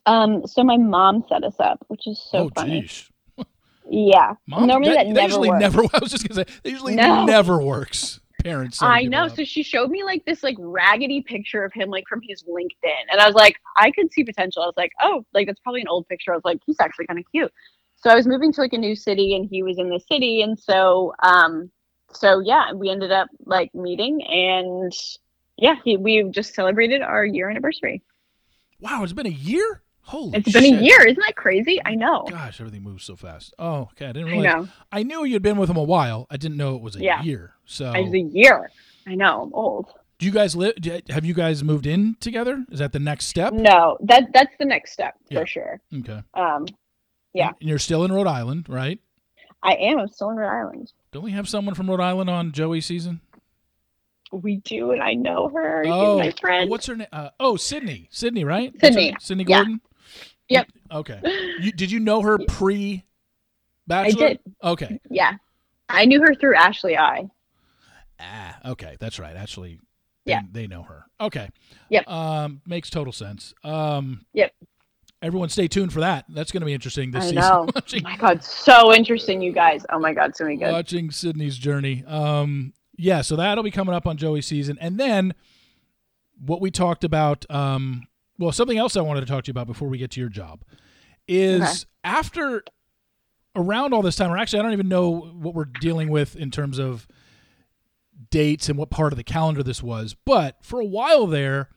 Um. 0.06 0.46
So 0.46 0.64
my 0.64 0.78
mom 0.78 1.24
set 1.30 1.44
us 1.44 1.56
up, 1.60 1.84
which 1.88 2.08
is 2.08 2.20
so 2.32 2.46
oh, 2.46 2.50
funny. 2.56 2.82
geez. 2.82 3.10
Yeah. 3.90 4.34
Mom, 4.48 4.68
Normally 4.68 4.94
that, 4.96 5.08
never 5.08 5.22
usually 5.28 5.50
works. 5.50 5.62
never. 5.62 5.82
I 5.94 6.00
was 6.02 6.12
just 6.12 6.28
gonna 6.28 6.46
say 6.46 6.54
that 6.64 6.70
usually 6.70 6.96
No. 6.96 7.24
never 7.26 7.62
works. 7.62 8.20
Parents. 8.44 8.82
I 8.82 9.04
know. 9.04 9.28
So 9.30 9.44
she 9.46 9.64
showed 9.64 9.90
me 9.90 10.04
like 10.04 10.24
this 10.26 10.44
like 10.44 10.56
raggedy 10.60 11.22
picture 11.22 11.64
of 11.64 11.74
him 11.74 11.90
like 11.90 12.04
from 12.08 12.22
his 12.28 12.44
LinkedIn, 12.44 13.12
and 13.12 13.20
I 13.20 13.26
was 13.26 13.34
like, 13.36 13.56
I 13.78 13.92
could 13.92 14.12
see 14.12 14.24
potential. 14.24 14.62
I 14.62 14.66
was 14.68 14.76
like, 14.78 14.92
oh, 15.02 15.26
like 15.34 15.48
that's 15.48 15.60
probably 15.62 15.82
an 15.82 15.88
old 15.88 16.08
picture. 16.08 16.34
I 16.34 16.36
was 16.36 16.46
like, 16.46 16.60
he's 16.66 16.76
actually 16.80 17.08
kind 17.08 17.18
of 17.20 17.26
cute. 17.32 17.52
So 18.08 18.14
I 18.14 18.16
was 18.16 18.26
moving 18.26 18.54
to 18.54 18.62
like 18.62 18.72
a 18.72 18.78
new 18.78 18.96
city, 18.96 19.36
and 19.36 19.46
he 19.52 19.64
was 19.64 19.78
in 19.78 19.90
the 19.90 20.00
city, 20.00 20.42
and 20.42 20.58
so 20.58 21.14
um, 21.22 21.70
so 22.14 22.40
yeah, 22.40 22.72
we 22.72 22.90
ended 22.90 23.12
up 23.12 23.28
like 23.46 23.76
meeting, 23.76 24.24
and 24.26 24.94
yeah, 25.58 25.76
he, 25.84 25.98
we 25.98 26.24
just 26.32 26.56
celebrated 26.56 27.02
our 27.02 27.26
year 27.26 27.50
anniversary. 27.50 28.02
Wow, 28.80 29.04
it's 29.04 29.12
been 29.12 29.26
a 29.26 29.30
year. 29.30 29.84
Holy, 30.04 30.38
It's 30.38 30.50
been 30.50 30.64
a 30.64 30.82
year, 30.82 31.02
isn't 31.06 31.20
that 31.20 31.36
crazy? 31.36 31.82
I 31.86 31.96
know. 31.96 32.24
Gosh, 32.30 32.62
everything 32.62 32.82
moves 32.82 33.04
so 33.04 33.18
fast. 33.18 33.54
Oh, 33.60 33.90
okay. 33.92 34.06
I 34.06 34.14
didn't 34.14 34.30
I 34.30 34.38
realize. 34.38 34.56
know. 34.56 34.68
I 34.90 35.04
knew 35.04 35.26
you'd 35.26 35.42
been 35.42 35.58
with 35.58 35.70
him 35.70 35.76
a 35.76 35.84
while. 35.84 36.28
I 36.30 36.38
didn't 36.38 36.56
know 36.56 36.78
it 36.78 36.82
was 36.82 36.96
a 36.96 37.04
Yeah. 37.04 37.22
year. 37.24 37.56
So, 37.66 37.92
It's 37.94 38.14
a 38.14 38.20
year. 38.20 38.72
I 39.06 39.16
know. 39.16 39.42
I'm 39.42 39.54
old. 39.54 39.88
do 40.18 40.26
you 40.26 40.32
guys 40.32 40.56
live? 40.56 40.76
Have 41.10 41.26
you 41.26 41.34
guys 41.34 41.62
moved 41.62 41.86
in 41.86 42.16
together? 42.22 42.64
Is 42.72 42.80
that 42.80 42.94
the 42.94 43.00
next 43.00 43.26
step? 43.26 43.52
No, 43.52 43.98
that 44.04 44.30
that's 44.34 44.56
the 44.60 44.66
next 44.66 44.94
step 44.94 45.16
Yeah. 45.30 45.42
for 45.42 45.46
sure. 45.46 45.82
Okay. 45.94 46.22
Um, 46.36 46.68
Yeah. 47.38 47.52
And 47.60 47.70
you're 47.70 47.78
still 47.78 48.04
in 48.04 48.12
Rhode 48.12 48.26
Island, 48.28 48.66
right? 48.68 49.00
I 49.62 49.74
am. 49.74 50.00
I'm 50.00 50.08
still 50.08 50.32
in 50.32 50.38
Rhode 50.38 50.50
Island. 50.50 50.92
Don't 51.12 51.24
we 51.24 51.32
have 51.32 51.48
someone 51.48 51.76
from 51.76 51.88
Rhode 51.90 52.00
Island 52.02 52.30
on 52.32 52.52
Joey 52.52 52.82
season? 52.82 53.22
We 54.32 54.58
do, 54.58 54.92
and 54.92 55.02
I 55.04 55.14
know 55.14 55.48
her. 55.50 55.84
oh, 55.86 56.18
my 56.18 56.32
friend. 56.32 56.70
what's 56.70 56.88
her 56.88 56.96
name? 56.96 57.08
Uh, 57.14 57.30
oh, 57.40 57.56
Sydney. 57.56 58.08
Sydney, 58.12 58.44
right? 58.44 58.74
Sydney. 58.82 59.16
Sydney 59.20 59.46
Yeah. 59.48 59.58
Gordon. 59.58 59.82
Yep. 60.50 60.68
Okay. 60.92 61.20
You, 61.60 61.72
did 61.72 61.92
you 61.92 62.00
know 62.00 62.22
her 62.22 62.38
pre? 62.48 63.06
Bachelor? 63.88 64.28
did. 64.30 64.40
Okay. 64.64 65.00
Yeah, 65.10 65.34
I 65.88 66.06
knew 66.06 66.20
her 66.22 66.34
through 66.36 66.56
Ashley 66.56 66.98
I. 66.98 67.30
Ah, 68.20 68.58
okay, 68.72 68.98
that's 69.00 69.20
right. 69.20 69.36
They, 69.56 69.78
Yeah. 70.26 70.42
they 70.52 70.68
know 70.68 70.82
her. 70.84 71.06
Okay. 71.22 71.50
Yep. 71.90 72.08
Um, 72.10 72.62
makes 72.66 72.90
total 72.90 73.14
sense. 73.14 73.54
Um, 73.64 74.26
Yep. 74.34 74.52
Everyone, 75.22 75.50
stay 75.50 75.68
tuned 75.68 75.92
for 75.92 76.02
that. 76.02 76.26
That's 76.30 76.52
going 76.52 76.62
to 76.62 76.66
be 76.66 76.74
interesting 76.74 77.10
this 77.12 77.24
I 77.26 77.28
season. 77.28 77.42
know. 77.42 77.68
Oh 77.76 78.00
my 78.04 78.18
god, 78.18 78.44
so 78.44 78.94
interesting, 78.94 79.42
you 79.42 79.52
guys. 79.52 79.86
Oh 79.92 79.98
my 80.00 80.14
god, 80.14 80.36
so 80.36 80.44
many 80.44 80.58
good. 80.58 80.72
watching 80.72 81.10
Sydney's 81.12 81.58
journey. 81.58 82.04
Um, 82.06 82.74
yeah, 82.98 83.22
so 83.22 83.36
that'll 83.36 83.64
be 83.64 83.72
coming 83.72 83.96
up 83.96 84.06
on 84.06 84.18
Joey's 84.18 84.46
season, 84.46 84.78
and 84.80 85.00
then 85.00 85.34
what 86.40 86.62
we 86.62 86.70
talked 86.72 87.04
about. 87.04 87.46
Um, 87.50 88.04
well, 88.40 88.52
something 88.52 88.78
else 88.78 88.96
I 88.96 89.02
wanted 89.02 89.22
to 89.22 89.26
talk 89.26 89.44
to 89.46 89.48
you 89.50 89.52
about 89.54 89.66
before 89.66 89.88
we 89.88 89.98
get 89.98 90.12
to 90.12 90.20
your 90.20 90.30
job 90.30 90.64
is 91.28 91.62
Okay. 91.64 91.74
after 92.04 92.64
around 93.56 93.94
all 93.96 94.04
this 94.04 94.16
time, 94.16 94.30
or 94.32 94.38
actually, 94.38 94.60
I 94.60 94.62
don't 94.64 94.74
even 94.74 94.88
know 94.88 95.10
what 95.20 95.56
we're 95.56 95.66
dealing 95.66 96.10
with 96.10 96.36
in 96.36 96.52
terms 96.52 96.78
of 96.78 97.08
dates 98.30 98.70
and 98.70 98.78
what 98.78 98.92
part 98.92 99.12
of 99.14 99.18
the 99.18 99.24
calendar 99.24 99.64
this 99.64 99.82
was, 99.82 100.16
but 100.26 100.58
for 100.64 100.80
a 100.80 100.86
while 100.86 101.26
there, 101.26 101.70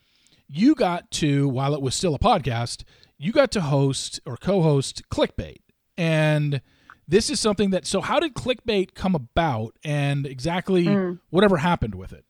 you 0.48 0.74
got 0.74 1.10
to, 1.12 1.48
while 1.48 1.74
it 1.74 1.80
was 1.80 1.94
still 1.94 2.14
a 2.14 2.18
podcast, 2.18 2.82
you 3.22 3.32
got 3.32 3.50
to 3.52 3.60
host 3.60 4.18
or 4.24 4.36
co 4.36 4.62
host 4.62 5.02
Clickbait. 5.10 5.60
And 5.96 6.62
this 7.06 7.28
is 7.28 7.38
something 7.38 7.70
that, 7.70 7.86
so 7.86 8.00
how 8.00 8.18
did 8.18 8.32
Clickbait 8.34 8.94
come 8.94 9.14
about 9.14 9.76
and 9.84 10.26
exactly 10.26 10.86
Mm. 10.86 11.20
whatever 11.28 11.58
happened 11.58 11.94
with 11.94 12.12
it? 12.12 12.24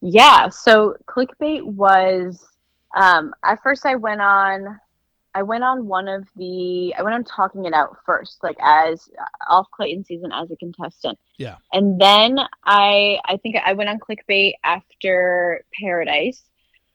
Yeah, 0.00 0.48
so 0.48 0.96
clickbait 1.06 1.62
was 1.64 2.46
um 2.96 3.34
at 3.44 3.62
first 3.62 3.84
I 3.84 3.96
went 3.96 4.20
on 4.22 4.80
I 5.34 5.42
went 5.42 5.62
on 5.62 5.86
one 5.86 6.08
of 6.08 6.26
the 6.36 6.94
I 6.96 7.02
went 7.02 7.14
on 7.14 7.24
talking 7.24 7.66
it 7.66 7.74
out 7.74 7.98
first, 8.06 8.38
like 8.42 8.56
as 8.62 9.08
uh, 9.20 9.52
off 9.52 9.66
Clayton 9.72 10.04
season 10.04 10.32
as 10.32 10.50
a 10.50 10.56
contestant. 10.56 11.18
Yeah. 11.36 11.56
And 11.72 12.00
then 12.00 12.38
I 12.64 13.18
I 13.26 13.36
think 13.36 13.56
I 13.64 13.74
went 13.74 13.90
on 13.90 13.98
clickbait 13.98 14.54
after 14.64 15.64
Paradise. 15.78 16.42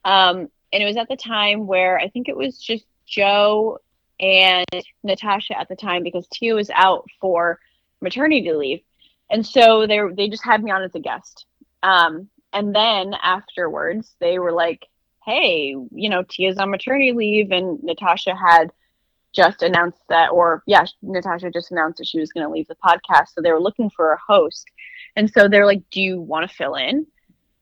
Um 0.04 0.50
and 0.76 0.84
it 0.84 0.88
was 0.88 0.98
at 0.98 1.08
the 1.08 1.16
time 1.16 1.68
where 1.68 1.98
I 1.98 2.10
think 2.10 2.28
it 2.28 2.36
was 2.36 2.60
just 2.60 2.84
Joe 3.06 3.80
and 4.20 4.66
Natasha 5.04 5.58
at 5.58 5.70
the 5.70 5.76
time 5.78 6.04
because 6.04 6.28
Tia 6.28 6.54
was 6.54 6.70
out 6.70 7.08
for 7.22 7.60
maternity 8.02 8.52
leave. 8.52 8.82
And 9.32 9.46
so 9.46 9.88
they 9.88 10.02
they 10.14 10.28
just 10.28 10.44
had 10.44 10.62
me 10.62 10.72
on 10.72 10.84
as 10.84 10.94
a 10.94 11.00
guest. 11.00 11.46
Um 11.82 12.28
and 12.52 12.76
then 12.76 13.14
afterwards 13.24 14.16
they 14.20 14.38
were 14.38 14.52
like 14.52 14.86
hey 15.26 15.76
you 15.92 16.10
know 16.10 16.24
tia's 16.24 16.58
on 16.58 16.70
maternity 16.70 17.12
leave 17.12 17.52
and 17.52 17.82
natasha 17.84 18.36
had 18.36 18.72
just 19.34 19.64
announced 19.64 20.00
that 20.08 20.28
or 20.32 20.64
yeah 20.68 20.86
natasha 21.02 21.50
just 21.52 21.72
announced 21.72 21.98
that 21.98 22.08
she 22.08 22.20
was 22.20 22.32
going 22.32 22.46
to 22.46 22.52
leave 22.52 22.68
the 22.68 22.76
podcast 22.76 23.30
so 23.34 23.42
they 23.42 23.52
were 23.52 23.60
looking 23.60 23.90
for 23.90 24.14
a 24.14 24.20
host 24.26 24.66
and 25.16 25.30
so 25.32 25.48
they're 25.48 25.66
like 25.66 25.82
do 25.90 26.00
you 26.00 26.22
want 26.22 26.48
to 26.48 26.56
fill 26.56 26.76
in 26.76 27.06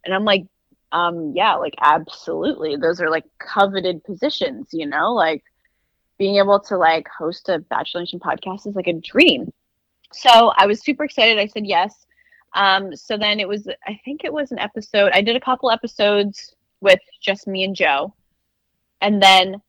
and 0.05 0.13
i'm 0.13 0.25
like 0.25 0.45
um, 0.93 1.33
yeah, 1.35 1.55
like 1.55 1.73
absolutely. 1.81 2.75
Those 2.75 3.01
are 3.01 3.09
like 3.09 3.25
coveted 3.39 4.03
positions, 4.03 4.69
you 4.71 4.85
know, 4.85 5.13
like 5.13 5.43
being 6.19 6.37
able 6.37 6.59
to 6.59 6.77
like 6.77 7.07
host 7.07 7.49
a 7.49 7.59
Bachelor 7.59 8.01
Nation 8.01 8.19
podcast 8.19 8.67
is 8.67 8.75
like 8.75 8.87
a 8.87 8.93
dream. 8.93 9.51
So 10.13 10.53
I 10.55 10.67
was 10.67 10.81
super 10.81 11.03
excited. 11.03 11.39
I 11.39 11.47
said 11.47 11.65
yes. 11.65 12.05
Um, 12.53 12.95
so 12.95 13.17
then 13.17 13.39
it 13.39 13.47
was, 13.47 13.67
I 13.87 13.99
think 14.05 14.23
it 14.23 14.31
was 14.31 14.51
an 14.51 14.59
episode. 14.59 15.11
I 15.13 15.21
did 15.21 15.35
a 15.35 15.41
couple 15.41 15.71
episodes 15.71 16.53
with 16.79 16.99
just 17.19 17.47
me 17.47 17.63
and 17.63 17.75
Joe. 17.75 18.13
And 19.01 19.21
then 19.21 19.59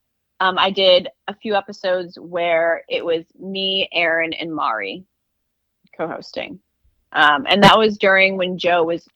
um, 0.41 0.59
I 0.59 0.70
did 0.70 1.09
a 1.27 1.35
few 1.35 1.55
episodes 1.55 2.18
where 2.20 2.85
it 2.91 3.03
was 3.03 3.25
me, 3.41 3.89
Aaron, 3.93 4.35
and 4.35 4.55
Mari 4.55 5.07
co 5.97 6.07
hosting. 6.07 6.61
Um, 7.12 7.47
and 7.49 7.62
that 7.62 7.79
was 7.79 7.97
during 7.97 8.37
when 8.37 8.59
Joe 8.59 8.85
was 8.85 9.09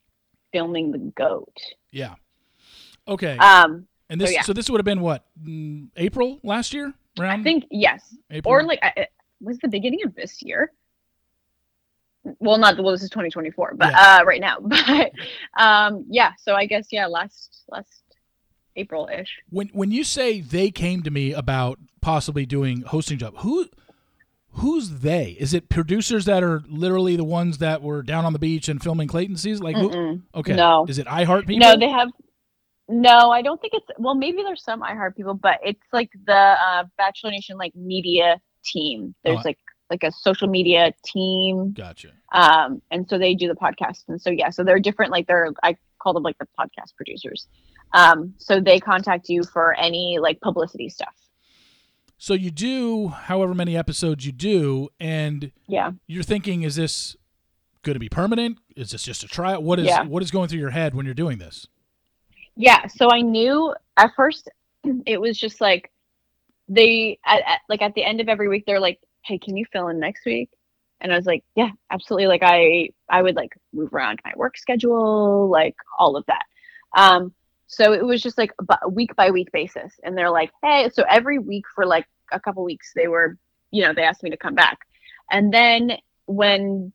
filming 0.52 0.92
The 0.92 0.98
Goat. 0.98 1.54
Yeah. 1.90 2.14
Okay. 3.06 3.36
Um, 3.38 3.86
and 4.10 4.20
this, 4.20 4.30
so, 4.30 4.34
yeah. 4.34 4.42
so 4.42 4.52
this 4.52 4.70
would 4.70 4.78
have 4.78 4.84
been 4.84 5.00
what 5.00 5.24
mm, 5.42 5.88
April 5.96 6.38
last 6.42 6.72
year, 6.72 6.92
around 7.18 7.40
I 7.40 7.42
think 7.42 7.64
yes, 7.70 8.14
April. 8.30 8.52
or 8.52 8.62
like 8.62 8.78
I- 8.82 8.92
it 8.96 9.12
was 9.40 9.58
the 9.58 9.68
beginning 9.68 10.00
of 10.04 10.14
this 10.14 10.42
year. 10.42 10.72
Well, 12.40 12.58
not 12.58 12.76
well. 12.82 12.92
This 12.92 13.02
is 13.02 13.10
2024, 13.10 13.74
but 13.76 13.94
uh, 13.94 14.24
right 14.26 14.40
now. 14.40 14.58
But 14.62 15.12
um, 15.58 16.04
yeah. 16.10 16.32
So 16.38 16.54
I 16.54 16.66
guess 16.66 16.88
yeah, 16.90 17.06
last 17.06 17.64
last 17.68 18.02
April 18.76 19.08
ish. 19.12 19.38
when 19.50 19.68
when 19.68 19.90
you 19.90 20.04
say 20.04 20.40
they 20.40 20.70
came 20.70 21.02
to 21.02 21.10
me 21.10 21.32
about 21.32 21.78
possibly 22.00 22.44
doing 22.46 22.82
hosting 22.82 23.18
job, 23.18 23.34
who 23.38 23.66
who's 24.52 24.90
they? 25.00 25.36
Is 25.38 25.54
it 25.54 25.68
producers 25.68 26.24
that 26.24 26.42
are 26.42 26.62
literally 26.68 27.16
the 27.16 27.24
ones 27.24 27.58
that 27.58 27.82
were 27.82 28.02
down 28.02 28.24
on 28.24 28.32
the 28.32 28.38
beach 28.38 28.68
and 28.68 28.82
filming 28.82 29.08
Clayton 29.08 29.36
season? 29.36 29.64
Like, 29.64 29.76
who, 29.76 30.20
okay, 30.34 30.54
No. 30.54 30.86
is 30.88 30.98
it 30.98 31.06
iHeart 31.06 31.46
people? 31.46 31.68
No, 31.68 31.76
they 31.76 31.88
have. 31.88 32.08
No, 32.88 33.30
I 33.30 33.42
don't 33.42 33.60
think 33.60 33.74
it's. 33.74 33.86
Well, 33.98 34.14
maybe 34.14 34.38
there's 34.42 34.64
some 34.64 34.80
iHeart 34.80 35.14
people, 35.14 35.34
but 35.34 35.58
it's 35.62 35.82
like 35.92 36.10
the 36.26 36.32
uh, 36.32 36.84
Bachelor 36.96 37.30
Nation 37.30 37.56
like 37.58 37.74
media 37.76 38.40
team. 38.64 39.14
There's 39.24 39.38
Oh. 39.38 39.42
like 39.44 39.58
like 39.90 40.02
a 40.02 40.12
social 40.12 40.48
media 40.48 40.92
team, 41.04 41.72
gotcha. 41.72 42.08
um, 42.32 42.82
and 42.90 43.08
so 43.08 43.16
they 43.18 43.34
do 43.34 43.48
the 43.48 43.54
podcast. 43.54 44.04
And 44.08 44.20
so 44.20 44.28
yeah, 44.30 44.50
so 44.50 44.62
they're 44.64 44.78
different. 44.80 45.12
Like 45.12 45.26
they're 45.26 45.50
I 45.62 45.76
call 46.02 46.14
them 46.14 46.22
like 46.22 46.36
the 46.38 46.46
podcast 46.58 46.94
producers. 46.96 47.46
Um, 47.94 48.34
so 48.38 48.60
they 48.60 48.80
contact 48.80 49.28
you 49.30 49.42
for 49.44 49.74
any 49.74 50.18
like 50.20 50.40
publicity 50.40 50.88
stuff. 50.88 51.14
So 52.18 52.34
you 52.34 52.50
do 52.50 53.08
however 53.08 53.54
many 53.54 53.76
episodes 53.76 54.26
you 54.26 54.32
do, 54.32 54.88
and 54.98 55.52
Yeah. 55.68 55.92
you're 56.08 56.24
thinking, 56.24 56.62
is 56.64 56.74
this 56.74 57.16
going 57.82 57.94
to 57.94 58.00
be 58.00 58.08
permanent? 58.08 58.58
Is 58.76 58.90
this 58.90 59.04
just 59.04 59.22
a 59.22 59.28
trial? 59.28 59.62
What 59.62 59.78
is 59.78 59.86
Yeah. 59.86 60.02
what 60.02 60.22
is 60.22 60.30
going 60.32 60.48
through 60.48 60.58
your 60.58 60.70
head 60.70 60.94
when 60.94 61.06
you're 61.06 61.14
doing 61.14 61.38
this? 61.38 61.68
Yeah, 62.56 62.86
so 62.88 63.08
I 63.10 63.20
knew 63.20 63.72
at 63.96 64.12
first 64.16 64.48
it 65.06 65.20
was 65.20 65.38
just 65.38 65.60
like 65.60 65.92
they 66.68 67.18
at, 67.24 67.42
at, 67.46 67.60
like 67.68 67.82
at 67.82 67.94
the 67.94 68.04
end 68.04 68.20
of 68.20 68.28
every 68.28 68.48
week 68.48 68.64
they're 68.66 68.80
like, 68.80 69.00
"Hey, 69.24 69.38
can 69.38 69.56
you 69.56 69.64
fill 69.72 69.88
in 69.88 70.00
next 70.00 70.24
week?" 70.26 70.50
And 71.00 71.12
I 71.12 71.16
was 71.16 71.24
like, 71.24 71.44
"Yeah, 71.54 71.70
absolutely." 71.92 72.26
Like 72.26 72.42
I 72.42 72.90
I 73.08 73.22
would 73.22 73.36
like 73.36 73.56
move 73.72 73.94
around 73.94 74.20
my 74.24 74.32
work 74.36 74.58
schedule, 74.58 75.48
like 75.48 75.76
all 76.00 76.16
of 76.16 76.26
that. 76.26 76.42
Um 76.96 77.32
so 77.68 77.92
it 77.92 78.04
was 78.04 78.20
just 78.20 78.38
like 78.38 78.52
a 78.82 78.88
week 78.88 79.14
by 79.14 79.30
week 79.30 79.52
basis 79.52 80.00
and 80.02 80.16
they're 80.16 80.30
like, 80.30 80.50
"Hey, 80.62 80.90
so 80.92 81.04
every 81.08 81.38
week 81.38 81.66
for 81.74 81.86
like 81.86 82.06
a 82.32 82.40
couple 82.40 82.64
weeks 82.64 82.92
they 82.96 83.08
were, 83.08 83.36
you 83.70 83.84
know, 83.84 83.92
they 83.92 84.02
asked 84.02 84.22
me 84.22 84.30
to 84.30 84.36
come 84.36 84.54
back." 84.54 84.78
And 85.30 85.52
then 85.52 85.92
when 86.26 86.92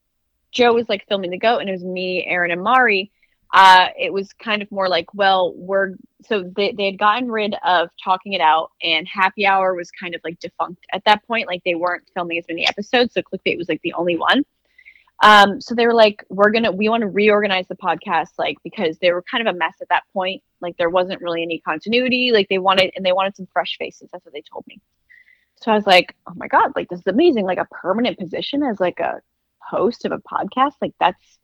Joe 0.52 0.74
was 0.74 0.90
like 0.90 1.08
filming 1.08 1.32
the 1.32 1.38
goat 1.38 1.60
and 1.60 1.70
it 1.70 1.74
was 1.74 1.84
me, 1.84 2.26
Aaron 2.26 2.52
and 2.52 2.62
Mari, 2.62 3.12
uh, 3.54 3.90
it 3.98 4.12
was 4.12 4.34
kind 4.34 4.64
of 4.64 4.72
more 4.72 4.90
like, 4.90 5.14
well, 5.14 5.54
we're 5.56 5.94
so 6.26 6.52
they, 6.56 6.72
they 6.72 6.86
had 6.86 6.98
gotten 6.98 7.30
rid 7.30 7.56
of 7.64 7.90
talking 8.04 8.34
it 8.34 8.42
out, 8.42 8.72
and 8.82 9.08
happy 9.08 9.46
hour 9.46 9.76
was 9.76 9.92
kind 9.92 10.16
of 10.16 10.22
like 10.24 10.40
defunct 10.40 10.84
at 10.92 11.04
that 11.06 11.26
point. 11.28 11.48
Like 11.48 11.62
they 11.64 11.76
weren't 11.76 12.04
filming 12.16 12.40
as 12.40 12.46
many 12.50 12.68
episodes, 12.68 13.14
so 13.14 13.22
clickbait 13.22 13.58
was 13.58 13.70
like 13.70 13.82
the 13.84 13.94
only 13.94 14.18
one. 14.18 14.44
Um, 15.22 15.62
so 15.62 15.76
they 15.76 15.86
were 15.86 15.94
like, 15.94 16.26
we're 16.30 16.52
gonna 16.52 16.72
we 16.72 16.90
want 16.90 17.02
to 17.02 17.08
reorganize 17.08 17.68
the 17.68 17.76
podcast, 17.76 18.32
like 18.38 18.58
because 18.64 18.98
they 19.00 19.12
were 19.12 19.24
kind 19.24 19.48
of 19.48 19.54
a 19.54 19.58
mess 19.58 19.76
at 19.82 19.90
that 19.90 20.04
point. 20.14 20.42
Like 20.60 20.76
there 20.78 20.90
wasn't 20.90 21.22
really 21.22 21.44
any 21.44 21.60
continuity. 21.60 22.32
Like 22.34 22.50
they 22.50 22.58
wanted 22.58 22.92
and 22.96 23.06
they 23.06 23.14
wanted 23.14 23.36
some 23.36 23.48
fresh 23.54 23.78
faces. 23.78 24.10
That's 24.12 24.26
what 24.26 24.34
they 24.34 24.42
told 24.42 24.66
me. 24.68 24.82
So 25.62 25.72
I 25.72 25.76
was 25.76 25.88
like, 25.88 26.16
oh 26.28 26.34
my 26.36 26.48
god, 26.48 26.74
like 26.76 26.90
this 26.90 27.00
is 27.00 27.08
amazing. 27.08 27.46
Like 27.46 27.58
a 27.58 27.68
permanent 27.72 28.20
position 28.20 28.64
as 28.64 28.80
like 28.80 29.00
a 29.00 29.22
host 29.60 30.06
of 30.06 30.12
a 30.12 30.18
podcast, 30.20 30.74
like 30.82 30.94
that's 31.00 31.40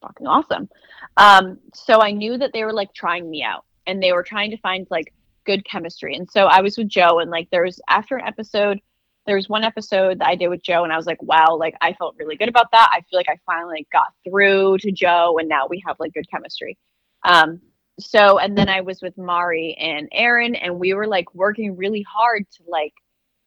fucking 0.00 0.26
awesome. 0.26 0.68
Um, 1.16 1.58
so 1.74 2.00
I 2.00 2.12
knew 2.12 2.38
that 2.38 2.52
they 2.52 2.64
were 2.64 2.72
like 2.72 2.92
trying 2.94 3.28
me 3.28 3.42
out 3.42 3.64
and 3.86 4.02
they 4.02 4.12
were 4.12 4.22
trying 4.22 4.50
to 4.50 4.56
find 4.58 4.86
like 4.90 5.12
good 5.44 5.64
chemistry. 5.64 6.14
And 6.14 6.30
so 6.30 6.46
I 6.46 6.60
was 6.60 6.76
with 6.78 6.88
Joe 6.88 7.18
and 7.18 7.30
like 7.30 7.48
there 7.50 7.62
was 7.62 7.80
after 7.88 8.16
an 8.16 8.26
episode, 8.26 8.80
there 9.26 9.36
was 9.36 9.48
one 9.48 9.64
episode 9.64 10.20
that 10.20 10.28
I 10.28 10.34
did 10.34 10.48
with 10.48 10.62
Joe 10.62 10.84
and 10.84 10.92
I 10.92 10.96
was 10.96 11.06
like, 11.06 11.22
wow, 11.22 11.56
like 11.58 11.74
I 11.80 11.92
felt 11.94 12.16
really 12.18 12.36
good 12.36 12.48
about 12.48 12.70
that. 12.72 12.90
I 12.92 13.00
feel 13.02 13.18
like 13.18 13.28
I 13.28 13.38
finally 13.44 13.86
got 13.92 14.12
through 14.24 14.78
to 14.78 14.92
Joe 14.92 15.38
and 15.38 15.48
now 15.48 15.66
we 15.68 15.82
have 15.86 15.96
like 15.98 16.14
good 16.14 16.30
chemistry. 16.30 16.78
Um, 17.24 17.60
so 17.98 18.38
and 18.38 18.56
then 18.56 18.68
I 18.68 18.82
was 18.82 19.00
with 19.00 19.16
Mari 19.18 19.74
and 19.74 20.08
Aaron 20.12 20.54
and 20.54 20.78
we 20.78 20.94
were 20.94 21.06
like 21.06 21.34
working 21.34 21.76
really 21.76 22.02
hard 22.02 22.46
to 22.52 22.62
like, 22.68 22.94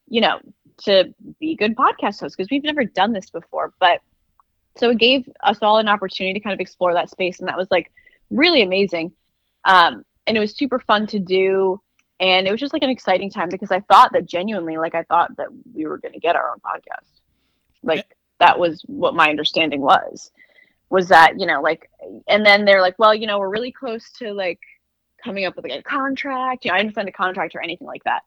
you 0.08 0.22
know, 0.22 0.40
to 0.84 1.14
be 1.40 1.56
good 1.56 1.76
podcast 1.76 2.20
hosts 2.20 2.36
because 2.36 2.50
we've 2.50 2.64
never 2.64 2.84
done 2.84 3.14
this 3.14 3.30
before. 3.30 3.74
But 3.80 4.02
so 4.78 4.92
it 4.92 4.98
gave 4.98 5.30
us 5.44 5.60
all 5.62 5.78
an 5.78 5.88
opportunity 5.88 6.34
to 6.34 6.44
kind 6.44 6.54
of 6.54 6.60
explore 6.60 6.94
that 6.94 7.10
space 7.10 7.40
and 7.40 7.48
that 7.48 7.58
was 7.58 7.68
like 7.70 7.92
really 8.30 8.62
amazing 8.62 9.12
um, 9.66 10.04
and 10.26 10.38
it 10.38 10.40
was 10.40 10.56
super 10.56 10.80
fun 10.80 11.08
to 11.08 11.20
do 11.20 11.82
and 12.20 12.48
it 12.48 12.52
was 12.52 12.60
just 12.60 12.74
like 12.74 12.84
an 12.84 12.90
exciting 12.90 13.30
time 13.30 13.50
because 13.50 13.72
i 13.72 13.80
thought 13.82 14.12
that 14.14 14.26
genuinely 14.26 14.78
like 14.78 14.96
i 14.96 15.04
thought 15.04 15.36
that 15.38 15.48
we 15.74 15.86
were 15.86 15.98
going 15.98 16.14
to 16.14 16.20
get 16.20 16.36
our 16.36 16.52
own 16.52 16.60
podcast 16.60 17.22
like 17.84 18.16
that 18.40 18.58
was 18.60 18.82
what 18.88 19.16
my 19.16 19.30
understanding 19.30 19.82
was 19.82 20.32
was 20.90 21.08
that 21.10 21.40
you 21.40 21.46
know 21.46 21.62
like 21.62 21.90
and 22.28 22.46
then 22.46 22.66
they're 22.66 22.82
like 22.82 22.98
well 23.00 23.14
you 23.14 23.28
know 23.28 23.40
we're 23.40 23.50
really 23.50 23.72
close 23.72 24.12
to 24.12 24.32
like 24.34 24.60
coming 25.24 25.46
up 25.46 25.56
with 25.56 25.66
like 25.66 25.80
a 25.80 25.84
contract 25.84 26.66
you 26.66 26.72
know 26.72 26.76
i 26.78 26.82
didn't 26.82 26.96
sign 26.96 27.08
a 27.08 27.12
contract 27.12 27.56
or 27.56 27.62
anything 27.62 27.88
like 27.88 28.04
that 28.04 28.22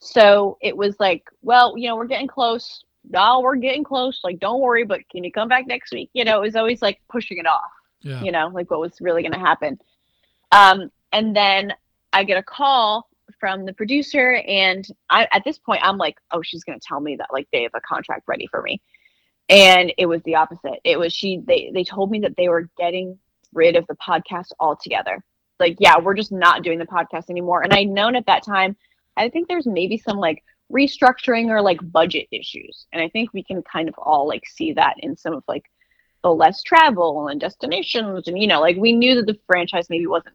so 0.00 0.58
it 0.60 0.76
was 0.76 0.96
like 0.98 1.24
well 1.42 1.76
you 1.76 1.88
know 1.88 1.96
we're 1.96 2.06
getting 2.06 2.26
close 2.28 2.84
no, 3.08 3.40
we're 3.40 3.56
getting 3.56 3.84
close. 3.84 4.20
Like, 4.24 4.40
don't 4.40 4.60
worry, 4.60 4.84
but 4.84 5.08
can 5.10 5.24
you 5.24 5.32
come 5.32 5.48
back 5.48 5.66
next 5.66 5.92
week? 5.92 6.10
You 6.12 6.24
know, 6.24 6.38
it 6.38 6.42
was 6.46 6.56
always 6.56 6.80
like 6.80 7.00
pushing 7.08 7.38
it 7.38 7.46
off, 7.46 7.70
Yeah. 8.02 8.22
you 8.22 8.32
know, 8.32 8.48
like 8.48 8.70
what 8.70 8.80
was 8.80 9.00
really 9.00 9.22
going 9.22 9.32
to 9.32 9.38
happen. 9.38 9.78
Um, 10.52 10.90
and 11.12 11.34
then 11.36 11.74
I 12.12 12.24
get 12.24 12.38
a 12.38 12.42
call 12.42 13.08
from 13.44 13.66
the 13.66 13.74
producer, 13.74 14.36
and 14.48 14.88
I, 15.10 15.28
at 15.30 15.44
this 15.44 15.58
point, 15.58 15.82
I'm 15.84 15.98
like, 15.98 16.16
oh, 16.30 16.40
she's 16.40 16.64
going 16.64 16.80
to 16.80 16.86
tell 16.88 16.98
me 16.98 17.16
that 17.16 17.28
like 17.30 17.46
they 17.52 17.64
have 17.64 17.72
a 17.74 17.80
contract 17.82 18.22
ready 18.26 18.46
for 18.46 18.62
me. 18.62 18.80
And 19.50 19.92
it 19.98 20.06
was 20.06 20.22
the 20.22 20.36
opposite. 20.36 20.80
It 20.82 20.98
was 20.98 21.12
she, 21.12 21.42
they, 21.46 21.70
they 21.74 21.84
told 21.84 22.10
me 22.10 22.20
that 22.20 22.38
they 22.38 22.48
were 22.48 22.70
getting 22.78 23.18
rid 23.52 23.76
of 23.76 23.86
the 23.86 23.96
podcast 23.96 24.46
altogether. 24.58 25.22
Like, 25.60 25.76
yeah, 25.78 25.98
we're 25.98 26.14
just 26.14 26.32
not 26.32 26.62
doing 26.62 26.78
the 26.78 26.86
podcast 26.86 27.28
anymore. 27.28 27.60
And 27.60 27.74
I'd 27.74 27.90
known 27.90 28.16
at 28.16 28.24
that 28.24 28.46
time, 28.46 28.78
I 29.18 29.28
think 29.28 29.46
there's 29.46 29.66
maybe 29.66 29.98
some 29.98 30.16
like 30.16 30.42
restructuring 30.72 31.50
or 31.50 31.60
like 31.60 31.78
budget 31.92 32.26
issues 32.32 32.86
and 32.90 33.02
i 33.02 33.08
think 33.10 33.30
we 33.34 33.42
can 33.44 33.62
kind 33.62 33.86
of 33.86 33.94
all 33.98 34.26
like 34.26 34.46
see 34.46 34.72
that 34.72 34.94
in 35.00 35.14
some 35.14 35.34
of 35.34 35.44
like 35.46 35.64
the 36.22 36.34
less 36.34 36.62
travel 36.62 37.28
and 37.28 37.38
destinations 37.38 38.26
and 38.26 38.40
you 38.40 38.46
know 38.46 38.62
like 38.62 38.78
we 38.78 38.90
knew 38.90 39.14
that 39.14 39.26
the 39.26 39.38
franchise 39.46 39.90
maybe 39.90 40.06
wasn't 40.06 40.34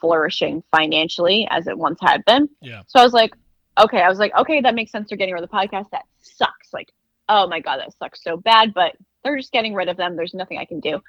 flourishing 0.00 0.62
financially 0.74 1.46
as 1.50 1.66
it 1.66 1.76
once 1.76 1.98
had 2.00 2.24
been. 2.24 2.48
Yeah. 2.60 2.82
so 2.86 3.00
i 3.00 3.04
was 3.04 3.12
like 3.12 3.34
okay 3.78 4.00
i 4.00 4.08
was 4.08 4.18
like 4.18 4.34
okay 4.36 4.60
that 4.60 4.74
makes 4.74 4.92
sense. 4.92 5.08
They're 5.08 5.18
getting 5.18 5.34
rid 5.34 5.42
of 5.42 5.50
the 5.50 5.56
podcast. 5.56 5.90
That 5.90 6.04
sucks. 6.22 6.72
Like 6.72 6.92
oh 7.28 7.46
my 7.46 7.60
god 7.60 7.78
that 7.78 7.96
sucks 7.98 8.22
so 8.22 8.36
bad 8.36 8.74
but 8.74 8.96
they're 9.22 9.36
just 9.36 9.52
getting 9.52 9.74
rid 9.74 9.88
of 9.88 9.96
them. 9.96 10.16
There's 10.16 10.34
nothing 10.34 10.58
i 10.58 10.64
can 10.64 10.80
do. 10.80 11.00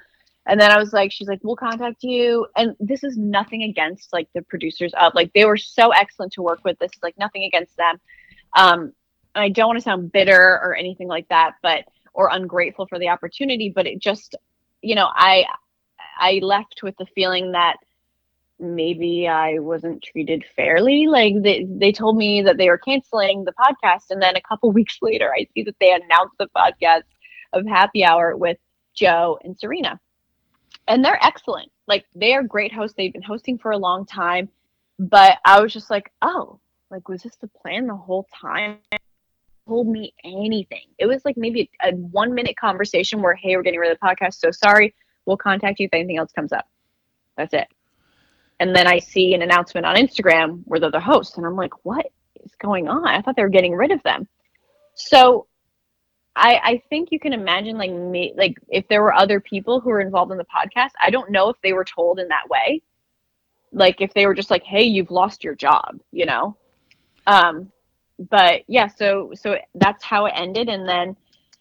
And 0.45 0.59
then 0.59 0.71
i 0.71 0.77
was 0.77 0.93
like 0.93 1.11
she's 1.11 1.27
like 1.27 1.39
we'll 1.43 1.55
contact 1.55 2.03
you. 2.03 2.47
And 2.55 2.75
this 2.79 3.03
is 3.03 3.17
nothing 3.17 3.63
against 3.63 4.13
like 4.13 4.27
the 4.33 4.41
producers 4.43 4.93
of 4.99 5.13
like 5.15 5.31
they 5.33 5.45
were 5.45 5.57
so 5.57 5.91
excellent 5.91 6.33
to 6.33 6.41
work 6.41 6.59
with. 6.63 6.79
This 6.79 6.91
is 6.95 7.03
like 7.03 7.17
nothing 7.17 7.43
against 7.43 7.75
them. 7.77 7.99
Um 8.55 8.93
i 9.37 9.49
don't 9.49 9.67
want 9.67 9.77
to 9.77 9.83
sound 9.83 10.11
bitter 10.11 10.59
or 10.63 10.75
anything 10.75 11.07
like 11.07 11.27
that 11.29 11.53
but 11.61 11.85
or 12.13 12.29
ungrateful 12.31 12.87
for 12.87 12.99
the 12.99 13.09
opportunity 13.09 13.71
but 13.73 13.85
it 13.85 13.99
just 13.99 14.35
you 14.81 14.95
know 14.95 15.07
i 15.13 15.45
i 16.19 16.39
left 16.41 16.81
with 16.83 16.95
the 16.97 17.05
feeling 17.15 17.51
that 17.51 17.77
maybe 18.59 19.27
i 19.27 19.59
wasn't 19.59 20.01
treated 20.01 20.43
fairly. 20.55 21.07
Like 21.07 21.35
they, 21.41 21.65
they 21.69 21.91
told 21.91 22.17
me 22.17 22.41
that 22.41 22.57
they 22.57 22.69
were 22.69 22.77
canceling 22.77 23.43
the 23.43 23.53
podcast 23.53 24.09
and 24.09 24.21
then 24.21 24.35
a 24.35 24.41
couple 24.41 24.71
weeks 24.79 24.97
later 25.01 25.31
i 25.33 25.47
see 25.53 25.63
that 25.63 25.75
they 25.79 25.91
announced 25.91 26.35
the 26.39 26.49
podcast 26.55 27.03
of 27.53 27.65
happy 27.65 28.03
hour 28.03 28.35
with 28.35 28.57
joe 28.95 29.39
and 29.43 29.57
serena. 29.57 29.99
And 30.89 31.03
they're 31.03 31.23
excellent. 31.23 31.69
Like 31.87 32.05
they 32.15 32.33
are 32.33 32.43
great 32.43 32.73
hosts. 32.73 32.95
They've 32.97 33.11
been 33.11 33.21
hosting 33.21 33.57
for 33.57 33.71
a 33.71 33.77
long 33.77 34.05
time. 34.05 34.49
But 34.99 35.37
i 35.45 35.61
was 35.61 35.73
just 35.73 35.89
like 35.89 36.11
oh 36.21 36.59
like 36.89 37.07
was 37.07 37.23
this 37.23 37.35
the 37.37 37.47
plan 37.47 37.87
the 37.87 37.95
whole 37.95 38.27
time? 38.33 38.79
Told 39.67 39.87
me 39.87 40.13
anything. 40.23 40.87
It 40.97 41.05
was 41.05 41.25
like 41.25 41.35
maybe 41.37 41.69
a, 41.83 41.89
a 41.89 41.91
one 41.95 42.33
minute 42.33 42.57
conversation 42.57 43.21
where 43.21 43.35
hey 43.35 43.55
we're 43.55 43.63
getting 43.63 43.79
rid 43.79 43.91
of 43.91 43.99
the 43.99 44.07
podcast. 44.07 44.35
So 44.35 44.49
sorry. 44.51 44.95
We'll 45.25 45.37
contact 45.37 45.81
you 45.81 45.87
if 45.87 45.93
anything 45.93 46.17
else 46.17 46.31
comes 46.31 46.53
up. 46.53 46.65
That's 47.35 47.53
it 47.53 47.67
and 48.59 48.75
then 48.75 48.87
I 48.87 48.99
see 48.99 49.33
an 49.33 49.41
announcement 49.41 49.85
on 49.85 49.95
Instagram 49.95 50.61
where 50.65 50.79
they're 50.79 50.91
the 50.91 50.99
hosts, 50.99 51.37
and 51.37 51.45
I'm 51.45 51.55
like, 51.55 51.85
what 51.85 52.07
is 52.43 52.55
going 52.55 52.87
on? 52.87 53.07
I 53.07 53.21
thought 53.21 53.35
they 53.35 53.43
were 53.43 53.49
getting 53.49 53.75
rid 53.75 53.91
of 53.91 54.01
them. 54.03 54.27
So 54.95 55.47
I, 56.37 56.59
I 56.63 56.83
think 56.89 57.11
you 57.11 57.19
can 57.19 57.33
imagine 57.33 57.77
like 57.77 57.91
me 57.91 58.33
like 58.37 58.57
if 58.69 58.87
there 58.87 59.01
were 59.01 59.13
other 59.13 59.39
people 59.39 59.79
who 59.79 59.89
were 59.89 60.01
involved 60.01 60.31
in 60.31 60.37
the 60.37 60.45
podcast, 60.45 60.91
I 61.01 61.09
don't 61.09 61.31
know 61.31 61.49
if 61.49 61.57
they 61.63 61.73
were 61.73 61.83
told 61.83 62.19
in 62.19 62.27
that 62.27 62.47
way. 62.47 62.81
Like 63.71 64.01
if 64.01 64.13
they 64.13 64.27
were 64.27 64.35
just 64.35 64.51
like, 64.51 64.63
hey, 64.63 64.83
you've 64.83 65.11
lost 65.11 65.43
your 65.43 65.55
job, 65.55 65.99
you 66.11 66.25
know? 66.25 66.55
Um 67.25 67.71
but 68.29 68.61
yeah, 68.67 68.87
so 68.87 69.31
so 69.33 69.57
that's 69.75 70.03
how 70.03 70.27
it 70.27 70.33
ended. 70.35 70.69
And 70.69 70.87
then, 70.87 71.15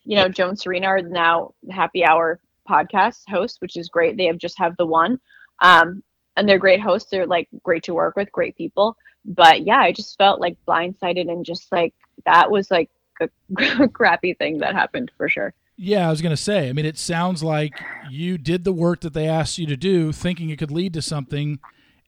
you 0.04 0.16
know, 0.16 0.28
Joe 0.28 0.50
and 0.50 0.58
Serena 0.58 0.88
are 0.88 1.02
now 1.02 1.54
happy 1.70 2.04
hour 2.04 2.38
podcast 2.68 3.22
hosts, 3.28 3.60
which 3.60 3.76
is 3.78 3.88
great. 3.88 4.16
They 4.16 4.26
have 4.26 4.38
just 4.38 4.58
have 4.58 4.76
the 4.76 4.86
one. 4.86 5.18
Um 5.62 6.02
and 6.36 6.48
they're 6.48 6.58
great 6.58 6.80
hosts. 6.80 7.10
They're 7.10 7.26
like 7.26 7.48
great 7.62 7.82
to 7.84 7.94
work 7.94 8.16
with, 8.16 8.30
great 8.32 8.56
people. 8.56 8.96
But 9.24 9.66
yeah, 9.66 9.78
I 9.78 9.92
just 9.92 10.16
felt 10.18 10.40
like 10.40 10.56
blindsided 10.66 11.30
and 11.30 11.44
just 11.44 11.70
like 11.72 11.94
that 12.24 12.50
was 12.50 12.70
like 12.70 12.90
a 13.20 13.88
crappy 13.88 14.34
thing 14.34 14.58
that 14.58 14.74
happened 14.74 15.10
for 15.16 15.28
sure. 15.28 15.54
Yeah, 15.78 16.06
I 16.06 16.10
was 16.10 16.22
going 16.22 16.34
to 16.34 16.42
say. 16.42 16.68
I 16.68 16.72
mean, 16.72 16.86
it 16.86 16.98
sounds 16.98 17.42
like 17.42 17.72
you 18.10 18.38
did 18.38 18.64
the 18.64 18.72
work 18.72 19.00
that 19.02 19.12
they 19.12 19.28
asked 19.28 19.58
you 19.58 19.66
to 19.66 19.76
do, 19.76 20.10
thinking 20.10 20.48
it 20.48 20.58
could 20.58 20.70
lead 20.70 20.94
to 20.94 21.02
something. 21.02 21.58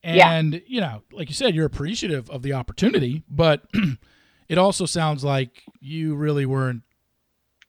And, 0.02 0.54
yeah. 0.54 0.60
you 0.66 0.80
know, 0.80 1.02
like 1.12 1.28
you 1.28 1.34
said, 1.34 1.54
you're 1.54 1.66
appreciative 1.66 2.30
of 2.30 2.42
the 2.42 2.54
opportunity, 2.54 3.24
but 3.28 3.66
it 4.48 4.56
also 4.56 4.86
sounds 4.86 5.22
like 5.22 5.64
you 5.80 6.14
really 6.14 6.46
weren't 6.46 6.82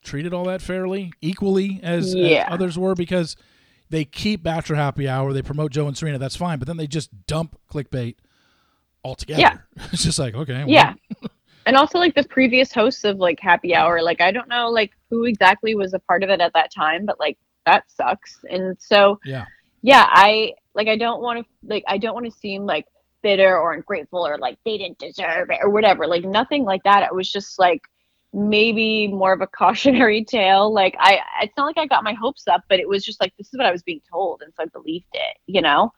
treated 0.02 0.32
all 0.32 0.44
that 0.44 0.62
fairly, 0.62 1.12
equally 1.20 1.80
as, 1.82 2.14
yeah. 2.14 2.46
as 2.46 2.54
others 2.54 2.78
were, 2.78 2.94
because 2.94 3.36
they 3.90 4.04
keep 4.04 4.42
Bachelor 4.42 4.76
Happy 4.76 5.08
Hour, 5.08 5.32
they 5.32 5.42
promote 5.42 5.72
Joe 5.72 5.86
and 5.86 5.96
Serena, 5.96 6.18
that's 6.18 6.36
fine, 6.36 6.58
but 6.58 6.66
then 6.68 6.76
they 6.76 6.86
just 6.86 7.10
dump 7.26 7.58
clickbait 7.70 8.16
altogether. 9.04 9.40
Yeah. 9.40 9.58
it's 9.92 10.04
just 10.04 10.18
like, 10.18 10.34
okay. 10.34 10.60
Well. 10.60 10.68
Yeah. 10.68 10.94
and 11.66 11.76
also 11.76 11.98
like 11.98 12.14
the 12.14 12.24
previous 12.24 12.72
hosts 12.72 13.04
of 13.04 13.18
like 13.18 13.38
happy 13.40 13.74
hour 13.74 14.02
like 14.02 14.20
i 14.20 14.30
don't 14.30 14.48
know 14.48 14.68
like 14.68 14.92
who 15.08 15.24
exactly 15.24 15.74
was 15.74 15.94
a 15.94 15.98
part 16.00 16.22
of 16.22 16.30
it 16.30 16.40
at 16.40 16.52
that 16.52 16.72
time 16.72 17.04
but 17.04 17.18
like 17.20 17.38
that 17.66 17.84
sucks 17.90 18.38
and 18.50 18.76
so 18.80 19.18
yeah 19.24 19.44
yeah 19.82 20.06
i 20.10 20.52
like 20.74 20.88
i 20.88 20.96
don't 20.96 21.20
want 21.20 21.38
to 21.38 21.44
like 21.66 21.84
i 21.86 21.98
don't 21.98 22.14
want 22.14 22.26
to 22.26 22.32
seem 22.32 22.64
like 22.64 22.86
bitter 23.22 23.58
or 23.58 23.74
ungrateful 23.74 24.26
or 24.26 24.38
like 24.38 24.58
they 24.64 24.78
didn't 24.78 24.98
deserve 24.98 25.50
it 25.50 25.58
or 25.62 25.70
whatever 25.70 26.06
like 26.06 26.24
nothing 26.24 26.64
like 26.64 26.82
that 26.84 27.02
it 27.02 27.14
was 27.14 27.30
just 27.30 27.58
like 27.58 27.82
maybe 28.32 29.08
more 29.08 29.32
of 29.32 29.40
a 29.40 29.46
cautionary 29.62 30.24
tale 30.24 30.72
like 30.72 30.94
i 30.98 31.18
it's 31.42 31.56
not 31.56 31.66
like 31.66 31.78
i 31.78 31.86
got 31.86 32.04
my 32.04 32.12
hopes 32.12 32.46
up 32.48 32.62
but 32.68 32.78
it 32.78 32.88
was 32.88 33.04
just 33.04 33.20
like 33.20 33.32
this 33.36 33.48
is 33.48 33.58
what 33.58 33.66
i 33.66 33.72
was 33.72 33.82
being 33.82 34.00
told 34.10 34.42
and 34.42 34.52
so 34.54 34.62
i 34.62 34.66
believed 34.66 35.06
it 35.14 35.36
you 35.46 35.60
know 35.60 35.92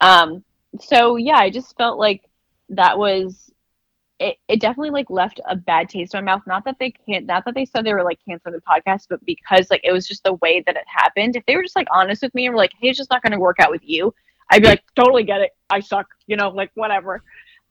um 0.00 0.42
so 0.80 1.16
yeah 1.16 1.36
i 1.36 1.50
just 1.50 1.76
felt 1.76 1.98
like 1.98 2.22
that 2.70 2.98
was 2.98 3.50
it, 4.20 4.36
it 4.48 4.60
definitely 4.60 4.90
like 4.90 5.10
left 5.10 5.40
a 5.48 5.54
bad 5.54 5.88
taste 5.88 6.14
in 6.14 6.24
my 6.24 6.32
mouth. 6.32 6.42
Not 6.46 6.64
that 6.64 6.76
they 6.80 6.90
can't, 6.90 7.26
not 7.26 7.44
that 7.44 7.54
they 7.54 7.64
said 7.64 7.84
they 7.84 7.94
were 7.94 8.02
like 8.02 8.18
canceling 8.26 8.54
the 8.54 8.60
podcast, 8.60 9.06
but 9.08 9.24
because 9.24 9.70
like 9.70 9.82
it 9.84 9.92
was 9.92 10.08
just 10.08 10.24
the 10.24 10.34
way 10.34 10.62
that 10.66 10.76
it 10.76 10.84
happened. 10.86 11.36
If 11.36 11.46
they 11.46 11.56
were 11.56 11.62
just 11.62 11.76
like 11.76 11.86
honest 11.92 12.22
with 12.22 12.34
me 12.34 12.46
and 12.46 12.54
were 12.54 12.58
like, 12.58 12.72
"Hey, 12.80 12.88
it's 12.88 12.98
just 12.98 13.10
not 13.10 13.22
going 13.22 13.32
to 13.32 13.38
work 13.38 13.60
out 13.60 13.70
with 13.70 13.82
you," 13.84 14.12
I'd 14.50 14.62
be 14.62 14.68
like, 14.68 14.82
"Totally 14.96 15.22
get 15.22 15.40
it. 15.40 15.50
I 15.70 15.80
suck," 15.80 16.08
you 16.26 16.36
know, 16.36 16.48
like 16.48 16.70
whatever. 16.74 17.22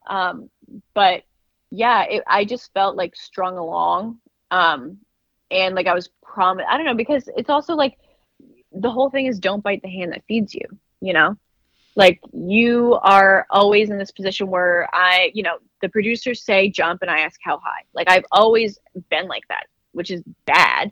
Um, 0.08 0.50
but 0.94 1.24
yeah, 1.72 2.04
it, 2.04 2.24
I 2.28 2.46
just 2.46 2.74
felt 2.74 2.96
like 2.96 3.16
strung 3.16 3.58
along, 3.58 4.20
um, 4.52 4.98
and 5.52 5.76
like 5.76 5.88
I 5.88 5.94
was 5.94 6.10
promised. 6.24 6.68
I 6.70 6.78
don't 6.78 6.86
know 6.86 6.96
because 6.96 7.30
it's 7.36 7.50
also 7.50 7.76
like 7.76 7.98
the 8.72 8.92
whole 8.92 9.10
thing 9.10 9.26
is 9.26 9.40
don't 9.40 9.64
bite 9.64 9.82
the 9.82 9.90
hand 9.90 10.14
that 10.14 10.24
feeds 10.28 10.54
you. 10.54 10.66
You 11.02 11.14
know, 11.14 11.38
like 11.96 12.20
you 12.32 12.94
are 13.02 13.48
always 13.50 13.90
in 13.90 13.98
this 13.98 14.12
position 14.12 14.48
where 14.48 14.88
I, 14.94 15.32
you 15.34 15.44
know, 15.44 15.58
the 15.82 15.90
producers 15.90 16.44
say 16.44 16.70
jump 16.70 17.02
and 17.02 17.10
I 17.10 17.20
ask 17.20 17.40
how 17.44 17.58
high. 17.58 17.82
Like 17.94 18.10
I've 18.10 18.26
always 18.32 18.78
been 19.10 19.28
like 19.28 19.48
that, 19.50 19.66
which 19.94 20.12
is 20.12 20.22
bad. 20.46 20.92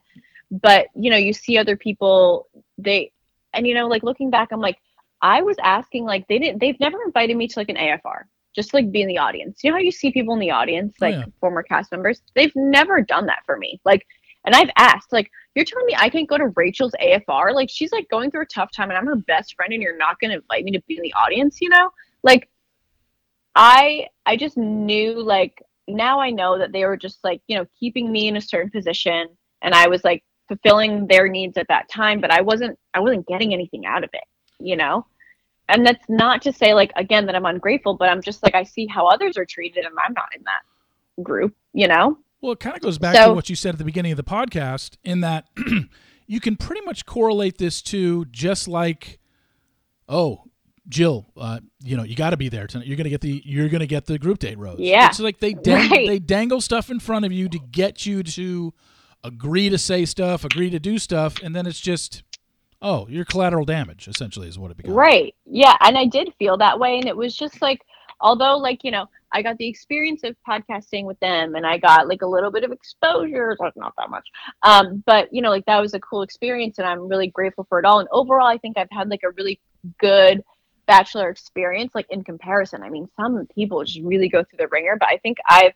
But, 0.49 0.87
you 0.95 1.11
know, 1.11 1.17
you 1.17 1.31
see 1.31 1.57
other 1.57 1.77
people, 1.77 2.47
they, 2.77 3.11
and, 3.53 3.67
you 3.67 3.73
know, 3.73 3.87
like 3.87 4.03
looking 4.03 4.31
back, 4.31 4.51
I'm 4.51 4.59
like, 4.59 4.77
I 5.21 5.41
was 5.41 5.57
asking, 5.61 6.05
like, 6.05 6.27
they 6.27 6.39
didn't, 6.39 6.59
they've 6.59 6.79
never 6.79 7.01
invited 7.03 7.37
me 7.37 7.47
to 7.47 7.59
like 7.59 7.69
an 7.69 7.77
AFR, 7.77 8.23
just 8.55 8.73
like 8.73 8.91
be 8.91 9.01
in 9.01 9.07
the 9.07 9.17
audience. 9.17 9.59
You 9.63 9.69
know 9.69 9.77
how 9.77 9.81
you 9.81 9.91
see 9.91 10.11
people 10.11 10.33
in 10.33 10.39
the 10.39 10.51
audience, 10.51 10.95
oh, 11.01 11.05
like 11.05 11.15
oh, 11.15 11.19
yeah. 11.19 11.25
former 11.39 11.61
cast 11.61 11.91
members? 11.91 12.21
They've 12.35 12.55
never 12.55 13.01
done 13.01 13.25
that 13.25 13.43
for 13.45 13.57
me. 13.57 13.81
Like, 13.83 14.05
and 14.45 14.55
I've 14.55 14.69
asked, 14.77 15.11
like, 15.11 15.29
you're 15.55 15.65
telling 15.65 15.87
me 15.87 15.95
I 15.97 16.09
can't 16.09 16.29
go 16.29 16.37
to 16.37 16.51
Rachel's 16.55 16.93
AFR? 17.01 17.53
Like, 17.53 17.69
she's 17.69 17.91
like 17.91 18.07
going 18.09 18.31
through 18.31 18.43
a 18.43 18.47
tough 18.47 18.71
time 18.71 18.89
and 18.89 18.97
I'm 18.97 19.07
her 19.07 19.15
best 19.15 19.55
friend 19.55 19.73
and 19.73 19.81
you're 19.81 19.97
not 19.97 20.19
going 20.19 20.31
to 20.31 20.37
invite 20.37 20.63
me 20.63 20.71
to 20.71 20.81
be 20.87 20.97
in 20.97 21.03
the 21.03 21.13
audience, 21.13 21.59
you 21.61 21.69
know? 21.69 21.89
Like, 22.23 22.47
I, 23.55 24.07
I 24.25 24.37
just 24.37 24.55
knew, 24.55 25.21
like, 25.21 25.61
now 25.87 26.19
I 26.19 26.29
know 26.29 26.57
that 26.57 26.71
they 26.71 26.85
were 26.85 26.97
just 26.97 27.23
like, 27.23 27.41
you 27.47 27.57
know, 27.57 27.65
keeping 27.79 28.11
me 28.11 28.27
in 28.27 28.37
a 28.37 28.41
certain 28.41 28.71
position 28.71 29.27
and 29.61 29.73
I 29.73 29.87
was 29.87 30.03
like 30.03 30.23
fulfilling 30.47 31.07
their 31.07 31.27
needs 31.27 31.57
at 31.57 31.67
that 31.69 31.89
time, 31.89 32.21
but 32.21 32.31
I 32.31 32.41
wasn't, 32.41 32.77
I 32.93 32.99
wasn't 32.99 33.27
getting 33.27 33.53
anything 33.53 33.85
out 33.85 34.03
of 34.03 34.09
it, 34.13 34.23
you 34.59 34.75
know? 34.75 35.05
And 35.67 35.85
that's 35.85 36.05
not 36.07 36.41
to 36.43 36.53
say, 36.53 36.73
like, 36.73 36.91
again, 36.95 37.25
that 37.25 37.35
I'm 37.35 37.45
ungrateful, 37.45 37.95
but 37.95 38.09
I'm 38.09 38.21
just 38.21 38.43
like, 38.43 38.53
I 38.53 38.63
see 38.63 38.85
how 38.85 39.07
others 39.07 39.37
are 39.37 39.45
treated 39.45 39.85
and 39.85 39.93
I'm 40.05 40.13
not 40.13 40.29
in 40.35 40.43
that 40.43 41.23
group, 41.23 41.55
you 41.73 41.87
know? 41.87 42.17
Well, 42.41 42.53
it 42.53 42.59
kind 42.59 42.75
of 42.75 42.81
goes 42.81 42.97
back 42.97 43.15
so, 43.15 43.29
to 43.29 43.33
what 43.33 43.49
you 43.49 43.55
said 43.55 43.73
at 43.73 43.79
the 43.79 43.85
beginning 43.85 44.11
of 44.11 44.17
the 44.17 44.23
podcast, 44.23 44.97
in 45.03 45.21
that 45.21 45.47
you 46.27 46.39
can 46.39 46.55
pretty 46.55 46.81
much 46.81 47.05
correlate 47.05 47.57
this 47.57 47.81
to 47.83 48.25
just 48.25 48.67
like, 48.67 49.19
oh, 50.07 50.43
Jill, 50.87 51.25
uh, 51.35 51.61
you 51.81 51.97
know, 51.97 52.03
you 52.03 52.15
got 52.15 52.29
to 52.29 52.37
be 52.37 52.49
there 52.49 52.67
tonight. 52.67 52.85
You're 52.85 52.97
gonna 52.97 53.09
get 53.09 53.21
the 53.21 53.41
you're 53.43 53.69
gonna 53.69 53.87
get 53.87 54.05
the 54.05 54.19
group 54.19 54.37
date 54.37 54.59
rose. 54.59 54.79
Yeah, 54.79 55.07
it's 55.07 55.19
like 55.19 55.39
they 55.39 55.53
dang, 55.53 55.89
right. 55.91 56.07
they 56.07 56.19
dangle 56.19 56.61
stuff 56.61 56.91
in 56.91 56.99
front 56.99 57.25
of 57.25 57.31
you 57.31 57.49
to 57.49 57.57
get 57.57 58.05
you 58.05 58.21
to 58.21 58.71
agree 59.23 59.69
to 59.69 59.79
say 59.79 60.05
stuff, 60.05 60.45
agree 60.45 60.69
to 60.69 60.79
do 60.79 60.99
stuff, 60.99 61.41
and 61.41 61.55
then 61.55 61.65
it's 61.65 61.79
just 61.79 62.21
oh, 62.81 63.07
you're 63.09 63.25
collateral 63.25 63.65
damage. 63.65 64.07
Essentially, 64.07 64.47
is 64.47 64.59
what 64.59 64.71
it 64.71 64.77
becomes. 64.77 64.95
Right. 64.95 65.35
Yeah, 65.45 65.75
and 65.81 65.97
I 65.97 66.05
did 66.05 66.33
feel 66.37 66.57
that 66.57 66.79
way, 66.79 66.97
and 66.97 67.07
it 67.07 67.15
was 67.15 67.35
just 67.35 67.61
like, 67.61 67.81
although 68.21 68.57
like 68.57 68.83
you 68.83 68.91
know, 68.91 69.07
I 69.35 69.41
got 69.41 69.57
the 69.57 69.67
experience 69.67 70.23
of 70.23 70.33
podcasting 70.47 71.03
with 71.03 71.19
them 71.19 71.55
and 71.55 71.67
I 71.67 71.77
got 71.77 72.07
like 72.07 72.21
a 72.21 72.25
little 72.25 72.51
bit 72.51 72.63
of 72.63 72.71
exposure, 72.71 73.57
like 73.59 73.75
not 73.75 73.93
that 73.97 74.09
much. 74.09 74.25
Um, 74.63 75.03
but 75.05 75.27
you 75.33 75.41
know, 75.41 75.49
like 75.49 75.65
that 75.65 75.81
was 75.81 75.93
a 75.93 75.99
cool 75.99 76.21
experience 76.21 76.77
and 76.77 76.87
I'm 76.87 77.09
really 77.09 77.27
grateful 77.27 77.65
for 77.67 77.77
it 77.77 77.83
all. 77.83 77.99
And 77.99 78.07
overall, 78.13 78.47
I 78.47 78.57
think 78.57 78.77
I've 78.77 78.87
had 78.91 79.09
like 79.09 79.23
a 79.25 79.31
really 79.31 79.59
good 79.99 80.41
bachelor 80.85 81.29
experience, 81.29 81.93
like 81.93 82.07
in 82.09 82.23
comparison. 82.23 82.81
I 82.81 82.89
mean, 82.89 83.09
some 83.17 83.45
people 83.53 83.83
just 83.83 83.99
really 84.05 84.29
go 84.29 84.41
through 84.41 84.57
the 84.57 84.69
ringer, 84.69 84.95
but 84.97 85.09
I 85.09 85.17
think 85.17 85.37
I've, 85.49 85.73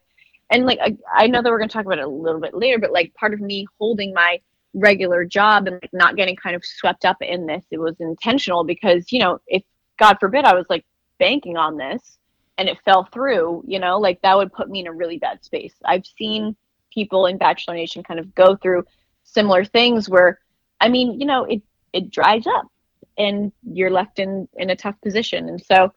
and 0.49 0.65
like, 0.65 0.79
I, 0.81 0.97
I 1.13 1.27
know 1.27 1.41
that 1.41 1.49
we're 1.49 1.59
going 1.59 1.69
to 1.69 1.73
talk 1.73 1.85
about 1.85 1.99
it 1.99 2.05
a 2.05 2.07
little 2.07 2.39
bit 2.39 2.53
later, 2.53 2.79
but 2.79 2.93
like 2.93 3.13
part 3.15 3.33
of 3.33 3.41
me 3.41 3.67
holding 3.77 4.13
my 4.13 4.39
regular 4.73 5.25
job 5.25 5.67
and 5.67 5.79
like 5.81 5.93
not 5.93 6.15
getting 6.15 6.35
kind 6.35 6.55
of 6.55 6.63
swept 6.65 7.05
up 7.05 7.17
in 7.21 7.45
this, 7.45 7.65
it 7.71 7.79
was 7.79 7.95
intentional 7.99 8.63
because, 8.63 9.11
you 9.11 9.19
know, 9.19 9.39
if 9.47 9.63
God 9.97 10.17
forbid 10.19 10.45
I 10.45 10.53
was 10.53 10.65
like 10.69 10.85
banking 11.19 11.57
on 11.57 11.77
this, 11.77 12.19
and 12.59 12.67
it 12.67 12.77
fell 12.83 13.05
through, 13.05 13.63
you 13.65 13.79
know, 13.79 13.97
like 13.97 14.21
that 14.21 14.35
would 14.35 14.51
put 14.51 14.69
me 14.69 14.81
in 14.81 14.87
a 14.87 14.91
really 14.91 15.17
bad 15.17 15.43
space. 15.43 15.73
I've 15.85 16.05
seen 16.05 16.57
people 16.93 17.25
in 17.25 17.37
Bachelor 17.37 17.73
Nation 17.75 18.03
kind 18.03 18.19
of 18.19 18.35
go 18.35 18.57
through 18.57 18.83
similar 19.23 19.63
things 19.63 20.09
where, 20.09 20.39
I 20.81 20.89
mean, 20.89 21.19
you 21.19 21.25
know, 21.25 21.45
it 21.45 21.61
it 21.93 22.11
dries 22.11 22.45
up 22.45 22.67
and 23.17 23.53
you're 23.63 23.89
left 23.89 24.19
in 24.19 24.47
in 24.57 24.71
a 24.71 24.75
tough 24.75 24.95
position. 25.01 25.47
And 25.47 25.63
so, 25.63 25.93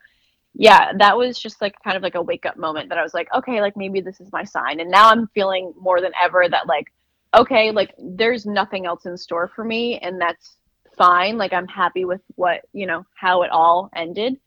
yeah, 0.55 0.93
that 0.99 1.19
was 1.19 1.37
just 1.37 1.61
like 1.61 1.75
kind 1.83 1.97
of 1.97 2.03
like 2.05 2.15
a 2.15 2.23
wake 2.23 2.47
up 2.47 2.57
moment 2.57 2.91
that 2.91 2.99
I 2.99 3.03
was 3.03 3.13
like, 3.13 3.29
okay, 3.35 3.61
like 3.61 3.77
maybe 3.77 4.01
this 4.01 4.21
is 4.21 4.31
my 4.33 4.45
sign. 4.45 4.79
And 4.79 4.91
now 4.91 5.11
I'm 5.11 5.27
feeling 5.35 5.75
more 5.77 6.01
than 6.01 6.13
ever 6.23 6.49
that 6.49 6.69
like, 6.69 6.93
okay, 7.35 7.71
like 7.71 7.95
there's 7.99 8.47
nothing 8.47 8.87
else 8.87 9.07
in 9.07 9.17
store 9.17 9.51
for 9.55 9.65
me, 9.65 9.99
and 9.99 10.21
that's 10.21 10.57
fine. 10.97 11.39
Like 11.39 11.53
I'm 11.53 11.69
happy 11.69 12.05
with 12.05 12.21
what 12.35 12.63
you 12.73 12.87
know 12.87 13.05
how 13.15 13.43
it 13.43 13.51
all 13.51 13.91
ended. 13.95 14.39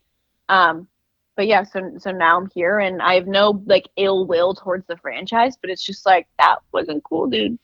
Um, 0.48 0.88
but 1.36 1.46
yeah, 1.46 1.64
so 1.64 1.92
so 1.98 2.10
now 2.10 2.38
I'm 2.38 2.50
here 2.54 2.78
and 2.78 3.02
I 3.02 3.14
have 3.14 3.26
no 3.26 3.62
like 3.66 3.88
ill 3.96 4.26
will 4.26 4.54
towards 4.54 4.86
the 4.86 4.96
franchise, 4.96 5.56
but 5.60 5.70
it's 5.70 5.84
just 5.84 6.06
like 6.06 6.26
that 6.38 6.58
wasn't 6.72 7.04
cool, 7.04 7.26
dude. 7.26 7.58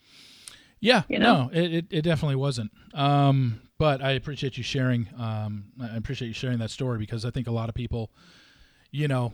Yeah, 0.80 1.02
you 1.08 1.18
know? 1.18 1.44
no, 1.44 1.50
it, 1.52 1.74
it, 1.74 1.86
it 1.90 2.02
definitely 2.02 2.36
wasn't. 2.36 2.72
Um, 2.92 3.62
but 3.78 4.02
I 4.02 4.12
appreciate 4.12 4.58
you 4.58 4.64
sharing. 4.64 5.08
Um, 5.18 5.66
I 5.80 5.96
appreciate 5.96 6.28
you 6.28 6.34
sharing 6.34 6.58
that 6.58 6.70
story 6.70 6.98
because 6.98 7.24
I 7.24 7.30
think 7.30 7.46
a 7.46 7.52
lot 7.52 7.68
of 7.68 7.74
people, 7.74 8.10
you 8.90 9.06
know, 9.06 9.32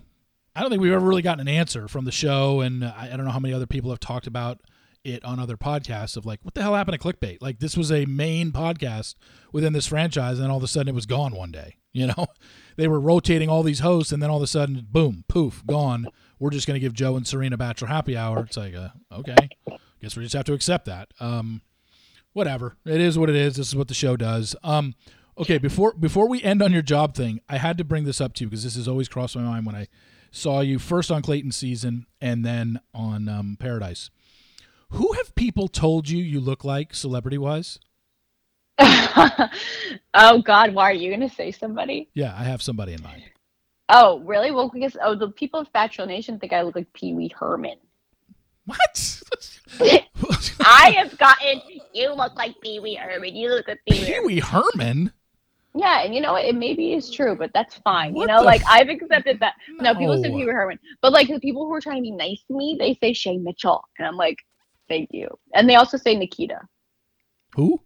I 0.55 0.61
don't 0.61 0.71
think 0.71 0.83
we've 0.83 0.93
ever 0.93 1.07
really 1.07 1.23
gotten 1.23 1.41
an 1.41 1.53
answer 1.53 1.89
from 1.89 2.05
the 2.05 2.13
show, 2.13 2.61
and 2.61 2.85
I, 2.85 3.11
I 3.13 3.17
don't 3.17 3.25
know 3.25 3.33
how 3.33 3.41
many 3.41 3.55
other 3.55 3.67
people 3.67 3.91
have 3.91 4.01
talked 4.01 4.27
about 4.27 4.61
it 5.05 5.25
on 5.25 5.39
other 5.39 5.57
podcasts 5.57 6.17
of 6.17 6.27
like, 6.27 6.41
what 6.43 6.55
the 6.55 6.63
hell 6.63 6.75
happened 6.75 7.01
to 7.01 7.07
clickbait? 7.07 7.39
Like 7.41 7.59
this 7.59 7.77
was 7.77 7.91
a 7.91 8.05
main 8.07 8.53
podcast 8.53 9.15
within 9.53 9.73
this 9.73 9.87
franchise, 9.87 10.39
and 10.39 10.51
all 10.51 10.59
of 10.59 10.63
a 10.65 10.69
sudden 10.69 10.89
it 10.89 10.95
was 10.95 11.07
gone 11.07 11.35
one 11.35 11.53
day. 11.53 11.77
You 11.93 12.09
know, 12.09 12.27
they 12.77 12.89
were 12.89 13.01
rotating 13.01 13.49
all 13.49 13.63
these 13.63 13.81
hosts, 13.81 14.13
and 14.13 14.23
then 14.23 14.31
all 14.31 14.37
of 14.39 14.43
a 14.43 14.49
sudden, 14.49 14.87
boom, 14.91 15.25
poof, 15.29 15.63
gone. 15.67 16.07
We're 16.39 16.51
just 16.51 16.67
going 16.67 16.77
to 16.77 16.81
give 16.81 16.93
Joe 16.93 17.17
and 17.17 17.27
Serena 17.27 17.57
Bachelor 17.57 17.89
happy 17.89 18.17
hour. 18.17 18.45
It's 18.45 18.57
like, 18.57 18.75
uh, 18.75 18.91
okay, 19.13 19.49
guess 20.01 20.17
we 20.17 20.23
just 20.23 20.35
have 20.37 20.45
to 20.45 20.53
accept 20.53 20.85
that. 20.85 21.09
Um, 21.19 21.63
whatever, 22.33 22.77
it 22.85 23.01
is 23.01 23.19
what 23.19 23.29
it 23.29 23.37
is. 23.37 23.57
This 23.57 23.69
is 23.69 23.77
what 23.77 23.89
the 23.89 23.95
show 23.95 24.17
does. 24.17 24.55
Um, 24.63 24.95
Okay, 25.39 25.59
before 25.59 25.95
before 25.95 26.29
we 26.29 26.43
end 26.43 26.61
on 26.63 26.73
your 26.73 26.83
job 26.83 27.15
thing, 27.15 27.41
I 27.49 27.59
had 27.59 27.79
to 27.79 27.85
bring 27.85 28.03
this 28.03 28.21
up 28.21 28.35
to 28.35 28.45
you 28.45 28.51
because 28.51 28.65
this 28.65 28.75
has 28.75 28.89
always 28.89 29.09
crossed 29.09 29.37
my 29.37 29.43
mind 29.43 29.67
when 29.67 29.77
I 29.77 29.87
saw 30.33 30.61
you 30.61 30.81
first 30.81 31.13
on 31.13 31.23
Clayton 31.23 31.53
season 31.53 32.07
and 32.21 32.45
then 32.45 32.81
on 32.93 33.29
um, 33.29 33.57
Paradise. 33.59 34.11
Who 34.91 35.13
have 35.13 35.35
people 35.35 35.69
told 35.69 36.09
you 36.09 36.19
you 36.19 36.41
look 36.41 36.65
like 36.65 36.95
celebrity 36.95 37.39
wise? 37.39 37.79
oh 38.79 40.43
God, 40.45 40.73
why 40.73 40.91
are 40.91 40.95
you 40.95 41.11
gonna 41.11 41.29
say 41.29 41.51
somebody? 41.51 42.09
Yeah, 42.15 42.35
I 42.37 42.45
have 42.45 42.63
somebody 42.63 42.93
in 42.93 43.03
mind. 43.03 43.23
Oh, 43.89 44.21
really? 44.21 44.51
Well, 44.51 44.69
because 44.69 44.97
oh, 45.03 45.15
the 45.15 45.31
people 45.31 45.61
of 45.61 45.73
Bachelor 45.73 46.07
Nation 46.07 46.39
think 46.39 46.53
I 46.53 46.63
look 46.63 46.77
like 46.77 46.93
Pee 46.93 47.15
Wee 47.15 47.33
Herman. 47.39 47.77
What? 48.67 49.23
I 50.61 50.91
have 50.97 51.17
gotten. 51.19 51.63
You 51.95 52.13
look 52.15 52.37
like 52.37 52.61
Pee 52.61 52.81
Wee 52.81 52.97
Herman. 52.97 53.35
You 53.35 53.49
look 53.49 53.67
like 53.69 53.81
Pee 53.89 54.01
Wee. 54.01 54.07
Pee 54.07 54.21
Wee 54.21 54.41
Herman. 54.41 55.13
Yeah, 55.75 56.03
and 56.03 56.15
you 56.15 56.21
know 56.21 56.33
what? 56.33 56.45
It 56.45 56.55
maybe 56.55 56.95
is 56.95 57.11
true, 57.11 57.37
but 57.37 57.51
that's 57.55 57.77
fine. 57.77 58.13
What 58.13 58.23
you 58.23 58.27
know, 58.27 58.43
like 58.43 58.63
f- 58.63 58.67
I've 58.69 58.89
accepted 58.89 59.41
that. 59.41 59.55
No, 59.81 59.95
people 59.95 60.19
say 60.23 60.31
Pee 60.31 60.45
Wee 60.45 60.53
Herman, 60.53 60.79
but 61.03 61.13
like 61.13 61.29
the 61.29 61.41
people 61.41 61.67
who 61.67 61.75
are 61.75 61.81
trying 61.81 61.99
to 61.99 62.03
be 62.03 62.11
nice 62.11 62.43
to 62.49 62.57
me, 62.57 62.77
they 62.79 62.95
say 62.95 63.13
Shay 63.13 63.37
Mitchell, 63.39 63.85
and 63.99 64.07
I'm 64.07 64.17
like, 64.17 64.39
thank 64.89 65.11
you. 65.13 65.29
And 65.55 65.69
they 65.69 65.77
also 65.77 65.97
say 65.97 66.17
Nikita. 66.17 66.61
Who? 67.55 67.81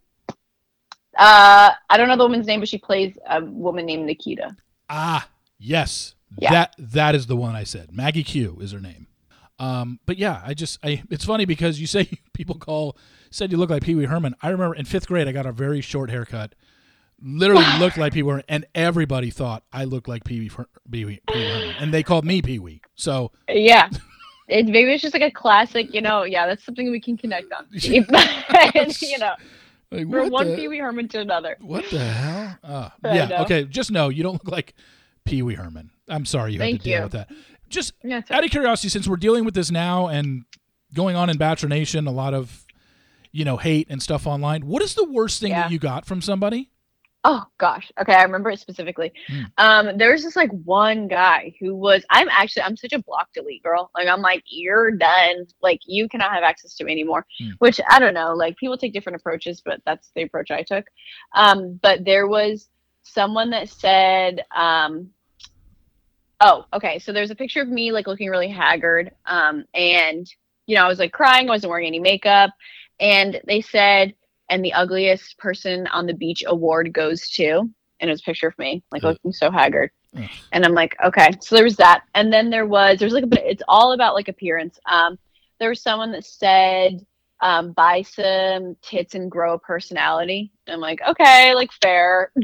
Uh, 1.17 1.71
I 1.89 1.97
don't 1.97 2.07
know 2.07 2.17
the 2.17 2.23
woman's 2.23 2.47
name, 2.47 2.59
but 2.59 2.69
she 2.69 2.77
plays 2.77 3.17
a 3.29 3.43
woman 3.43 3.85
named 3.85 4.05
Nikita. 4.05 4.55
Ah, 4.89 5.27
yes. 5.59 6.15
Yeah. 6.39 6.51
That 6.51 6.75
that 6.79 7.15
is 7.15 7.27
the 7.27 7.35
one 7.35 7.55
I 7.55 7.63
said. 7.63 7.91
Maggie 7.91 8.23
Q 8.23 8.57
is 8.61 8.71
her 8.71 8.79
name. 8.79 9.07
Um, 9.59 9.99
but 10.07 10.17
yeah, 10.17 10.41
I 10.43 10.55
just 10.55 10.79
I 10.83 11.03
it's 11.11 11.25
funny 11.25 11.45
because 11.45 11.79
you 11.79 11.85
say 11.85 12.09
people 12.33 12.55
call 12.55 12.97
said 13.29 13.51
you 13.51 13.57
look 13.57 13.69
like 13.69 13.83
Pee 13.83 13.95
Wee 13.95 14.05
Herman. 14.05 14.35
I 14.41 14.49
remember 14.49 14.75
in 14.75 14.85
fifth 14.85 15.07
grade 15.07 15.27
I 15.27 15.31
got 15.31 15.45
a 15.45 15.51
very 15.51 15.81
short 15.81 16.09
haircut. 16.09 16.55
Literally 17.21 17.65
looked 17.79 17.97
like 17.97 18.13
Pee 18.13 18.23
Wee 18.23 18.31
Herman, 18.31 18.45
and 18.49 18.65
everybody 18.73 19.29
thought 19.29 19.63
I 19.71 19.83
looked 19.83 20.07
like 20.07 20.23
Pee 20.23 20.39
Wee 20.39 20.47
Her- 20.47 20.69
Pee 20.89 21.05
Wee 21.05 21.19
Pee 21.31 21.39
Wee 21.39 21.45
Herman, 21.45 21.75
and 21.79 21.93
they 21.93 22.01
called 22.01 22.25
me 22.25 22.41
Pee 22.41 22.57
Wee. 22.59 22.81
So 22.95 23.31
Yeah. 23.47 23.89
It, 24.47 24.65
maybe 24.65 24.91
it's 24.93 25.01
just 25.01 25.13
like 25.13 25.23
a 25.23 25.31
classic, 25.31 25.93
you 25.93 26.01
know. 26.01 26.23
Yeah, 26.23 26.47
that's 26.47 26.63
something 26.65 26.91
we 26.91 26.99
can 26.99 27.17
connect 27.17 27.51
on. 27.53 27.65
And, 28.75 29.01
you 29.01 29.17
know, 29.17 29.33
like, 29.91 30.09
from 30.09 30.29
one 30.29 30.49
the- 30.49 30.55
Pee 30.55 30.67
Wee 30.67 30.79
Herman 30.79 31.07
to 31.09 31.19
another. 31.19 31.57
What 31.61 31.85
the 31.89 31.99
hell? 31.99 32.57
Uh, 32.63 32.89
yeah. 33.03 33.41
Okay. 33.43 33.65
Just 33.65 33.91
know 33.91 34.09
you 34.09 34.23
don't 34.23 34.33
look 34.33 34.47
like 34.51 34.73
Pee 35.25 35.41
Wee 35.41 35.55
Herman. 35.55 35.91
I'm 36.07 36.25
sorry 36.25 36.53
you 36.53 36.59
had 36.59 36.65
Thank 36.65 36.81
to 36.81 36.83
deal 36.89 36.97
you. 36.97 37.03
with 37.03 37.11
that. 37.13 37.29
Just 37.69 37.93
Yeah, 38.03 38.21
out 38.29 38.43
of 38.43 38.51
curiosity, 38.51 38.89
since 38.89 39.07
we're 39.07 39.15
dealing 39.17 39.45
with 39.45 39.53
this 39.53 39.69
now 39.71 40.07
and 40.07 40.43
going 40.93 41.15
on 41.15 41.29
in 41.29 41.37
Bachelor 41.37 41.69
Nation, 41.69 42.07
a 42.07 42.11
lot 42.11 42.33
of 42.33 42.65
you 43.31 43.43
know 43.45 43.57
hate 43.57 43.87
and 43.89 44.01
stuff 44.01 44.27
online. 44.27 44.65
What 44.67 44.81
is 44.81 44.93
the 44.95 45.05
worst 45.05 45.39
thing 45.41 45.51
Yeah. 45.51 45.63
that 45.63 45.71
you 45.71 45.79
got 45.79 46.05
from 46.05 46.21
somebody? 46.21 46.69
Oh 47.25 47.45
gosh. 47.57 47.89
Okay, 47.99 48.13
I 48.13 48.23
remember 48.23 48.49
it 48.49 48.59
specifically. 48.59 49.13
Hmm. 49.27 49.41
Um, 49.57 49.97
there 49.97 50.11
was 50.11 50.23
this 50.23 50.35
like 50.35 50.51
one 50.51 51.07
guy 51.07 51.53
who 51.59 51.73
was 51.73 52.03
I'm 52.09 52.27
actually 52.29 52.63
I'm 52.63 52.75
such 52.75 52.91
a 52.91 52.99
block 52.99 53.29
delete 53.33 53.63
girl. 53.63 53.89
Like 53.95 54.07
I'm 54.07 54.21
like, 54.21 54.43
you're 54.45 54.91
done. 54.91 55.45
Like 55.61 55.79
you 55.85 56.09
cannot 56.09 56.33
have 56.33 56.43
access 56.43 56.75
to 56.75 56.83
me 56.83 56.91
anymore. 56.91 57.25
Hmm. 57.39 57.51
Which 57.59 57.79
I 57.89 57.99
don't 57.99 58.13
know. 58.13 58.33
Like 58.33 58.57
people 58.57 58.77
take 58.77 58.93
different 58.93 59.15
approaches, 59.15 59.61
but 59.63 59.81
that's 59.85 60.11
the 60.15 60.23
approach 60.23 60.51
I 60.51 60.63
took. 60.63 60.85
Um, 61.33 61.79
but 61.81 62.03
there 62.03 62.27
was 62.27 62.69
someone 63.03 63.51
that 63.51 63.69
said, 63.69 64.43
um 64.55 65.09
Oh, 66.41 66.65
okay. 66.73 66.99
So 66.99 67.13
there's 67.13 67.31
a 67.31 67.35
picture 67.35 67.61
of 67.61 67.69
me 67.69 67.93
like 67.93 68.05
looking 68.05 68.29
really 68.29 68.49
haggard. 68.49 69.11
Um, 69.25 69.63
and 69.73 70.29
you 70.65 70.75
know, 70.75 70.83
I 70.83 70.89
was 70.89 70.99
like 70.99 71.13
crying, 71.13 71.47
I 71.47 71.51
wasn't 71.51 71.69
wearing 71.69 71.87
any 71.87 71.99
makeup, 71.99 72.51
and 72.99 73.39
they 73.47 73.61
said 73.61 74.13
and 74.53 74.63
the 74.63 74.73
ugliest 74.73 75.35
person 75.39 75.87
on 75.87 76.05
the 76.05 76.13
beach 76.13 76.43
award 76.45 76.93
goes 76.93 77.27
to 77.27 77.67
and 77.99 78.09
it 78.09 78.13
was 78.13 78.21
a 78.21 78.23
picture 78.23 78.47
of 78.47 78.57
me 78.59 78.83
like 78.91 79.01
looking 79.01 79.33
so 79.33 79.49
haggard. 79.49 79.89
Ugh. 80.15 80.29
and 80.51 80.63
i'm 80.63 80.73
like 80.75 80.95
okay 81.03 81.31
so 81.41 81.55
there 81.55 81.63
was 81.63 81.75
that. 81.77 82.03
And 82.13 82.31
then 82.31 82.51
there 82.51 82.67
was 82.67 82.99
there's 82.99 83.13
like 83.13 83.23
a 83.23 83.27
bit 83.27 83.41
it's 83.43 83.63
all 83.67 83.93
about 83.93 84.13
like 84.13 84.27
appearance. 84.27 84.77
Um 84.85 85.17
there 85.59 85.69
was 85.69 85.81
someone 85.81 86.11
that 86.11 86.23
said 86.23 87.03
um 87.41 87.71
buy 87.71 88.03
some 88.03 88.75
tits 88.83 89.15
and 89.15 89.31
grow 89.31 89.55
a 89.55 89.59
personality. 89.59 90.51
I'm 90.67 90.79
like 90.79 91.01
okay 91.01 91.55
like 91.55 91.71
fair 91.81 92.31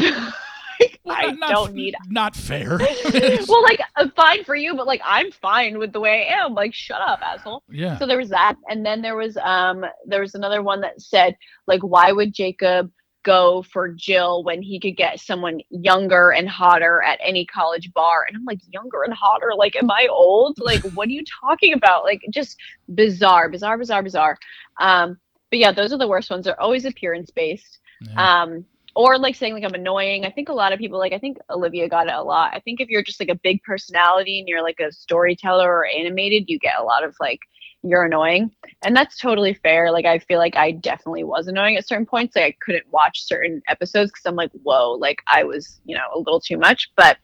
Well, 1.04 1.16
i 1.18 1.26
not- 1.28 1.40
not- 1.40 1.50
don't 1.52 1.74
need 1.74 1.96
Not 2.10 2.36
fair. 2.36 2.78
well 3.48 3.64
like 3.64 3.82
uh, 3.96 4.08
fine 4.16 4.44
for 4.44 4.56
you 4.56 4.76
but 4.76 4.88
like 4.88 5.02
i'm 5.06 5.32
fine 5.32 5.78
with 5.78 5.92
the 5.94 6.00
way 6.00 6.28
i 6.30 6.44
am. 6.44 6.54
Like 6.54 6.74
shut 6.74 7.02
up 7.02 7.20
asshole. 7.22 7.64
Yeah. 7.70 7.98
so 7.98 8.06
there 8.06 8.18
was 8.18 8.30
that 8.30 8.56
and 8.70 8.86
then 8.86 9.02
there 9.02 9.16
was 9.16 9.38
um 9.38 9.86
there 10.06 10.22
was 10.22 10.36
another 10.36 10.62
one 10.62 10.82
that 10.82 11.02
said 11.02 11.36
like 11.68 11.82
why 11.82 12.12
would 12.12 12.34
jacob 12.34 12.92
go 13.24 13.62
for 13.64 13.90
jill 13.90 14.44
when 14.46 14.62
he 14.62 14.80
could 14.80 14.96
get 14.96 15.20
someone 15.20 15.60
younger 15.70 16.32
and 16.32 16.48
hotter 16.48 17.02
at 17.04 17.20
any 17.22 17.46
college 17.46 17.92
bar? 17.94 18.26
And 18.28 18.38
i'm 18.38 18.46
like 18.46 18.60
younger 18.72 19.04
and 19.04 19.14
hotter? 19.14 19.52
Like 19.58 19.76
am 19.76 19.92
i 19.92 20.08
old? 20.10 20.58
Like 20.60 20.82
what 20.94 21.10
are 21.10 21.12
you 21.12 21.24
talking 21.42 21.74
about? 21.74 22.06
Like 22.06 22.22
just 22.32 22.56
bizarre 22.96 23.50
bizarre 23.50 23.78
bizarre 23.78 24.04
bizarre. 24.04 24.38
Um 24.80 25.18
but 25.50 25.60
yeah 25.60 25.72
those 25.74 25.92
are 25.92 25.98
the 25.98 26.08
worst 26.08 26.30
ones. 26.30 26.46
They're 26.46 26.62
always 26.62 26.86
appearance 26.86 27.30
based 27.30 27.80
Yeah. 28.02 28.42
um 28.44 28.66
or 28.96 29.18
like 29.18 29.36
saying 29.36 29.54
like 29.54 29.64
i'm 29.64 29.74
annoying. 29.74 30.26
I 30.26 30.32
think 30.32 30.50
a 30.50 30.54
lot 30.54 30.74
of 30.74 30.80
people 30.80 31.00
like 31.00 31.14
i 31.14 31.20
think 31.20 31.38
olivia 31.50 31.88
got 31.90 32.08
it 32.08 32.14
a 32.14 32.24
lot. 32.24 32.52
I 32.54 32.60
think 32.60 32.80
if 32.80 32.90
you're 32.90 33.04
just 33.04 33.20
like 33.20 33.30
a 33.30 33.36
big 33.36 33.62
personality 33.64 34.40
and 34.40 34.48
you're 34.48 34.64
like 34.64 34.80
a 34.80 34.92
storyteller 34.92 35.70
or 35.70 35.86
animated 35.86 36.46
you 36.48 36.60
get 36.60 36.80
a 36.80 36.84
lot 36.84 37.04
of 37.04 37.16
like 37.20 37.40
you're 37.82 38.04
annoying. 38.04 38.52
And 38.84 38.94
that's 38.94 39.18
totally 39.18 39.54
fair. 39.54 39.92
Like 39.92 40.06
i 40.06 40.20
feel 40.20 40.40
like 40.40 40.56
i 40.56 40.72
definitely 40.72 41.24
was 41.24 41.48
annoying 41.48 41.78
at 41.78 41.88
certain 41.88 42.06
points. 42.06 42.36
Like 42.36 42.46
i 42.46 42.56
couldn't 42.64 42.86
watch 42.92 43.26
certain 43.26 43.62
episodes 43.68 44.12
because 44.12 44.26
i'm 44.26 44.36
like 44.36 44.52
whoa 44.64 44.92
like 44.94 45.22
i 45.28 45.44
was 45.44 45.80
you 45.86 45.96
know 45.96 46.08
a 46.14 46.20
little 46.20 46.40
too 46.40 46.58
much. 46.58 46.90
But 46.96 47.18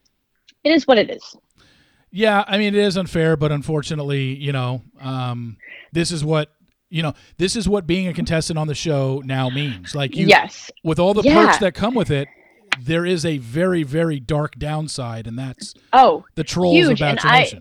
it 0.63 0.71
is 0.71 0.87
what 0.87 0.97
it 0.97 1.09
is. 1.09 1.35
Yeah, 2.11 2.45
I 2.47 2.57
mean 2.57 2.73
it 2.73 2.79
is 2.81 2.95
unfair, 2.95 3.35
but 3.35 3.51
unfortunately, 3.51 4.35
you 4.35 4.53
know, 4.53 4.81
um, 5.01 5.57
this 5.91 6.11
is 6.11 6.23
what 6.23 6.54
you 6.95 7.03
know. 7.03 7.13
This 7.37 7.55
is 7.55 7.67
what 7.67 7.85
being 7.85 8.07
a 8.07 8.13
contestant 8.13 8.57
on 8.57 8.67
the 8.67 8.75
show 8.75 9.21
now 9.25 9.49
means. 9.49 9.93
Like 9.95 10.15
you, 10.15 10.27
yes 10.27 10.71
with 10.83 10.99
all 10.99 11.13
the 11.13 11.23
Yeah. 11.23 11.45
perks 11.45 11.57
that 11.59 11.73
come 11.73 11.93
with 11.93 12.09
it, 12.11 12.27
there 12.79 13.05
is 13.05 13.25
a 13.25 13.37
very, 13.39 13.83
very 13.83 14.19
dark 14.19 14.57
downside, 14.57 15.27
and 15.27 15.37
that's 15.37 15.73
oh 15.93 16.25
the 16.35 16.43
trolls 16.43 16.75
Huge, 16.75 17.01
of 17.01 17.07
and 17.07 17.19
I- 17.21 17.51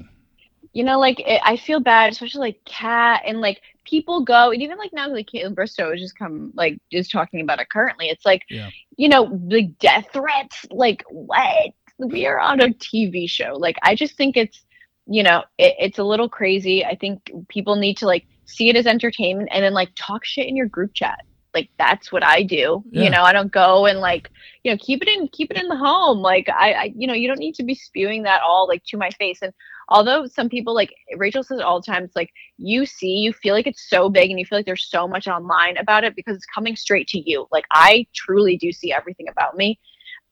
you 0.73 0.82
know, 0.82 0.98
like 0.98 1.20
it, 1.20 1.40
I 1.44 1.56
feel 1.56 1.78
bad, 1.78 2.11
especially 2.12 2.40
like 2.40 2.65
Cat 2.65 3.23
and 3.24 3.40
like 3.40 3.61
people 3.85 4.24
go, 4.24 4.51
and 4.51 4.61
even 4.61 4.77
like 4.77 4.93
now, 4.93 5.09
like 5.09 5.28
Kaitlyn 5.32 5.55
Bristowe 5.55 5.94
is 5.94 6.01
just 6.01 6.19
come 6.19 6.52
like 6.56 6.78
is 6.90 7.09
talking 7.09 7.40
about 7.40 7.61
it 7.61 7.69
currently. 7.70 8.09
It's 8.09 8.24
like, 8.27 8.43
Yeah. 8.51 8.70
you 8.97 9.09
know, 9.09 9.23
like 9.48 9.78
death 9.78 10.06
threats. 10.12 10.66
Like 10.70 11.05
what? 11.11 11.70
We 11.98 12.27
are 12.27 12.40
on 12.40 12.61
a 12.61 12.70
TV 12.70 13.28
show. 13.31 13.55
Like 13.56 13.77
I 13.85 13.94
just 13.94 14.16
think 14.16 14.36
it's, 14.36 14.65
you 15.06 15.23
know, 15.23 15.44
it, 15.59 15.74
it's 15.78 15.98
a 16.01 16.05
little 16.05 16.28
crazy. 16.28 16.85
I 16.85 16.97
think 16.97 17.31
people 17.48 17.77
need 17.77 17.98
to 17.98 18.06
like 18.06 18.27
see 18.46 18.68
it 18.68 18.76
as 18.76 18.86
entertainment 18.86 19.48
and 19.52 19.64
then 19.64 19.74
like 19.74 19.90
talk 19.96 20.24
shit 20.24 20.46
in 20.46 20.56
your 20.56 20.66
group 20.66 20.94
chat. 20.94 21.18
Like 21.54 21.70
that's 21.78 22.10
what 22.10 22.24
I 22.24 22.42
do. 22.42 22.82
Yeah. 22.90 23.04
You 23.04 23.10
know, 23.10 23.22
I 23.22 23.32
don't 23.32 23.52
go 23.52 23.86
and 23.86 24.00
like, 24.00 24.28
you 24.64 24.72
know, 24.72 24.78
keep 24.80 25.02
it 25.02 25.08
in 25.08 25.28
keep 25.28 25.52
it 25.52 25.56
in 25.56 25.68
the 25.68 25.76
home. 25.76 26.18
Like 26.18 26.48
I, 26.48 26.72
I 26.72 26.92
you 26.96 27.06
know, 27.06 27.14
you 27.14 27.28
don't 27.28 27.38
need 27.38 27.54
to 27.54 27.62
be 27.62 27.76
spewing 27.76 28.24
that 28.24 28.42
all 28.42 28.66
like 28.66 28.82
to 28.86 28.96
my 28.96 29.10
face. 29.10 29.38
And 29.40 29.52
although 29.88 30.26
some 30.26 30.48
people 30.48 30.74
like 30.74 30.92
Rachel 31.16 31.44
says 31.44 31.60
all 31.60 31.80
the 31.80 31.86
time, 31.86 32.02
it's 32.02 32.16
like 32.16 32.30
you 32.58 32.84
see, 32.84 33.18
you 33.18 33.32
feel 33.32 33.54
like 33.54 33.68
it's 33.68 33.88
so 33.88 34.08
big 34.08 34.30
and 34.30 34.38
you 34.38 34.44
feel 34.44 34.58
like 34.58 34.66
there's 34.66 34.90
so 34.90 35.06
much 35.06 35.28
online 35.28 35.76
about 35.76 36.02
it 36.02 36.16
because 36.16 36.36
it's 36.36 36.46
coming 36.46 36.74
straight 36.74 37.06
to 37.08 37.18
you. 37.18 37.46
Like 37.52 37.66
I 37.70 38.06
truly 38.14 38.56
do 38.56 38.72
see 38.72 38.92
everything 38.92 39.28
about 39.28 39.56
me. 39.56 39.78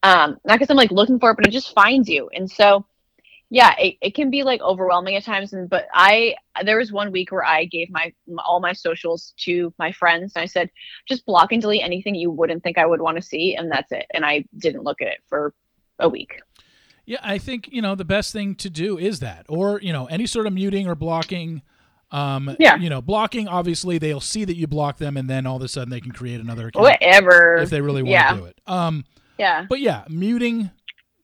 Um, 0.02 0.38
not 0.44 0.58
because 0.58 0.70
I'm 0.70 0.76
like 0.76 0.90
looking 0.90 1.20
for 1.20 1.30
it, 1.30 1.36
but 1.36 1.46
it 1.46 1.52
just 1.52 1.72
finds 1.72 2.08
you. 2.08 2.28
And 2.34 2.50
so 2.50 2.84
yeah, 3.54 3.74
it, 3.78 3.96
it 4.00 4.14
can 4.14 4.30
be 4.30 4.44
like 4.44 4.62
overwhelming 4.62 5.14
at 5.14 5.24
times. 5.24 5.52
And 5.52 5.68
but 5.68 5.86
I 5.92 6.34
there 6.64 6.78
was 6.78 6.90
one 6.90 7.12
week 7.12 7.30
where 7.30 7.44
I 7.44 7.66
gave 7.66 7.90
my 7.90 8.10
all 8.46 8.60
my 8.60 8.72
socials 8.72 9.34
to 9.40 9.74
my 9.78 9.92
friends 9.92 10.32
and 10.34 10.42
I 10.42 10.46
said, 10.46 10.70
just 11.06 11.26
block 11.26 11.52
and 11.52 11.60
delete 11.60 11.82
anything 11.82 12.14
you 12.14 12.30
wouldn't 12.30 12.62
think 12.62 12.78
I 12.78 12.86
would 12.86 13.02
want 13.02 13.16
to 13.18 13.22
see, 13.22 13.54
and 13.54 13.70
that's 13.70 13.92
it. 13.92 14.06
And 14.14 14.24
I 14.24 14.46
didn't 14.56 14.84
look 14.84 15.02
at 15.02 15.08
it 15.08 15.18
for 15.28 15.52
a 15.98 16.08
week. 16.08 16.40
Yeah, 17.04 17.18
I 17.22 17.36
think 17.36 17.68
you 17.70 17.82
know 17.82 17.94
the 17.94 18.06
best 18.06 18.32
thing 18.32 18.54
to 18.54 18.70
do 18.70 18.96
is 18.96 19.20
that, 19.20 19.44
or 19.50 19.80
you 19.82 19.92
know, 19.92 20.06
any 20.06 20.26
sort 20.26 20.46
of 20.46 20.54
muting 20.54 20.88
or 20.88 20.94
blocking. 20.94 21.60
Um, 22.10 22.56
Yeah. 22.58 22.76
You 22.76 22.88
know, 22.88 23.02
blocking. 23.02 23.48
Obviously, 23.48 23.98
they'll 23.98 24.20
see 24.20 24.46
that 24.46 24.56
you 24.56 24.66
block 24.66 24.96
them, 24.96 25.18
and 25.18 25.28
then 25.28 25.46
all 25.46 25.56
of 25.56 25.62
a 25.62 25.68
sudden 25.68 25.90
they 25.90 26.00
can 26.00 26.12
create 26.12 26.40
another 26.40 26.68
account 26.68 26.84
Whatever. 26.84 27.56
if 27.56 27.68
they 27.70 27.82
really 27.82 28.02
want 28.02 28.12
yeah. 28.12 28.32
to 28.32 28.36
do 28.38 28.44
it. 28.46 28.60
Um, 28.66 29.04
Yeah. 29.38 29.66
but 29.68 29.80
yeah, 29.80 30.04
muting 30.08 30.70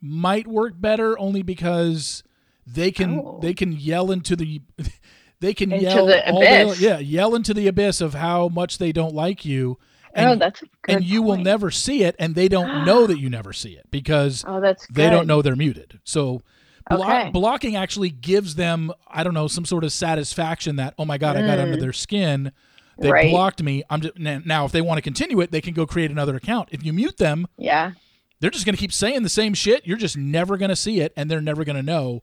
might 0.01 0.47
work 0.47 0.75
better 0.81 1.19
only 1.19 1.43
because 1.43 2.23
they 2.67 2.91
can 2.91 3.21
Oh. 3.25 3.39
they 3.43 3.55
can 3.55 3.73
yell 3.73 4.11
into 4.11 4.37
the 4.37 4.61
they 5.41 5.55
can 5.55 5.73
Into 5.73 5.85
yell 5.85 6.07
the 6.07 6.31
all 6.31 6.41
day- 6.41 6.73
yeah 6.79 6.99
yell 6.99 7.35
into 7.35 7.55
the 7.55 7.67
abyss 7.67 8.01
of 8.01 8.15
how 8.15 8.49
much 8.49 8.79
they 8.79 8.93
don't 8.93 9.15
like 9.15 9.45
you 9.45 9.79
oh, 9.81 10.11
and, 10.15 10.41
that's 10.41 10.63
a 10.63 10.67
good 10.83 10.97
and 10.97 11.05
you 11.05 11.23
will 11.23 11.37
never 11.37 11.71
see 11.71 12.05
it 12.05 12.15
and 12.19 12.35
they 12.35 12.49
don't 12.49 12.85
know 12.87 13.07
that 13.07 13.19
you 13.19 13.29
never 13.31 13.53
see 13.53 13.71
it 13.73 13.87
because 13.91 14.45
Oh, 14.47 14.61
that's 14.61 14.87
they 14.89 15.09
don't 15.11 15.27
know 15.27 15.43
they're 15.43 15.57
muted 15.57 15.99
so 16.05 16.43
blo- 16.91 17.01
Okay. 17.03 17.31
blocking 17.31 17.75
actually 17.77 18.11
gives 18.11 18.55
them 18.55 18.93
i 19.09 19.23
don't 19.25 19.35
know 19.35 19.49
some 19.49 19.65
sort 19.65 19.85
of 19.85 19.93
satisfaction 19.93 20.77
that 20.77 20.95
oh 20.99 21.05
my 21.05 21.19
god 21.19 21.37
i 21.37 21.41
got 21.47 21.59
under 21.59 21.77
Mm. 21.77 21.81
their 21.81 21.93
skin 21.93 22.53
they 22.99 23.11
Right. 23.13 23.31
blocked 23.31 23.63
me 23.63 23.83
i'm 23.91 24.01
just 24.01 24.19
now 24.19 24.65
if 24.65 24.73
they 24.73 24.81
want 24.83 24.99
to 24.99 25.03
continue 25.03 25.41
it 25.41 25.51
they 25.53 25.61
can 25.61 25.73
go 25.75 25.87
create 25.87 26.11
another 26.11 26.37
account 26.37 26.69
if 26.73 26.85
you 26.85 26.93
mute 26.93 27.17
them 27.19 27.47
Yeah. 27.57 27.93
They're 28.41 28.51
just 28.51 28.65
going 28.65 28.75
to 28.75 28.81
keep 28.81 28.93
saying 28.93 29.23
the 29.23 29.29
same 29.29 29.55
shit. 29.55 29.87
You're 29.87 29.97
just 29.97 30.17
never 30.17 30.57
going 30.57 30.69
to 30.71 30.77
see 30.77 31.01
it, 31.01 31.13
and 31.17 31.31
they're 31.31 31.41
never 31.41 31.65
going 31.65 31.77
to 31.77 31.83
know. 31.83 32.23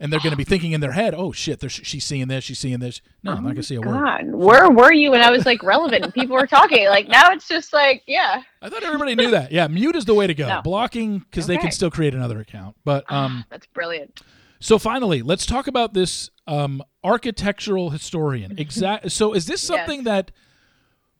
And 0.00 0.12
they're 0.12 0.18
going 0.20 0.32
to 0.32 0.36
be 0.36 0.42
thinking 0.44 0.72
in 0.72 0.80
their 0.80 0.90
head, 0.92 1.14
"Oh 1.16 1.30
shit, 1.30 1.62
she's 1.70 2.04
seeing 2.04 2.26
this, 2.26 2.42
she's 2.42 2.58
seeing 2.58 2.80
this." 2.80 3.00
No, 3.22 3.30
I'm 3.30 3.36
not 3.44 3.50
going 3.50 3.56
to 3.56 3.62
see 3.62 3.76
a 3.76 3.80
God, 3.80 4.24
word. 4.26 4.34
where 4.34 4.68
were 4.70 4.92
you 4.92 5.12
when 5.12 5.20
I 5.22 5.30
was 5.30 5.46
like 5.46 5.62
relevant 5.62 6.02
and 6.04 6.12
people 6.12 6.34
were 6.34 6.48
talking? 6.48 6.86
Like 6.88 7.06
now 7.08 7.30
it's 7.30 7.46
just 7.46 7.72
like, 7.72 8.02
yeah. 8.06 8.42
I 8.60 8.68
thought 8.68 8.82
everybody 8.82 9.14
knew 9.14 9.30
that. 9.30 9.52
Yeah, 9.52 9.68
mute 9.68 9.94
is 9.94 10.04
the 10.04 10.12
way 10.14 10.26
to 10.26 10.34
go. 10.34 10.48
No. 10.48 10.62
Blocking 10.62 11.20
because 11.20 11.46
they 11.46 11.56
can 11.58 11.70
still 11.70 11.92
create 11.92 12.12
another 12.12 12.40
account. 12.40 12.74
But 12.84 13.10
um, 13.10 13.44
That's 13.50 13.66
brilliant. 13.68 14.20
so 14.58 14.80
finally, 14.80 15.22
let's 15.22 15.46
talk 15.46 15.68
about 15.68 15.94
this 15.94 16.28
um 16.48 16.82
architectural 17.04 17.90
historian. 17.90 18.58
Exact. 18.58 19.12
so 19.12 19.32
is 19.32 19.46
this 19.46 19.62
something 19.62 20.00
Yes. 20.00 20.04
that 20.06 20.30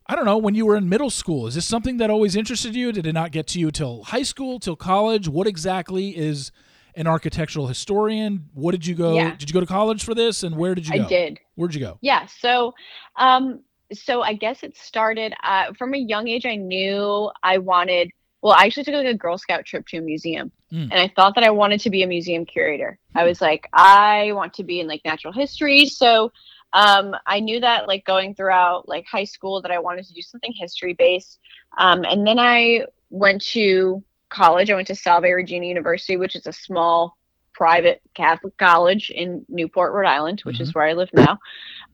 I 0.06 0.14
don't 0.16 0.24
know 0.26 0.36
when 0.38 0.54
you 0.54 0.66
were 0.66 0.76
in 0.76 0.88
middle 0.88 1.10
school? 1.10 1.46
Is 1.46 1.54
this 1.54 1.64
something 1.64 1.96
that 1.96 2.10
always 2.10 2.36
interested 2.36 2.74
you? 2.74 2.92
Did 2.92 3.06
it 3.06 3.12
not 3.14 3.30
get 3.32 3.46
to 3.48 3.58
you 3.60 3.70
till 3.70 4.02
high 4.04 4.22
school, 4.22 4.60
till 4.60 4.76
college? 4.76 5.28
What 5.28 5.46
exactly 5.46 6.10
is 6.16 6.52
an 6.94 7.06
architectural 7.06 7.66
historian? 7.68 8.48
What 8.52 8.72
did 8.72 8.86
you 8.86 8.94
go? 8.94 9.14
Yeah. 9.14 9.34
Did 9.36 9.48
you 9.48 9.54
go 9.54 9.60
to 9.60 9.66
college 9.66 10.04
for 10.04 10.14
this, 10.14 10.42
and 10.42 10.56
where 10.56 10.74
did 10.74 10.86
you 10.86 10.94
I 10.94 10.98
go? 10.98 11.08
did. 11.08 11.40
Where'd 11.54 11.74
you 11.74 11.80
go? 11.80 11.98
Yeah. 12.02 12.26
So, 12.26 12.74
um, 13.16 13.60
so 13.92 14.20
I 14.22 14.34
guess 14.34 14.62
it 14.62 14.76
started 14.76 15.32
uh, 15.42 15.72
from 15.72 15.94
a 15.94 15.98
young 15.98 16.28
age. 16.28 16.44
I 16.44 16.56
knew 16.56 17.30
I 17.42 17.58
wanted. 17.58 18.10
Well, 18.42 18.52
I 18.52 18.66
actually 18.66 18.84
took 18.84 18.94
like 18.94 19.06
a 19.06 19.14
Girl 19.14 19.38
Scout 19.38 19.64
trip 19.64 19.86
to 19.88 19.96
a 19.98 20.00
museum, 20.02 20.52
Mm. 20.70 20.88
and 20.90 20.94
I 20.94 21.08
thought 21.14 21.34
that 21.36 21.44
I 21.44 21.50
wanted 21.50 21.80
to 21.80 21.90
be 21.90 22.02
a 22.02 22.06
museum 22.06 22.44
curator. 22.44 22.98
I 23.14 23.24
was 23.24 23.40
like, 23.40 23.68
I 23.72 24.32
want 24.32 24.52
to 24.54 24.64
be 24.64 24.80
in 24.80 24.86
like 24.88 25.00
natural 25.04 25.32
history. 25.32 25.86
So, 25.86 26.30
um, 26.74 27.14
I 27.26 27.40
knew 27.40 27.60
that 27.60 27.86
like 27.86 28.04
going 28.04 28.34
throughout 28.34 28.88
like 28.88 29.06
high 29.06 29.24
school 29.24 29.62
that 29.62 29.70
I 29.70 29.78
wanted 29.78 30.06
to 30.06 30.12
do 30.12 30.20
something 30.20 30.52
history 30.52 30.92
based. 30.92 31.38
Um, 31.78 32.04
and 32.04 32.26
then 32.26 32.38
I 32.38 32.84
went 33.10 33.40
to 33.52 34.02
college. 34.28 34.70
I 34.70 34.74
went 34.74 34.88
to 34.88 34.96
Salve 34.96 35.22
Regina 35.22 35.66
University, 35.66 36.16
which 36.16 36.34
is 36.34 36.48
a 36.48 36.52
small 36.52 37.16
private 37.52 38.02
Catholic 38.14 38.56
college 38.58 39.10
in 39.10 39.46
Newport, 39.48 39.92
Rhode 39.92 40.08
Island, 40.08 40.40
which 40.40 40.60
is 40.60 40.74
where 40.74 40.84
I 40.84 40.94
live 40.94 41.10
now. 41.14 41.38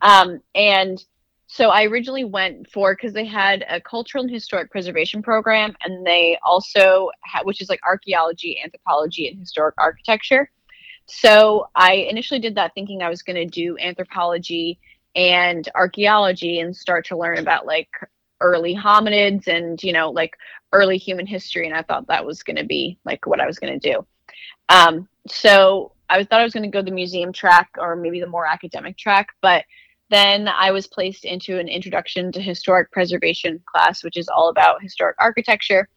Um, 0.00 0.40
and 0.54 1.04
so 1.46 1.68
I 1.68 1.84
originally 1.84 2.24
went 2.24 2.70
for 2.70 2.94
because 2.94 3.12
they 3.12 3.26
had 3.26 3.66
a 3.68 3.82
cultural 3.82 4.24
and 4.24 4.32
historic 4.32 4.70
preservation 4.70 5.20
program, 5.20 5.76
and 5.84 6.06
they 6.06 6.38
also 6.42 7.10
had, 7.22 7.42
which 7.42 7.60
is 7.60 7.68
like 7.68 7.80
archaeology, 7.86 8.58
anthropology, 8.64 9.28
and 9.28 9.38
historic 9.38 9.74
architecture. 9.76 10.50
So 11.12 11.68
I 11.74 11.94
initially 11.94 12.38
did 12.38 12.54
that 12.54 12.72
thinking 12.74 13.02
I 13.02 13.08
was 13.08 13.22
going 13.22 13.36
to 13.36 13.44
do 13.44 13.76
anthropology 13.78 14.78
and 15.16 15.68
archaeology 15.74 16.60
and 16.60 16.74
start 16.74 17.04
to 17.06 17.16
learn 17.16 17.38
about 17.38 17.66
like 17.66 17.88
early 18.40 18.74
hominids 18.74 19.48
and 19.48 19.82
you 19.82 19.92
know 19.92 20.10
like 20.10 20.36
early 20.72 20.96
human 20.96 21.26
history 21.26 21.66
and 21.66 21.76
i 21.76 21.82
thought 21.82 22.06
that 22.06 22.24
was 22.24 22.42
going 22.42 22.56
to 22.56 22.64
be 22.64 22.96
like 23.04 23.26
what 23.26 23.40
i 23.40 23.46
was 23.46 23.58
going 23.58 23.78
to 23.78 23.92
do. 23.92 24.06
Um, 24.68 25.08
so 25.26 25.92
i 26.08 26.22
thought 26.22 26.40
i 26.40 26.44
was 26.44 26.54
going 26.54 26.62
to 26.62 26.70
go 26.70 26.80
the 26.80 26.92
museum 26.92 27.32
track 27.32 27.70
or 27.78 27.96
maybe 27.96 28.20
the 28.20 28.26
more 28.26 28.46
academic 28.46 28.96
track 28.96 29.28
but 29.42 29.64
then 30.10 30.48
i 30.48 30.70
was 30.70 30.86
placed 30.86 31.24
into 31.24 31.58
an 31.58 31.68
introduction 31.68 32.30
to 32.32 32.40
historic 32.40 32.90
preservation 32.92 33.60
class 33.66 34.04
which 34.04 34.16
is 34.16 34.28
all 34.28 34.48
about 34.48 34.82
historic 34.82 35.16
architecture. 35.18 35.88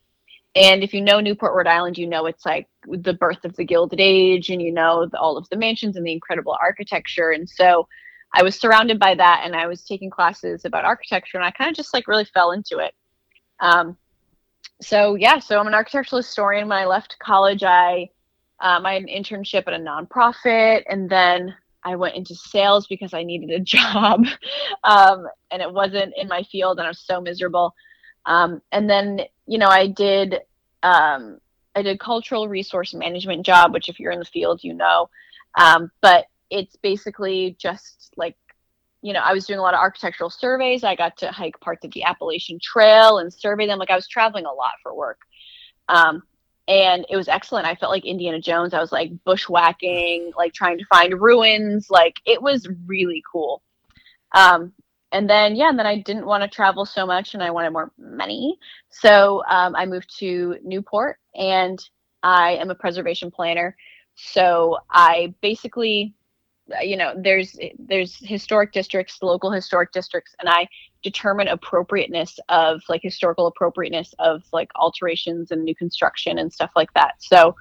And 0.55 0.83
if 0.83 0.93
you 0.93 1.01
know 1.01 1.19
newport 1.19 1.53
rhode 1.55 1.67
island 1.67 1.97
you 1.97 2.07
know 2.07 2.25
it's 2.25 2.45
like 2.45 2.67
the 2.87 3.13
birth 3.13 3.45
of 3.45 3.55
the 3.55 3.63
gilded 3.63 3.99
age 3.99 4.49
and 4.49 4.61
you 4.61 4.71
know 4.71 5.07
the, 5.07 5.19
all 5.19 5.37
of 5.37 5.47
the 5.49 5.57
mansions 5.57 5.95
and 5.95 6.05
the 6.05 6.11
incredible 6.11 6.57
architecture 6.61 7.31
and 7.31 7.49
so 7.49 7.87
I 8.33 8.41
was 8.41 8.55
surrounded 8.55 8.99
by 8.99 9.13
that 9.15 9.41
and 9.45 9.55
I 9.55 9.67
was 9.67 9.83
taking 9.83 10.09
classes 10.09 10.65
about 10.65 10.85
architecture 10.85 11.37
and 11.37 11.45
I 11.45 11.51
kind 11.51 11.69
of 11.69 11.75
just 11.75 11.93
like 11.93 12.07
really 12.07 12.25
fell 12.25 12.51
into 12.51 12.79
it. 12.79 12.95
Um, 13.59 13.95
so 14.81 15.15
yeah, 15.15 15.39
so 15.39 15.59
I'm 15.59 15.67
an 15.67 15.75
architectural 15.75 16.17
historian. 16.19 16.67
When 16.67 16.79
I 16.79 16.85
left 16.85 17.17
college, 17.19 17.63
I 17.63 18.09
um, 18.59 18.85
I 18.85 18.93
had 18.93 19.03
an 19.03 19.09
internship 19.09 19.67
at 19.67 19.73
a 19.73 19.77
nonprofit 19.77 20.83
and 20.89 21.09
then 21.09 21.55
I 21.83 21.95
went 21.95 22.15
into 22.15 22.33
sales 22.33 22.87
because 22.87 23.13
I 23.13 23.23
needed 23.23 23.51
a 23.51 23.59
job 23.63 24.25
um, 24.83 25.27
and 25.51 25.61
it 25.61 25.71
wasn't 25.71 26.13
in 26.17 26.27
my 26.27 26.43
field 26.43 26.79
and 26.79 26.85
I 26.85 26.89
was 26.89 26.99
so 27.05 27.21
miserable. 27.21 27.75
Um, 28.25 28.61
and 28.71 28.89
then, 28.89 29.21
you 29.47 29.57
know, 29.57 29.67
I 29.67 29.87
did 29.87 30.39
um, 30.81 31.39
I 31.75 31.81
did 31.81 31.99
cultural 31.99 32.47
resource 32.47 32.93
management 32.93 33.45
job, 33.45 33.73
which 33.73 33.89
if 33.89 33.99
you're 33.99 34.11
in 34.11 34.19
the 34.19 34.25
field, 34.25 34.63
you 34.63 34.73
know. 34.73 35.09
Um, 35.59 35.91
but 36.01 36.25
it's 36.49 36.75
basically 36.77 37.55
just 37.59 38.13
like 38.15 38.35
you 39.01 39.11
know 39.11 39.21
i 39.21 39.33
was 39.33 39.45
doing 39.47 39.59
a 39.59 39.61
lot 39.61 39.73
of 39.73 39.79
architectural 39.79 40.29
surveys. 40.29 40.83
I 40.83 40.95
got 40.95 41.17
to 41.17 41.31
hike 41.31 41.59
parts 41.59 41.83
of 41.83 41.91
the 41.91 42.03
appalachian 42.03 42.59
trail 42.61 43.17
and 43.17 43.33
survey 43.33 43.67
them. 43.67 43.79
Like 43.79 43.91
i 43.91 43.95
was 43.95 44.07
traveling 44.07 44.45
a 44.45 44.53
lot 44.53 44.73
for 44.81 44.95
work. 44.95 45.19
Um, 45.89 46.23
and 46.67 47.05
it 47.09 47.17
was 47.17 47.27
excellent. 47.27 47.65
I 47.65 47.75
felt 47.75 47.91
like 47.91 48.05
indiana 48.05 48.39
jones. 48.39 48.73
I 48.73 48.79
was 48.79 48.91
like 48.91 49.11
bushwhacking 49.25 50.31
like 50.37 50.53
trying 50.53 50.77
to 50.77 50.85
find 50.85 51.19
ruins. 51.19 51.89
Like 51.89 52.15
it 52.25 52.41
was 52.41 52.67
really 52.85 53.23
cool. 53.31 53.61
Um, 54.33 54.73
and 55.11 55.29
then 55.29 55.55
yeah 55.55 55.69
and 55.69 55.77
then 55.77 55.85
i 55.85 55.99
didn't 55.99 56.25
want 56.25 56.41
to 56.41 56.49
travel 56.49 56.85
so 56.85 57.05
much 57.05 57.35
and 57.35 57.43
i 57.43 57.51
wanted 57.51 57.71
more 57.71 57.91
money. 57.97 58.57
So 58.89 59.43
um, 59.49 59.75
i 59.75 59.85
moved 59.85 60.17
to 60.19 60.57
newport 60.63 61.17
and 61.35 61.79
i 62.23 62.51
am 62.53 62.69
a 62.69 62.75
preservation 62.75 63.31
planner. 63.31 63.75
So 64.15 64.77
i 64.91 65.33
basically 65.41 66.15
you 66.81 66.95
know 66.95 67.13
there's 67.17 67.57
there's 67.77 68.15
historic 68.17 68.71
districts 68.71 69.17
local 69.21 69.51
historic 69.51 69.91
districts 69.91 70.33
and 70.39 70.47
i 70.47 70.67
determine 71.03 71.49
appropriateness 71.49 72.39
of 72.49 72.81
like 72.87 73.01
historical 73.03 73.47
appropriateness 73.47 74.13
of 74.19 74.43
like 74.53 74.71
alterations 74.75 75.51
and 75.51 75.63
new 75.63 75.75
construction 75.75 76.39
and 76.39 76.51
stuff 76.51 76.71
like 76.75 76.91
that. 76.93 77.15
So 77.19 77.55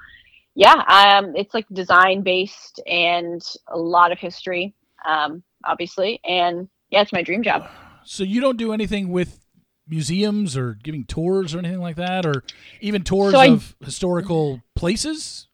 yeah 0.55 0.85
um 0.89 1.35
it's 1.35 1.55
like 1.55 1.66
design 1.73 2.23
based 2.23 2.81
and 2.86 3.43
a 3.69 3.78
lot 3.78 4.12
of 4.12 4.19
history 4.19 4.74
um 5.09 5.43
obviously 5.65 6.20
and 6.24 6.69
yeah 6.90 7.03
it's 7.03 7.12
my 7.12 7.23
dream 7.23 7.43
job. 7.43 7.69
So 8.05 8.23
you 8.23 8.40
don't 8.40 8.57
do 8.57 8.73
anything 8.73 9.09
with 9.09 9.40
museums 9.88 10.56
or 10.56 10.74
giving 10.82 11.04
tours 11.04 11.54
or 11.54 11.59
anything 11.59 11.80
like 11.80 11.96
that, 11.96 12.24
or 12.24 12.44
even 12.80 13.02
tours 13.02 13.32
So 13.32 13.40
I- 13.40 13.46
of 13.48 13.74
historical 13.84 14.62
places. 14.76 15.48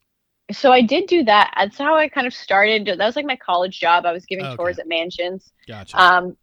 so 0.52 0.72
i 0.72 0.80
did 0.80 1.06
do 1.06 1.22
that 1.24 1.52
that's 1.58 1.76
how 1.76 1.94
i 1.94 2.08
kind 2.08 2.26
of 2.26 2.32
started 2.32 2.86
that 2.86 2.98
was 2.98 3.16
like 3.16 3.26
my 3.26 3.36
college 3.36 3.78
job 3.78 4.06
i 4.06 4.12
was 4.12 4.24
giving 4.24 4.46
Okay. 4.46 4.56
tours 4.56 4.78
at 4.78 4.88
mansions 4.88 5.52
Gotcha. 5.66 6.00
um 6.02 6.36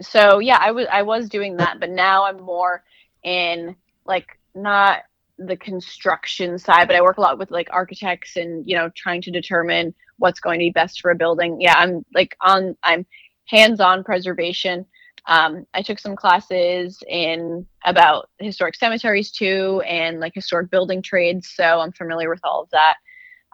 so 0.00 0.40
yeah 0.40 0.58
i 0.60 0.72
was 0.72 0.86
i 0.90 1.02
was 1.02 1.28
doing 1.28 1.56
that 1.58 1.78
but 1.78 1.88
now 1.90 2.24
i'm 2.24 2.40
more 2.40 2.82
in 3.22 3.76
like 4.04 4.26
not 4.56 5.02
the 5.38 5.56
construction 5.56 6.58
side 6.58 6.88
but 6.88 6.96
i 6.96 7.00
work 7.00 7.18
a 7.18 7.20
lot 7.20 7.38
with 7.38 7.52
like 7.52 7.68
architects 7.70 8.36
and 8.36 8.66
you 8.68 8.76
know 8.76 8.90
trying 8.96 9.22
to 9.22 9.30
determine 9.30 9.94
what's 10.18 10.40
going 10.40 10.58
to 10.58 10.64
be 10.64 10.70
best 10.70 11.00
for 11.00 11.12
a 11.12 11.16
building 11.16 11.60
yeah 11.60 11.74
i'm 11.76 12.04
like 12.12 12.36
on 12.40 12.76
i'm 12.82 13.06
hands-on 13.46 14.02
preservation 14.02 14.84
um, 15.26 15.66
i 15.74 15.82
took 15.82 15.98
some 15.98 16.16
classes 16.16 17.02
in 17.08 17.66
about 17.84 18.28
historic 18.38 18.74
cemeteries 18.74 19.30
too 19.30 19.82
and 19.86 20.20
like 20.20 20.34
historic 20.34 20.70
building 20.70 21.02
trades 21.02 21.52
so 21.54 21.80
i'm 21.80 21.92
familiar 21.92 22.28
with 22.30 22.40
all 22.44 22.62
of 22.62 22.70
that. 22.70 22.96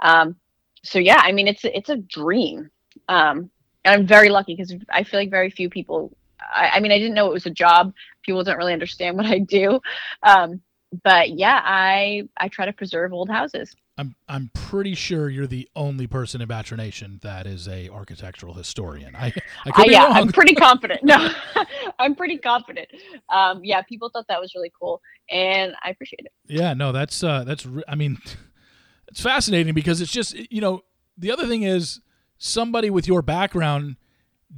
Um, 0.02 0.36
so 0.82 0.98
yeah 0.98 1.20
i 1.24 1.32
mean 1.32 1.48
it's 1.48 1.64
it's 1.64 1.90
a 1.90 1.96
dream. 1.96 2.70
Um, 3.08 3.50
and 3.84 4.00
i'm 4.00 4.06
very 4.06 4.28
lucky 4.28 4.54
because 4.54 4.74
i 4.90 5.02
feel 5.02 5.20
like 5.20 5.30
very 5.30 5.50
few 5.50 5.68
people 5.70 6.16
I, 6.40 6.70
I 6.74 6.80
mean 6.80 6.92
i 6.92 6.98
didn't 6.98 7.14
know 7.14 7.26
it 7.26 7.34
was 7.34 7.46
a 7.46 7.50
job. 7.50 7.92
People 8.22 8.44
don't 8.44 8.58
really 8.58 8.72
understand 8.72 9.16
what 9.16 9.26
i 9.26 9.38
do. 9.38 9.80
Um, 10.22 10.60
but 11.04 11.30
yeah 11.30 11.60
i 11.64 12.22
i 12.38 12.48
try 12.48 12.64
to 12.64 12.72
preserve 12.72 13.12
old 13.12 13.28
houses 13.30 13.74
I'm 14.00 14.14
I'm 14.28 14.48
pretty 14.54 14.94
sure 14.94 15.28
you're 15.28 15.48
the 15.48 15.68
only 15.74 16.06
person 16.06 16.40
in 16.40 16.46
Bachelor 16.46 16.76
Nation 16.76 17.18
that 17.24 17.48
is 17.48 17.66
a 17.66 17.88
architectural 17.88 18.54
historian. 18.54 19.16
I 19.16 19.26
I 19.26 19.70
could 19.72 19.82
Uh, 19.82 19.84
be 19.86 19.90
yeah 19.90 20.04
wrong. 20.04 20.16
i'm 20.18 20.28
pretty 20.28 20.54
confident 20.66 21.02
no 21.02 21.30
i'm 21.98 22.14
pretty 22.14 22.38
confident 22.38 22.86
um, 23.28 23.60
yeah 23.64 23.82
people 23.82 24.08
thought 24.08 24.26
that 24.28 24.40
was 24.40 24.52
really 24.54 24.70
cool 24.80 25.02
and 25.30 25.74
i 25.82 25.90
appreciate 25.90 26.20
it 26.26 26.32
Yeah, 26.46 26.74
no, 26.74 26.92
that's 26.92 27.24
uh 27.24 27.42
that's 27.42 27.66
re- 27.66 27.82
I 27.88 27.96
mean 27.96 28.18
it's 29.08 29.20
fascinating 29.20 29.74
because 29.74 30.00
it's 30.00 30.12
just 30.12 30.34
you 30.50 30.60
know, 30.60 30.84
the 31.16 31.32
other 31.32 31.48
thing 31.48 31.64
is 31.64 32.00
somebody 32.38 32.90
with 32.90 33.08
your 33.08 33.20
background 33.20 33.96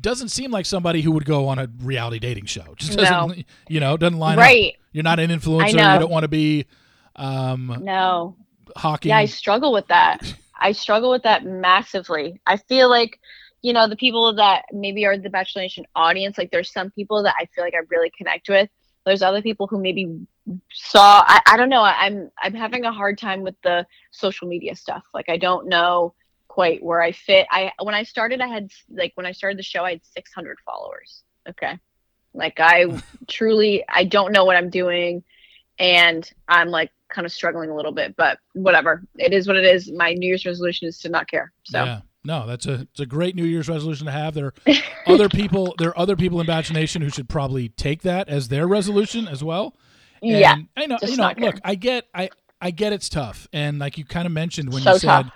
doesn't 0.03 0.29
seem 0.29 0.51
like 0.51 0.67
somebody 0.67 1.01
who 1.01 1.13
would 1.13 1.25
go 1.25 1.49
on 1.49 1.59
a 1.59 1.67
reality 1.79 2.19
dating 2.19 2.45
show. 2.45 2.75
Just 2.77 2.97
doesn't 2.99 3.39
No. 3.39 3.43
you 3.69 3.81
know, 3.81 3.97
doesn't 3.97 4.19
line 4.19 4.39
up. 4.39 4.43
right 4.45 4.75
You're 4.93 5.05
not 5.05 5.21
an 5.21 5.31
influencer, 5.31 5.75
know. 5.75 5.93
you 5.95 5.99
don't 6.01 6.11
want 6.11 6.25
to 6.25 6.29
be 6.29 6.67
um 7.17 7.81
no 7.83 8.37
hawking 8.77 9.11
Yeah, 9.11 9.19
I 9.19 9.27
struggle 9.27 9.73
with 9.73 9.87
that. 9.89 10.19
I 10.59 10.73
struggle 10.73 11.11
with 11.11 11.23
that 11.23 11.45
massively. 11.45 12.41
I 12.47 12.57
feel 12.57 12.89
like, 12.89 13.19
you 13.63 13.73
know, 13.73 13.89
the 13.89 13.97
people 13.97 14.35
that 14.35 14.65
maybe 14.73 15.07
are 15.07 15.17
the 15.17 15.31
Bachelor 15.31 15.63
Nation 15.63 15.87
audience, 15.95 16.39
like 16.39 16.51
there's 16.51 16.73
some 16.73 16.91
people 16.91 17.23
that 17.23 17.35
I 17.41 17.47
feel 17.47 17.65
like 17.65 17.75
I 17.75 17.81
really 17.89 18.11
connect 18.17 18.49
with. 18.49 18.69
There's 19.07 19.23
other 19.23 19.43
people 19.43 19.67
who 19.67 19.81
maybe 19.81 20.27
saw 20.73 21.25
I, 21.27 21.41
I 21.47 21.57
don't 21.57 21.69
know, 21.69 21.83
I- 21.83 22.07
I'm 22.07 22.31
I'm 22.43 22.55
having 22.55 22.85
a 22.85 22.93
hard 22.93 23.19
time 23.19 23.43
with 23.43 23.57
the 23.63 23.87
social 24.11 24.49
media 24.49 24.75
stuff. 24.77 25.03
Like 25.15 25.29
I 25.29 25.37
don't 25.37 25.69
know 25.69 26.15
quite 26.49 26.83
where 26.83 27.01
I 27.01 27.13
fit. 27.13 27.47
I 27.51 27.73
when 27.83 27.95
I 27.95 28.03
started 28.03 28.41
I 28.41 28.49
had 28.49 28.71
like 28.91 29.13
when 29.15 29.27
I 29.27 29.33
started 29.33 29.59
the 29.59 29.63
show 29.63 29.85
I 29.85 29.93
had 29.93 30.05
600 30.05 30.59
followers. 30.65 31.23
Okay. 31.49 31.79
Like 32.35 32.61
I 32.61 32.87
truly 33.29 33.85
I 33.89 34.05
don't 34.05 34.33
know 34.33 34.45
what 34.45 34.57
I'm 34.57 34.71
doing 34.71 35.23
and 35.79 36.31
I'm 36.49 36.69
like 36.69 36.91
kind 37.09 37.27
of 37.27 37.33
struggling 37.33 37.71
a 37.71 37.75
little 37.75 37.93
bit, 37.93 38.17
but 38.17 38.39
whatever. 38.53 39.03
It 39.17 39.33
is 39.33 39.47
what 39.47 39.57
it 39.57 39.65
is. 39.65 39.91
My 39.91 40.13
New 40.13 40.29
Year's 40.29 40.47
resolution 40.47 40.89
is 40.89 40.99
to 41.01 41.09
not 41.09 41.29
care. 41.29 41.53
So 41.65 41.85
Yeah. 41.85 42.01
No, 42.23 42.47
that's 42.47 42.67
a 42.67 42.87
it's 42.93 43.01
a 43.01 43.07
great 43.07 43.35
New 43.35 43.47
Year's 43.47 43.69
resolution 43.69 44.05
to 44.05 44.13
have. 44.13 44.35
There 44.35 44.47
are 44.47 44.55
other 45.07 45.29
people 45.29 45.75
there 45.79 45.89
are 45.89 45.99
other 45.99 46.17
people 46.17 46.39
in 46.41 46.47
Bachelor 46.47 46.79
Nation 46.79 47.01
who 47.01 47.09
should 47.09 47.29
probably 47.29 47.71
take 47.71 48.03
that 48.03 48.29
as 48.29 48.49
their 48.49 48.69
resolution 48.69 49.27
as 49.27 49.43
well. 49.43 49.75
And 50.23 50.39
yeah, 50.39 50.57
I 50.77 50.85
know 50.85 50.99
you 51.03 51.17
know, 51.17 51.35
care. 51.35 51.47
look, 51.47 51.57
I 51.65 51.77
get 51.77 52.05
I 52.15 52.29
I 52.61 52.73
get 52.73 52.93
it's 52.93 53.09
tough. 53.09 53.49
And 53.55 53.79
like 53.79 53.97
you 53.97 54.05
kind 54.05 54.27
of 54.27 54.33
mentioned 54.33 54.71
when 54.71 54.83
So 54.83 54.93
you 54.93 54.99
said 54.99 55.23
tough. 55.23 55.33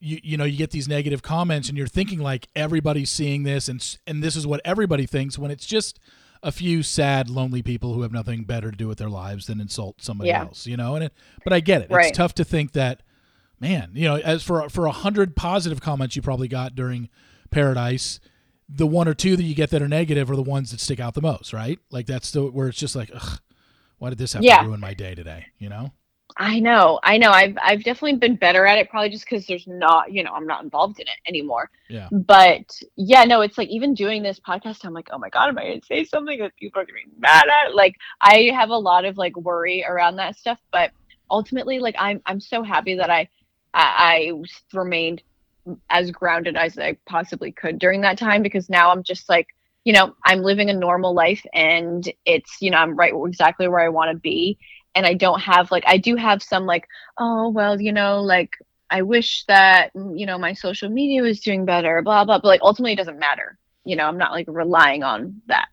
You 0.00 0.18
you 0.22 0.36
know, 0.36 0.44
you 0.44 0.56
get 0.56 0.70
these 0.70 0.88
negative 0.88 1.22
comments 1.22 1.68
and 1.68 1.76
you're 1.78 1.86
thinking 1.86 2.18
like 2.20 2.48
everybody's 2.54 3.10
seeing 3.10 3.42
this 3.44 3.68
and 3.68 3.96
and 4.06 4.22
this 4.22 4.36
is 4.36 4.46
what 4.46 4.60
everybody 4.64 5.06
thinks 5.06 5.38
when 5.38 5.50
it's 5.50 5.66
just 5.66 5.98
a 6.42 6.52
few 6.52 6.82
sad, 6.82 7.30
lonely 7.30 7.62
people 7.62 7.94
who 7.94 8.02
have 8.02 8.12
nothing 8.12 8.44
better 8.44 8.70
to 8.70 8.76
do 8.76 8.86
with 8.86 8.98
their 8.98 9.08
lives 9.08 9.46
than 9.46 9.60
insult 9.60 10.02
somebody 10.02 10.28
Yeah. 10.28 10.42
else, 10.42 10.66
you 10.66 10.76
know. 10.76 10.94
And 10.94 11.04
it, 11.04 11.12
but 11.44 11.52
I 11.52 11.60
get 11.60 11.80
it. 11.82 11.90
Right. 11.90 12.08
It's 12.08 12.16
tough 12.18 12.34
to 12.34 12.44
think 12.44 12.72
that, 12.72 13.02
man. 13.58 13.90
You 13.94 14.04
know, 14.08 14.16
as 14.16 14.42
for 14.42 14.68
for 14.68 14.86
a 14.86 14.92
hundred 14.92 15.34
positive 15.34 15.80
comments 15.80 16.14
you 16.14 16.22
probably 16.22 16.46
got 16.48 16.74
during 16.74 17.08
Paradise, 17.50 18.20
the 18.68 18.86
one 18.86 19.08
or 19.08 19.14
two 19.14 19.34
that 19.36 19.42
you 19.44 19.54
get 19.54 19.70
that 19.70 19.80
are 19.80 19.88
negative 19.88 20.30
are 20.30 20.36
the 20.36 20.42
ones 20.42 20.72
that 20.72 20.80
stick 20.80 21.00
out 21.00 21.14
the 21.14 21.22
most, 21.22 21.52
right? 21.52 21.78
Like 21.90 22.06
that's 22.06 22.30
the 22.32 22.44
where 22.44 22.68
it's 22.68 22.78
just 22.78 22.94
like, 22.96 23.10
ugh, 23.14 23.40
why 23.98 24.10
did 24.10 24.18
this 24.18 24.34
have 24.34 24.42
Yeah. 24.44 24.60
to 24.62 24.68
ruin 24.68 24.80
my 24.80 24.92
day 24.92 25.14
today? 25.14 25.46
You 25.58 25.68
know? 25.70 25.92
I 26.38 26.60
know, 26.60 27.00
I 27.02 27.16
know. 27.16 27.30
I've 27.30 27.56
I've 27.62 27.82
definitely 27.82 28.18
been 28.18 28.36
better 28.36 28.66
at 28.66 28.78
it, 28.78 28.90
probably 28.90 29.08
just 29.08 29.24
because 29.24 29.46
there's 29.46 29.66
not, 29.66 30.12
you 30.12 30.22
know, 30.22 30.32
I'm 30.32 30.46
not 30.46 30.62
involved 30.62 31.00
in 31.00 31.06
it 31.06 31.16
anymore. 31.26 31.70
Yeah. 31.88 32.08
But 32.12 32.78
yeah, 32.96 33.24
no, 33.24 33.40
it's 33.40 33.56
like 33.56 33.68
even 33.68 33.94
doing 33.94 34.22
this 34.22 34.38
podcast, 34.38 34.84
I'm 34.84 34.92
like, 34.92 35.08
oh 35.12 35.18
my 35.18 35.30
god, 35.30 35.48
am 35.48 35.58
I 35.58 35.68
gonna 35.68 35.80
say 35.82 36.04
something 36.04 36.38
that 36.40 36.54
people 36.56 36.82
are 36.82 36.84
gonna 36.84 36.98
be 37.04 37.10
mad 37.18 37.46
at? 37.48 37.74
Like, 37.74 37.96
I 38.20 38.50
have 38.54 38.68
a 38.68 38.76
lot 38.76 39.06
of 39.06 39.16
like 39.16 39.34
worry 39.36 39.84
around 39.88 40.16
that 40.16 40.36
stuff, 40.36 40.58
but 40.72 40.90
ultimately, 41.30 41.78
like, 41.78 41.96
I'm 41.98 42.20
I'm 42.26 42.40
so 42.40 42.62
happy 42.62 42.96
that 42.96 43.08
I 43.08 43.28
I, 43.72 44.32
I 44.32 44.76
remained 44.76 45.22
as 45.90 46.10
grounded 46.10 46.56
as 46.56 46.78
I 46.78 46.96
possibly 47.06 47.50
could 47.50 47.78
during 47.78 48.02
that 48.02 48.18
time 48.18 48.42
because 48.42 48.68
now 48.68 48.90
I'm 48.90 49.02
just 49.02 49.28
like, 49.28 49.48
you 49.84 49.92
know, 49.92 50.14
I'm 50.24 50.42
living 50.42 50.68
a 50.68 50.74
normal 50.74 51.14
life 51.14 51.44
and 51.54 52.10
it's, 52.24 52.56
you 52.60 52.70
know, 52.70 52.78
I'm 52.78 52.96
right 52.96 53.12
exactly 53.26 53.68
where 53.68 53.80
I 53.80 53.88
want 53.88 54.10
to 54.10 54.18
be. 54.18 54.58
And 54.96 55.06
I 55.06 55.14
don't 55.14 55.40
have 55.40 55.70
like, 55.70 55.84
I 55.86 55.98
do 55.98 56.16
have 56.16 56.42
some 56.42 56.66
like, 56.66 56.88
oh, 57.18 57.50
well, 57.50 57.80
you 57.80 57.92
know, 57.92 58.22
like, 58.22 58.56
I 58.90 59.02
wish 59.02 59.44
that, 59.46 59.90
you 59.94 60.26
know, 60.26 60.38
my 60.38 60.54
social 60.54 60.88
media 60.88 61.22
was 61.22 61.40
doing 61.40 61.64
better, 61.64 62.02
blah, 62.02 62.24
blah. 62.24 62.38
But 62.38 62.46
like, 62.48 62.62
ultimately, 62.62 62.92
it 62.94 62.96
doesn't 62.96 63.18
matter. 63.18 63.58
You 63.84 63.96
know, 63.96 64.06
I'm 64.06 64.18
not 64.18 64.32
like 64.32 64.46
relying 64.48 65.02
on 65.02 65.42
that. 65.48 65.68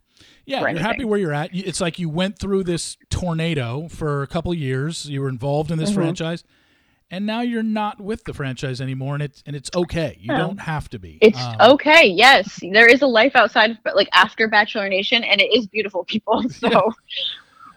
Yeah, 0.46 0.68
you're 0.70 0.80
happy 0.80 1.06
where 1.06 1.18
you're 1.18 1.34
at. 1.34 1.52
It's 1.54 1.80
like 1.80 1.98
you 2.00 2.10
went 2.10 2.38
through 2.38 2.66
this 2.66 2.98
tornado 3.10 3.88
for 3.88 4.24
a 4.24 4.28
couple 4.28 4.52
of 4.52 4.58
years. 4.58 5.10
You 5.10 5.22
were 5.22 5.30
involved 5.30 5.72
in 5.72 5.78
this 5.78 5.92
Mhm. 5.92 5.96
franchise, 5.96 6.44
and 7.10 7.26
now 7.26 7.42
you're 7.42 7.64
not 7.64 8.02
with 8.02 8.26
the 8.26 8.34
franchise 8.34 8.82
anymore, 8.82 9.14
and 9.14 9.24
it's 9.24 9.42
and 9.46 9.56
it's 9.56 9.70
okay. 9.74 10.18
You 10.20 10.34
Yeah. 10.34 10.38
don't 10.40 10.60
have 10.60 10.90
to 10.90 11.00
be. 11.00 11.18
It's 11.22 11.40
Um, 11.40 11.72
okay. 11.74 12.08
Yes, 12.08 12.60
there 12.74 12.88
is 12.88 13.02
a 13.02 13.08
life 13.08 13.36
outside 13.36 13.72
of 13.72 13.78
like 13.96 14.10
after 14.12 14.48
Bachelor 14.50 14.90
Nation, 14.90 15.24
and 15.24 15.40
it 15.40 15.54
is 15.56 15.66
beautiful, 15.68 16.04
people. 16.04 16.44
So 16.50 16.92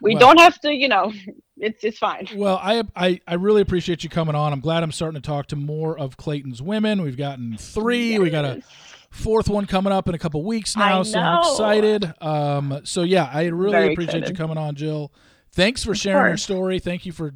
we 0.07 0.15
Well- 0.15 0.21
don't 0.21 0.39
have 0.41 0.59
to, 0.61 0.73
you 0.73 0.89
know, 0.89 1.13
it's 1.59 1.85
it's 1.85 1.99
fine. 1.99 2.29
Well, 2.35 2.59
I, 2.63 2.83
I 2.95 3.21
I 3.27 3.35
really 3.35 3.61
appreciate 3.63 4.05
you 4.05 4.11
coming 4.11 4.35
on. 4.35 4.53
I'm 4.53 4.61
glad 4.61 4.83
I'm 4.83 4.93
starting 4.93 5.21
to 5.21 5.27
talk 5.27 5.47
to 5.49 5.57
more 5.57 5.99
of 5.99 6.17
Clayton's 6.17 6.63
women. 6.63 7.03
We've 7.03 7.17
gotten 7.17 7.57
three. 7.57 8.19
We 8.19 8.31
got 8.31 8.45
a 8.45 8.63
fourth 9.11 9.49
one 9.49 9.67
coming 9.67 9.93
up 9.93 10.09
in 10.09 10.15
a 10.15 10.19
couple 10.19 10.43
weeks 10.45 10.77
now, 10.77 11.03
so 11.03 11.19
I'm 11.19 11.39
excited. 11.41 12.13
Um, 12.21 12.81
so 12.85 13.03
yeah, 13.03 13.31
I 13.33 13.47
really 13.47 13.73
Very 13.73 13.93
appreciate 13.93 14.17
excited. 14.19 14.31
you 14.31 14.37
coming 14.37 14.59
on, 14.59 14.75
Jill. 14.75 15.13
Thanks 15.53 15.83
for 15.83 15.95
sharing 15.95 16.29
your 16.33 16.37
story. 16.37 16.79
Thank 16.79 17.07
you 17.07 17.13
for 17.13 17.35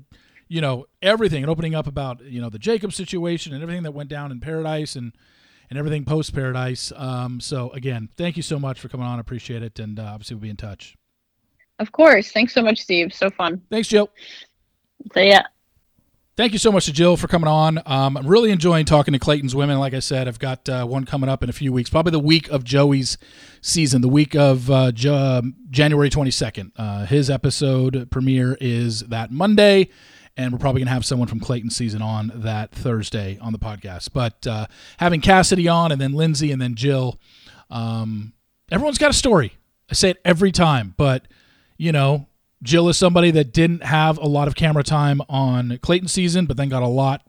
you 0.49 0.61
know 0.61 0.85
everything 1.01 1.43
and 1.43 1.51
opening 1.51 1.75
up 1.75 1.87
about 1.87 2.23
you 2.25 2.41
know 2.41 2.51
the 2.51 2.59
Jacob 2.59 2.93
situation 2.93 3.55
and 3.55 3.63
everything 3.63 3.85
that 3.85 3.93
went 3.93 4.11
down 4.11 4.31
in 4.31 4.41
Paradise 4.41 4.97
and 4.97 5.13
and 5.71 5.79
everything 5.79 6.05
post 6.05 6.35
Paradise. 6.35 6.93
Um, 6.97 7.41
so 7.41 7.71
again, 7.71 8.11
thank 8.17 8.37
you 8.37 8.43
so 8.43 8.59
much 8.59 8.79
for 8.81 8.89
coming 8.89 9.07
on. 9.07 9.17
I 9.17 9.21
appreciate 9.21 9.63
it, 9.63 9.79
and 9.79 9.99
uh, 9.99 10.03
obviously 10.03 10.35
we'll 10.37 10.43
be 10.43 10.51
in 10.51 10.57
touch. 10.57 10.97
Of 11.81 11.93
course. 11.93 12.31
Thanks 12.31 12.53
so 12.55 12.63
much, 12.63 12.79
Steve. 12.79 13.13
So 13.13 13.31
fun. 13.31 13.61
Thanks, 13.71 13.89
Jill. 13.89 14.11
So 15.15 15.21
yeah. 15.21 15.47
Thank 16.37 16.53
you 16.53 16.59
so 16.59 16.71
much 16.71 16.87
to 16.87 16.93
Jill 16.93 17.17
for 17.17 17.27
coming 17.27 17.49
on. 17.49 17.83
Um, 17.85 18.17
I'm 18.17 18.27
really 18.27 18.51
enjoying 18.51 18.87
talking 18.87 19.13
to 19.13 19.19
Clayton's 19.19 19.55
women. 19.55 19.79
Like 19.79 19.93
I 19.93 19.99
said, 19.99 20.29
I've 20.29 20.39
got 20.39 20.69
uh, 20.69 20.87
one 20.87 21.05
coming 21.05 21.29
up 21.29 21.43
in 21.43 21.51
a 21.51 21.53
few 21.53 21.73
weeks, 21.73 21.91
probably 21.91 22.13
the 22.13 22.19
week 22.19 22.49
of 22.49 22.65
Joey's 22.65 23.19
season, 23.61 24.01
the 24.01 24.09
week 24.09 24.35
of 24.35 24.71
uh, 24.71 24.93
jo- 24.93 25.15
um, 25.15 25.57
January 25.71 26.09
22nd. 26.09 26.73
Uh, 26.77 27.05
his 27.05 27.29
episode 27.29 28.11
premiere 28.11 28.57
is 28.61 29.01
that 29.01 29.31
Monday, 29.31 29.91
and 30.37 30.53
we're 30.53 30.59
probably 30.59 30.81
going 30.81 30.87
to 30.89 30.95
have 30.95 31.05
someone 31.05 31.29
from 31.29 31.41
Clayton's 31.41 31.77
season 31.77 32.01
on 32.01 32.31
that 32.35 32.73
Thursday 32.73 33.37
on 33.43 33.53
the 33.53 33.59
podcast. 33.59 34.11
But 34.15 34.47
uh, 34.47 34.67
having 34.99 35.21
Cassidy 35.21 35.69
on, 35.69 35.93
and 35.93 36.01
then 36.01 36.13
Lyndsey, 36.13 36.53
and 36.53 36.63
then 36.63 36.75
Jill, 36.75 37.21
um, 37.71 38.33
everyone's 38.71 38.99
got 38.99 39.11
a 39.11 39.15
story. 39.15 39.59
I 39.91 39.95
say 39.95 40.11
it 40.11 40.19
every 40.25 40.53
time, 40.53 40.95
but 40.97 41.27
you 41.81 41.93
know, 41.93 42.27
Jill 42.63 42.91
is 42.91 42.99
somebody 42.99 43.31
that 43.31 43.55
didn't 43.55 43.83
have 43.83 44.19
a 44.19 44.27
lot 44.27 44.49
of 44.49 44.55
camera 44.55 44.83
time 44.85 45.23
on 45.31 45.79
Clayton 45.81 46.09
season, 46.09 46.45
but 46.45 46.59
then 46.59 46.69
got 46.69 46.83
a 46.83 46.87
lot 46.87 47.27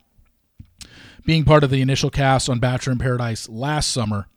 being 1.24 1.44
part 1.44 1.64
of 1.64 1.70
the 1.70 1.80
initial 1.80 2.10
cast 2.10 2.50
on 2.50 2.58
Bachelor 2.58 2.92
in 2.92 2.98
Paradise 2.98 3.48
last 3.48 3.90
summer. 3.90 4.28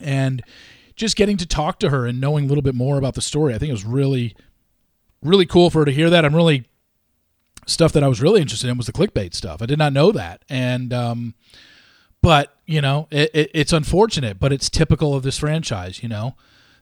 And 0.00 0.42
just 0.96 1.14
getting 1.14 1.36
to 1.36 1.46
talk 1.46 1.78
to 1.80 1.90
her 1.90 2.06
and 2.06 2.22
knowing 2.22 2.46
a 2.46 2.48
little 2.48 2.62
bit 2.62 2.74
more 2.74 2.96
about 2.96 3.16
the 3.16 3.20
story, 3.20 3.54
I 3.54 3.58
think 3.58 3.68
it 3.68 3.72
was 3.72 3.84
really, 3.84 4.34
really 5.22 5.44
cool 5.44 5.68
for 5.68 5.80
her 5.80 5.84
to 5.84 5.92
hear 5.92 6.08
that. 6.08 6.24
I'm 6.24 6.34
really 6.34 6.64
stuff 7.66 7.92
that 7.92 8.02
I 8.02 8.08
was 8.08 8.22
really 8.22 8.40
interested 8.40 8.70
in 8.70 8.78
was 8.78 8.86
the 8.86 8.94
clickbait 8.94 9.34
stuff. 9.34 9.60
I 9.60 9.66
did 9.66 9.78
not 9.78 9.92
know 9.92 10.10
that, 10.10 10.42
and 10.48 10.90
um, 10.94 11.34
but 12.22 12.56
you 12.64 12.80
know, 12.80 13.08
it, 13.10 13.30
it, 13.34 13.50
it's 13.52 13.74
unfortunate, 13.74 14.40
but 14.40 14.54
it's 14.54 14.70
typical 14.70 15.14
of 15.14 15.22
this 15.22 15.36
franchise. 15.36 16.02
You 16.02 16.08
know, 16.08 16.34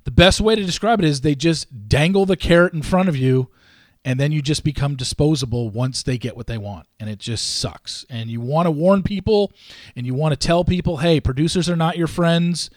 the 0.07 0.13
best 0.13 0.41
way 0.41 0.55
to 0.55 0.65
describe 0.65 1.01
it 1.01 1.05
is 1.05 1.21
they 1.21 1.35
just 1.35 1.89
dangle 1.89 2.27
the 2.27 2.37
carrot 2.37 2.73
in 2.73 2.81
front 2.81 3.09
of 3.09 3.17
you 3.17 3.51
and 4.05 4.21
then 4.21 4.31
you 4.31 4.41
just 4.41 4.63
become 4.63 4.95
disposable 4.95 5.69
once 5.69 6.05
they 6.05 6.17
get 6.17 6.37
what 6.37 6.47
they 6.47 6.57
want 6.57 6.87
and 7.01 7.11
it 7.11 7.19
just 7.19 7.59
sucks. 7.59 8.07
And 8.09 8.31
you 8.31 8.41
want 8.41 8.67
to 8.67 8.71
warn 8.71 9.03
people 9.03 9.53
and 9.97 10.07
you 10.07 10.15
want 10.15 10.31
to 10.31 10.37
tell 10.37 10.63
people 10.63 10.99
hey 10.99 11.21
producers 11.21 11.69
are 11.69 11.75
not 11.75 11.99
your 11.99 12.07
friends. 12.07 12.71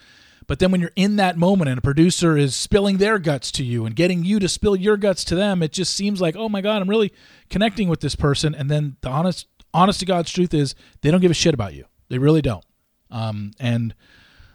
But 0.47 0.57
then 0.57 0.71
when 0.71 0.81
you're 0.81 0.89
in 0.95 1.17
that 1.17 1.37
moment 1.37 1.69
and 1.69 1.77
a 1.77 1.83
producer 1.83 2.35
is 2.35 2.55
spilling 2.55 2.97
their 2.97 3.19
guts 3.19 3.51
to 3.51 3.63
you 3.63 3.85
and 3.85 3.95
getting 3.95 4.23
you 4.23 4.39
to 4.39 4.49
spill 4.49 4.75
your 4.75 4.97
guts 4.97 5.23
to 5.25 5.35
them 5.35 5.61
it 5.61 5.71
just 5.71 5.95
seems 5.95 6.19
like 6.19 6.35
oh 6.35 6.49
my 6.49 6.61
god 6.61 6.81
i'm 6.81 6.89
really 6.89 7.13
connecting 7.51 7.89
with 7.89 8.01
this 8.01 8.15
person. 8.15 8.55
And 8.55 8.71
then 8.71 8.97
the 9.01 9.09
honest 9.09 9.45
honest 9.71 9.99
to 9.99 10.07
god's 10.07 10.31
truth 10.31 10.55
is 10.55 10.73
they 11.01 11.11
don't 11.11 11.21
give 11.21 11.29
a 11.29 11.35
shit 11.35 11.53
about 11.53 11.75
you. 11.75 11.85
They 12.07 12.17
really 12.17 12.41
don't. 12.41 12.65
Um, 13.11 13.51
and 13.59 13.93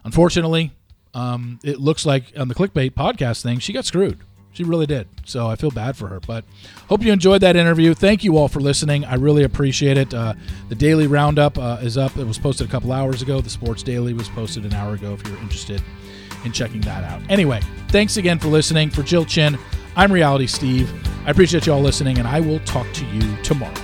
unfortunately 0.02 0.72
um, 1.14 1.58
it 1.62 1.80
looks 1.80 2.04
like 2.04 2.32
on 2.36 2.48
the 2.48 2.54
clickbait 2.54 2.92
podcast 2.92 3.42
thing, 3.42 3.58
she 3.58 3.72
got 3.72 3.84
screwed. 3.84 4.18
She 4.52 4.62
really 4.62 4.86
did. 4.86 5.08
So 5.24 5.48
I 5.48 5.56
feel 5.56 5.72
bad 5.72 5.96
for 5.96 6.06
her. 6.08 6.20
But 6.20 6.44
hope 6.88 7.02
you 7.02 7.12
enjoyed 7.12 7.40
that 7.40 7.56
interview. 7.56 7.92
Thank 7.92 8.22
you 8.22 8.36
all 8.36 8.46
for 8.46 8.60
listening. 8.60 9.04
I 9.04 9.16
really 9.16 9.42
appreciate 9.42 9.98
it. 9.98 10.14
Uh, 10.14 10.34
the 10.68 10.76
daily 10.76 11.08
roundup 11.08 11.58
uh, 11.58 11.78
is 11.82 11.98
up. 11.98 12.16
It 12.16 12.24
was 12.24 12.38
posted 12.38 12.68
a 12.68 12.70
couple 12.70 12.92
hours 12.92 13.20
ago. 13.20 13.40
The 13.40 13.50
sports 13.50 13.82
daily 13.82 14.12
was 14.14 14.28
posted 14.28 14.64
an 14.64 14.72
hour 14.72 14.94
ago 14.94 15.14
if 15.14 15.26
you're 15.26 15.38
interested 15.38 15.82
in 16.44 16.52
checking 16.52 16.80
that 16.82 17.02
out. 17.04 17.20
Anyway, 17.28 17.60
thanks 17.88 18.16
again 18.16 18.38
for 18.38 18.48
listening. 18.48 18.90
For 18.90 19.02
Jill 19.02 19.24
Chin, 19.24 19.58
I'm 19.96 20.12
Reality 20.12 20.46
Steve. 20.46 20.92
I 21.26 21.30
appreciate 21.30 21.66
you 21.66 21.72
all 21.72 21.80
listening, 21.80 22.18
and 22.18 22.28
I 22.28 22.38
will 22.38 22.60
talk 22.60 22.86
to 22.92 23.04
you 23.06 23.36
tomorrow. 23.42 23.74